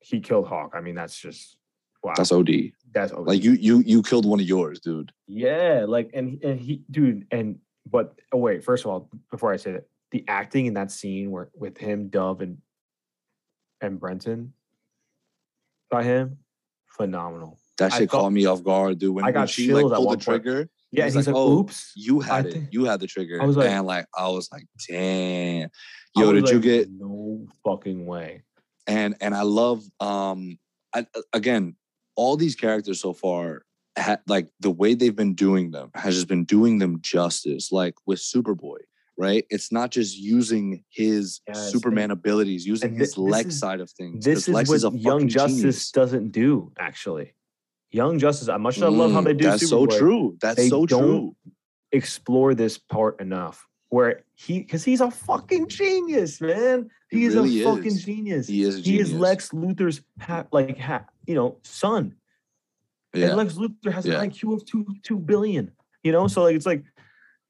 He 0.00 0.20
killed 0.20 0.46
Hawk. 0.48 0.72
I 0.74 0.80
mean, 0.80 0.94
that's 0.94 1.18
just 1.18 1.56
wow. 2.04 2.12
that's 2.16 2.30
OD. 2.32 2.72
That's 2.92 3.12
OD. 3.12 3.26
Like 3.26 3.42
you 3.42 3.52
you 3.52 3.80
you 3.80 4.02
killed 4.02 4.24
one 4.26 4.40
of 4.40 4.46
yours, 4.46 4.80
dude. 4.80 5.12
Yeah, 5.26 5.84
like 5.88 6.10
and 6.14 6.42
and 6.44 6.60
he, 6.60 6.84
dude, 6.90 7.26
and 7.30 7.58
but 7.90 8.18
oh 8.32 8.38
wait, 8.38 8.64
first 8.64 8.84
of 8.84 8.90
all, 8.90 9.10
before 9.30 9.52
I 9.52 9.56
say 9.56 9.72
that, 9.72 9.84
the 10.10 10.24
acting 10.28 10.66
in 10.66 10.74
that 10.74 10.90
scene 10.90 11.30
where 11.30 11.50
with 11.54 11.78
him, 11.78 12.08
Dove, 12.08 12.40
and 12.40 12.58
and 13.80 13.98
Brenton 14.00 14.52
by 15.90 16.02
him, 16.02 16.38
phenomenal. 16.86 17.58
That 17.78 17.92
thought- 17.92 18.08
caught 18.08 18.32
me 18.32 18.44
off 18.46 18.62
guard, 18.64 18.98
dude. 18.98 19.14
When, 19.14 19.24
I 19.24 19.28
when 19.28 19.34
got 19.34 19.48
she 19.48 19.72
like 19.72 19.82
pulled 19.82 19.92
the 19.94 20.00
one 20.00 20.06
point. 20.16 20.22
trigger, 20.22 20.68
Yeah, 20.90 21.04
He's 21.04 21.14
he's 21.14 21.26
like, 21.28 21.34
like, 21.34 21.40
"Oh, 21.40 21.60
"Oops." 21.60 21.92
you 21.94 22.20
had 22.20 22.46
I 22.46 22.48
it. 22.48 22.52
think- 22.52 22.68
You 22.72 22.84
had 22.86 23.00
the 23.00 23.06
trigger. 23.06 23.40
I 23.40 23.46
was 23.46 23.56
like- 23.56 23.68
and 23.70 23.86
like 23.86 24.06
I 24.16 24.28
was 24.28 24.50
like, 24.50 24.64
damn. 24.88 25.70
Yo, 26.16 26.32
did 26.32 26.48
you 26.48 26.58
get 26.60 26.90
no 26.90 27.46
fucking 27.64 28.04
way? 28.06 28.42
and 28.88 29.14
and 29.20 29.34
I 29.34 29.42
love 29.42 29.84
um 30.00 30.58
I, 30.94 31.06
again 31.34 31.76
all 32.16 32.36
these 32.38 32.56
characters 32.56 32.98
so 33.00 33.12
far 33.12 33.62
ha, 33.98 34.16
like 34.26 34.48
the 34.60 34.70
way 34.70 34.94
they've 34.94 35.14
been 35.16 35.34
doing 35.34 35.70
them 35.70 35.90
has 35.94 36.14
just 36.14 36.28
been 36.28 36.44
doing 36.44 36.78
them 36.78 37.00
justice 37.00 37.70
like 37.72 37.94
with 38.06 38.18
Superboy 38.18 38.78
right 39.16 39.44
it's 39.50 39.72
not 39.72 39.90
just 39.90 40.16
using 40.16 40.84
his 40.90 41.40
Superman 41.54 42.10
abilities 42.10 42.66
using 42.66 42.90
and 42.90 42.98
his 42.98 43.10
this 43.10 43.18
Lex 43.18 43.48
is- 43.48 43.58
side 43.58 43.80
of 43.80 43.90
things 43.90 44.24
This 44.24 44.48
Lex 44.48 44.70
is 44.70 44.84
what 44.84 44.94
a 44.94 44.96
Young 44.98 45.28
Justice 45.28 45.56
genius. 45.58 45.90
doesn't 45.90 46.30
do, 46.30 46.72
actually. 46.78 47.34
Young 47.90 48.18
Justice, 48.18 48.48
much 48.60 48.76
as 48.76 48.82
I 48.82 48.88
love 48.88 49.12
how 49.12 49.20
Mm, 49.22 49.24
they 49.24 49.34
do 49.34 49.44
that's 49.44 49.68
so 49.68 49.86
true 49.86 50.36
that's 50.40 50.56
they 50.56 50.68
so 50.68 50.84
don't 50.86 51.00
true 51.00 51.36
explore 51.92 52.54
this 52.54 52.78
part 52.78 53.20
enough. 53.20 53.66
Where 53.90 54.24
he, 54.34 54.58
because 54.58 54.84
he's 54.84 55.00
a 55.00 55.10
fucking 55.10 55.68
genius, 55.68 56.42
man. 56.42 56.90
He 57.10 57.20
He, 57.20 57.24
is 57.24 57.34
really 57.34 57.62
a 57.62 57.64
fucking 57.64 57.86
is. 57.86 58.04
genius. 58.04 58.46
he 58.46 58.60
is 58.62 58.76
a 58.76 58.80
he 58.82 59.00
is 59.00 59.12
Lex 59.14 59.48
Luthor's 59.52 60.02
ha- 60.20 60.44
like 60.52 60.76
ha- 60.78 61.06
you 61.26 61.34
know 61.34 61.56
son, 61.64 62.14
yeah 63.14 63.28
and 63.28 63.36
Lex 63.36 63.54
Luthor 63.54 63.92
has 63.92 64.06
Yeah. 64.06 64.20
an 64.22 64.30
IQ 64.30 64.54
of 64.54 64.64
two 64.66 64.86
two 65.02 65.18
billion. 65.18 65.70
You 66.02 66.12
know, 66.12 66.28
so 66.28 66.42
like 66.44 66.54
it's 66.56 66.66
like 66.66 66.84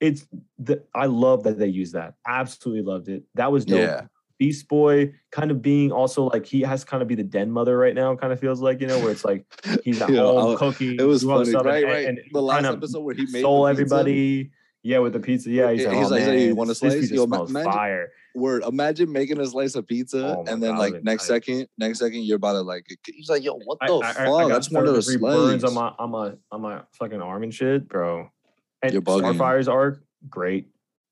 it's 0.00 0.26
the 0.58 0.82
I 0.94 1.06
love 1.06 1.42
that 1.44 1.58
they 1.58 1.66
use 1.68 1.92
that. 1.92 2.14
Absolutely 2.26 2.82
loved 2.82 3.08
it. 3.08 3.24
That 3.34 3.50
was 3.52 3.64
dope. 3.64 3.78
yeah 3.80 4.02
Beast 4.38 4.68
Boy 4.68 5.12
kind 5.32 5.50
of 5.50 5.60
being 5.62 5.90
also 5.90 6.24
like 6.26 6.46
he 6.46 6.60
has 6.60 6.84
to 6.84 6.86
kind 6.86 7.02
of 7.02 7.08
be 7.08 7.16
the 7.16 7.24
den 7.24 7.50
mother 7.50 7.76
right 7.76 7.94
now. 7.94 8.14
Kind 8.14 8.32
of 8.32 8.38
feels 8.38 8.60
like 8.60 8.80
you 8.80 8.86
know 8.86 8.98
where 9.00 9.10
it's 9.10 9.24
like 9.24 9.44
he's 9.84 10.00
at 10.00 10.10
home 10.10 10.56
cooking. 10.56 10.94
it 10.98 11.02
was 11.02 11.24
funny 11.24 11.46
stuff, 11.46 11.64
right 11.66 11.82
and, 11.82 11.92
right 11.92 12.06
And, 12.06 12.20
the 12.32 12.40
last 12.40 12.64
episode 12.64 13.00
where 13.00 13.14
he 13.16 13.26
made 13.32 13.40
stole 13.40 13.66
everybody. 13.66 14.50
Yeah, 14.84 14.98
with 15.00 15.12
the 15.12 15.18
pizza. 15.20 15.50
Yeah, 15.50 15.72
he's 15.72 15.84
oh, 15.84 15.90
He's 15.90 16.08
like, 16.08 16.20
like, 16.20 16.22
oh, 16.22 16.26
like, 16.26 16.36
man, 16.38 16.46
"You 16.48 16.54
want 16.54 16.68
this 16.68 16.78
slice? 16.78 16.94
pizza 16.94 17.14
Yo, 17.16 17.26
smells 17.26 17.50
imagine- 17.50 17.72
fire. 17.72 18.12
Word 18.34 18.62
imagine 18.64 19.10
making 19.10 19.40
a 19.40 19.46
slice 19.46 19.74
of 19.74 19.86
pizza 19.86 20.36
Oh 20.36 20.44
and 20.46 20.62
then 20.62 20.72
God, 20.72 20.78
like 20.78 21.04
next 21.04 21.24
I- 21.24 21.34
second 21.34 21.68
next 21.78 21.98
second 21.98 22.24
you're 22.24 22.36
about 22.36 22.52
to 22.52 22.60
like 22.62 22.86
he's 23.06 23.28
like 23.28 23.42
yo 23.42 23.54
what 23.64 23.78
the 23.80 23.92
I, 23.94 24.10
I, 24.10 24.12
fuck 24.12 24.52
I 24.52 24.56
just 24.56 24.72
wanted 24.72 24.90
a 24.90 25.02
33 25.02 25.16
burns 25.16 25.64
on 25.64 25.74
my 25.74 25.92
on 25.98 26.10
my 26.10 26.32
on 26.52 26.60
my 26.60 26.82
fucking 26.92 27.20
arm 27.20 27.42
and 27.42 27.54
shit, 27.54 27.88
bro. 27.88 28.30
And 28.80 28.92
You're 28.92 29.02
bugging. 29.02 29.34
Starfire's 29.34 29.66
arc, 29.66 30.04
great. 30.28 30.68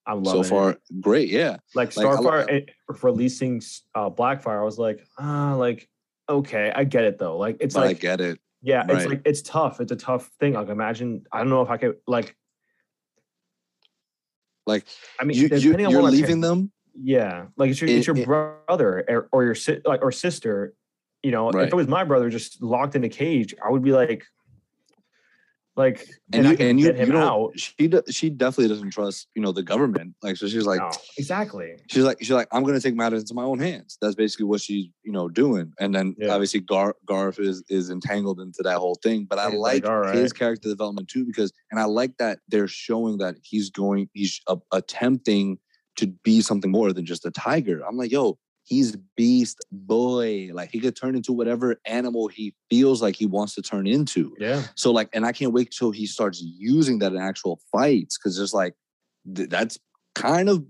I'm 0.07 0.23
loving 0.23 0.45
so 0.45 0.49
far 0.49 0.71
it. 0.71 0.81
great 1.01 1.31
yeah 1.31 1.57
Like 1.75 1.97
like, 1.97 2.07
I 2.07 2.11
lo- 2.11 2.31
Starfire 2.31 2.69
eh, 2.69 2.73
releasing 3.03 3.61
uh, 3.97 4.09
Blackfire, 4.09 4.61
I 4.61 4.65
was 4.65 4.79
like, 4.79 5.05
ah, 5.19 5.55
like 5.57 5.89
okay, 6.29 6.73
I 6.73 6.85
get 6.85 7.05
it 7.05 7.19
though. 7.19 7.37
Like 7.39 7.57
it's 7.61 7.75
but 7.75 7.89
I 7.89 7.93
get 7.93 8.21
it 8.21 8.39
yeah, 8.67 8.85
it's 8.89 9.07
like 9.07 9.23
it's 9.25 9.43
tough. 9.43 9.81
It's 9.81 9.93
a 9.93 9.97
tough 9.97 10.29
thing. 10.41 10.55
Like 10.55 10.69
imagine, 10.69 11.25
I 11.31 11.39
don't 11.39 11.51
know 11.51 11.63
if 11.63 11.71
I 11.71 11.77
could 11.77 11.99
like. 12.09 12.35
like 14.67 14.85
I 15.21 15.25
mean, 15.25 15.37
you, 15.37 15.47
you, 15.47 15.77
you're 15.79 16.03
what 16.03 16.13
leaving 16.13 16.41
them 16.41 16.73
Yeah, 17.01 17.47
like 17.57 17.71
it's 17.71 17.81
your 17.81 17.91
it's 17.91 18.07
your 18.07 18.17
it- 18.17 18.27
brother 18.27 19.05
or, 19.09 19.29
or 19.33 19.45
your 19.45 19.55
si- 19.55 19.81
like 19.85 20.03
or 20.03 20.13
sister. 20.13 20.75
You 21.23 21.33
know, 21.33 21.51
Right. 21.51 21.67
if 21.67 21.73
it 21.73 21.77
was 21.77 21.89
my 21.89 22.05
brother 22.05 22.31
just 22.31 22.63
locked 22.63 22.95
in 22.95 23.03
a 23.03 23.09
cage, 23.09 23.55
I 23.65 23.71
would 23.71 23.83
be 23.83 23.91
like, 23.93 24.25
like, 25.77 26.09
and, 26.33 26.47
I 26.47 26.53
you 26.53 26.57
and 26.61 26.81
you 26.81 26.87
get 26.87 26.97
him 26.97 27.13
you 27.13 27.53
she 27.57 27.91
she 28.11 28.31
definitely 28.31 28.69
doesn't 28.69 28.91
trust 28.93 29.29
you 29.35 29.43
know 29.43 29.53
the 29.53 29.63
government 29.63 30.15
like 30.23 30.37
so 30.39 30.49
she's 30.49 30.65
like 30.65 30.81
No, 30.81 30.91
exactly. 31.19 31.75
she's 31.89 32.03
like 32.05 32.17
she's 32.21 32.31
like 32.31 32.49
I'm 32.51 32.65
gonna 32.65 32.81
take 32.81 32.95
matters 32.95 33.21
into 33.23 33.35
my 33.35 33.43
own 33.43 33.59
hands 33.59 33.99
that's 34.01 34.15
basically 34.15 34.47
what 34.47 34.63
she's 34.63 34.87
you 35.05 35.13
know 35.13 35.29
doing 35.29 35.73
and 35.79 35.95
then 35.95 36.15
Yeah. 36.19 36.29
obviously 36.33 36.61
Gar- 36.61 36.97
Garth 37.05 37.39
is 37.39 37.63
is 37.69 37.91
entangled 37.91 38.41
into 38.41 38.63
that 38.63 38.79
whole 38.79 38.95
thing 39.03 39.27
but 39.29 39.39
I 39.39 39.51
He's 39.51 39.59
like 39.59 39.85
like, 39.85 39.93
"All 39.93 40.13
his 40.13 40.33
character 40.33 40.69
development 40.71 41.09
too 41.09 41.27
because 41.27 41.53
and 41.71 41.79
I 41.79 41.85
like 41.85 42.17
that 42.19 42.39
they're 42.49 42.69
showing 42.69 43.19
that 43.19 43.37
he's 43.43 43.69
going 43.69 44.09
he's 44.15 44.41
a, 44.47 44.57
attempting 44.73 45.59
to 45.97 46.07
be 46.25 46.41
something 46.41 46.71
more 46.71 46.93
than 46.93 47.07
just 47.07 47.25
a 47.27 47.31
tiger 47.31 47.83
I'm 47.87 47.97
like 47.97 48.11
yo 48.11 48.39
he's 48.67 48.97
beast 49.17 49.65
boy 49.71 50.51
like 50.53 50.71
he 50.71 50.81
could 50.81 50.97
turn 50.97 51.15
into 51.15 51.33
whatever 51.33 51.77
animal 51.87 52.29
he 52.29 52.55
feels 52.69 53.01
like 53.01 53.15
he 53.17 53.25
wants 53.25 53.55
to 53.55 53.63
turn 53.63 53.87
into 53.87 54.35
Yeah, 54.39 54.63
so 54.75 54.91
like, 54.91 55.09
and 55.13 55.25
I 55.25 55.33
can't 55.33 55.53
wait 55.53 55.71
till 55.77 55.93
he 55.93 56.07
starts 56.07 56.43
using 56.43 56.99
that 56.99 57.13
in 57.13 57.19
actual 57.19 57.61
fights 57.73 58.19
because 58.19 58.37
there's 58.37 58.53
like 58.53 58.75
th- 59.35 59.49
that's 59.49 59.79
kind 60.15 60.49
of 60.49 60.65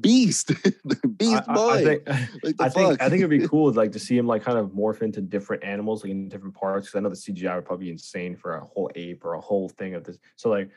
beast, 0.00 0.48
beast 1.16 1.42
I, 1.46 1.52
I- 1.52 1.54
boy. 1.54 1.70
I 1.70 1.84
think. 1.84 2.08
like 2.42 2.56
the 2.56 2.64
I 2.64 2.68
think? 2.68 3.02
I 3.02 3.08
think 3.08 3.20
it'd 3.20 3.30
be 3.30 3.46
cool 3.48 3.70
like 3.72 3.92
to 3.92 3.98
see 3.98 4.16
him 4.16 4.26
like 4.26 4.42
kind 4.42 4.58
of 4.58 4.68
morph 4.70 5.02
into 5.02 5.20
different 5.20 5.62
animals 5.62 6.02
like 6.02 6.12
in 6.12 6.28
different 6.28 6.54
parts 6.54 6.86
because 6.86 6.98
I 6.98 7.02
know 7.02 7.10
the 7.10 7.16
CGI 7.16 7.54
would 7.56 7.64
probably 7.66 7.86
be 7.86 7.92
insane 7.92 8.36
for 8.36 8.56
a 8.56 8.64
whole 8.64 8.90
ape 8.94 9.24
or 9.24 9.34
a 9.34 9.40
whole 9.40 9.68
thing 9.68 9.94
of 9.94 10.04
this. 10.04 10.18
So 10.36 10.48
like 10.48 10.70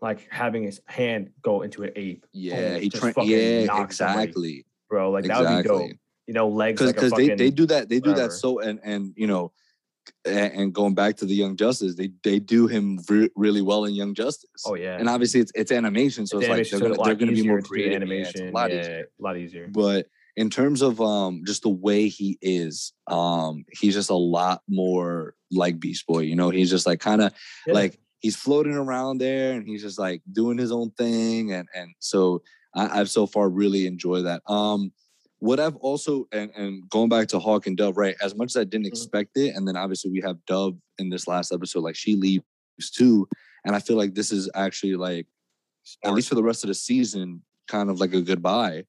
like 0.00 0.26
having 0.30 0.62
his 0.62 0.80
hand 0.86 1.30
go 1.42 1.62
into 1.62 1.82
an 1.82 1.90
ape, 1.96 2.24
yeah, 2.32 2.78
he 2.78 2.90
fucking 2.90 3.24
Yeah, 3.28 3.66
somebody, 3.66 3.84
exactly, 3.84 4.66
bro. 4.88 5.10
Like 5.10 5.24
that 5.26 5.40
would 5.40 5.62
be 5.62 5.68
dope. 5.68 5.90
You 6.26 6.34
know, 6.34 6.48
legs 6.48 6.80
Because 6.82 7.10
like 7.12 7.26
they 7.26 7.34
they 7.34 7.50
do 7.50 7.66
that 7.66 7.88
they 7.88 8.00
do 8.00 8.10
whatever. 8.10 8.28
that 8.28 8.34
so 8.34 8.60
and 8.60 8.78
and 8.82 9.12
you 9.16 9.26
know. 9.26 9.52
And, 10.24 10.72
going 10.72 10.94
back 10.94 11.16
to 11.18 11.26
the 11.26 11.34
Young 11.34 11.54
Justice, 11.54 11.94
they 11.94 12.10
they 12.22 12.38
do 12.38 12.66
him 12.66 12.98
re- 13.10 13.28
really 13.36 13.60
well 13.60 13.84
in 13.84 13.94
Young 13.94 14.14
Justice. 14.14 14.62
Oh 14.64 14.74
yeah, 14.74 14.96
and 14.98 15.06
obviously 15.06 15.40
it's 15.40 15.52
it's 15.54 15.70
animation, 15.70 16.26
so 16.26 16.36
The 16.38 16.44
it's, 16.44 16.48
animation's 16.48 16.80
like 16.80 16.88
they're 16.88 16.92
a 16.92 16.96
gonna, 16.96 17.06
they're 17.08 17.26
gonna 17.26 17.32
be 17.32 17.46
more 17.46 17.60
to 17.60 17.68
creative. 17.68 18.08
yeah, 18.08 18.14
it's 18.16 18.34
animation, 18.34 18.48
a 18.48 18.52
lot 18.52 18.70
yeah, 18.72 18.80
easier. 18.80 19.08
a 19.20 19.22
lot 19.22 19.36
easier. 19.36 19.68
but 19.70 20.06
in 20.36 20.48
terms 20.48 20.80
of 20.80 20.98
um 21.02 21.42
just 21.46 21.62
the 21.62 21.68
way 21.68 22.08
he 22.08 22.38
is 22.40 22.94
um 23.06 23.66
he's 23.70 23.92
just 23.92 24.08
a 24.08 24.14
lot 24.14 24.62
more 24.66 25.34
like 25.50 25.78
beast 25.78 26.06
boy 26.06 26.20
you 26.20 26.36
know 26.36 26.48
he's 26.48 26.70
just 26.70 26.86
like 26.86 27.00
kind 27.00 27.20
of 27.20 27.34
Yeah. 27.66 27.74
like 27.74 27.98
he's 28.20 28.36
floating 28.36 28.74
around 28.74 29.18
there 29.18 29.52
and 29.52 29.66
he's 29.66 29.82
just 29.82 29.98
like 29.98 30.22
doing 30.32 30.58
his 30.58 30.72
own 30.72 30.90
thing 30.92 31.52
and 31.52 31.68
and 31.74 31.94
so 32.00 32.42
I, 32.74 33.00
i've 33.00 33.10
so 33.10 33.26
far 33.26 33.48
really 33.48 33.86
enjoyed 33.86 34.24
that 34.26 34.42
um 34.50 34.92
what 35.38 35.60
i've 35.60 35.76
also 35.76 36.26
and 36.32 36.50
and 36.56 36.88
going 36.90 37.08
back 37.08 37.28
to 37.28 37.38
hawk 37.38 37.66
and 37.66 37.76
dove 37.76 37.96
right 37.96 38.16
as 38.22 38.34
much 38.34 38.50
as 38.52 38.56
i 38.56 38.64
didn't 38.64 38.86
Mhm. 38.86 38.88
expect 38.88 39.36
it 39.36 39.54
and 39.54 39.66
then 39.68 39.76
obviously 39.76 40.10
we 40.10 40.20
have 40.20 40.44
dove 40.46 40.76
in 40.98 41.10
this 41.10 41.26
last 41.28 41.52
episode 41.52 41.80
like 41.84 41.96
she 41.96 42.16
leaves 42.16 42.44
too 42.92 43.28
and 43.64 43.76
i 43.76 43.78
feel 43.78 43.96
like 43.96 44.14
this 44.14 44.32
is 44.32 44.50
actually 44.54 44.96
like 44.96 45.26
at 46.04 46.12
least 46.12 46.28
for 46.28 46.34
the 46.34 46.42
rest 46.42 46.64
of 46.64 46.68
the 46.68 46.74
season 46.74 47.42
kind 47.68 47.88
of 47.90 48.00
like 48.00 48.14
a 48.14 48.20
goodbye 48.20 48.84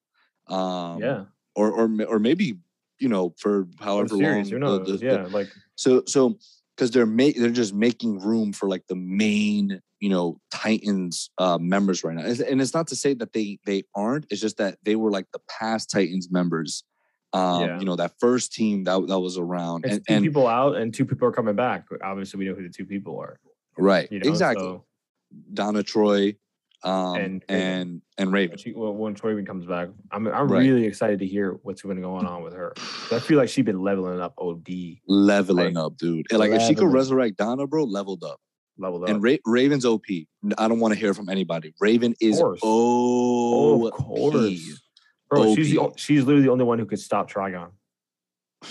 um 0.47 0.99
yeah, 1.01 1.25
or 1.55 1.71
or 1.71 1.89
or 2.07 2.19
maybe 2.19 2.57
you 2.99 3.07
know 3.09 3.33
for 3.37 3.61
Or 3.61 3.67
however 3.85 4.15
series, 4.15 4.51
long. 4.51 4.59
knows? 4.59 4.87
the- 4.87 4.97
the- 4.97 5.05
yeah, 5.05 5.25
like 5.27 5.47
So 5.75 6.03
so 6.07 6.37
because 6.79 6.91
they're 6.91 7.05
make 7.05 7.35
they're 7.35 7.49
just 7.49 7.73
making 7.73 8.19
room 8.19 8.53
for 8.53 8.69
like 8.69 8.87
the 8.87 8.95
main 8.95 9.81
you 9.99 10.07
know 10.09 10.39
Titans 10.49 11.29
uh, 11.37 11.57
members 11.57 12.05
right 12.05 12.15
now, 12.15 12.23
and 12.23 12.39
and 12.39 12.61
it's 12.61 12.73
not 12.73 12.87
to 12.87 12.95
say 12.95 13.13
that 13.15 13.33
they 13.33 13.59
they 13.65 13.83
aren't. 13.93 14.25
It's 14.29 14.39
just 14.39 14.57
that 14.57 14.77
they 14.83 14.95
were 14.95 15.11
like 15.11 15.25
the 15.33 15.41
past 15.59 15.91
Titans 15.91 16.31
members. 16.31 16.83
Um, 17.33 17.61
Yeah. 17.61 17.79
you 17.79 17.85
know 17.85 17.97
that 17.97 18.13
first 18.19 18.53
team 18.53 18.85
that 18.85 19.05
that 19.07 19.19
was 19.19 19.37
around, 19.37 19.83
it's 19.85 19.95
and, 19.95 20.07
two 20.07 20.13
and 20.13 20.23
people 20.23 20.47
out 20.47 20.77
and 20.77 20.93
two 20.93 21.05
people 21.05 21.27
are 21.27 21.33
coming 21.33 21.55
back. 21.55 21.85
Obviously, 22.01 22.39
we 22.39 22.45
know 22.45 22.55
who 22.55 22.63
the 22.63 22.73
two 22.73 22.85
people 22.85 23.19
are. 23.19 23.39
right 23.77 24.09
You 24.11 24.19
know, 24.19 24.29
exactly. 24.29 24.63
so- 24.65 24.85
Donna 25.53 25.83
Troy, 25.83 26.35
um, 26.83 27.15
And 27.17 27.43
and 27.49 27.49
Raven. 27.49 28.01
and 28.17 28.31
Raven. 28.33 28.49
When, 28.51 28.57
she, 28.57 28.73
well, 28.73 28.93
when 28.93 29.13
Raven 29.21 29.45
comes 29.45 29.65
back, 29.65 29.89
I'm 30.11 30.27
I'm 30.27 30.47
Right. 30.47 30.61
really 30.61 30.85
excited 30.85 31.19
to 31.19 31.25
hear 31.27 31.59
what's 31.63 31.81
going 31.81 31.95
to 31.97 32.01
go 32.01 32.13
on 32.15 32.43
with 32.43 32.53
her. 32.53 32.73
I 33.11 33.19
feel 33.19 33.37
like 33.37 33.49
she's 33.49 33.65
been 33.65 33.81
leveling 33.81 34.19
up 34.21 34.33
OD, 34.37 34.99
Leveling 35.07 35.73
Like, 35.75 35.83
up, 35.85 35.97
dude. 35.97 36.25
And, 36.31 36.39
Like 36.39 36.51
if 36.51 36.61
she 36.63 36.75
could 36.75 36.91
resurrect 36.91 37.37
Donna, 37.37 37.67
bro, 37.67 37.83
leveled 37.83 38.23
up. 38.23 38.39
leveled 38.77 39.03
up. 39.03 39.09
And 39.09 39.21
Ra- 39.21 39.35
Raven's 39.45 39.85
OP. 39.85 40.05
I 40.57 40.67
don't 40.69 40.79
want 40.79 40.93
to 40.93 40.99
hear 40.99 41.13
from 41.13 41.27
anybody. 41.29 41.73
Raven 41.81 42.15
is 42.21 42.37
course. 42.39 42.59
oh, 42.63 43.87
of 43.87 43.93
course, 43.93 44.79
bro. 45.29 45.53
She's 45.55 45.71
the, 45.73 45.91
she's 45.97 46.23
literally 46.23 46.45
the 46.45 46.51
only 46.51 46.63
one 46.65 46.79
who 46.79 46.85
could 46.85 46.99
stop 46.99 47.29
Trigon. 47.29 47.71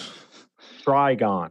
Trigon. 0.86 1.50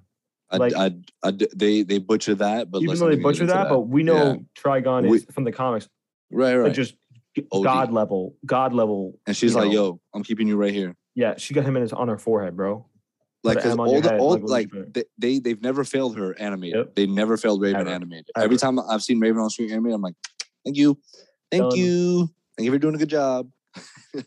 I, 0.49 0.57
Like- 0.57 0.73
I, 0.75 0.91
I, 1.23 1.31
they 1.55 1.83
they 1.83 1.97
butcher 1.99 2.35
that, 2.35 2.71
but 2.71 2.81
Even 2.81 2.97
though 2.97 3.09
they 3.09 3.17
butcher 3.17 3.43
into 3.43 3.53
that, 3.53 3.67
but 3.69 3.81
we 3.81 4.01
know 4.03 4.15
Yeah. 4.33 4.35
Trigon 4.63 5.09
We- 5.09 5.17
is 5.17 5.25
from 5.31 5.43
the 5.43 5.51
comics, 5.51 5.87
right, 6.31 6.55
like 6.55 6.63
right. 6.63 6.73
just 6.73 6.95
g- 7.35 7.45
OD. 7.51 7.63
god 7.63 7.91
level, 7.91 8.35
god 8.45 8.73
level. 8.73 9.19
and 9.25 9.35
she's 9.35 9.55
like, 9.55 9.67
know. 9.67 9.73
"Yo, 9.73 10.01
I'm 10.13 10.23
keeping 10.23 10.47
you 10.47 10.57
right 10.57 10.73
here." 10.73 10.95
Yeah, 11.15 11.35
she 11.37 11.53
got 11.53 11.65
him 11.65 11.75
in 11.75 11.81
his 11.81 11.93
on 11.93 12.07
her 12.07 12.17
forehead, 12.17 12.55
bro. 12.55 12.85
Like, 13.43 13.57
cause 13.57 13.65
an 13.65 13.71
M 13.73 13.79
on 13.79 13.87
all 13.87 14.01
the 14.01 14.09
head, 14.09 14.19
all 14.19 14.37
like, 14.39 14.71
like 14.73 14.93
they, 14.93 15.03
they 15.17 15.39
they've 15.39 15.61
never 15.61 15.83
failed 15.83 16.17
her 16.17 16.37
animated. 16.39 16.77
Yep. 16.77 16.95
They 16.95 17.07
never 17.07 17.37
failed 17.37 17.61
Raven 17.61 17.81
Ever. 17.81 17.89
animated. 17.89 18.29
Ever. 18.35 18.43
Every 18.45 18.57
time 18.57 18.79
I've 18.79 19.03
seen 19.03 19.19
Raven 19.19 19.39
on 19.39 19.49
screen 19.49 19.71
animated, 19.71 19.95
I'm 19.95 20.01
like, 20.01 20.15
"Thank 20.65 20.77
you, 20.77 20.99
thank 21.51 21.69
Done. 21.69 21.79
you, 21.79 22.29
thank 22.57 22.65
you 22.65 22.71
for 22.71 22.79
doing 22.79 22.95
a 22.95 22.97
good 22.97 23.09
job." 23.09 23.49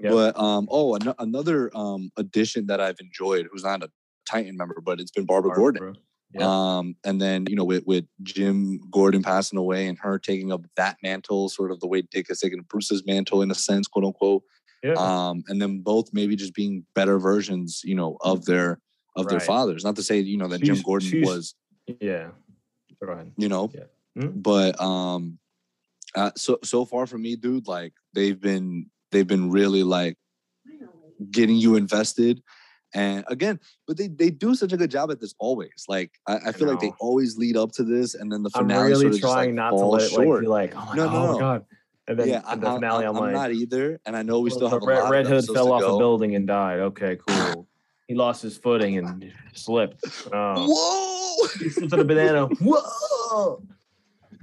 Yep. 0.00 0.12
But 0.12 0.38
um, 0.38 0.68
oh, 0.70 0.94
an- 0.94 1.14
another 1.18 1.70
um 1.76 2.10
addition 2.16 2.66
that 2.68 2.80
I've 2.80 2.98
enjoyed, 2.98 3.46
who's 3.52 3.62
not 3.62 3.82
a 3.82 3.90
Titan 4.24 4.56
member, 4.56 4.80
but 4.82 5.00
it's 5.00 5.10
been 5.10 5.26
Barbara 5.26 5.50
Barbara, 5.50 5.80
Gordon. 5.80 6.02
Um, 6.40 6.96
and 7.04 7.20
then 7.20 7.44
you 7.48 7.56
know 7.56 7.64
with 7.64 7.84
with 7.86 8.06
Jim 8.22 8.80
Gordon 8.90 9.22
passing 9.22 9.58
away 9.58 9.86
and 9.86 9.98
her 9.98 10.18
taking 10.18 10.52
up 10.52 10.62
that 10.76 10.96
mantle, 11.02 11.48
sort 11.48 11.70
of 11.70 11.80
the 11.80 11.86
way 11.86 12.02
Dick 12.02 12.28
has 12.28 12.40
taken 12.40 12.60
Bruce's 12.68 13.04
mantle 13.04 13.42
in 13.42 13.50
a 13.50 13.54
sense, 13.54 13.86
quote 13.86 14.04
unquote. 14.04 14.42
Yeah. 14.82 14.94
Um, 14.94 15.44
and 15.48 15.60
then 15.62 15.80
both 15.80 16.08
maybe 16.12 16.34
just 16.34 16.54
being 16.54 16.84
better 16.94 17.18
versions, 17.18 17.82
you 17.84 17.94
know, 17.94 18.16
of 18.22 18.44
their 18.46 18.80
of 19.16 19.28
their 19.28 19.40
fathers. 19.40 19.84
Not 19.84 19.96
to 19.96 20.02
say 20.02 20.20
you 20.20 20.38
know 20.38 20.48
that 20.48 20.62
Jim 20.62 20.80
Gordon 20.82 21.22
was, 21.22 21.54
yeah. 22.00 22.28
Go 23.04 23.12
ahead. 23.12 23.32
you 23.36 23.48
know, 23.48 23.70
Yeah. 23.74 23.84
Mhm. 24.18 24.42
but 24.42 24.80
um, 24.80 25.38
uh, 26.14 26.30
so 26.36 26.58
so 26.64 26.84
far 26.84 27.06
for 27.06 27.18
me, 27.18 27.36
dude, 27.36 27.68
like 27.68 27.92
they've 28.14 28.40
been 28.40 28.86
they've 29.10 29.26
been 29.26 29.50
really 29.50 29.82
like 29.82 30.16
getting 31.30 31.56
you 31.56 31.76
invested. 31.76 32.42
And 32.94 33.24
again, 33.28 33.58
but 33.86 33.96
they, 33.96 34.08
they 34.08 34.30
do 34.30 34.54
such 34.54 34.72
a 34.72 34.76
good 34.76 34.90
job 34.90 35.10
at 35.10 35.18
this 35.20 35.34
always. 35.38 35.86
Like 35.88 36.12
I, 36.26 36.36
I 36.48 36.52
feel 36.52 36.68
like 36.68 36.80
they 36.80 36.92
always 37.00 37.38
lead 37.38 37.56
up 37.56 37.72
to 37.72 37.84
this, 37.84 38.14
and 38.14 38.30
then 38.30 38.42
the 38.42 38.50
I'm 38.54 38.64
finale 38.64 38.88
really 38.90 38.94
sort 39.00 39.06
of 39.06 39.12
just, 39.12 39.22
trying 39.22 39.48
like, 39.50 39.54
not 39.54 39.70
to 39.70 39.76
let 39.86 40.02
it 40.02 40.12
like, 40.12 40.24
short. 40.24 40.40
be 40.42 40.46
like, 40.46 40.74
oh 40.76 40.84
my, 40.86 40.94
No, 40.96 41.04
god, 41.06 41.12
no, 41.12 41.18
oh 41.18 41.26
no. 41.26 41.32
my 41.32 41.38
god. 41.38 41.64
And 42.08 42.18
then 42.18 42.28
yeah, 42.28 42.40
the 42.40 42.68
I, 42.68 42.74
finale, 42.74 43.04
am 43.06 43.16
I'm, 43.16 43.22
like, 43.22 43.32
not 43.32 43.52
either, 43.52 44.00
and 44.04 44.16
I 44.16 44.22
know 44.22 44.40
we 44.40 44.50
well, 44.50 44.56
still 44.58 44.68
have 44.68 44.82
a 44.82 44.86
Red, 44.86 45.08
Red 45.10 45.26
Hood 45.26 45.46
fell 45.46 45.72
off 45.72 45.82
a 45.82 45.96
building 45.98 46.34
and 46.34 46.46
died. 46.46 46.80
Okay, 46.80 47.16
cool. 47.26 47.68
he 48.08 48.14
lost 48.14 48.42
his 48.42 48.58
footing 48.58 48.98
and 48.98 49.32
slipped. 49.54 50.02
Oh. 50.32 50.66
Whoa! 50.68 51.48
He 51.60 51.70
slipped 51.70 51.92
on 51.92 52.00
a 52.00 52.04
banana. 52.04 52.46
Whoa! 52.60 53.62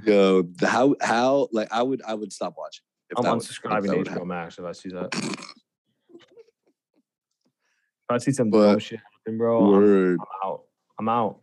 Yo, 0.06 0.48
how 0.62 0.96
how 1.02 1.50
like 1.52 1.68
I 1.72 1.84
would 1.84 2.02
I 2.08 2.14
would 2.14 2.32
stop 2.32 2.56
watching. 2.58 2.84
If 3.10 3.18
I'm 3.18 3.26
that 3.26 3.36
would- 3.36 3.44
if 3.44 3.50
unsubscribing 3.50 4.06
to 4.06 4.12
HBO. 4.12 4.26
Max 4.26 4.58
if 4.58 4.66
I 4.66 4.72
see 4.72 4.90
that. 4.90 5.14
If 8.10 8.16
I 8.16 8.18
see 8.18 8.32
some 8.32 8.50
But- 8.50 8.82
shit 8.82 9.00
happen, 9.00 9.38
bro, 9.38 9.76
I'm, 9.76 10.14
I'm 10.14 10.18
out. 10.44 10.62
I'm 10.98 11.10
out. 11.10 11.40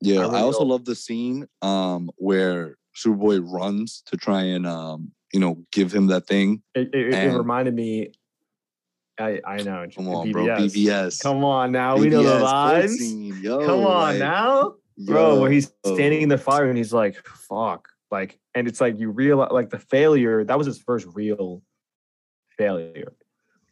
Yeah, 0.00 0.26
I 0.26 0.38
I, 0.38 0.40
also 0.42 0.60
don't- 0.60 0.68
love 0.68 0.84
the 0.84 0.94
scene 0.94 1.46
um 1.62 2.10
where 2.16 2.76
Superboy 2.96 3.42
runs 3.50 4.02
to 4.06 4.16
try 4.16 4.42
and 4.42 4.66
um 4.66 5.10
you 5.32 5.40
know 5.40 5.64
give 5.72 5.92
him 5.92 6.06
that 6.08 6.26
thing. 6.28 6.62
It, 6.76 6.90
it, 6.94 7.12
it 7.14 7.36
reminded 7.36 7.74
me. 7.74 8.12
I 9.18 9.40
I 9.44 9.62
know. 9.62 9.84
Come 9.96 10.08
on, 10.08 10.30
bro, 10.30 10.46
BvS. 10.46 11.20
Come 11.22 11.44
on 11.44 11.72
now, 11.72 11.96
we 11.96 12.08
know 12.08 12.22
the 12.22 12.30
BvS 12.38 12.44
vibes. 12.84 12.88
scene, 12.90 13.42
Yo, 13.42 13.66
Come 13.66 13.80
on 13.80 13.86
like, 13.86 14.18
now, 14.18 14.74
bro. 14.98 15.40
Where 15.40 15.50
he's 15.50 15.72
standing 15.84 16.22
in 16.22 16.28
the 16.28 16.38
fire 16.38 16.68
and 16.68 16.76
he's 16.78 16.92
like, 16.92 17.16
"Fuck!" 17.26 17.88
Like, 18.12 18.38
and 18.54 18.68
it's 18.68 18.80
like 18.80 18.98
you 18.98 19.10
realize, 19.10 19.50
like 19.50 19.70
the 19.70 19.78
failure. 19.80 20.44
That 20.44 20.56
was 20.58 20.66
his 20.68 20.78
first 20.78 21.06
real 21.14 21.62
failure. 22.58 23.12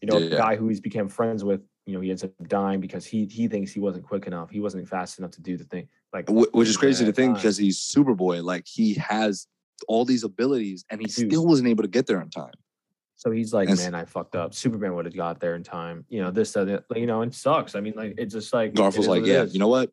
You 0.01 0.09
know, 0.09 0.19
Yeah, 0.19 0.27
yeah. 0.31 0.37
guy 0.37 0.57
who 0.57 0.67
he's 0.69 0.81
became 0.81 1.09
friends 1.09 1.45
with. 1.45 1.61
You 1.87 1.95
know, 1.95 2.01
he 2.01 2.11
ends 2.11 2.23
up 2.23 2.31
dying 2.47 2.81
because 2.81 3.05
he 3.05 3.27
he 3.27 3.49
thinks 3.49 3.73
he 3.73 3.81
wasn't 3.81 4.05
quick 4.05 4.27
enough. 4.27 4.51
He 4.51 4.61
wasn't 4.61 4.89
fast 4.89 5.19
enough 5.19 5.33
to 5.33 5.43
do 5.43 5.57
the 5.57 5.65
thing. 5.65 5.89
Like, 6.13 6.29
which 6.29 6.69
is 6.69 6.77
crazy 6.77 7.05
to 7.05 7.13
think 7.13 7.37
because 7.37 7.57
he's 7.57 7.79
Superboy. 7.79 8.45
Like 8.45 8.67
he 8.67 8.95
has 8.95 9.47
all 9.89 10.05
these 10.05 10.25
abilities, 10.25 10.85
and 10.91 11.01
he 11.01 11.07
Dude. 11.07 11.31
still 11.31 11.47
wasn't 11.47 11.69
able 11.69 11.83
to 11.83 11.89
get 11.89 12.07
there 12.07 12.21
in 12.21 12.31
time. 12.31 12.53
So 13.17 13.31
he's 13.31 13.53
like, 13.53 13.69
And 13.69 13.79
man, 13.79 13.95
I 13.95 14.05
fucked 14.05 14.35
up. 14.35 14.53
Superman 14.53 14.95
would 14.97 15.05
have 15.05 15.15
got 15.15 15.39
there 15.39 15.55
in 15.55 15.63
time. 15.63 16.05
You 16.09 16.23
know, 16.23 16.33
this, 16.33 16.53
that, 16.55 16.67
that, 16.67 16.99
you 16.99 17.07
know, 17.07 17.23
it 17.23 17.33
sucks. 17.33 17.77
I 17.77 17.81
mean, 17.81 17.95
like, 17.95 18.15
it's 18.19 18.35
just 18.35 18.53
like 18.53 18.77
was 18.77 19.07
like, 19.07 19.25
"Yeah, 19.25 19.45
you 19.45 19.61
know 19.61 19.69
what? 19.69 19.91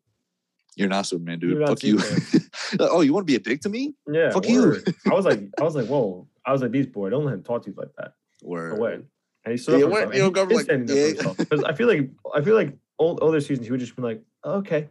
You're 0.74 0.88
not 0.88 1.06
Superman, 1.06 1.38
dude. 1.38 1.58
Not 1.58 1.68
Fuck 1.68 1.84
you." 1.84 2.00
oh, 2.80 3.02
you 3.02 3.12
want 3.14 3.26
to 3.26 3.30
be 3.30 3.36
a 3.36 3.38
dick 3.38 3.60
to 3.60 3.68
me? 3.68 3.94
yeah, 4.10 4.30
fuck 4.30 4.48
you. 4.48 4.82
I 5.08 5.14
was 5.14 5.24
like, 5.24 5.42
I 5.60 5.62
was 5.62 5.76
like, 5.76 5.86
whoa. 5.86 6.26
I 6.44 6.52
was 6.52 6.60
like, 6.60 6.72
these 6.72 6.86
boy, 6.86 7.10
don't 7.10 7.24
let 7.24 7.34
him 7.34 7.42
talk 7.44 7.62
to 7.64 7.70
you 7.70 7.76
like 7.76 7.94
that. 7.98 8.14
Where? 8.42 8.70
No 8.70 8.80
way. 8.80 8.98
And 9.44 9.52
he 9.52 9.58
stood 9.58 9.80
Yeah, 9.80 9.86
up 9.86 9.92
for 9.92 10.00
himself. 10.00 10.14
you 10.14 10.44
know, 10.44 10.54
like, 10.54 10.64
standing 10.64 10.90
up 10.90 10.94
for 10.94 11.00
yeah. 11.00 11.06
himself. 11.08 11.36
Because 11.38 11.64
I 11.64 11.72
feel 11.72 11.88
like 11.88 12.10
I 12.34 12.40
feel 12.42 12.54
like 12.54 12.76
old 12.98 13.18
older 13.22 13.40
seasons 13.40 13.66
he 13.66 13.70
would 13.70 13.80
just 13.80 13.96
be 13.96 14.02
like, 14.02 14.22
okay. 14.44 14.88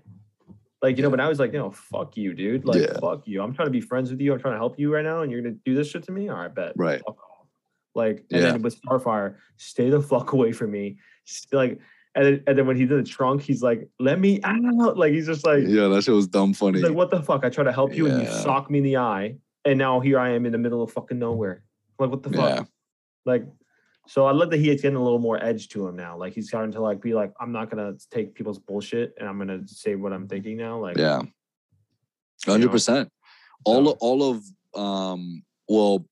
Like, 0.82 0.96
you 0.98 1.04
know, 1.04 1.10
but 1.10 1.18
now 1.18 1.28
he's 1.28 1.40
like, 1.40 1.52
you 1.52 1.60
know, 1.60 1.72
fuck 1.72 2.16
you, 2.16 2.34
dude. 2.34 2.66
Like, 2.66 2.82
Yeah. 2.82 3.00
fuck 3.02 3.28
you. 3.28 3.42
I'm 3.42 3.54
trying 3.54 3.68
to 3.68 3.72
be 3.72 3.82
friends 3.82 4.12
with 4.12 4.22
you. 4.22 4.32
I'm 4.34 4.40
trying 4.40 4.54
to 4.54 4.58
help 4.60 4.80
you 4.80 4.94
right 4.94 5.04
now, 5.04 5.22
and 5.22 5.32
you're 5.32 5.42
gonna 5.42 5.56
do 5.66 5.76
this 5.76 5.90
shit 5.90 6.04
to 6.04 6.12
me? 6.14 6.30
All 6.30 6.38
right, 6.38 6.54
bet. 6.54 6.72
Right. 6.78 7.02
Like, 7.96 8.24
and 8.32 8.42
Yeah. 8.42 8.52
then 8.54 8.62
with 8.62 8.82
Starfire, 8.82 9.36
stay 9.58 9.90
the 9.90 10.02
fuck 10.02 10.32
away 10.32 10.52
from 10.54 10.72
me. 10.72 10.98
Like, 11.52 11.80
and 12.16 12.26
then, 12.26 12.44
and 12.48 12.58
then 12.58 12.66
when 12.66 12.78
he 12.78 12.86
did 12.86 12.98
the 12.98 13.08
trunk, 13.08 13.42
he's 13.42 13.62
like, 13.62 13.88
let 14.00 14.20
me 14.20 14.40
out. 14.44 14.98
Like, 14.98 15.12
he's 15.14 15.26
just 15.28 15.46
like, 15.46 15.64
Yeah, 15.68 15.88
that 15.90 16.04
shit 16.04 16.14
was 16.16 16.28
dumb 16.28 16.54
funny. 16.54 16.80
like, 16.82 16.94
what 16.94 17.12
the 17.12 17.22
fuck? 17.22 17.44
I 17.44 17.50
try 17.50 17.64
to 17.66 17.72
help 17.74 17.94
you, 17.96 18.08
and 18.08 18.22
you 18.22 18.28
sock 18.28 18.72
me 18.72 18.78
in 18.80 18.84
the 18.86 18.98
eye, 18.98 19.36
and 19.66 19.78
now 19.78 20.00
here 20.00 20.18
I 20.18 20.30
am 20.30 20.46
in 20.46 20.52
the 20.54 20.58
middle 20.58 20.82
of 20.82 20.92
fucking 20.92 21.20
nowhere. 21.20 21.64
Like, 22.00 22.10
what 22.10 22.24
the 22.24 22.30
fuck? 22.32 22.40
yeah, 22.60 22.64
Like, 23.26 23.46
so 24.10 24.26
I 24.26 24.32
love 24.32 24.50
that 24.50 24.58
he's 24.58 24.82
getting 24.82 24.96
a 24.98 25.04
little 25.04 25.20
more 25.20 25.42
edge 25.42 25.70
to 25.70 25.88
him 25.88 25.96
now. 25.96 26.18
Like 26.18 26.34
he's 26.34 26.48
starting 26.48 26.72
to 26.74 26.82
like 26.82 27.00
be 27.02 27.14
like, 27.14 27.32
I'm 27.40 27.52
not 27.52 27.70
gonna 27.70 27.94
take 28.10 28.34
people's 28.34 28.58
bullshit 28.60 29.14
and 29.20 29.30
I'm 29.30 29.38
gonna 29.38 29.68
say 29.68 29.96
what 29.96 30.12
I'm 30.14 30.28
thinking 30.28 30.58
now. 30.58 30.80
Like, 30.80 30.98
yeah, 30.98 31.22
hundred 32.46 32.72
percent. 32.72 33.10
All 33.66 33.86
So- 33.86 33.92
of, 33.92 33.98
all 34.00 34.24
of 34.32 34.44
um, 34.82 35.44
well, 35.68 36.06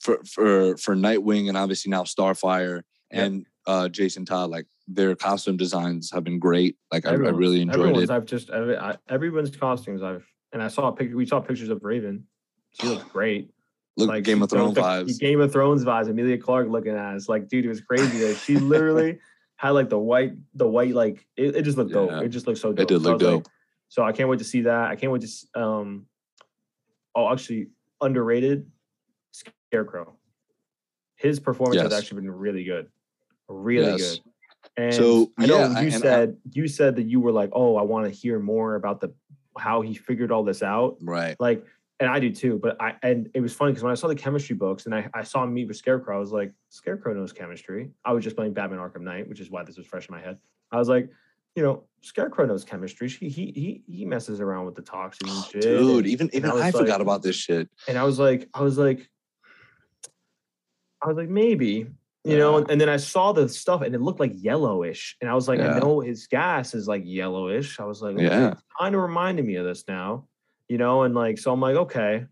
for 0.00 0.18
for 0.24 0.76
for 0.76 0.94
Nightwing 0.96 1.48
and 1.48 1.56
obviously 1.56 1.90
now 1.90 2.02
Starfire 2.04 2.82
Yep. 3.12 3.24
and 3.24 3.46
uh 3.66 3.88
Jason 3.88 4.24
Todd, 4.24 4.50
like 4.50 4.66
their 4.88 5.14
costume 5.16 5.56
designs 5.56 6.10
have 6.12 6.24
been 6.24 6.38
great. 6.38 6.76
Like 6.92 7.06
I, 7.06 7.10
I 7.10 7.14
really 7.14 7.60
enjoyed 7.60 7.80
everyone's. 7.80 8.10
it. 8.10 8.12
I've 8.12 8.26
just 8.26 8.50
every, 8.50 8.76
I, 8.76 8.96
everyone's 9.08 9.54
costumes. 9.56 10.02
I've 10.02 10.26
and 10.52 10.62
I 10.62 10.68
saw 10.68 10.88
a 10.88 10.92
picture. 10.92 11.16
We 11.16 11.26
saw 11.26 11.40
pictures 11.40 11.68
of 11.70 11.82
Raven. 11.84 12.24
She 12.80 12.86
looks 12.88 13.04
great. 13.12 13.50
Look, 13.96 14.08
Like 14.08 14.24
Game 14.24 14.42
of 14.42 14.50
Thrones 14.50 14.76
vibes. 14.76 15.18
Game 15.18 15.40
of 15.40 15.50
Thrones 15.52 15.84
vibes. 15.84 16.08
Emilia 16.08 16.36
Clarke 16.38 16.68
looking 16.68 16.92
at 16.92 17.14
us 17.16 17.28
like, 17.28 17.48
dude, 17.48 17.64
it 17.64 17.68
was 17.68 17.80
crazy. 17.80 18.26
Like, 18.26 18.36
she 18.36 18.56
literally 18.58 19.18
had 19.56 19.70
like 19.70 19.88
the 19.88 19.98
white, 19.98 20.34
the 20.54 20.68
white 20.68 20.94
like 20.94 21.26
it, 21.36 21.56
it 21.56 21.62
just 21.62 21.78
looked 21.78 21.92
dope. 21.92 22.10
Yeah. 22.10 22.20
It 22.20 22.28
just 22.28 22.46
looked 22.46 22.58
so 22.58 22.72
dope. 22.72 22.80
It 22.82 22.88
did 22.88 23.02
So 23.02 23.08
I 23.08 23.12
look 23.12 23.22
like- 23.22 23.30
dope. 23.44 23.48
So 23.88 24.02
I 24.02 24.10
can't 24.12 24.28
wait 24.28 24.40
to 24.40 24.44
see 24.44 24.62
that. 24.62 24.90
I 24.90 24.96
can't 24.96 25.12
wait 25.12 25.22
to. 25.22 25.60
Um, 25.62 26.06
oh, 27.14 27.32
actually, 27.32 27.68
underrated 28.00 28.68
Scarecrow. 29.32 30.16
His 31.14 31.40
performance 31.40 31.80
has 31.80 31.92
actually 31.92 32.22
been 32.22 32.30
really 32.32 32.64
good, 32.64 32.88
really 33.48 33.92
Yes. 33.92 34.18
good. 34.18 34.32
And 34.76 34.94
So, 34.94 35.32
I 35.38 35.46
know 35.46 35.58
yeah, 35.58 35.68
you 35.80 35.86
and 35.86 35.94
I- 35.94 35.98
said 35.98 36.36
you 36.52 36.68
said 36.68 36.96
that 36.96 37.04
you 37.04 37.20
were 37.20 37.32
like, 37.32 37.50
oh, 37.52 37.76
I 37.76 37.82
want 37.82 38.04
to 38.06 38.10
hear 38.10 38.38
more 38.38 38.74
about 38.74 39.00
the 39.00 39.14
how 39.56 39.80
he 39.80 39.94
figured 39.94 40.30
all 40.32 40.42
this 40.44 40.62
out. 40.62 40.96
Right. 41.00 41.34
Like, 41.40 41.64
and 42.00 42.10
I 42.10 42.18
do 42.20 42.30
too. 42.30 42.58
But 42.62 42.80
I 42.80 42.94
and 43.02 43.28
it 43.34 43.40
was 43.40 43.52
funny 43.54 43.72
because 43.72 43.82
when 43.82 43.92
I 43.92 43.94
saw 43.94 44.08
the 44.08 44.14
chemistry 44.14 44.54
books 44.56 44.86
and 44.86 44.94
I, 44.94 45.08
I 45.14 45.22
saw 45.22 45.42
him 45.44 45.54
meet 45.54 45.68
with 45.68 45.76
Scarecrow, 45.76 46.16
I 46.16 46.20
was 46.20 46.32
like, 46.32 46.52
Scarecrow 46.68 47.14
knows 47.14 47.32
chemistry. 47.32 47.90
I 48.04 48.12
was 48.12 48.22
just 48.24 48.36
playing 48.36 48.52
Batman 48.54 48.78
Arkham 48.78 49.02
Knight, 49.02 49.28
which 49.28 49.40
is 49.40 49.50
why 49.50 49.62
this 49.64 49.76
was 49.78 49.86
fresh 49.86 50.08
in 50.08 50.14
my 50.14 50.20
head. 50.20 50.38
I 50.72 50.78
was 50.78 50.88
like, 50.88 51.08
you 51.54 51.62
know, 51.62 51.84
Scarecrow 52.02 52.44
knows 52.46 52.64
chemistry. 52.64 53.08
He 53.08 53.28
he 53.28 53.82
he, 53.86 53.98
he 53.98 54.04
messes 54.04 54.40
around 54.40 54.66
with 54.66 54.74
the 54.74 54.82
toxins 54.82 55.30
and 55.32 55.44
shit. 55.46 55.62
Dude, 55.62 56.04
and, 56.04 56.06
even 56.06 56.26
and 56.28 56.34
even 56.36 56.50
I 56.50 56.68
I 56.68 56.70
forgot 56.70 56.88
like- 56.88 57.00
about 57.00 57.22
this 57.22 57.36
shit. 57.36 57.68
and 57.88 57.96
I 57.96 58.04
was 58.04 58.18
like, 58.18 58.48
I 58.52 58.62
was 58.62 58.76
like, 58.78 59.08
I 61.02 61.08
was 61.08 61.16
like, 61.16 61.28
maybe, 61.28 61.86
you 62.24 62.36
know, 62.38 62.58
and 62.58 62.80
then 62.80 62.88
I 62.88 62.96
saw 62.96 63.32
the 63.32 63.48
stuff 63.48 63.82
and 63.82 63.94
it 63.94 64.00
looked 64.00 64.18
like 64.18 64.32
yellowish. 64.34 65.16
And 65.20 65.30
I 65.30 65.34
was 65.34 65.46
like, 65.46 65.60
Yeah. 65.60 65.76
I 65.76 65.78
know 65.78 66.00
his 66.00 66.26
gas 66.26 66.74
is 66.74 66.88
like 66.88 67.02
yellowish. 67.04 67.78
I 67.78 67.84
was 67.84 68.02
like, 68.02 68.14
okay, 68.16 68.24
Yeah. 68.24 68.52
it's 68.52 68.62
kind 68.80 68.94
of 68.94 69.00
reminding 69.02 69.46
me 69.46 69.54
of 69.56 69.64
this 69.64 69.84
now, 69.86 70.26
you 70.68 70.78
know, 70.78 71.02
and 71.02 71.14
like, 71.14 71.38
so 71.38 71.52
I'm 71.52 71.60
like, 71.60 71.76
okay. 71.76 72.26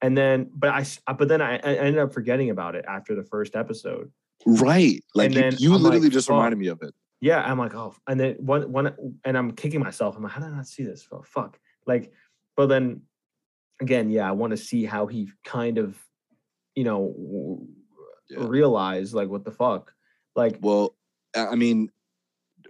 And 0.00 0.16
then, 0.16 0.50
but 0.54 0.70
I 0.70 0.84
but 1.14 1.28
then 1.28 1.40
I, 1.42 1.54
I 1.56 1.74
ended 1.74 1.98
up 1.98 2.12
forgetting 2.12 2.50
about 2.50 2.74
it 2.76 2.84
after 2.88 3.14
the 3.14 3.24
first 3.24 3.56
episode. 3.56 4.12
Right. 4.46 5.02
Like 5.14 5.34
you, 5.34 5.50
you 5.58 5.74
I'm 5.74 5.82
like, 5.82 5.92
literally 5.92 6.08
just 6.10 6.28
fuck. 6.28 6.34
reminded 6.36 6.58
me 6.58 6.68
of 6.68 6.80
it. 6.82 6.94
Yeah, 7.20 7.42
I'm 7.42 7.58
like, 7.58 7.74
oh, 7.74 7.94
and 8.06 8.20
then 8.20 8.36
one, 8.38 8.70
one, 8.70 8.94
and 9.24 9.36
I'm 9.36 9.50
kicking 9.52 9.80
myself. 9.80 10.16
I'm 10.16 10.22
like, 10.22 10.30
how 10.32 10.40
did 10.40 10.52
I 10.52 10.56
not 10.56 10.68
see 10.68 10.84
this? 10.84 11.08
Oh, 11.10 11.22
fuck. 11.26 11.58
Like, 11.84 12.12
but 12.56 12.66
then 12.66 13.02
again, 13.80 14.08
yeah, 14.10 14.28
I 14.28 14.32
want 14.32 14.52
to 14.52 14.56
see 14.56 14.84
how 14.84 15.06
he 15.06 15.28
kind 15.44 15.78
of 15.78 15.98
you 16.76 16.84
know, 16.84 17.66
Yeah. 18.30 18.46
realize 18.46 19.12
like 19.12 19.28
what 19.28 19.44
the 19.44 19.50
fuck, 19.50 19.92
like 20.36 20.58
Well, 20.60 20.94
I 21.34 21.56
mean, 21.56 21.90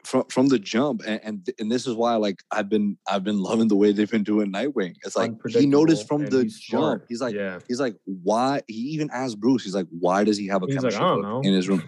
from 0.04 0.24
from 0.30 0.48
the 0.48 0.58
jump, 0.58 1.02
and, 1.06 1.20
and 1.22 1.48
and 1.58 1.70
this 1.70 1.86
is 1.86 1.94
why 1.94 2.14
like 2.16 2.42
I've 2.50 2.68
been 2.68 2.98
I've 3.08 3.24
been 3.24 3.40
loving 3.40 3.68
the 3.68 3.76
way 3.76 3.92
they've 3.92 4.10
been 4.10 4.22
doing 4.24 4.52
Nightwing. 4.52 4.94
It's 5.04 5.16
like 5.16 5.32
he 5.48 5.66
noticed 5.66 6.06
from 6.08 6.26
the 6.26 6.42
he's 6.42 6.58
jump. 6.58 6.80
smart. 6.80 7.06
He's 7.08 7.20
like 7.20 7.34
yeah, 7.34 7.58
he's 7.68 7.80
like 7.80 7.96
why 8.04 8.62
he 8.66 8.74
even 8.74 9.10
asked 9.12 9.38
Bruce. 9.40 9.64
He's 9.64 9.74
like 9.74 9.86
why 9.90 10.24
does 10.24 10.36
he 10.38 10.46
have 10.48 10.62
a 10.62 10.66
He's 10.66 10.76
chemistry 10.76 11.02
"I 11.02 11.08
don't 11.08 11.22
book 11.22 11.44
know." 11.44 11.48
in 11.48 11.54
his 11.54 11.68
room? 11.68 11.82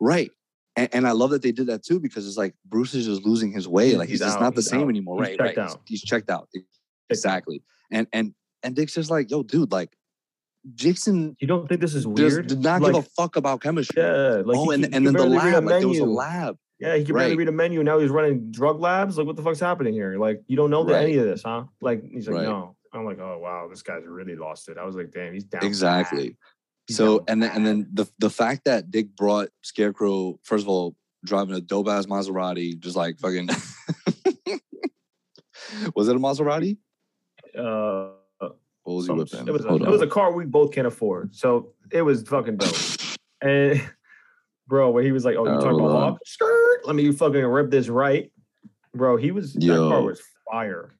right. 0.00 0.30
And, 0.78 0.90
and 0.92 1.08
I 1.08 1.12
love 1.12 1.30
that 1.30 1.40
they 1.40 1.52
did 1.52 1.68
that 1.68 1.82
too 1.84 1.98
because 1.98 2.26
it's 2.28 2.36
like 2.36 2.54
Bruce 2.66 2.92
is 2.94 3.06
just 3.06 3.24
losing 3.24 3.50
his 3.50 3.66
way. 3.66 3.94
Like 3.96 4.08
he's, 4.10 4.20
he's 4.20 4.26
just 4.26 4.36
out. 4.36 4.42
not 4.42 4.54
the 4.54 4.60
He's 4.60 4.68
same 4.68 4.82
out. 4.82 4.88
anymore. 4.90 5.24
He's 5.24 5.38
right. 5.38 5.38
checked 5.38 5.56
right. 5.56 5.64
He's- 5.64 5.72
out. 5.74 5.80
He's, 5.86 6.02
checked 6.02 6.30
out. 6.30 6.48
Exactly. 7.08 7.62
And 7.90 8.06
and 8.12 8.34
and 8.62 8.76
Dick's 8.76 8.94
just 8.94 9.10
like 9.10 9.30
yo, 9.30 9.42
dude, 9.42 9.72
like 9.72 9.96
Jason 10.74 11.36
you 11.40 11.46
don't 11.46 11.68
think 11.68 11.80
this 11.80 11.94
is 11.94 12.06
weird? 12.06 12.48
did 12.48 12.60
not 12.62 12.82
like, 12.82 12.92
give 12.92 13.04
a 13.04 13.08
fuck 13.16 13.36
about 13.36 13.60
chemistry. 13.60 14.02
yeah, 14.02 14.42
like 14.44 14.56
oh, 14.58 14.68
he 14.70 14.74
and, 14.74 14.84
he 14.84 14.92
and 14.92 15.06
then 15.06 15.12
the 15.12 15.18
barely 15.20 15.38
read 15.38 15.54
a 15.54 15.60
lab, 15.60 15.64
like 15.64 15.80
there 15.80 15.88
was 15.88 15.98
a 15.98 16.04
lab. 16.04 16.56
Yeah, 16.78 16.94
he 16.96 17.04
can 17.04 17.14
barely 17.14 17.30
Right. 17.30 17.38
read 17.38 17.48
a 17.48 17.52
menu. 17.52 17.82
Now 17.82 17.98
he's 17.98 18.10
running 18.10 18.50
drug 18.50 18.80
labs. 18.80 19.16
Like, 19.16 19.26
what 19.26 19.36
the 19.36 19.42
fuck's 19.42 19.60
happening 19.60 19.94
here? 19.94 20.18
Like, 20.18 20.42
you 20.46 20.56
don't 20.56 20.70
know 20.70 20.84
Right. 20.84 21.04
any 21.04 21.16
of 21.16 21.24
this, 21.24 21.42
huh? 21.42 21.64
Like, 21.80 22.02
he's 22.04 22.28
like, 22.28 22.36
Right. 22.36 22.44
no. 22.44 22.76
I'm 22.92 23.04
like, 23.04 23.18
oh 23.18 23.38
wow, 23.38 23.66
this 23.68 23.82
guy's 23.82 24.04
really 24.06 24.36
lost 24.36 24.68
it. 24.68 24.78
I 24.78 24.84
was 24.84 24.94
like, 24.96 25.10
damn, 25.12 25.32
he's 25.34 25.44
down. 25.44 25.64
Exactly. 25.64 26.36
He's 26.86 26.96
So 26.96 27.18
down 27.18 27.24
and 27.28 27.42
then 27.42 27.50
and 27.56 27.66
then 27.66 27.88
the 27.92 28.06
the 28.18 28.30
fact 28.30 28.64
that 28.64 28.90
Dick 28.90 29.14
brought 29.16 29.48
Scarecrow 29.62 30.38
first 30.44 30.64
of 30.64 30.68
all 30.68 30.94
driving 31.24 31.54
a 31.56 31.60
dope 31.60 31.88
ass 31.88 32.06
Maserati, 32.06 32.78
just 32.78 32.96
like 32.96 33.18
fucking. 33.18 33.48
was 35.94 36.08
it 36.08 36.16
a 36.16 36.18
Maserati? 36.18 36.78
uh, 37.58 38.10
What 38.38 38.56
was 38.94 39.06
he 39.06 39.12
whipping? 39.12 39.48
it 39.48 39.52
was 39.52 39.64
a, 39.64 39.74
it 39.74 39.88
was 39.88 40.02
a 40.02 40.06
car 40.06 40.32
we 40.32 40.44
both 40.46 40.72
can't 40.72 40.86
afford. 40.86 41.34
So 41.34 41.72
it 41.90 42.02
was 42.02 42.22
fucking 42.22 42.56
dope. 42.58 42.74
and 43.42 43.82
bro, 44.68 44.90
when 44.90 45.04
he 45.04 45.12
was 45.12 45.24
like, 45.24 45.36
"Oh, 45.36 45.44
you 45.44 45.60
talking 45.60 45.80
about. 45.80 46.12
Hawk? 46.12 46.18
Skirt? 46.24 46.86
Let 46.86 46.96
me 46.96 47.10
fucking 47.12 47.44
rip 47.44 47.70
this 47.70 47.88
right." 47.88 48.30
Bro, 48.94 49.18
he 49.18 49.30
was 49.30 49.54
that 49.54 49.66
car 49.66 50.02
was 50.02 50.22
fire. 50.50 50.94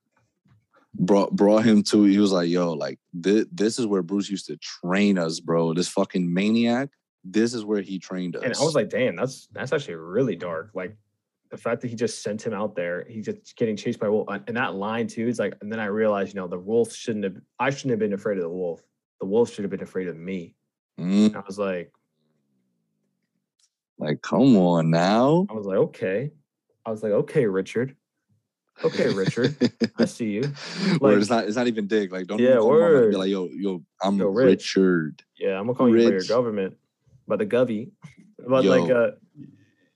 brought 0.95 1.33
brought 1.35 1.65
him 1.65 1.83
to. 1.85 2.05
He 2.05 2.19
was 2.19 2.33
like, 2.33 2.49
"Yo, 2.49 2.73
like 2.73 2.99
this, 3.13 3.47
this 3.53 3.79
is 3.79 3.87
where 3.87 4.03
Bruce 4.03 4.29
used 4.31 4.47
to 4.47 4.57
train 4.59 5.19
us, 5.19 5.41
bro. 5.41 5.75
This 5.75 5.89
fucking 5.89 6.33
maniac. 6.33 6.91
This 7.25 7.55
is 7.55 7.65
where 7.65 7.81
he 7.81 7.99
trained 7.99 8.37
us." 8.37 8.43
And 8.45 8.55
I 8.55 8.63
was 8.63 8.75
like, 8.75 8.91
damn, 8.91 9.17
that's 9.17 9.49
that's 9.53 9.73
actually 9.73 9.95
really 9.95 10.37
dark. 10.37 10.71
Like 10.75 10.97
the 11.51 11.57
fact 11.57 11.81
that 11.81 11.89
he 11.89 11.95
just 11.97 12.23
sent 12.23 12.45
him 12.45 12.53
out 12.53 12.75
there, 12.75 13.07
he's 13.09 13.25
just 13.25 13.57
getting 13.57 13.77
chased 13.77 13.99
by 14.01 14.09
a 14.09 14.13
wolf. 14.13 14.29
And 14.47 14.57
that 14.57 14.75
line 14.75 15.07
too, 15.07 15.29
is 15.29 15.39
like, 15.39 15.57
and 15.61 15.71
then 15.71 15.79
I 15.79 15.87
realized, 15.87 16.35
you 16.35 16.41
know, 16.41 16.49
the 16.49 16.59
wolf 16.59 16.93
shouldn't 16.93 17.25
have 17.25 17.37
I 17.59 17.71
shouldn't 17.71 17.91
have 17.93 17.99
been 18.01 18.13
afraid 18.13 18.37
of 18.39 18.43
the 18.43 18.51
wolf. 18.51 18.83
The 19.21 19.27
wolf 19.27 19.53
should 19.53 19.65
have 19.65 19.71
been 19.71 19.83
afraid 19.83 20.09
of 20.09 20.17
me. 20.17 20.55
Mm, 21.01 21.27
And 21.27 21.37
I 21.37 21.43
was 21.47 21.59
like, 21.59 21.93
like, 23.99 24.23
come 24.23 24.57
on 24.57 24.91
now. 24.91 25.47
I 25.51 25.55
was 25.55 25.67
like, 25.67 25.79
okay. 25.79 26.31
I 26.85 26.91
was 26.91 27.03
like, 27.03 27.13
okay, 27.13 27.47
Richard. 27.47 27.97
Okay, 28.85 29.09
Richard. 29.09 29.57
I 29.99 30.05
see 30.07 30.31
you. 30.31 30.53
Like- 31.01 31.19
it's 31.19 31.31
not, 31.31 31.45
it's 31.45 31.57
not 31.57 31.67
even 31.67 31.87
Dick. 31.87 32.13
Like, 32.13 32.27
don't 32.27 32.39
Yeah, 32.39 32.59
call 32.59 32.75
him 32.75 32.83
out, 32.83 32.85
like, 32.85 32.93
word. 32.93 33.11
Be 33.11 33.17
like, 33.17 33.31
yo, 33.31 33.49
yo, 33.53 33.83
I'm 34.03 34.19
Yo, 34.19 34.27
Rich. 34.27 34.77
Richard. 34.77 35.23
Yeah, 35.39 35.59
I'm 35.59 35.67
gonna 35.67 35.75
call 35.75 35.89
you 35.89 36.05
by 36.05 36.11
your 36.13 36.25
government, 36.25 36.77
by 37.27 37.37
the 37.37 37.47
govy. 37.47 37.91
But 38.39 38.65
Yo. 38.65 38.83
like 38.83 38.91
uh 38.91 39.11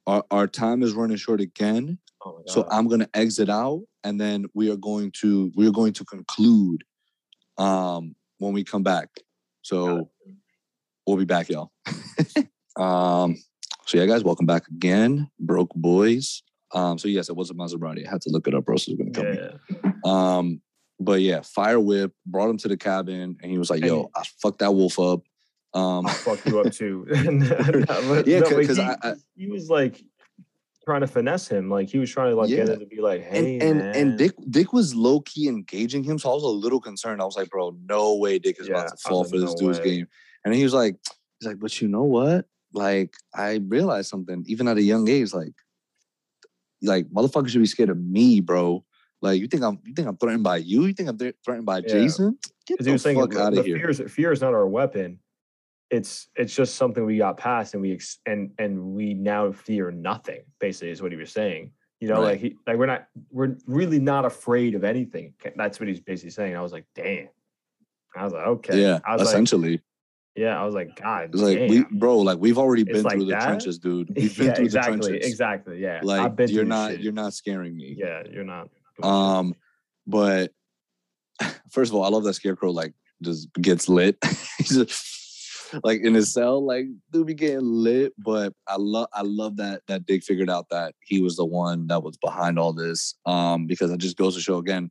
Our 0.07 0.25
our 0.31 0.47
time 0.47 0.83
is 0.83 0.93
running 0.95 1.17
short 1.17 1.41
again. 1.41 1.99
oh 2.25 2.39
my 2.39 2.43
So 2.47 2.67
I'm 2.71 2.89
gonna 2.89 3.09
exit 3.15 3.49
out, 3.49 3.83
and 4.05 4.21
then 4.21 4.47
we 4.55 4.71
are 4.71 4.77
going 4.77 5.13
to 5.21 5.53
we 5.57 5.67
are 5.69 5.73
going 5.73 5.93
to 5.95 6.05
conclude 6.05 6.83
um 7.59 8.15
when 8.39 8.53
we 8.53 8.65
come 8.65 8.83
back. 8.83 9.09
So 9.63 10.11
we'll 11.07 11.17
be 11.19 11.25
back, 11.27 11.49
y'all. 11.49 11.71
um 12.77 13.37
so 13.91 13.99
yeah, 13.99 14.07
guys, 14.07 14.23
welcome 14.23 14.47
back 14.47 14.69
again. 14.69 15.29
Broke 15.41 15.75
boys. 15.75 16.43
Um, 16.73 16.97
so 16.99 17.09
yes, 17.09 17.29
it 17.29 17.35
was 17.37 17.51
a 17.51 17.55
Maserati. 17.55 18.07
I 18.07 18.11
had 18.11 18.21
to 18.23 18.31
look 18.31 18.47
it 18.47 18.55
up, 18.55 18.69
or 18.69 18.73
else 18.73 18.87
it 18.87 18.97
was 18.97 18.99
gonna 18.99 19.11
kill 19.11 19.25
me. 19.25 19.83
yeah. 19.83 19.91
Um, 20.05 20.61
but 21.01 21.21
yeah, 21.23 21.41
fire 21.43 21.81
whip 21.81 22.13
brought 22.25 22.49
him 22.51 22.57
to 22.59 22.69
the 22.69 22.77
cabin, 22.77 23.37
and 23.43 23.51
he 23.51 23.59
was 23.59 23.69
like, 23.71 23.83
"Yo, 23.85 24.01
And- 24.03 24.09
I 24.15 24.23
fucked 24.41 24.61
that 24.61 24.73
wolf 24.73 24.99
up." 25.01 25.23
Um, 25.75 26.07
I'll 26.07 26.13
fuck 26.15 26.45
you 26.47 26.61
up 26.61 26.73
too. 26.73 27.07
Yeah, 27.11 28.41
no, 28.41 28.51
but 28.51 28.67
'cause 28.67 28.77
he, 28.77 28.83
I- 28.83 28.97
I- 29.03 29.15
he 29.37 29.49
was 29.49 29.69
like 29.69 30.01
trying 30.85 31.01
to 31.01 31.07
finesse 31.09 31.49
him. 31.49 31.69
Like 31.69 31.89
he 31.89 31.99
was 31.99 32.11
trying 32.11 32.31
to 32.31 32.37
like 32.37 32.49
get 32.49 32.69
him 32.69 32.79
to 32.79 32.87
be 32.87 33.01
like, 33.01 33.23
hey, 33.23 33.59
and 33.59 33.79
man. 33.79 33.97
and 33.97 34.19
Dick 34.19 34.35
Dick 34.49 34.73
was 34.73 34.95
low 34.95 35.21
key 35.23 35.49
engaging 35.49 36.05
him, 36.05 36.19
so 36.21 36.31
I 36.31 36.35
was 36.35 36.45
a 36.45 36.47
little 36.47 36.81
concerned. 36.81 37.21
I 37.21 37.25
was 37.25 37.37
like, 37.37 37.51
"Bro, 37.51 37.77
no 37.89 38.15
way, 38.17 38.39
Dick 38.39 38.61
is 38.61 38.69
Yeah, 38.69 38.75
about 38.75 38.91
to 38.91 38.97
fall 39.09 39.25
for 39.25 39.37
like, 39.37 39.47
this 39.47 39.55
no 39.61 39.67
dude's 39.69 39.79
way. 39.81 39.85
game." 39.97 40.07
And 40.45 40.55
he 40.55 40.63
was 40.63 40.73
like, 40.75 40.95
"He's 41.41 41.49
like, 41.49 41.59
but 41.59 41.81
you 41.81 41.89
know 41.89 42.05
what? 42.05 42.47
Like, 42.73 43.15
I 43.35 43.61
realized 43.67 44.09
something 44.11 44.45
even 44.47 44.69
at 44.69 44.77
a 44.77 44.83
young 44.83 45.09
age. 45.09 45.33
Like, 45.35 45.55
like 46.83 47.07
motherfuckers 47.07 47.49
should 47.51 47.61
be 47.61 47.67
scared 47.67 47.91
of 47.91 47.99
me, 47.99 48.41
bro." 48.41 48.85
Like 49.23 49.39
you 49.41 49.49
think 49.49 49.63
I'm 49.63 49.79
you 49.85 49.93
think 49.93 50.09
I'm 50.09 50.17
threatened 50.17 50.45
by 50.45 50.57
you? 50.59 50.87
You 50.87 50.95
think 50.95 51.09
I'm 51.09 51.19
thre- 51.19 51.37
threatened 51.45 51.67
by 51.67 51.79
Yeah. 51.79 51.89
Jason? 51.89 52.39
Get 52.67 52.79
the 52.79 52.85
he 52.87 52.93
was 52.93 53.03
saying 53.03 53.19
fuck 53.21 53.35
out 53.37 53.57
of 53.57 53.67
here! 53.67 53.77
fear 53.77 53.91
is 53.91 54.03
fear 54.09 54.33
is 54.33 54.41
not 54.41 54.55
our 54.55 54.67
weapon. 54.67 55.19
It's 55.91 56.29
it's 56.37 56.55
just 56.55 56.77
something 56.77 57.05
we 57.05 57.19
got 57.19 57.37
past 57.37 57.75
and 57.75 57.83
we 57.83 57.93
ex- 57.93 58.21
and 58.25 58.53
and 58.59 58.95
we 58.95 59.13
now 59.13 59.53
fear 59.53 59.91
nothing. 59.91 60.41
Basically, 60.59 60.91
is 60.91 61.03
what 61.03 61.13
he 61.13 61.19
was 61.19 61.33
saying. 61.33 61.73
You 62.01 62.09
know, 62.09 62.15
Right. 62.23 62.31
like 62.31 62.41
he 62.41 62.57
like 62.67 62.79
we're 62.79 62.87
not 62.87 63.09
we're 63.31 63.57
really 63.67 63.99
not 63.99 64.25
afraid 64.25 64.75
of 64.75 64.85
anything. 64.85 65.35
That's 65.55 65.79
what 65.79 65.89
he's 65.89 66.01
basically 66.01 66.31
saying. 66.31 66.57
I 66.57 66.63
was 66.63 66.73
like, 66.73 66.87
damn. 66.95 67.29
I 68.17 68.25
was 68.25 68.33
like, 68.33 68.47
okay. 68.47 68.81
Yeah, 68.81 69.01
I 69.05 69.13
was 69.13 69.21
like, 69.21 69.29
essentially. 69.29 69.83
Yeah. 70.37 70.61
I 70.61 70.65
was 70.65 70.75
like, 70.75 70.97
God, 70.97 71.31
It's 71.33 71.43
like 71.43 71.59
we, 71.71 71.85
bro, 71.91 72.19
like 72.19 72.39
we've 72.39 72.59
already 72.59 72.83
It's 72.83 72.93
been 72.93 73.03
like 73.03 73.15
through 73.15 73.27
the 73.27 73.33
that? 73.33 73.45
trenches, 73.45 73.79
dude. 73.79 74.09
We've 74.17 74.37
been 74.37 74.47
yeah, 74.49 74.55
through 74.55 74.65
exactly, 74.65 74.97
the 74.97 75.09
trenches. 75.09 75.29
exactly. 75.29 75.81
Yeah, 75.81 76.01
Like 76.03 76.21
I've 76.21 76.37
been 76.37 76.51
you're 76.51 76.65
not, 76.65 76.93
shit. 76.93 77.01
you're 77.01 77.13
not 77.13 77.35
scaring 77.35 77.77
me. 77.77 77.95
Yeah, 77.99 78.23
you're 78.31 78.45
not. 78.45 78.69
Um, 79.03 79.55
but 80.07 80.53
first 81.71 81.91
of 81.91 81.97
all, 81.97 82.05
I 82.05 82.09
love 82.09 82.25
that 82.25 82.35
Scarecrow 82.35 82.71
like 82.71 82.95
just 83.23 83.53
gets 83.55 83.89
lit. 83.89 84.17
He's 84.59 84.69
just 84.71 85.17
like 85.85 86.01
in 86.03 86.15
his 86.15 86.33
cell, 86.33 86.65
like 86.65 86.87
dude 87.13 87.27
be 87.27 87.35
getting 87.35 87.61
lit. 87.63 88.13
But 88.19 88.53
I 88.67 88.77
love, 88.77 89.09
I 89.13 89.23
love 89.23 89.57
that 89.59 89.83
that 89.89 90.07
Dick 90.07 90.23
figured 90.25 90.51
out 90.51 90.67
that 90.71 90.95
he 91.01 91.21
was 91.23 91.37
the 91.37 91.45
one 91.45 91.87
that 91.89 92.03
was 92.03 92.17
behind 92.17 92.59
all 92.59 92.73
this. 92.73 93.15
Um, 93.27 93.67
because 93.67 93.91
it 93.91 93.99
just 93.99 94.17
goes 94.17 94.35
to 94.35 94.41
show 94.41 94.59
again, 94.59 94.91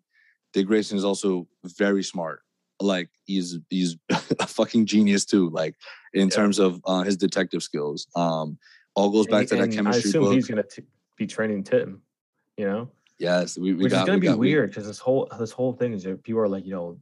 Dick 0.54 0.68
Grayson 0.68 0.98
is 0.98 1.06
also 1.06 1.48
very 1.64 2.04
smart. 2.04 2.42
Like 2.80 3.10
he's 3.26 3.58
he's 3.70 3.98
a 4.10 4.48
fucking 4.48 4.86
genius 4.86 5.26
too. 5.26 5.50
Like 5.50 5.76
in 6.14 6.28
Yeah. 6.30 6.36
terms 6.36 6.60
of 6.60 6.82
uh, 6.86 7.04
his 7.04 7.18
detective 7.18 7.64
skills. 7.64 8.08
Um, 8.16 8.58
all 8.96 9.10
goes 9.12 9.28
back 9.28 9.48
to 9.48 9.56
that 9.56 9.72
chemistry 9.72 10.08
I 10.08 10.10
assume 10.10 10.24
book. 10.24 10.34
he's 10.34 10.48
gonna 10.48 10.64
t- 10.64 10.84
be 11.18 11.28
training 11.28 11.64
Tim. 11.64 12.02
You 12.58 12.66
know. 12.66 12.90
yes, 13.18 13.58
we, 13.58 13.74
we 13.74 13.84
which 13.84 13.92
got. 13.92 14.02
is 14.02 14.06
gonna 14.08 14.18
we 14.20 14.28
be 14.28 14.34
weird 14.34 14.70
because 14.72 14.86
this 14.88 15.00
whole 15.00 15.28
this 15.40 15.52
whole 15.52 15.74
thing 15.74 15.94
is 15.94 16.04
that 16.04 16.24
people 16.24 16.42
are 16.42 16.48
like, 16.50 16.66
you 16.66 16.72
know, 16.72 17.00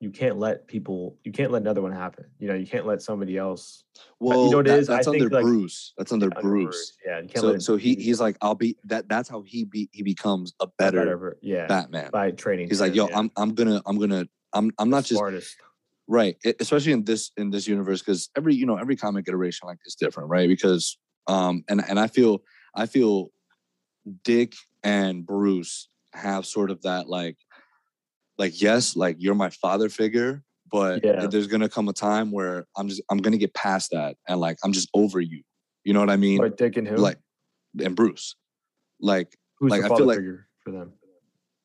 you 0.00 0.10
can't 0.10 0.38
let 0.38 0.66
people, 0.68 1.16
you 1.24 1.32
can't 1.32 1.50
let 1.50 1.62
another 1.62 1.80
one 1.82 1.92
happen. 1.92 2.26
You 2.38 2.48
know, 2.48 2.54
you 2.54 2.66
can't 2.66 2.86
let 2.86 3.00
somebody 3.02 3.36
else. 3.38 3.84
Well, 4.20 4.44
you 4.44 4.50
know 4.50 4.56
what 4.58 4.68
it 4.68 4.78
is? 4.78 4.86
that- 4.88 4.90
is? 4.90 4.90
I 4.90 4.94
that's 4.96 5.06
think, 5.08 5.22
under 5.22 5.34
like, 5.36 5.44
Bruce. 5.44 5.94
That's 5.96 6.12
under 6.12 6.26
under 6.26 6.40
Bruce. 6.40 6.92
Yeah, 7.06 7.20
you 7.20 7.28
can't 7.28 7.38
So 7.40 7.58
so 7.58 7.76
he 7.76 7.94
he's 7.94 8.20
like, 8.20 8.36
I'll 8.42 8.54
be 8.54 8.76
that. 8.84 9.08
That's 9.08 9.28
how 9.28 9.42
he 9.42 9.64
be 9.64 9.88
he 9.92 10.02
becomes 10.02 10.52
a 10.60 10.66
be 10.66 10.72
better. 10.78 11.36
Yeah, 11.40 11.66
Batman. 11.66 12.10
by 12.12 12.32
training. 12.32 12.68
He's 12.68 12.80
like, 12.80 12.94
yo, 12.94 13.08
yeah. 13.08 13.18
I'm 13.18 13.30
I'm 13.36 13.54
gonna 13.54 13.80
I'm 13.86 13.98
gonna 13.98 14.28
I'm 14.52 14.70
I'm 14.78 14.90
not 14.90 15.04
just 15.04 15.18
smartest. 15.18 15.56
right, 16.06 16.36
especially 16.60 16.92
in 16.92 17.04
this 17.04 17.32
in 17.36 17.50
this 17.50 17.66
universe 17.66 18.00
because 18.00 18.30
every 18.36 18.54
you 18.54 18.66
know 18.66 18.76
every 18.76 18.96
comic 18.96 19.26
iteration 19.28 19.66
like 19.68 19.78
is 19.86 19.94
different, 19.94 20.28
right? 20.30 20.48
Because 20.48 20.98
um 21.26 21.64
and 21.68 21.82
and 21.88 21.98
I 22.00 22.06
feel 22.06 22.40
I 22.74 22.86
feel 22.86 23.30
Dick 24.24 24.54
and 24.82 25.26
Bruce 25.26 25.88
have 26.14 26.46
sort 26.46 26.70
of 26.70 26.82
that 26.82 27.08
like 27.08 27.36
like 28.38 28.60
yes, 28.60 28.96
like 28.96 29.16
you're 29.18 29.34
my 29.34 29.50
father 29.50 29.88
figure, 29.88 30.42
but 30.70 31.04
Yeah. 31.04 31.26
there's 31.26 31.46
gonna 31.48 31.68
come 31.68 31.88
a 31.88 31.92
time 31.92 32.30
where 32.30 32.66
I'm 32.76 32.88
just 32.88 33.02
I'm 33.10 33.18
gonna 33.18 33.36
get 33.36 33.52
past 33.54 33.90
that 33.92 34.16
and 34.28 34.40
like 34.40 34.58
I'm 34.64 34.72
just 34.72 34.88
over 34.94 35.20
you. 35.20 35.42
You 35.84 35.92
know 35.92 36.00
what 36.00 36.10
I 36.10 36.16
mean? 36.16 36.38
Like 36.38 36.56
Dick 36.56 36.76
and 36.76 36.86
who? 36.88 36.96
like 36.96 37.18
and 37.82 37.94
Bruce. 37.94 38.34
Like 39.00 39.36
who's 39.58 39.70
like, 39.70 39.80
I 39.84 39.88
feel 39.88 39.98
father 39.98 40.04
like- 40.06 40.20
for 40.64 40.70
them? 40.72 40.92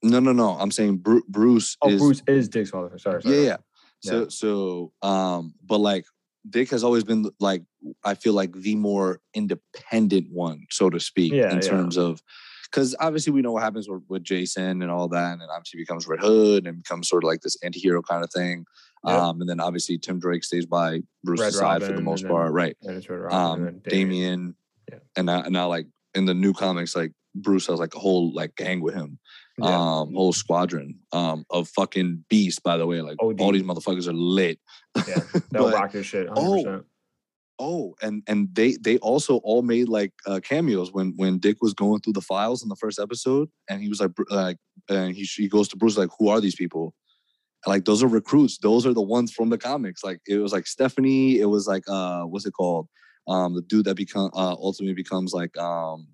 No 0.03 0.19
no 0.19 0.33
no, 0.33 0.49
I'm 0.51 0.71
saying 0.71 0.97
Bru- 0.97 1.23
Bruce 1.27 1.77
Oh, 1.81 1.89
is 1.89 2.01
Bruce 2.01 2.21
is 2.27 2.49
Dick's 2.49 2.69
father. 2.71 2.97
Sorry, 2.99 3.21
sorry. 3.21 3.35
yeah 3.37 3.43
yeah. 3.43 3.57
So 4.01 4.27
so 4.27 4.91
um 5.01 5.53
but 5.65 5.79
like 5.79 6.05
Dick 6.49 6.69
has 6.71 6.83
always 6.83 7.05
been 7.05 7.29
like 7.39 7.63
I 8.03 8.15
feel 8.15 8.33
like 8.33 8.51
the 8.53 8.75
more 8.75 9.21
independent 9.33 10.27
one, 10.31 10.65
so 10.69 10.89
to 10.89 10.99
speak, 10.99 11.31
Yeah, 11.31 11.49
in 11.51 11.55
yeah. 11.55 11.61
terms 11.61 11.97
of 11.97 12.21
because 12.69 12.95
obviously 12.99 13.31
we 13.31 13.41
know 13.41 13.51
what 13.53 13.63
happens 13.63 13.87
with, 13.87 14.01
with 14.09 14.23
Jason 14.23 14.81
and 14.81 14.89
all 14.91 15.07
that, 15.09 15.31
and 15.33 15.41
then 15.41 15.47
obviously 15.49 15.79
becomes 15.79 16.07
Red 16.07 16.19
Hood 16.19 16.65
and 16.67 16.81
becomes 16.83 17.07
sort 17.07 17.23
of 17.23 17.27
like 17.27 17.41
this 17.41 17.55
anti-hero 17.63 18.01
kind 18.01 18.23
of 18.23 18.31
thing. 18.31 18.65
Yep. 19.05 19.15
Um, 19.15 19.41
and 19.41 19.49
then 19.49 19.59
obviously 19.59 19.97
Tim 19.99 20.17
Drake 20.19 20.43
stays 20.43 20.65
by 20.65 21.01
Bruce's 21.23 21.57
side 21.59 21.83
for 21.83 21.93
the 21.93 22.01
most 22.01 22.21
and 22.21 22.29
then 22.31 22.35
part, 22.35 22.51
right? 22.51 22.75
And 22.81 23.07
Robin, 23.09 23.31
um, 23.37 23.53
and 23.67 23.67
then 23.67 23.81
Damian, 23.87 24.55
Yeah. 24.91 24.99
and 25.15 25.25
now, 25.27 25.43
and 25.43 25.53
now 25.53 25.67
like 25.67 25.87
in 26.15 26.25
the 26.25 26.33
new 26.33 26.51
comics, 26.53 26.95
like 26.95 27.11
Bruce 27.35 27.67
has 27.67 27.79
like 27.79 27.93
a 27.95 27.99
whole 27.99 28.33
like 28.33 28.55
gang 28.55 28.81
with 28.81 28.95
him. 28.95 29.19
Yeah. 29.57 29.67
um, 29.67 30.13
whole 30.15 30.33
squadron 30.33 30.99
um 31.11 31.45
of 31.51 31.67
fucking 31.69 32.25
beasts. 32.29 32.59
By 32.59 32.77
the 32.77 32.87
way, 32.87 33.01
like 33.01 33.17
OD. 33.21 33.39
all 33.39 33.51
these 33.51 33.61
motherfuckers 33.63 34.07
are 34.07 34.13
lit. 34.13 34.59
Yeah, 35.07 35.19
they'll 35.51 35.71
rock 35.71 35.93
your 35.93 36.03
shit. 36.03 36.27
100%. 36.27 36.33
Oh, 36.37 36.83
Oh, 37.59 37.95
and 38.01 38.23
and 38.27 38.49
they 38.53 38.77
they 38.81 38.97
also 38.97 39.37
all 39.37 39.61
made 39.61 39.87
like 39.87 40.11
uh, 40.25 40.39
cameos 40.39 40.91
when 40.91 41.13
when 41.17 41.37
Dick 41.37 41.57
was 41.61 41.73
going 41.73 42.01
through 42.01 42.13
the 42.13 42.21
files 42.21 42.63
in 42.63 42.69
the 42.69 42.75
first 42.75 42.99
episode, 42.99 43.47
and 43.69 43.79
he 43.81 43.89
was 43.89 44.01
like 44.01 44.11
like 44.29 44.57
and 44.89 45.15
he 45.15 45.23
he 45.23 45.47
goes 45.47 45.67
to 45.69 45.77
Bruce 45.77 45.95
like, 45.97 46.09
who 46.17 46.29
are 46.29 46.41
these 46.41 46.55
people? 46.55 46.95
And, 47.65 47.71
like 47.71 47.85
those 47.85 48.01
are 48.01 48.07
recruits. 48.07 48.57
Those 48.57 48.87
are 48.87 48.93
the 48.93 49.03
ones 49.03 49.31
from 49.31 49.49
the 49.49 49.57
comics. 49.59 50.03
Like 50.03 50.19
it 50.27 50.37
was 50.37 50.51
like 50.51 50.65
Stephanie. 50.65 51.39
It 51.39 51.45
was 51.45 51.67
like 51.67 51.83
uh 51.87 52.23
what's 52.23 52.45
it 52.47 52.51
called? 52.51 52.87
Um, 53.27 53.53
the 53.55 53.61
dude 53.61 53.85
that 53.85 53.95
become 53.95 54.31
uh 54.33 54.55
ultimately 54.59 54.95
becomes 54.95 55.31
like 55.31 55.55
um 55.57 56.07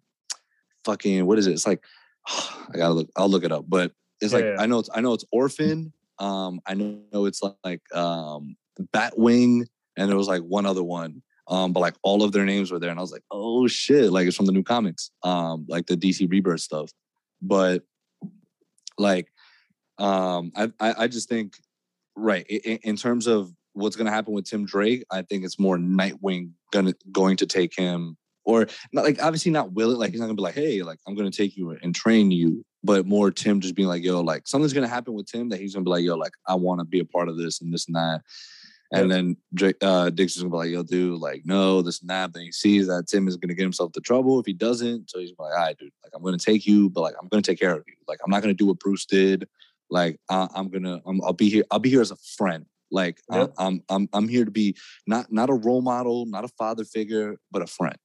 fucking 0.84 1.26
what 1.26 1.40
is 1.40 1.48
it? 1.48 1.54
It's 1.54 1.66
like 1.66 1.84
I 2.74 2.78
gotta 2.78 2.94
look. 2.94 3.10
I'll 3.16 3.30
look 3.30 3.44
it 3.44 3.52
up. 3.52 3.66
But 3.68 3.92
it's 4.22 4.34
Yeah, 4.34 4.40
like 4.40 4.46
yeah. 4.46 4.56
I 4.60 4.66
know 4.66 4.80
it's 4.80 4.90
I 4.94 5.02
know 5.02 5.14
it's 5.14 5.26
Orphan. 5.32 5.94
Um, 6.20 6.60
I 6.66 6.74
know 6.74 7.26
it's 7.26 7.42
like 7.64 7.82
um 7.96 8.56
Batwing, 8.94 9.66
and 9.98 10.10
there 10.10 10.18
was 10.18 10.28
like 10.28 10.42
one 10.42 10.66
other 10.66 10.84
one. 10.84 11.22
Um, 11.48 11.74
but 11.74 11.80
like 11.80 11.96
all 12.04 12.24
of 12.24 12.32
their 12.32 12.46
names 12.46 12.72
were 12.72 12.80
there, 12.80 12.92
and 12.92 13.00
I 13.00 13.02
was 13.02 13.12
like, 13.12 13.24
oh 13.32 13.68
shit, 13.68 14.12
like 14.12 14.28
it's 14.28 14.38
from 14.38 14.46
the 14.46 14.52
new 14.52 14.64
comics, 14.64 15.10
um, 15.24 15.66
like 15.68 15.88
the 15.88 15.98
DC 15.98 16.30
Rebirth 16.30 16.62
stuff. 16.62 16.92
But 17.42 17.84
like, 18.98 19.32
um, 19.98 20.52
I 20.56 20.72
I, 20.80 20.94
I 21.00 21.08
just 21.08 21.28
think, 21.28 21.56
right, 22.16 22.46
in, 22.48 22.78
in 22.84 22.96
terms 22.96 23.26
of 23.26 23.52
what's 23.74 23.96
gonna 23.96 24.12
happen 24.12 24.34
with 24.34 24.46
Tim 24.46 24.66
Drake, 24.66 25.06
I 25.12 25.24
think 25.24 25.44
it's 25.44 25.58
more 25.58 25.78
Nightwing 25.78 26.52
gonna 26.72 26.94
going 27.12 27.38
to 27.38 27.48
take 27.48 27.76
him, 27.76 28.16
or 28.50 28.68
not 28.92 29.06
like 29.06 29.22
obviously 29.22 29.52
not 29.52 29.74
willing, 29.74 29.98
like 29.98 30.12
he's 30.12 30.20
not 30.20 30.26
gonna 30.26 30.36
be 30.36 30.42
like, 30.42 30.56
hey, 30.56 30.82
like 30.82 30.98
I'm 31.08 31.16
gonna 31.16 31.30
take 31.32 31.56
you 31.56 31.78
and 31.82 31.94
train 31.94 32.32
you, 32.32 32.66
but 32.84 33.06
more 33.06 33.30
Tim 33.30 33.60
just 33.60 33.76
being 33.76 33.88
like, 33.88 34.04
yo, 34.04 34.22
like 34.22 34.48
something's 34.48 34.74
gonna 34.74 34.88
happen 34.88 35.14
with 35.14 35.28
Tim 35.28 35.50
that 35.50 35.60
he's 35.60 35.74
gonna 35.74 35.84
be 35.84 35.92
like, 35.92 36.04
yo, 36.04 36.16
like 36.16 36.34
I 36.48 36.56
want 36.56 36.80
to 36.80 36.86
be 36.86 37.00
a 37.00 37.06
part 37.06 37.30
of 37.30 37.38
this 37.38 37.62
and 37.62 37.72
this 37.72 37.86
and 37.88 37.96
that. 37.96 38.22
And 38.92 39.12
then 39.12 39.38
Drake, 39.54 39.76
uh, 39.84 40.10
gonna 40.10 40.50
be 40.50 40.58
like, 40.58 40.72
yo, 40.72 40.82
dude, 40.82 41.20
like, 41.22 41.44
no, 41.46 41.84
this 41.84 42.02
and 42.02 42.10
that. 42.10 42.34
Then 42.34 42.42
he 42.42 42.52
sees 42.52 42.88
that 42.88 43.06
Tim 43.08 43.28
is 43.28 43.38
gonna 43.38 43.54
get 43.54 43.62
himself 43.62 43.92
to 43.92 44.02
trouble 44.02 44.40
if 44.40 44.48
he 44.48 44.54
doesn't. 44.54 45.12
So 45.12 45.20
he's 45.20 45.30
like, 45.38 45.54
all 45.54 45.60
right, 45.60 45.78
dude, 45.78 45.92
like, 46.04 46.12
I'm 46.16 46.24
gonna 46.24 46.40
take 46.40 46.66
you, 46.66 46.90
but 46.90 47.02
like, 47.02 47.14
I'm 47.22 47.28
gonna 47.28 47.44
take 47.44 47.60
care 47.60 47.76
of 47.76 47.84
you. 47.86 47.94
Like, 48.08 48.18
I'm 48.26 48.32
not 48.32 48.42
gonna 48.42 48.56
do 48.56 48.66
what 48.66 48.80
Bruce 48.80 49.06
did. 49.06 49.48
Like, 49.92 50.20
I, 50.28 50.48
I'm 50.56 50.70
gonna, 50.70 51.02
I'm, 51.06 51.22
I'll 51.24 51.34
be 51.34 51.50
here. 51.52 51.66
I'll 51.70 51.78
be 51.80 51.90
here 51.92 52.02
as 52.02 52.10
a 52.10 52.16
friend. 52.38 52.66
Like, 52.92 53.22
I- 53.30 53.38
I'm, 53.60 53.84
I'm, 53.90 54.10
I'm 54.14 54.28
here 54.28 54.46
to 54.46 54.52
be 54.52 54.76
not, 55.06 55.32
not 55.32 55.52
a 55.52 55.54
role 55.54 55.82
model, 55.84 56.26
not 56.26 56.44
a 56.44 56.48
father 56.50 56.84
figure, 56.84 57.36
but 57.52 57.62
a 57.62 57.68
friend. 57.68 57.98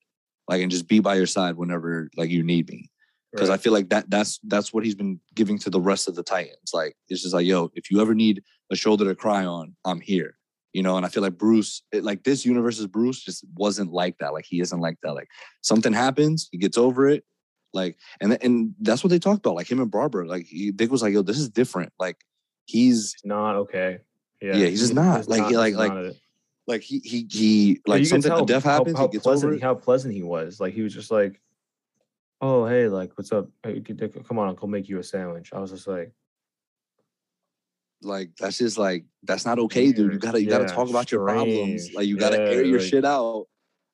Like, 0.48 0.62
and 0.62 0.70
just 0.70 0.88
be 0.88 1.00
by 1.00 1.14
your 1.14 1.26
side 1.26 1.56
whenever 1.56 2.10
like 2.16 2.30
you 2.30 2.42
need 2.42 2.68
me 2.68 2.90
because 3.34 3.50
I 3.50 3.56
feel 3.56 3.72
like 3.72 3.88
that 3.88 4.08
that's 4.08 4.38
that's 4.44 4.72
what 4.72 4.84
he's 4.84 4.94
been 4.94 5.18
giving 5.34 5.58
to 5.60 5.70
the 5.70 5.80
rest 5.80 6.06
of 6.06 6.14
the 6.14 6.22
Titans. 6.22 6.70
Like 6.72 6.96
it's 7.08 7.22
just 7.22 7.34
like, 7.34 7.46
yo, 7.46 7.70
if 7.74 7.90
you 7.90 8.00
ever 8.00 8.14
need 8.14 8.42
a 8.70 8.76
shoulder 8.76 9.04
to 9.06 9.14
cry 9.14 9.44
on, 9.44 9.74
I'm 9.84 10.00
here. 10.00 10.36
You 10.72 10.82
know, 10.82 10.96
and 10.96 11.06
I 11.06 11.08
feel 11.08 11.22
like 11.22 11.38
Bruce, 11.38 11.82
it, 11.92 12.04
like 12.04 12.24
this 12.24 12.44
universe's 12.44 12.86
Bruce, 12.86 13.22
just 13.22 13.44
wasn't 13.54 13.92
like 13.92 14.18
that. 14.18 14.32
Like 14.32 14.44
he 14.48 14.60
isn't 14.60 14.80
like 14.80 14.98
that. 15.02 15.14
Like 15.14 15.28
something 15.62 15.92
happens, 15.92 16.48
he 16.52 16.58
gets 16.58 16.78
over 16.78 17.08
it. 17.08 17.24
Like 17.72 17.96
and 18.20 18.40
and 18.42 18.74
that's 18.80 19.02
what 19.02 19.10
they 19.10 19.18
talked 19.18 19.44
about. 19.44 19.56
Like 19.56 19.70
him 19.70 19.80
and 19.80 19.90
Barbara. 19.90 20.28
Like 20.28 20.46
he, 20.46 20.70
Dick 20.70 20.90
was 20.90 21.02
like, 21.02 21.12
yo, 21.12 21.22
this 21.22 21.38
is 21.38 21.48
different. 21.48 21.92
Like 21.98 22.18
he's 22.66 23.14
It's 23.14 23.24
not 23.24 23.56
okay. 23.56 23.98
Yeah, 24.40 24.56
Yeah, 24.56 24.66
he's 24.66 24.80
just 24.80 24.94
not. 24.94 25.26
Like, 25.26 25.46
he's 25.46 25.56
like- 25.56 25.74
not 25.74 25.80
like, 25.80 26.04
it. 26.06 26.16
Like 26.66 26.82
he 26.82 27.00
he 27.04 27.26
he 27.30 27.80
like 27.86 28.00
you 28.00 28.04
something 28.06 28.30
tell 28.30 28.44
death 28.44 28.64
how- 28.64 28.78
happens, 28.78 28.96
How, 28.96 29.06
he 29.06 29.12
gets 29.12 29.22
pleasant, 29.24 29.62
how 29.62 29.74
pleasant 29.74 30.14
he 30.14 30.22
was. 30.22 30.60
Like 30.60 30.72
he 30.74 30.82
was 30.82 30.94
just 30.94 31.10
like, 31.10 31.40
"Oh, 32.40 32.66
hey, 32.66 32.88
like, 32.88 33.16
what's 33.18 33.32
up? 33.32 33.48
Hey, 33.62 33.80
come 34.26 34.38
on, 34.38 34.56
I'll 34.60 34.68
make 34.68 34.88
you 34.88 34.98
a 34.98 35.02
sandwich." 35.02 35.52
I 35.52 35.58
was 35.60 35.70
just 35.70 35.86
like, 35.86 36.12
like 38.02 38.30
that's 38.38 38.58
just 38.58 38.78
like 38.78 39.04
that's 39.22 39.46
not 39.46 39.58
okay 39.58 39.92
dude. 39.92 40.12
You 40.12 40.18
gotta 40.18 40.42
you 40.42 40.48
gotta 40.48 40.66
talk 40.66 40.88
about 40.90 41.10
your 41.10 41.24
problems. 41.24 41.92
like 41.94 42.06
you 42.06 42.16
gotta 42.16 42.36
Yeah, 42.36 42.48
air 42.50 42.64
your 42.64 42.78
like- 42.78 42.88
shit 42.88 43.04
out. 43.04 43.46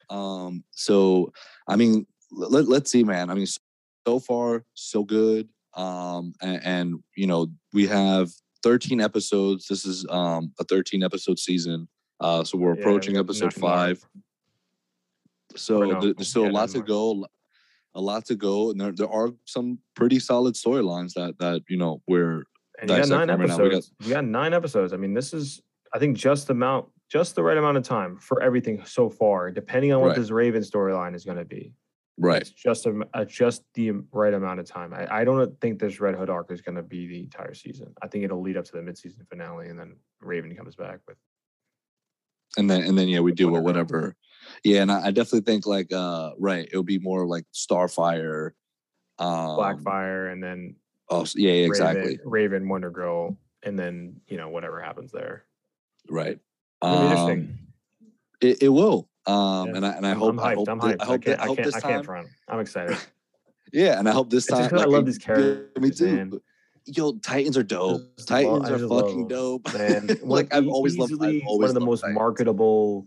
Um 0.08 0.64
so 0.72 1.32
i 1.68 1.76
mean 1.76 2.04
let, 2.32 2.66
let's 2.68 2.90
see 2.90 3.04
man. 3.04 3.30
I 3.30 3.34
mean 3.34 3.46
so 4.06 4.18
far 4.18 4.64
so 4.74 5.04
good. 5.04 5.48
Um 5.74 6.32
and, 6.42 6.60
and 6.64 6.94
you 7.16 7.26
know 7.28 7.46
we 7.72 7.86
have 7.86 8.28
13 8.64 9.00
episodes. 9.00 9.66
This 9.68 9.84
is 9.84 10.04
um 10.10 10.52
a 10.58 10.64
13 10.64 11.02
episode 11.04 11.38
season 11.38 11.88
uh 12.20 12.44
so 12.44 12.56
we're 12.58 12.74
Yeah, 12.74 12.80
approaching 12.80 13.16
episode 13.16 13.52
five 13.54 14.04
so 15.56 15.80
no, 15.80 16.00
there- 16.00 16.14
there's 16.14 16.28
still 16.28 16.44
yeah, 16.44 16.50
a 16.50 16.52
lot 16.52 16.68
to 16.70 16.80
go 16.82 17.26
a 17.94 18.00
lot 18.00 18.24
to 18.26 18.36
go 18.36 18.70
and 18.70 18.80
there, 18.80 18.92
there 18.92 19.08
are 19.10 19.30
some 19.46 19.78
pretty 19.96 20.18
solid 20.20 20.54
storylines 20.54 21.12
that 21.14 21.38
that 21.38 21.62
you 21.68 21.76
know 21.76 22.02
we're 22.06 22.44
and 22.80 22.88
you 22.88 22.96
got 22.96 23.08
nine 23.08 23.28
right 23.28 23.38
now. 23.48 23.56
We 23.58 23.68
got- 23.68 23.74
episodes. 23.74 23.92
You 24.00 24.10
got 24.14 24.24
nine 24.24 24.54
episodes. 24.54 24.94
I 24.94 24.96
mean, 24.96 25.12
this 25.12 25.34
is, 25.34 25.60
I 25.92 25.98
think, 25.98 26.16
just 26.16 26.46
the 26.46 26.54
amount, 26.54 26.86
just 27.10 27.34
the 27.34 27.42
right 27.42 27.58
amount 27.58 27.76
of 27.76 27.82
time 27.82 28.16
for 28.16 28.40
everything 28.42 28.82
so 28.86 29.10
far. 29.10 29.50
Depending 29.50 29.92
on 29.92 30.00
what 30.00 30.06
Right. 30.08 30.16
this 30.16 30.30
Raven 30.30 30.62
storyline 30.62 31.14
is 31.14 31.22
going 31.26 31.36
to 31.36 31.44
be, 31.44 31.74
right 32.16 32.40
It's 32.40 32.50
just 32.52 32.86
a, 32.86 33.06
a 33.12 33.26
just 33.26 33.64
the 33.74 33.90
right 34.12 34.32
amount 34.32 34.60
of 34.60 34.66
time. 34.66 34.94
I, 34.94 35.14
I 35.20 35.24
don't 35.24 35.60
think 35.60 35.78
this 35.78 36.00
Red 36.00 36.14
Hood 36.14 36.30
arc 36.30 36.50
is 36.50 36.62
going 36.62 36.76
to 36.76 36.82
be 36.82 37.06
the 37.06 37.20
entire 37.20 37.52
season. 37.52 37.92
I 38.00 38.06
think 38.06 38.24
it'll 38.24 38.40
lead 38.40 38.56
up 38.56 38.64
to 38.66 38.72
the 38.72 38.80
midseason 38.80 39.28
finale, 39.28 39.68
and 39.68 39.78
then 39.78 39.96
Raven 40.22 40.54
comes 40.56 40.74
back 40.74 41.00
with 41.06 41.18
and 42.56 42.68
then 42.70 42.82
and 42.82 42.98
then 42.98 43.08
yeah 43.08 43.20
we 43.20 43.32
do 43.32 43.48
or 43.48 43.60
Whatever. 43.62 43.64
whatever 43.64 44.16
yeah 44.64 44.82
and 44.82 44.90
I, 44.92 45.06
I 45.06 45.10
definitely 45.10 45.42
think 45.42 45.66
like 45.66 45.92
uh 45.92 46.32
right 46.38 46.68
it 46.70 46.76
would 46.76 46.86
be 46.86 46.98
more 46.98 47.26
like 47.26 47.44
starfire 47.54 48.50
um 49.18 49.56
Blackfire, 49.58 50.32
and 50.32 50.42
then 50.42 50.76
oh 51.10 51.26
yeah, 51.36 51.52
yeah 51.52 51.66
exactly 51.66 52.02
Raven, 52.02 52.20
Raven, 52.24 52.68
Wonder 52.68 52.90
Girl, 52.90 53.36
and 53.62 53.78
then 53.78 54.20
you 54.28 54.36
know 54.36 54.48
whatever 54.48 54.80
happens 54.80 55.12
there. 55.12 55.44
right 56.08 56.38
um 56.82 57.02
interesting. 57.02 57.58
it, 58.40 58.62
it 58.62 58.68
will 58.68 59.08
um 59.26 59.68
Yeah. 59.68 59.76
and 59.76 59.86
i 59.86 59.90
and 59.92 60.06
i 60.06 60.14
hope 60.14 60.30
I'm 60.30 60.40
i 60.40 60.54
hope 60.54 60.68
I'm 60.68 60.80
hyped. 60.80 60.96
i 61.00 61.04
I 61.04 61.06
hope 61.06 61.28
I 61.28 61.32
I 61.42 61.46
hope 61.46 61.56
can't. 61.56 61.66
this 61.66 61.74
I 61.76 61.80
can't 61.80 61.92
time 61.94 62.04
front. 62.04 62.28
I'm 62.48 62.60
excited. 62.60 62.96
yeah 63.72 63.98
and 63.98 64.08
i 64.08 64.12
hope 64.12 64.30
this 64.30 64.48
It's 64.48 64.58
time 64.58 64.68
'cause 64.70 64.82
I 64.82 64.86
love 64.86 65.06
these 65.06 65.20
yeah, 65.28 65.54
me 65.80 65.90
too 65.90 66.06
man. 66.16 66.40
Yo 66.86 67.12
titans 67.18 67.56
are 67.56 67.62
dope 67.62 68.02
just 68.16 68.28
titans 68.28 68.68
are 68.68 68.78
fucking 68.78 69.20
love 69.20 69.28
dope 69.28 69.74
Man, 69.74 70.08
like 70.22 70.52
i've 70.54 70.66
always 70.66 70.96
loved 70.98 71.12
I've 71.12 71.42
always 71.46 71.68
one 71.68 71.68
of 71.68 71.74
the 71.74 71.80
most 71.80 72.00
Titans. 72.00 72.14
marketable 72.16 73.06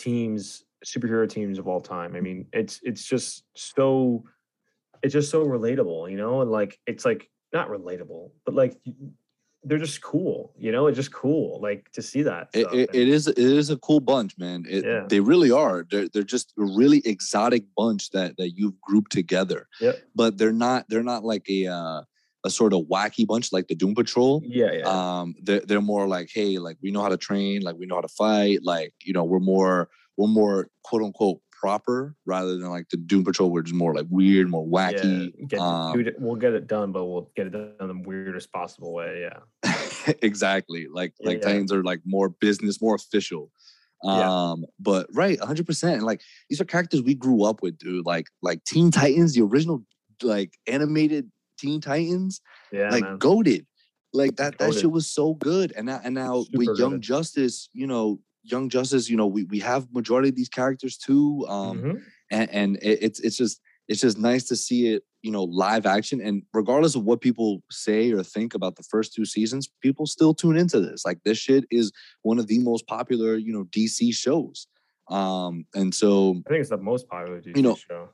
teams, 0.00 0.64
superhero 0.84 1.28
teams 1.28 1.58
of 1.58 1.68
all 1.68 1.80
time. 1.80 2.16
I 2.16 2.20
mean, 2.20 2.46
it's 2.52 2.80
it's 2.82 3.04
just 3.04 3.44
so 3.54 4.24
it's 5.02 5.12
just 5.12 5.30
so 5.30 5.44
relatable, 5.44 6.10
you 6.10 6.16
know, 6.16 6.40
and 6.40 6.50
like 6.50 6.78
it's 6.86 7.04
like 7.04 7.30
not 7.52 7.68
relatable, 7.68 8.30
but 8.44 8.54
like 8.54 8.76
they're 9.62 9.78
just 9.78 10.00
cool, 10.00 10.54
you 10.58 10.72
know. 10.72 10.86
It's 10.86 10.96
just 10.96 11.12
cool, 11.12 11.60
like 11.60 11.90
to 11.92 12.02
see 12.02 12.22
that. 12.22 12.48
It, 12.54 12.66
it, 12.72 12.90
it 12.94 13.08
is 13.08 13.28
it 13.28 13.38
is 13.38 13.70
a 13.70 13.76
cool 13.78 14.00
bunch, 14.00 14.38
man. 14.38 14.64
It, 14.68 14.84
Yeah. 14.84 15.04
They 15.08 15.20
really 15.20 15.50
are. 15.50 15.86
They're 15.90 16.08
they're 16.08 16.22
just 16.22 16.54
a 16.58 16.64
really 16.64 17.02
exotic 17.04 17.64
bunch 17.76 18.10
that 18.10 18.36
that 18.38 18.52
you've 18.56 18.80
grouped 18.80 19.12
together. 19.12 19.68
Yep. 19.80 20.02
But 20.14 20.38
they're 20.38 20.52
not 20.52 20.86
they're 20.88 21.02
not 21.02 21.24
like 21.24 21.48
a 21.50 21.66
uh, 21.66 22.02
a 22.44 22.50
sort 22.50 22.72
of 22.72 22.82
wacky 22.90 23.26
bunch 23.26 23.52
like 23.52 23.68
the 23.68 23.74
Doom 23.74 23.94
Patrol. 23.94 24.42
Yeah, 24.44 24.72
yeah. 24.72 24.84
Um, 24.86 25.34
they're 25.42 25.60
they're 25.60 25.80
more 25.80 26.06
like, 26.06 26.30
hey, 26.32 26.58
like 26.58 26.78
we 26.82 26.90
know 26.90 27.02
how 27.02 27.08
to 27.08 27.16
train, 27.16 27.62
like 27.62 27.76
we 27.76 27.86
know 27.86 27.96
how 27.96 28.00
to 28.00 28.08
fight, 28.08 28.60
like 28.62 28.94
you 29.04 29.12
know 29.12 29.24
we're 29.24 29.40
more 29.40 29.88
we're 30.16 30.28
more 30.28 30.68
quote 30.84 31.02
unquote 31.02 31.40
proper 31.60 32.16
rather 32.24 32.56
than 32.56 32.70
like 32.70 32.88
the 32.88 32.96
Doom 32.96 33.24
Patrol, 33.24 33.50
which 33.50 33.68
is 33.68 33.74
more 33.74 33.94
like 33.94 34.06
weird, 34.08 34.48
more 34.48 34.66
wacky. 34.66 35.32
yeah, 35.36 35.46
get, 35.46 35.60
um, 35.60 36.04
we'll 36.18 36.36
get 36.36 36.54
it 36.54 36.66
done, 36.66 36.90
but 36.90 37.04
we'll 37.04 37.30
get 37.36 37.48
it 37.48 37.50
done 37.50 37.74
in 37.80 37.88
the 37.88 38.08
weirdest 38.08 38.50
possible 38.50 38.94
way. 38.94 39.28
Yeah. 39.28 39.72
exactly. 40.22 40.88
Like 40.92 41.12
like 41.20 41.38
Yeah. 41.38 41.48
Titans 41.48 41.72
are 41.72 41.82
like 41.82 42.00
more 42.04 42.30
business, 42.30 42.80
more 42.80 42.94
official. 42.94 43.50
Yeah. 44.02 44.30
Um, 44.30 44.64
but 44.78 45.08
right, 45.12 45.38
100 45.38 45.66
percent 45.66 46.02
like 46.02 46.22
these 46.48 46.60
are 46.60 46.64
characters 46.64 47.02
we 47.02 47.14
grew 47.14 47.44
up 47.44 47.62
with, 47.62 47.76
dude. 47.76 48.06
Like 48.06 48.28
like 48.42 48.64
Teen 48.64 48.90
Titans, 48.90 49.34
the 49.34 49.42
original 49.42 49.84
like 50.22 50.54
animated 50.66 51.30
Teen 51.60 51.80
Titans, 51.80 52.40
Yeah, 52.72 52.90
like 52.90 53.02
man. 53.04 53.18
goaded. 53.18 53.66
Like 54.12 54.36
that 54.36 54.58
that 54.58 54.74
shit 54.74 54.90
was 54.90 55.06
so 55.06 55.34
good. 55.34 55.72
And 55.76 55.86
now 55.86 56.00
and 56.02 56.14
now 56.14 56.44
with 56.54 56.76
Young 56.78 56.94
goated. 56.94 57.00
Justice, 57.00 57.68
you 57.72 57.86
know, 57.86 58.18
Young 58.42 58.68
Justice, 58.68 59.08
you 59.08 59.16
know, 59.16 59.26
we, 59.26 59.44
we 59.44 59.60
have 59.60 59.86
majority 59.92 60.30
of 60.30 60.34
these 60.36 60.48
characters 60.48 60.96
too. 60.96 61.46
Um, 61.48 61.82
Mhm. 61.82 62.02
and, 62.30 62.50
and 62.50 62.76
it, 62.82 62.98
it's 63.02 63.20
it's 63.20 63.36
just 63.36 63.60
it's 63.88 64.00
just 64.00 64.18
nice 64.18 64.44
to 64.44 64.56
see 64.56 64.86
it 64.94 65.02
you 65.22 65.30
know 65.30 65.44
live 65.44 65.84
action 65.84 66.20
and 66.20 66.42
regardless 66.54 66.94
of 66.94 67.04
what 67.04 67.20
people 67.20 67.62
say 67.70 68.10
or 68.12 68.22
think 68.22 68.54
about 68.54 68.76
the 68.76 68.82
first 68.84 69.12
two 69.12 69.24
seasons 69.26 69.68
people 69.82 70.06
still 70.06 70.32
tune 70.32 70.56
into 70.56 70.80
this 70.80 71.04
like 71.04 71.18
this 71.24 71.36
shit 71.36 71.64
is 71.70 71.92
one 72.22 72.38
of 72.38 72.46
the 72.46 72.58
most 72.60 72.86
popular 72.86 73.36
you 73.36 73.52
know 73.52 73.64
dc 73.64 74.14
shows 74.14 74.66
um 75.10 75.66
and 75.74 75.94
so 75.94 76.40
I 76.46 76.50
think 76.50 76.60
it's 76.60 76.70
the 76.70 76.78
most 76.78 77.06
popular 77.08 77.42
DC 77.42 77.56
know, 77.62 77.74
show. 77.74 78.08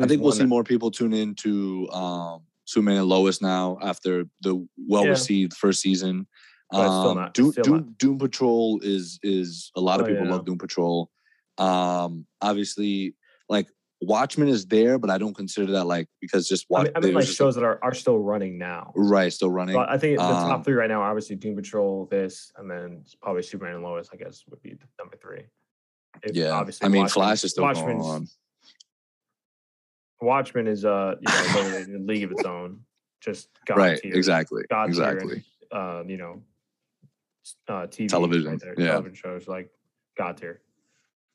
I 0.00 0.06
think 0.06 0.22
we'll 0.22 0.32
see 0.32 0.44
more 0.46 0.64
people 0.64 0.90
tune 0.90 1.12
into 1.12 1.88
um 1.90 2.42
superman 2.64 2.96
and 2.98 3.06
lois 3.06 3.40
now 3.42 3.78
after 3.82 4.24
the 4.40 4.66
well 4.88 5.06
received 5.06 5.54
first 5.54 5.80
season 5.80 6.26
But 6.70 6.88
um, 6.88 7.16
not- 7.16 7.34
Doom, 7.34 7.52
Doom, 7.62 7.94
Doom 7.98 8.18
Patrol 8.18 8.80
is 8.82 9.18
is 9.22 9.70
a 9.76 9.80
lot 9.80 10.00
of 10.00 10.06
Oh, 10.06 10.08
people 10.10 10.24
yeah. 10.26 10.32
love 10.32 10.44
Doom 10.46 10.58
Patrol. 10.58 11.10
Um, 11.58 12.26
obviously, 12.40 13.14
like 13.48 13.68
Watchmen 14.00 14.48
is 14.48 14.66
there, 14.66 14.98
but 14.98 15.08
I 15.10 15.18
don't 15.18 15.34
consider 15.36 15.70
that 15.72 15.84
like 15.84 16.08
because 16.20 16.48
just 16.48 16.66
I 16.74 16.82
mean, 16.84 16.92
I 16.96 17.00
mean 17.00 17.14
like 17.14 17.26
shows 17.28 17.54
that 17.54 17.62
are, 17.64 17.78
are 17.82 17.94
still 17.94 18.18
running 18.18 18.58
now. 18.58 18.92
right, 18.96 19.32
still 19.32 19.50
running. 19.50 19.74
So 19.74 19.80
I 19.80 19.98
think 19.98 20.18
the 20.18 20.24
Um, 20.24 20.48
top 20.48 20.64
three 20.64 20.74
right 20.74 20.88
now 20.90 21.02
are 21.02 21.10
obviously 21.10 21.36
Doom 21.36 21.54
Patrol, 21.54 22.06
this, 22.10 22.50
and 22.56 22.68
then 22.68 23.04
probably 23.22 23.42
Superman 23.42 23.74
and 23.76 23.84
Lois. 23.84 24.08
I 24.12 24.16
guess 24.16 24.42
would 24.50 24.62
be 24.62 24.70
the 24.74 24.86
number 24.98 25.16
three. 25.22 25.44
If 26.22 26.34
yeah, 26.34 26.50
obviously 26.50 26.86
I 26.86 26.88
mean, 26.88 27.02
Watchmen- 27.02 27.22
Flash 27.24 27.44
is 27.44 27.50
still 27.52 27.64
going 27.64 27.76
Watchmen's- 27.76 28.06
on. 28.06 28.26
Watchmen 30.20 30.66
is 30.66 30.84
uh 30.84 31.14
you 31.20 31.26
know 31.32 31.96
a 31.96 31.98
league 31.98 32.24
of 32.24 32.32
its 32.32 32.44
own. 32.44 32.80
Just 33.20 33.48
God 33.66 33.78
Right, 33.78 33.98
tier, 34.00 34.14
exactly, 34.14 34.62
God 34.68 34.92
tier 34.92 35.02
and, 35.04 35.12
exactly. 35.22 35.44
uh, 35.72 36.02
you 36.06 36.18
know, 36.18 36.42
uh, 37.68 37.86
TV 37.86 38.06
Television, 38.08 38.50
right 38.52 38.60
there, 38.60 38.74
yeah. 38.76 38.88
television 38.92 39.14
shows 39.14 39.48
like 39.48 39.70
God 40.18 40.36
tier. 40.36 40.60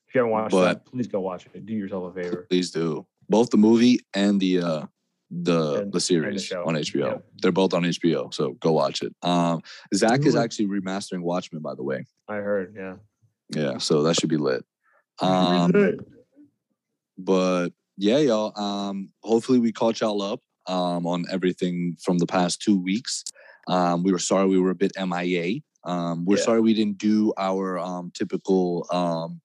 If 0.07 0.13
you 0.15 0.19
haven't 0.21 0.31
watched 0.31 0.51
But- 0.51 0.63
that, 0.65 0.85
please 0.85 1.07
go 1.07 1.19
watch 1.19 1.47
it. 1.51 1.65
Do 1.65 1.73
yourself 1.73 2.15
a 2.15 2.21
favor. 2.21 2.45
Please 2.49 2.69
do 2.71 3.05
both 3.27 3.49
the 3.49 3.57
movie 3.57 3.99
and 4.13 4.39
the 4.39 4.59
uh 4.61 4.85
the 5.31 5.81
And- 5.81 5.91
the 5.93 5.99
series 5.99 6.43
show, 6.43 6.63
on 6.65 6.75
HBO. 6.75 7.05
yeah. 7.07 7.17
They're 7.41 7.51
both 7.51 7.73
on 7.73 7.83
HBO, 7.83 8.31
so 8.33 8.51
go 8.59 8.71
watch 8.71 9.01
it. 9.01 9.15
Um, 9.23 9.61
Zack 9.93 10.25
is 10.25 10.35
actually 10.35 10.67
remastering 10.67 11.21
Watchmen, 11.21 11.61
by 11.61 11.73
the 11.75 11.83
way. 11.83 12.05
I 12.27 12.35
heard, 12.37 12.75
yeah. 12.75 12.95
Yeah, 13.55 13.77
so 13.79 14.03
that 14.03 14.15
should 14.19 14.29
be 14.29 14.37
lit. 14.37 14.63
Um, 15.21 15.71
but 17.17 17.73
yeah, 17.99 18.17
y'all. 18.19 18.57
Um, 18.59 19.11
hopefully 19.23 19.59
we 19.59 19.71
caught 19.71 19.99
y'all 19.99 20.21
up 20.21 20.41
um 20.67 21.05
on 21.05 21.25
everything 21.31 21.97
from 22.01 22.17
the 22.17 22.25
past 22.25 22.61
two 22.61 22.81
weeks. 22.81 23.23
Um, 23.67 24.03
we 24.03 24.11
were 24.11 24.19
sorry 24.19 24.47
we 24.47 24.59
were 24.59 24.71
a 24.71 24.75
bit 24.75 24.93
MIA. 24.97 25.61
Um, 25.83 26.25
we're 26.25 26.37
Yeah. 26.37 26.43
sorry 26.43 26.61
we 26.61 26.73
didn't 26.73 26.97
do 26.97 27.33
our 27.37 27.77
um 27.77 28.11
typical 28.13 28.87
um 28.91 29.41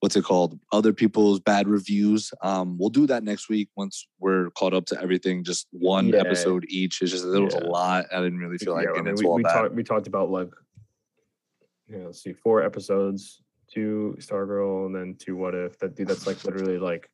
what's 0.00 0.16
it 0.16 0.24
called? 0.24 0.58
Other 0.72 0.94
people's 0.94 1.40
bad 1.40 1.68
reviews. 1.68 2.32
Um, 2.42 2.78
we'll 2.78 2.88
do 2.88 3.06
that 3.06 3.22
next 3.22 3.50
week 3.50 3.68
once 3.76 4.06
we're 4.18 4.48
caught 4.52 4.72
up 4.72 4.86
to 4.86 5.00
everything. 5.02 5.44
Just 5.44 5.66
one 5.72 6.08
Yeah. 6.08 6.20
episode 6.20 6.64
each. 6.68 7.02
It's 7.02 7.10
just 7.10 7.30
there 7.30 7.42
was 7.42 7.52
a 7.54 7.58
lot. 7.58 8.06
I 8.10 8.16
didn't 8.22 8.38
really 8.38 8.56
feel 8.56 8.72
like 8.74 8.88
Yeah, 8.94 9.00
I 9.00 9.02
mean, 9.02 9.14
we, 9.16 9.26
we 9.26 9.42
talked 9.42 9.74
we 9.74 9.82
talked 9.82 10.06
about 10.06 10.30
like 10.30 10.50
you 11.88 11.98
know, 11.98 12.06
let's 12.06 12.22
see, 12.22 12.32
four 12.32 12.62
episodes, 12.62 13.42
two 13.72 14.16
Stargirl, 14.20 14.86
and 14.86 14.94
then 14.94 15.16
two 15.18 15.36
What 15.36 15.54
If. 15.54 15.78
That 15.80 15.96
dude, 15.96 16.08
that's 16.08 16.26
like 16.26 16.44
literally 16.44 16.78
like 16.78 17.10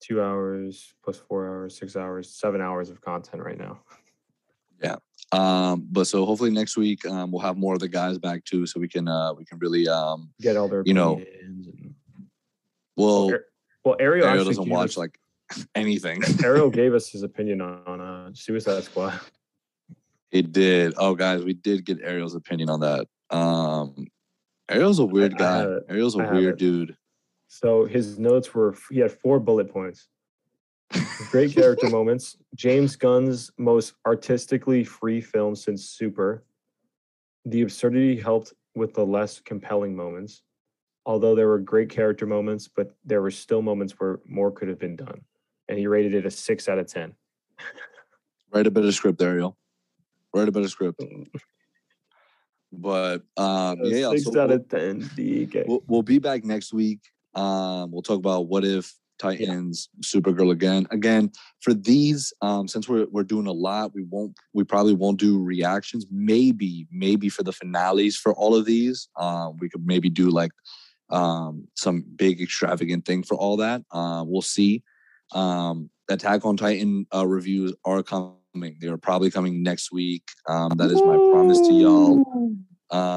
two 0.00 0.22
hours 0.22 0.94
plus 1.02 1.18
four 1.18 1.46
hours, 1.46 1.78
six 1.78 1.96
hours, 1.96 2.30
seven 2.30 2.60
hours 2.60 2.90
of 2.90 3.00
content 3.00 3.42
right 3.42 3.58
now. 3.58 3.80
Yeah. 4.82 4.96
Um, 5.32 5.86
but 5.90 6.06
so 6.06 6.24
hopefully 6.24 6.50
next 6.50 6.76
week 6.76 7.04
um, 7.06 7.32
we'll 7.32 7.42
have 7.42 7.56
more 7.56 7.74
of 7.74 7.80
the 7.80 7.88
guys 7.88 8.18
back 8.18 8.44
too, 8.44 8.66
so 8.66 8.78
we 8.78 8.88
can 8.88 9.08
uh, 9.08 9.32
we 9.34 9.44
can 9.44 9.58
really 9.58 9.88
um, 9.88 10.30
Get 10.40 10.56
all 10.56 10.68
their 10.68 10.82
You 10.84 10.94
know, 10.94 11.14
opinions 11.14 11.66
and- 11.68 11.94
well. 12.96 13.32
Well, 13.84 13.96
Ariel, 14.00 14.26
Ariel 14.26 14.44
doesn't 14.44 14.68
watch 14.68 14.90
us- 14.90 14.96
like 14.96 15.18
anything. 15.74 16.22
Ariel 16.44 16.70
gave 16.70 16.92
us 16.98 17.08
his 17.08 17.22
opinion 17.22 17.60
on, 17.60 17.80
on 17.86 18.00
uh, 18.00 18.30
Suicide 18.34 18.82
Squad. 18.84 19.18
It 20.32 20.50
did. 20.52 20.94
Oh, 20.98 21.14
guys, 21.14 21.44
we 21.44 21.52
did 21.54 21.84
get 21.84 22.00
Ariel's 22.02 22.34
opinion 22.34 22.68
on 22.68 22.80
that. 22.80 23.06
Um, 23.30 24.08
Ariel's 24.68 24.98
a 24.98 25.04
weird 25.04 25.38
guy. 25.38 25.64
Ariel's 25.88 26.16
a 26.16 26.18
weird 26.18 26.54
it. 26.54 26.58
dude. 26.58 26.96
So 27.58 27.86
his 27.86 28.18
notes 28.18 28.54
were 28.54 28.76
he 28.90 28.98
had 28.98 29.10
four 29.10 29.40
bullet 29.40 29.70
points. 29.70 30.08
Great 31.30 31.54
character 31.54 31.88
moments. 31.98 32.36
James 32.54 32.96
Gunn's 32.96 33.50
most 33.56 33.94
artistically 34.06 34.84
free 34.84 35.22
film 35.22 35.56
since 35.56 35.88
Super. 35.88 36.44
The 37.46 37.62
absurdity 37.62 38.20
helped 38.20 38.52
with 38.74 38.92
the 38.92 39.06
less 39.06 39.40
compelling 39.40 39.96
moments. 39.96 40.42
Although 41.06 41.34
there 41.34 41.48
were 41.48 41.60
great 41.60 41.88
character 41.88 42.26
moments, 42.26 42.68
but 42.68 42.94
there 43.04 43.22
were 43.22 43.30
still 43.30 43.62
moments 43.62 43.94
where 43.98 44.20
more 44.26 44.50
could 44.50 44.68
have 44.68 44.78
been 44.78 44.96
done. 44.96 45.22
And 45.68 45.78
he 45.78 45.86
rated 45.86 46.14
it 46.14 46.26
a 46.26 46.30
six 46.30 46.68
out 46.68 46.78
of 46.78 46.88
ten. 46.88 47.14
Write 48.52 48.66
a 48.66 48.70
better 48.70 48.92
script, 48.92 49.22
Ariel. 49.22 49.56
Write 50.34 50.48
a 50.48 50.52
better 50.52 50.68
script. 50.68 51.02
But 52.72 53.22
um, 53.38 53.78
yeah, 53.84 53.96
yeah. 53.96 54.10
six 54.10 54.24
So 54.24 54.40
out 54.40 54.48
we'll, 54.48 54.58
of 54.58 54.68
ten. 54.68 55.00
DK. 55.00 55.66
we'll, 55.66 55.82
we'll 55.86 56.02
be 56.02 56.18
back 56.18 56.44
next 56.44 56.74
week. 56.74 56.98
Um, 57.36 57.92
we'll 57.92 58.02
talk 58.02 58.18
about 58.18 58.48
what 58.48 58.64
if 58.64 58.92
Titans, 59.18 59.88
Supergirl 60.02 60.50
again. 60.50 60.86
Again, 60.90 61.30
for 61.60 61.72
these, 61.72 62.32
um, 62.42 62.68
since 62.68 62.88
we're 62.88 63.06
we're 63.10 63.24
doing 63.24 63.46
a 63.46 63.52
lot, 63.52 63.94
we 63.94 64.02
won't 64.04 64.36
we 64.52 64.64
probably 64.64 64.94
won't 64.94 65.18
do 65.20 65.42
reactions. 65.42 66.06
Maybe, 66.10 66.86
maybe 66.90 67.28
for 67.28 67.42
the 67.42 67.52
finales 67.52 68.16
for 68.16 68.34
all 68.34 68.54
of 68.54 68.64
these. 68.66 69.08
Um, 69.18 69.56
we 69.58 69.68
could 69.68 69.86
maybe 69.86 70.10
do 70.10 70.30
like 70.30 70.50
um 71.10 71.68
some 71.74 72.04
big 72.16 72.40
extravagant 72.40 73.04
thing 73.04 73.22
for 73.22 73.36
all 73.36 73.56
that. 73.58 73.82
Uh, 73.90 74.24
we'll 74.26 74.42
see. 74.42 74.82
Um, 75.32 75.90
Attack 76.08 76.44
on 76.44 76.56
Titan 76.56 77.06
uh, 77.14 77.26
reviews 77.26 77.74
are 77.84 78.02
coming. 78.02 78.36
They 78.80 78.88
are 78.88 78.96
probably 78.96 79.30
coming 79.30 79.62
next 79.62 79.90
week. 79.92 80.22
Um, 80.48 80.72
that 80.76 80.90
is 80.90 81.02
my 81.02 81.16
promise 81.32 81.58
to 81.58 81.72
y'all. 81.72 82.24
Um, 82.90 83.16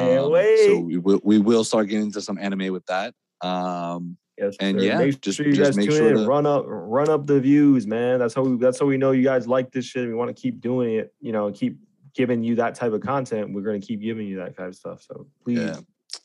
So 0.65 0.79
we 0.79 0.97
will, 0.97 1.21
we 1.23 1.37
will 1.37 1.63
start 1.63 1.87
getting 1.87 2.07
into 2.07 2.21
some 2.21 2.39
anime 2.39 2.73
with 2.73 2.85
that. 2.87 3.13
Um, 3.41 4.17
Yes, 4.37 4.55
and 4.61 4.79
sir. 4.79 4.85
yeah, 4.85 4.97
make 4.99 5.19
just- 5.19 5.35
sure 5.37 5.45
you 5.47 5.51
just 5.51 5.71
guys 5.71 5.77
make 5.77 5.89
tune 5.89 5.97
sure 5.97 6.09
in. 6.11 6.15
to- 6.19 6.25
Run 6.25 6.45
up, 6.45 6.63
run 6.65 7.09
up 7.09 7.27
the 7.27 7.41
views, 7.41 7.85
man. 7.85 8.19
That's 8.19 8.33
how 8.33 8.43
we. 8.43 8.55
That's 8.57 8.79
how 8.79 8.85
we 8.85 8.95
know 8.97 9.11
you 9.11 9.23
guys 9.23 9.47
like 9.49 9.69
this 9.71 9.83
shit. 9.83 10.07
We 10.07 10.13
want 10.13 10.33
to 10.33 10.41
keep 10.41 10.61
doing 10.61 10.95
it. 10.95 11.13
You 11.19 11.33
know, 11.33 11.51
keep 11.51 11.77
giving 12.15 12.41
you 12.41 12.55
that 12.55 12.73
type 12.75 12.93
of 12.93 13.01
content. 13.01 13.51
We're 13.53 13.61
gonna 13.63 13.81
keep 13.81 13.99
giving 14.01 14.27
you 14.27 14.37
that 14.37 14.55
kind 14.55 14.69
of 14.69 14.75
stuff. 14.75 15.01
So 15.03 15.27
please, 15.43 15.59
Yeah. 15.59 15.79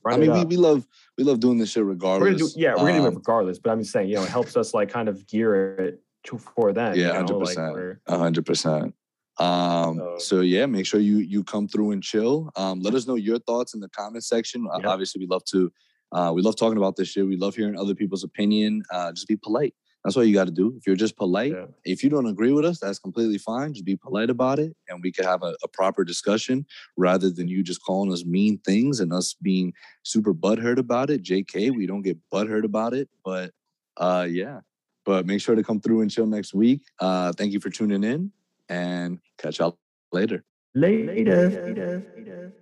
I 0.07 0.17
mean, 0.17 0.33
we, 0.33 0.45
we 0.45 0.57
love 0.57 0.87
we 1.19 1.25
love 1.25 1.41
doing 1.41 1.59
this 1.59 1.71
shit 1.71 1.85
We're 1.85 1.95
gonna 1.95 2.21
do, 2.21 2.25
regardless. 2.27 2.57
yeah, 2.57 2.71
we're 2.75 2.87
gonna 2.87 2.99
do 3.01 3.05
it 3.07 3.09
Um, 3.09 3.15
regardless. 3.17 3.59
But 3.59 3.71
I'm 3.71 3.81
just 3.81 3.91
saying, 3.93 4.09
you 4.09 4.15
know, 4.15 4.23
it 4.23 4.29
helps 4.31 4.57
us 4.57 4.73
like 4.75 4.89
kind 4.91 5.09
of 5.09 5.27
gear 5.27 5.75
it 5.81 6.01
to, 6.25 6.39
for 6.39 6.73
that. 6.73 6.97
Yeah, 6.97 7.15
hundred 7.15 7.41
percent, 7.41 7.99
hundred 8.09 8.47
percent. 8.47 8.95
Um, 9.41 9.97
So- 9.99 10.17
so 10.19 10.41
yeah, 10.41 10.67
make 10.67 10.87
sure 10.87 11.01
you 11.01 11.17
you 11.19 11.43
come 11.43 11.67
through 11.67 11.91
and 11.91 12.03
chill. 12.03 12.51
Um, 12.55 12.81
let 12.81 12.95
us 12.95 13.09
know 13.09 13.17
your 13.17 13.41
thoughts 13.41 13.75
in 13.75 13.81
the 13.81 13.89
comment 13.89 14.23
section. 14.23 14.69
Yeah. 14.79 14.89
Obviously, 14.89 15.19
we 15.19 15.27
love 15.27 15.45
to, 15.47 15.73
uh, 16.15 16.33
we 16.33 16.43
love 16.43 16.57
talking 16.57 16.79
about 16.79 16.97
this 16.97 17.09
shit. 17.09 17.27
We 17.27 17.37
love 17.37 17.55
hearing 17.55 17.77
other 17.79 17.95
people's 17.95 18.25
opinion. 18.25 18.83
Uh, 18.91 19.13
just 19.13 19.29
be 19.29 19.37
polite. 19.37 19.75
That's 20.05 20.17
what 20.17 20.27
you 20.27 20.35
got 20.35 20.45
to 20.45 20.53
do. 20.53 20.75
If 20.77 20.87
you're 20.87 20.97
just 20.97 21.17
polite, 21.17 21.53
Yeah. 21.53 21.67
if 21.85 22.05
you 22.05 22.11
don't 22.11 22.27
agree 22.27 22.53
with 22.53 22.65
us, 22.67 22.79
that's 22.79 22.99
completely 22.99 23.39
fine. 23.39 23.73
Just 23.73 23.87
be 23.87 23.97
polite 23.97 24.29
about 24.29 24.59
it, 24.59 24.77
and 24.89 25.03
we 25.03 25.11
could 25.11 25.25
have 25.25 25.43
a, 25.43 25.55
a 25.63 25.69
proper 25.69 26.05
discussion 26.05 26.67
rather 26.97 27.31
than 27.31 27.49
you 27.49 27.63
just 27.63 27.83
calling 27.83 28.13
us 28.13 28.25
mean 28.25 28.59
things 28.67 29.01
and 29.01 29.13
us 29.15 29.35
being 29.35 29.73
super 30.03 30.35
butthurt 30.35 30.79
about 30.79 31.09
it. 31.11 31.23
JK, 31.23 31.75
we 31.75 31.87
don't 31.87 32.03
get 32.03 32.19
butthurt 32.33 32.65
about 32.65 32.93
it, 32.95 33.09
but 33.25 33.53
uh, 33.97 34.27
yeah. 34.29 34.61
But 35.07 35.27
make 35.27 35.41
sure 35.41 35.55
to 35.55 35.63
come 35.63 35.81
through 35.81 36.03
and 36.03 36.11
chill 36.11 36.27
next 36.27 36.55
week. 36.55 36.83
Uh, 36.99 37.33
thank 37.33 37.53
you 37.53 37.61
for 37.61 37.71
tuning 37.71 38.05
in, 38.05 38.31
and 38.69 39.19
catch 39.39 39.59
y'all 39.59 39.79
later. 40.13 40.45
Later. 40.75 42.55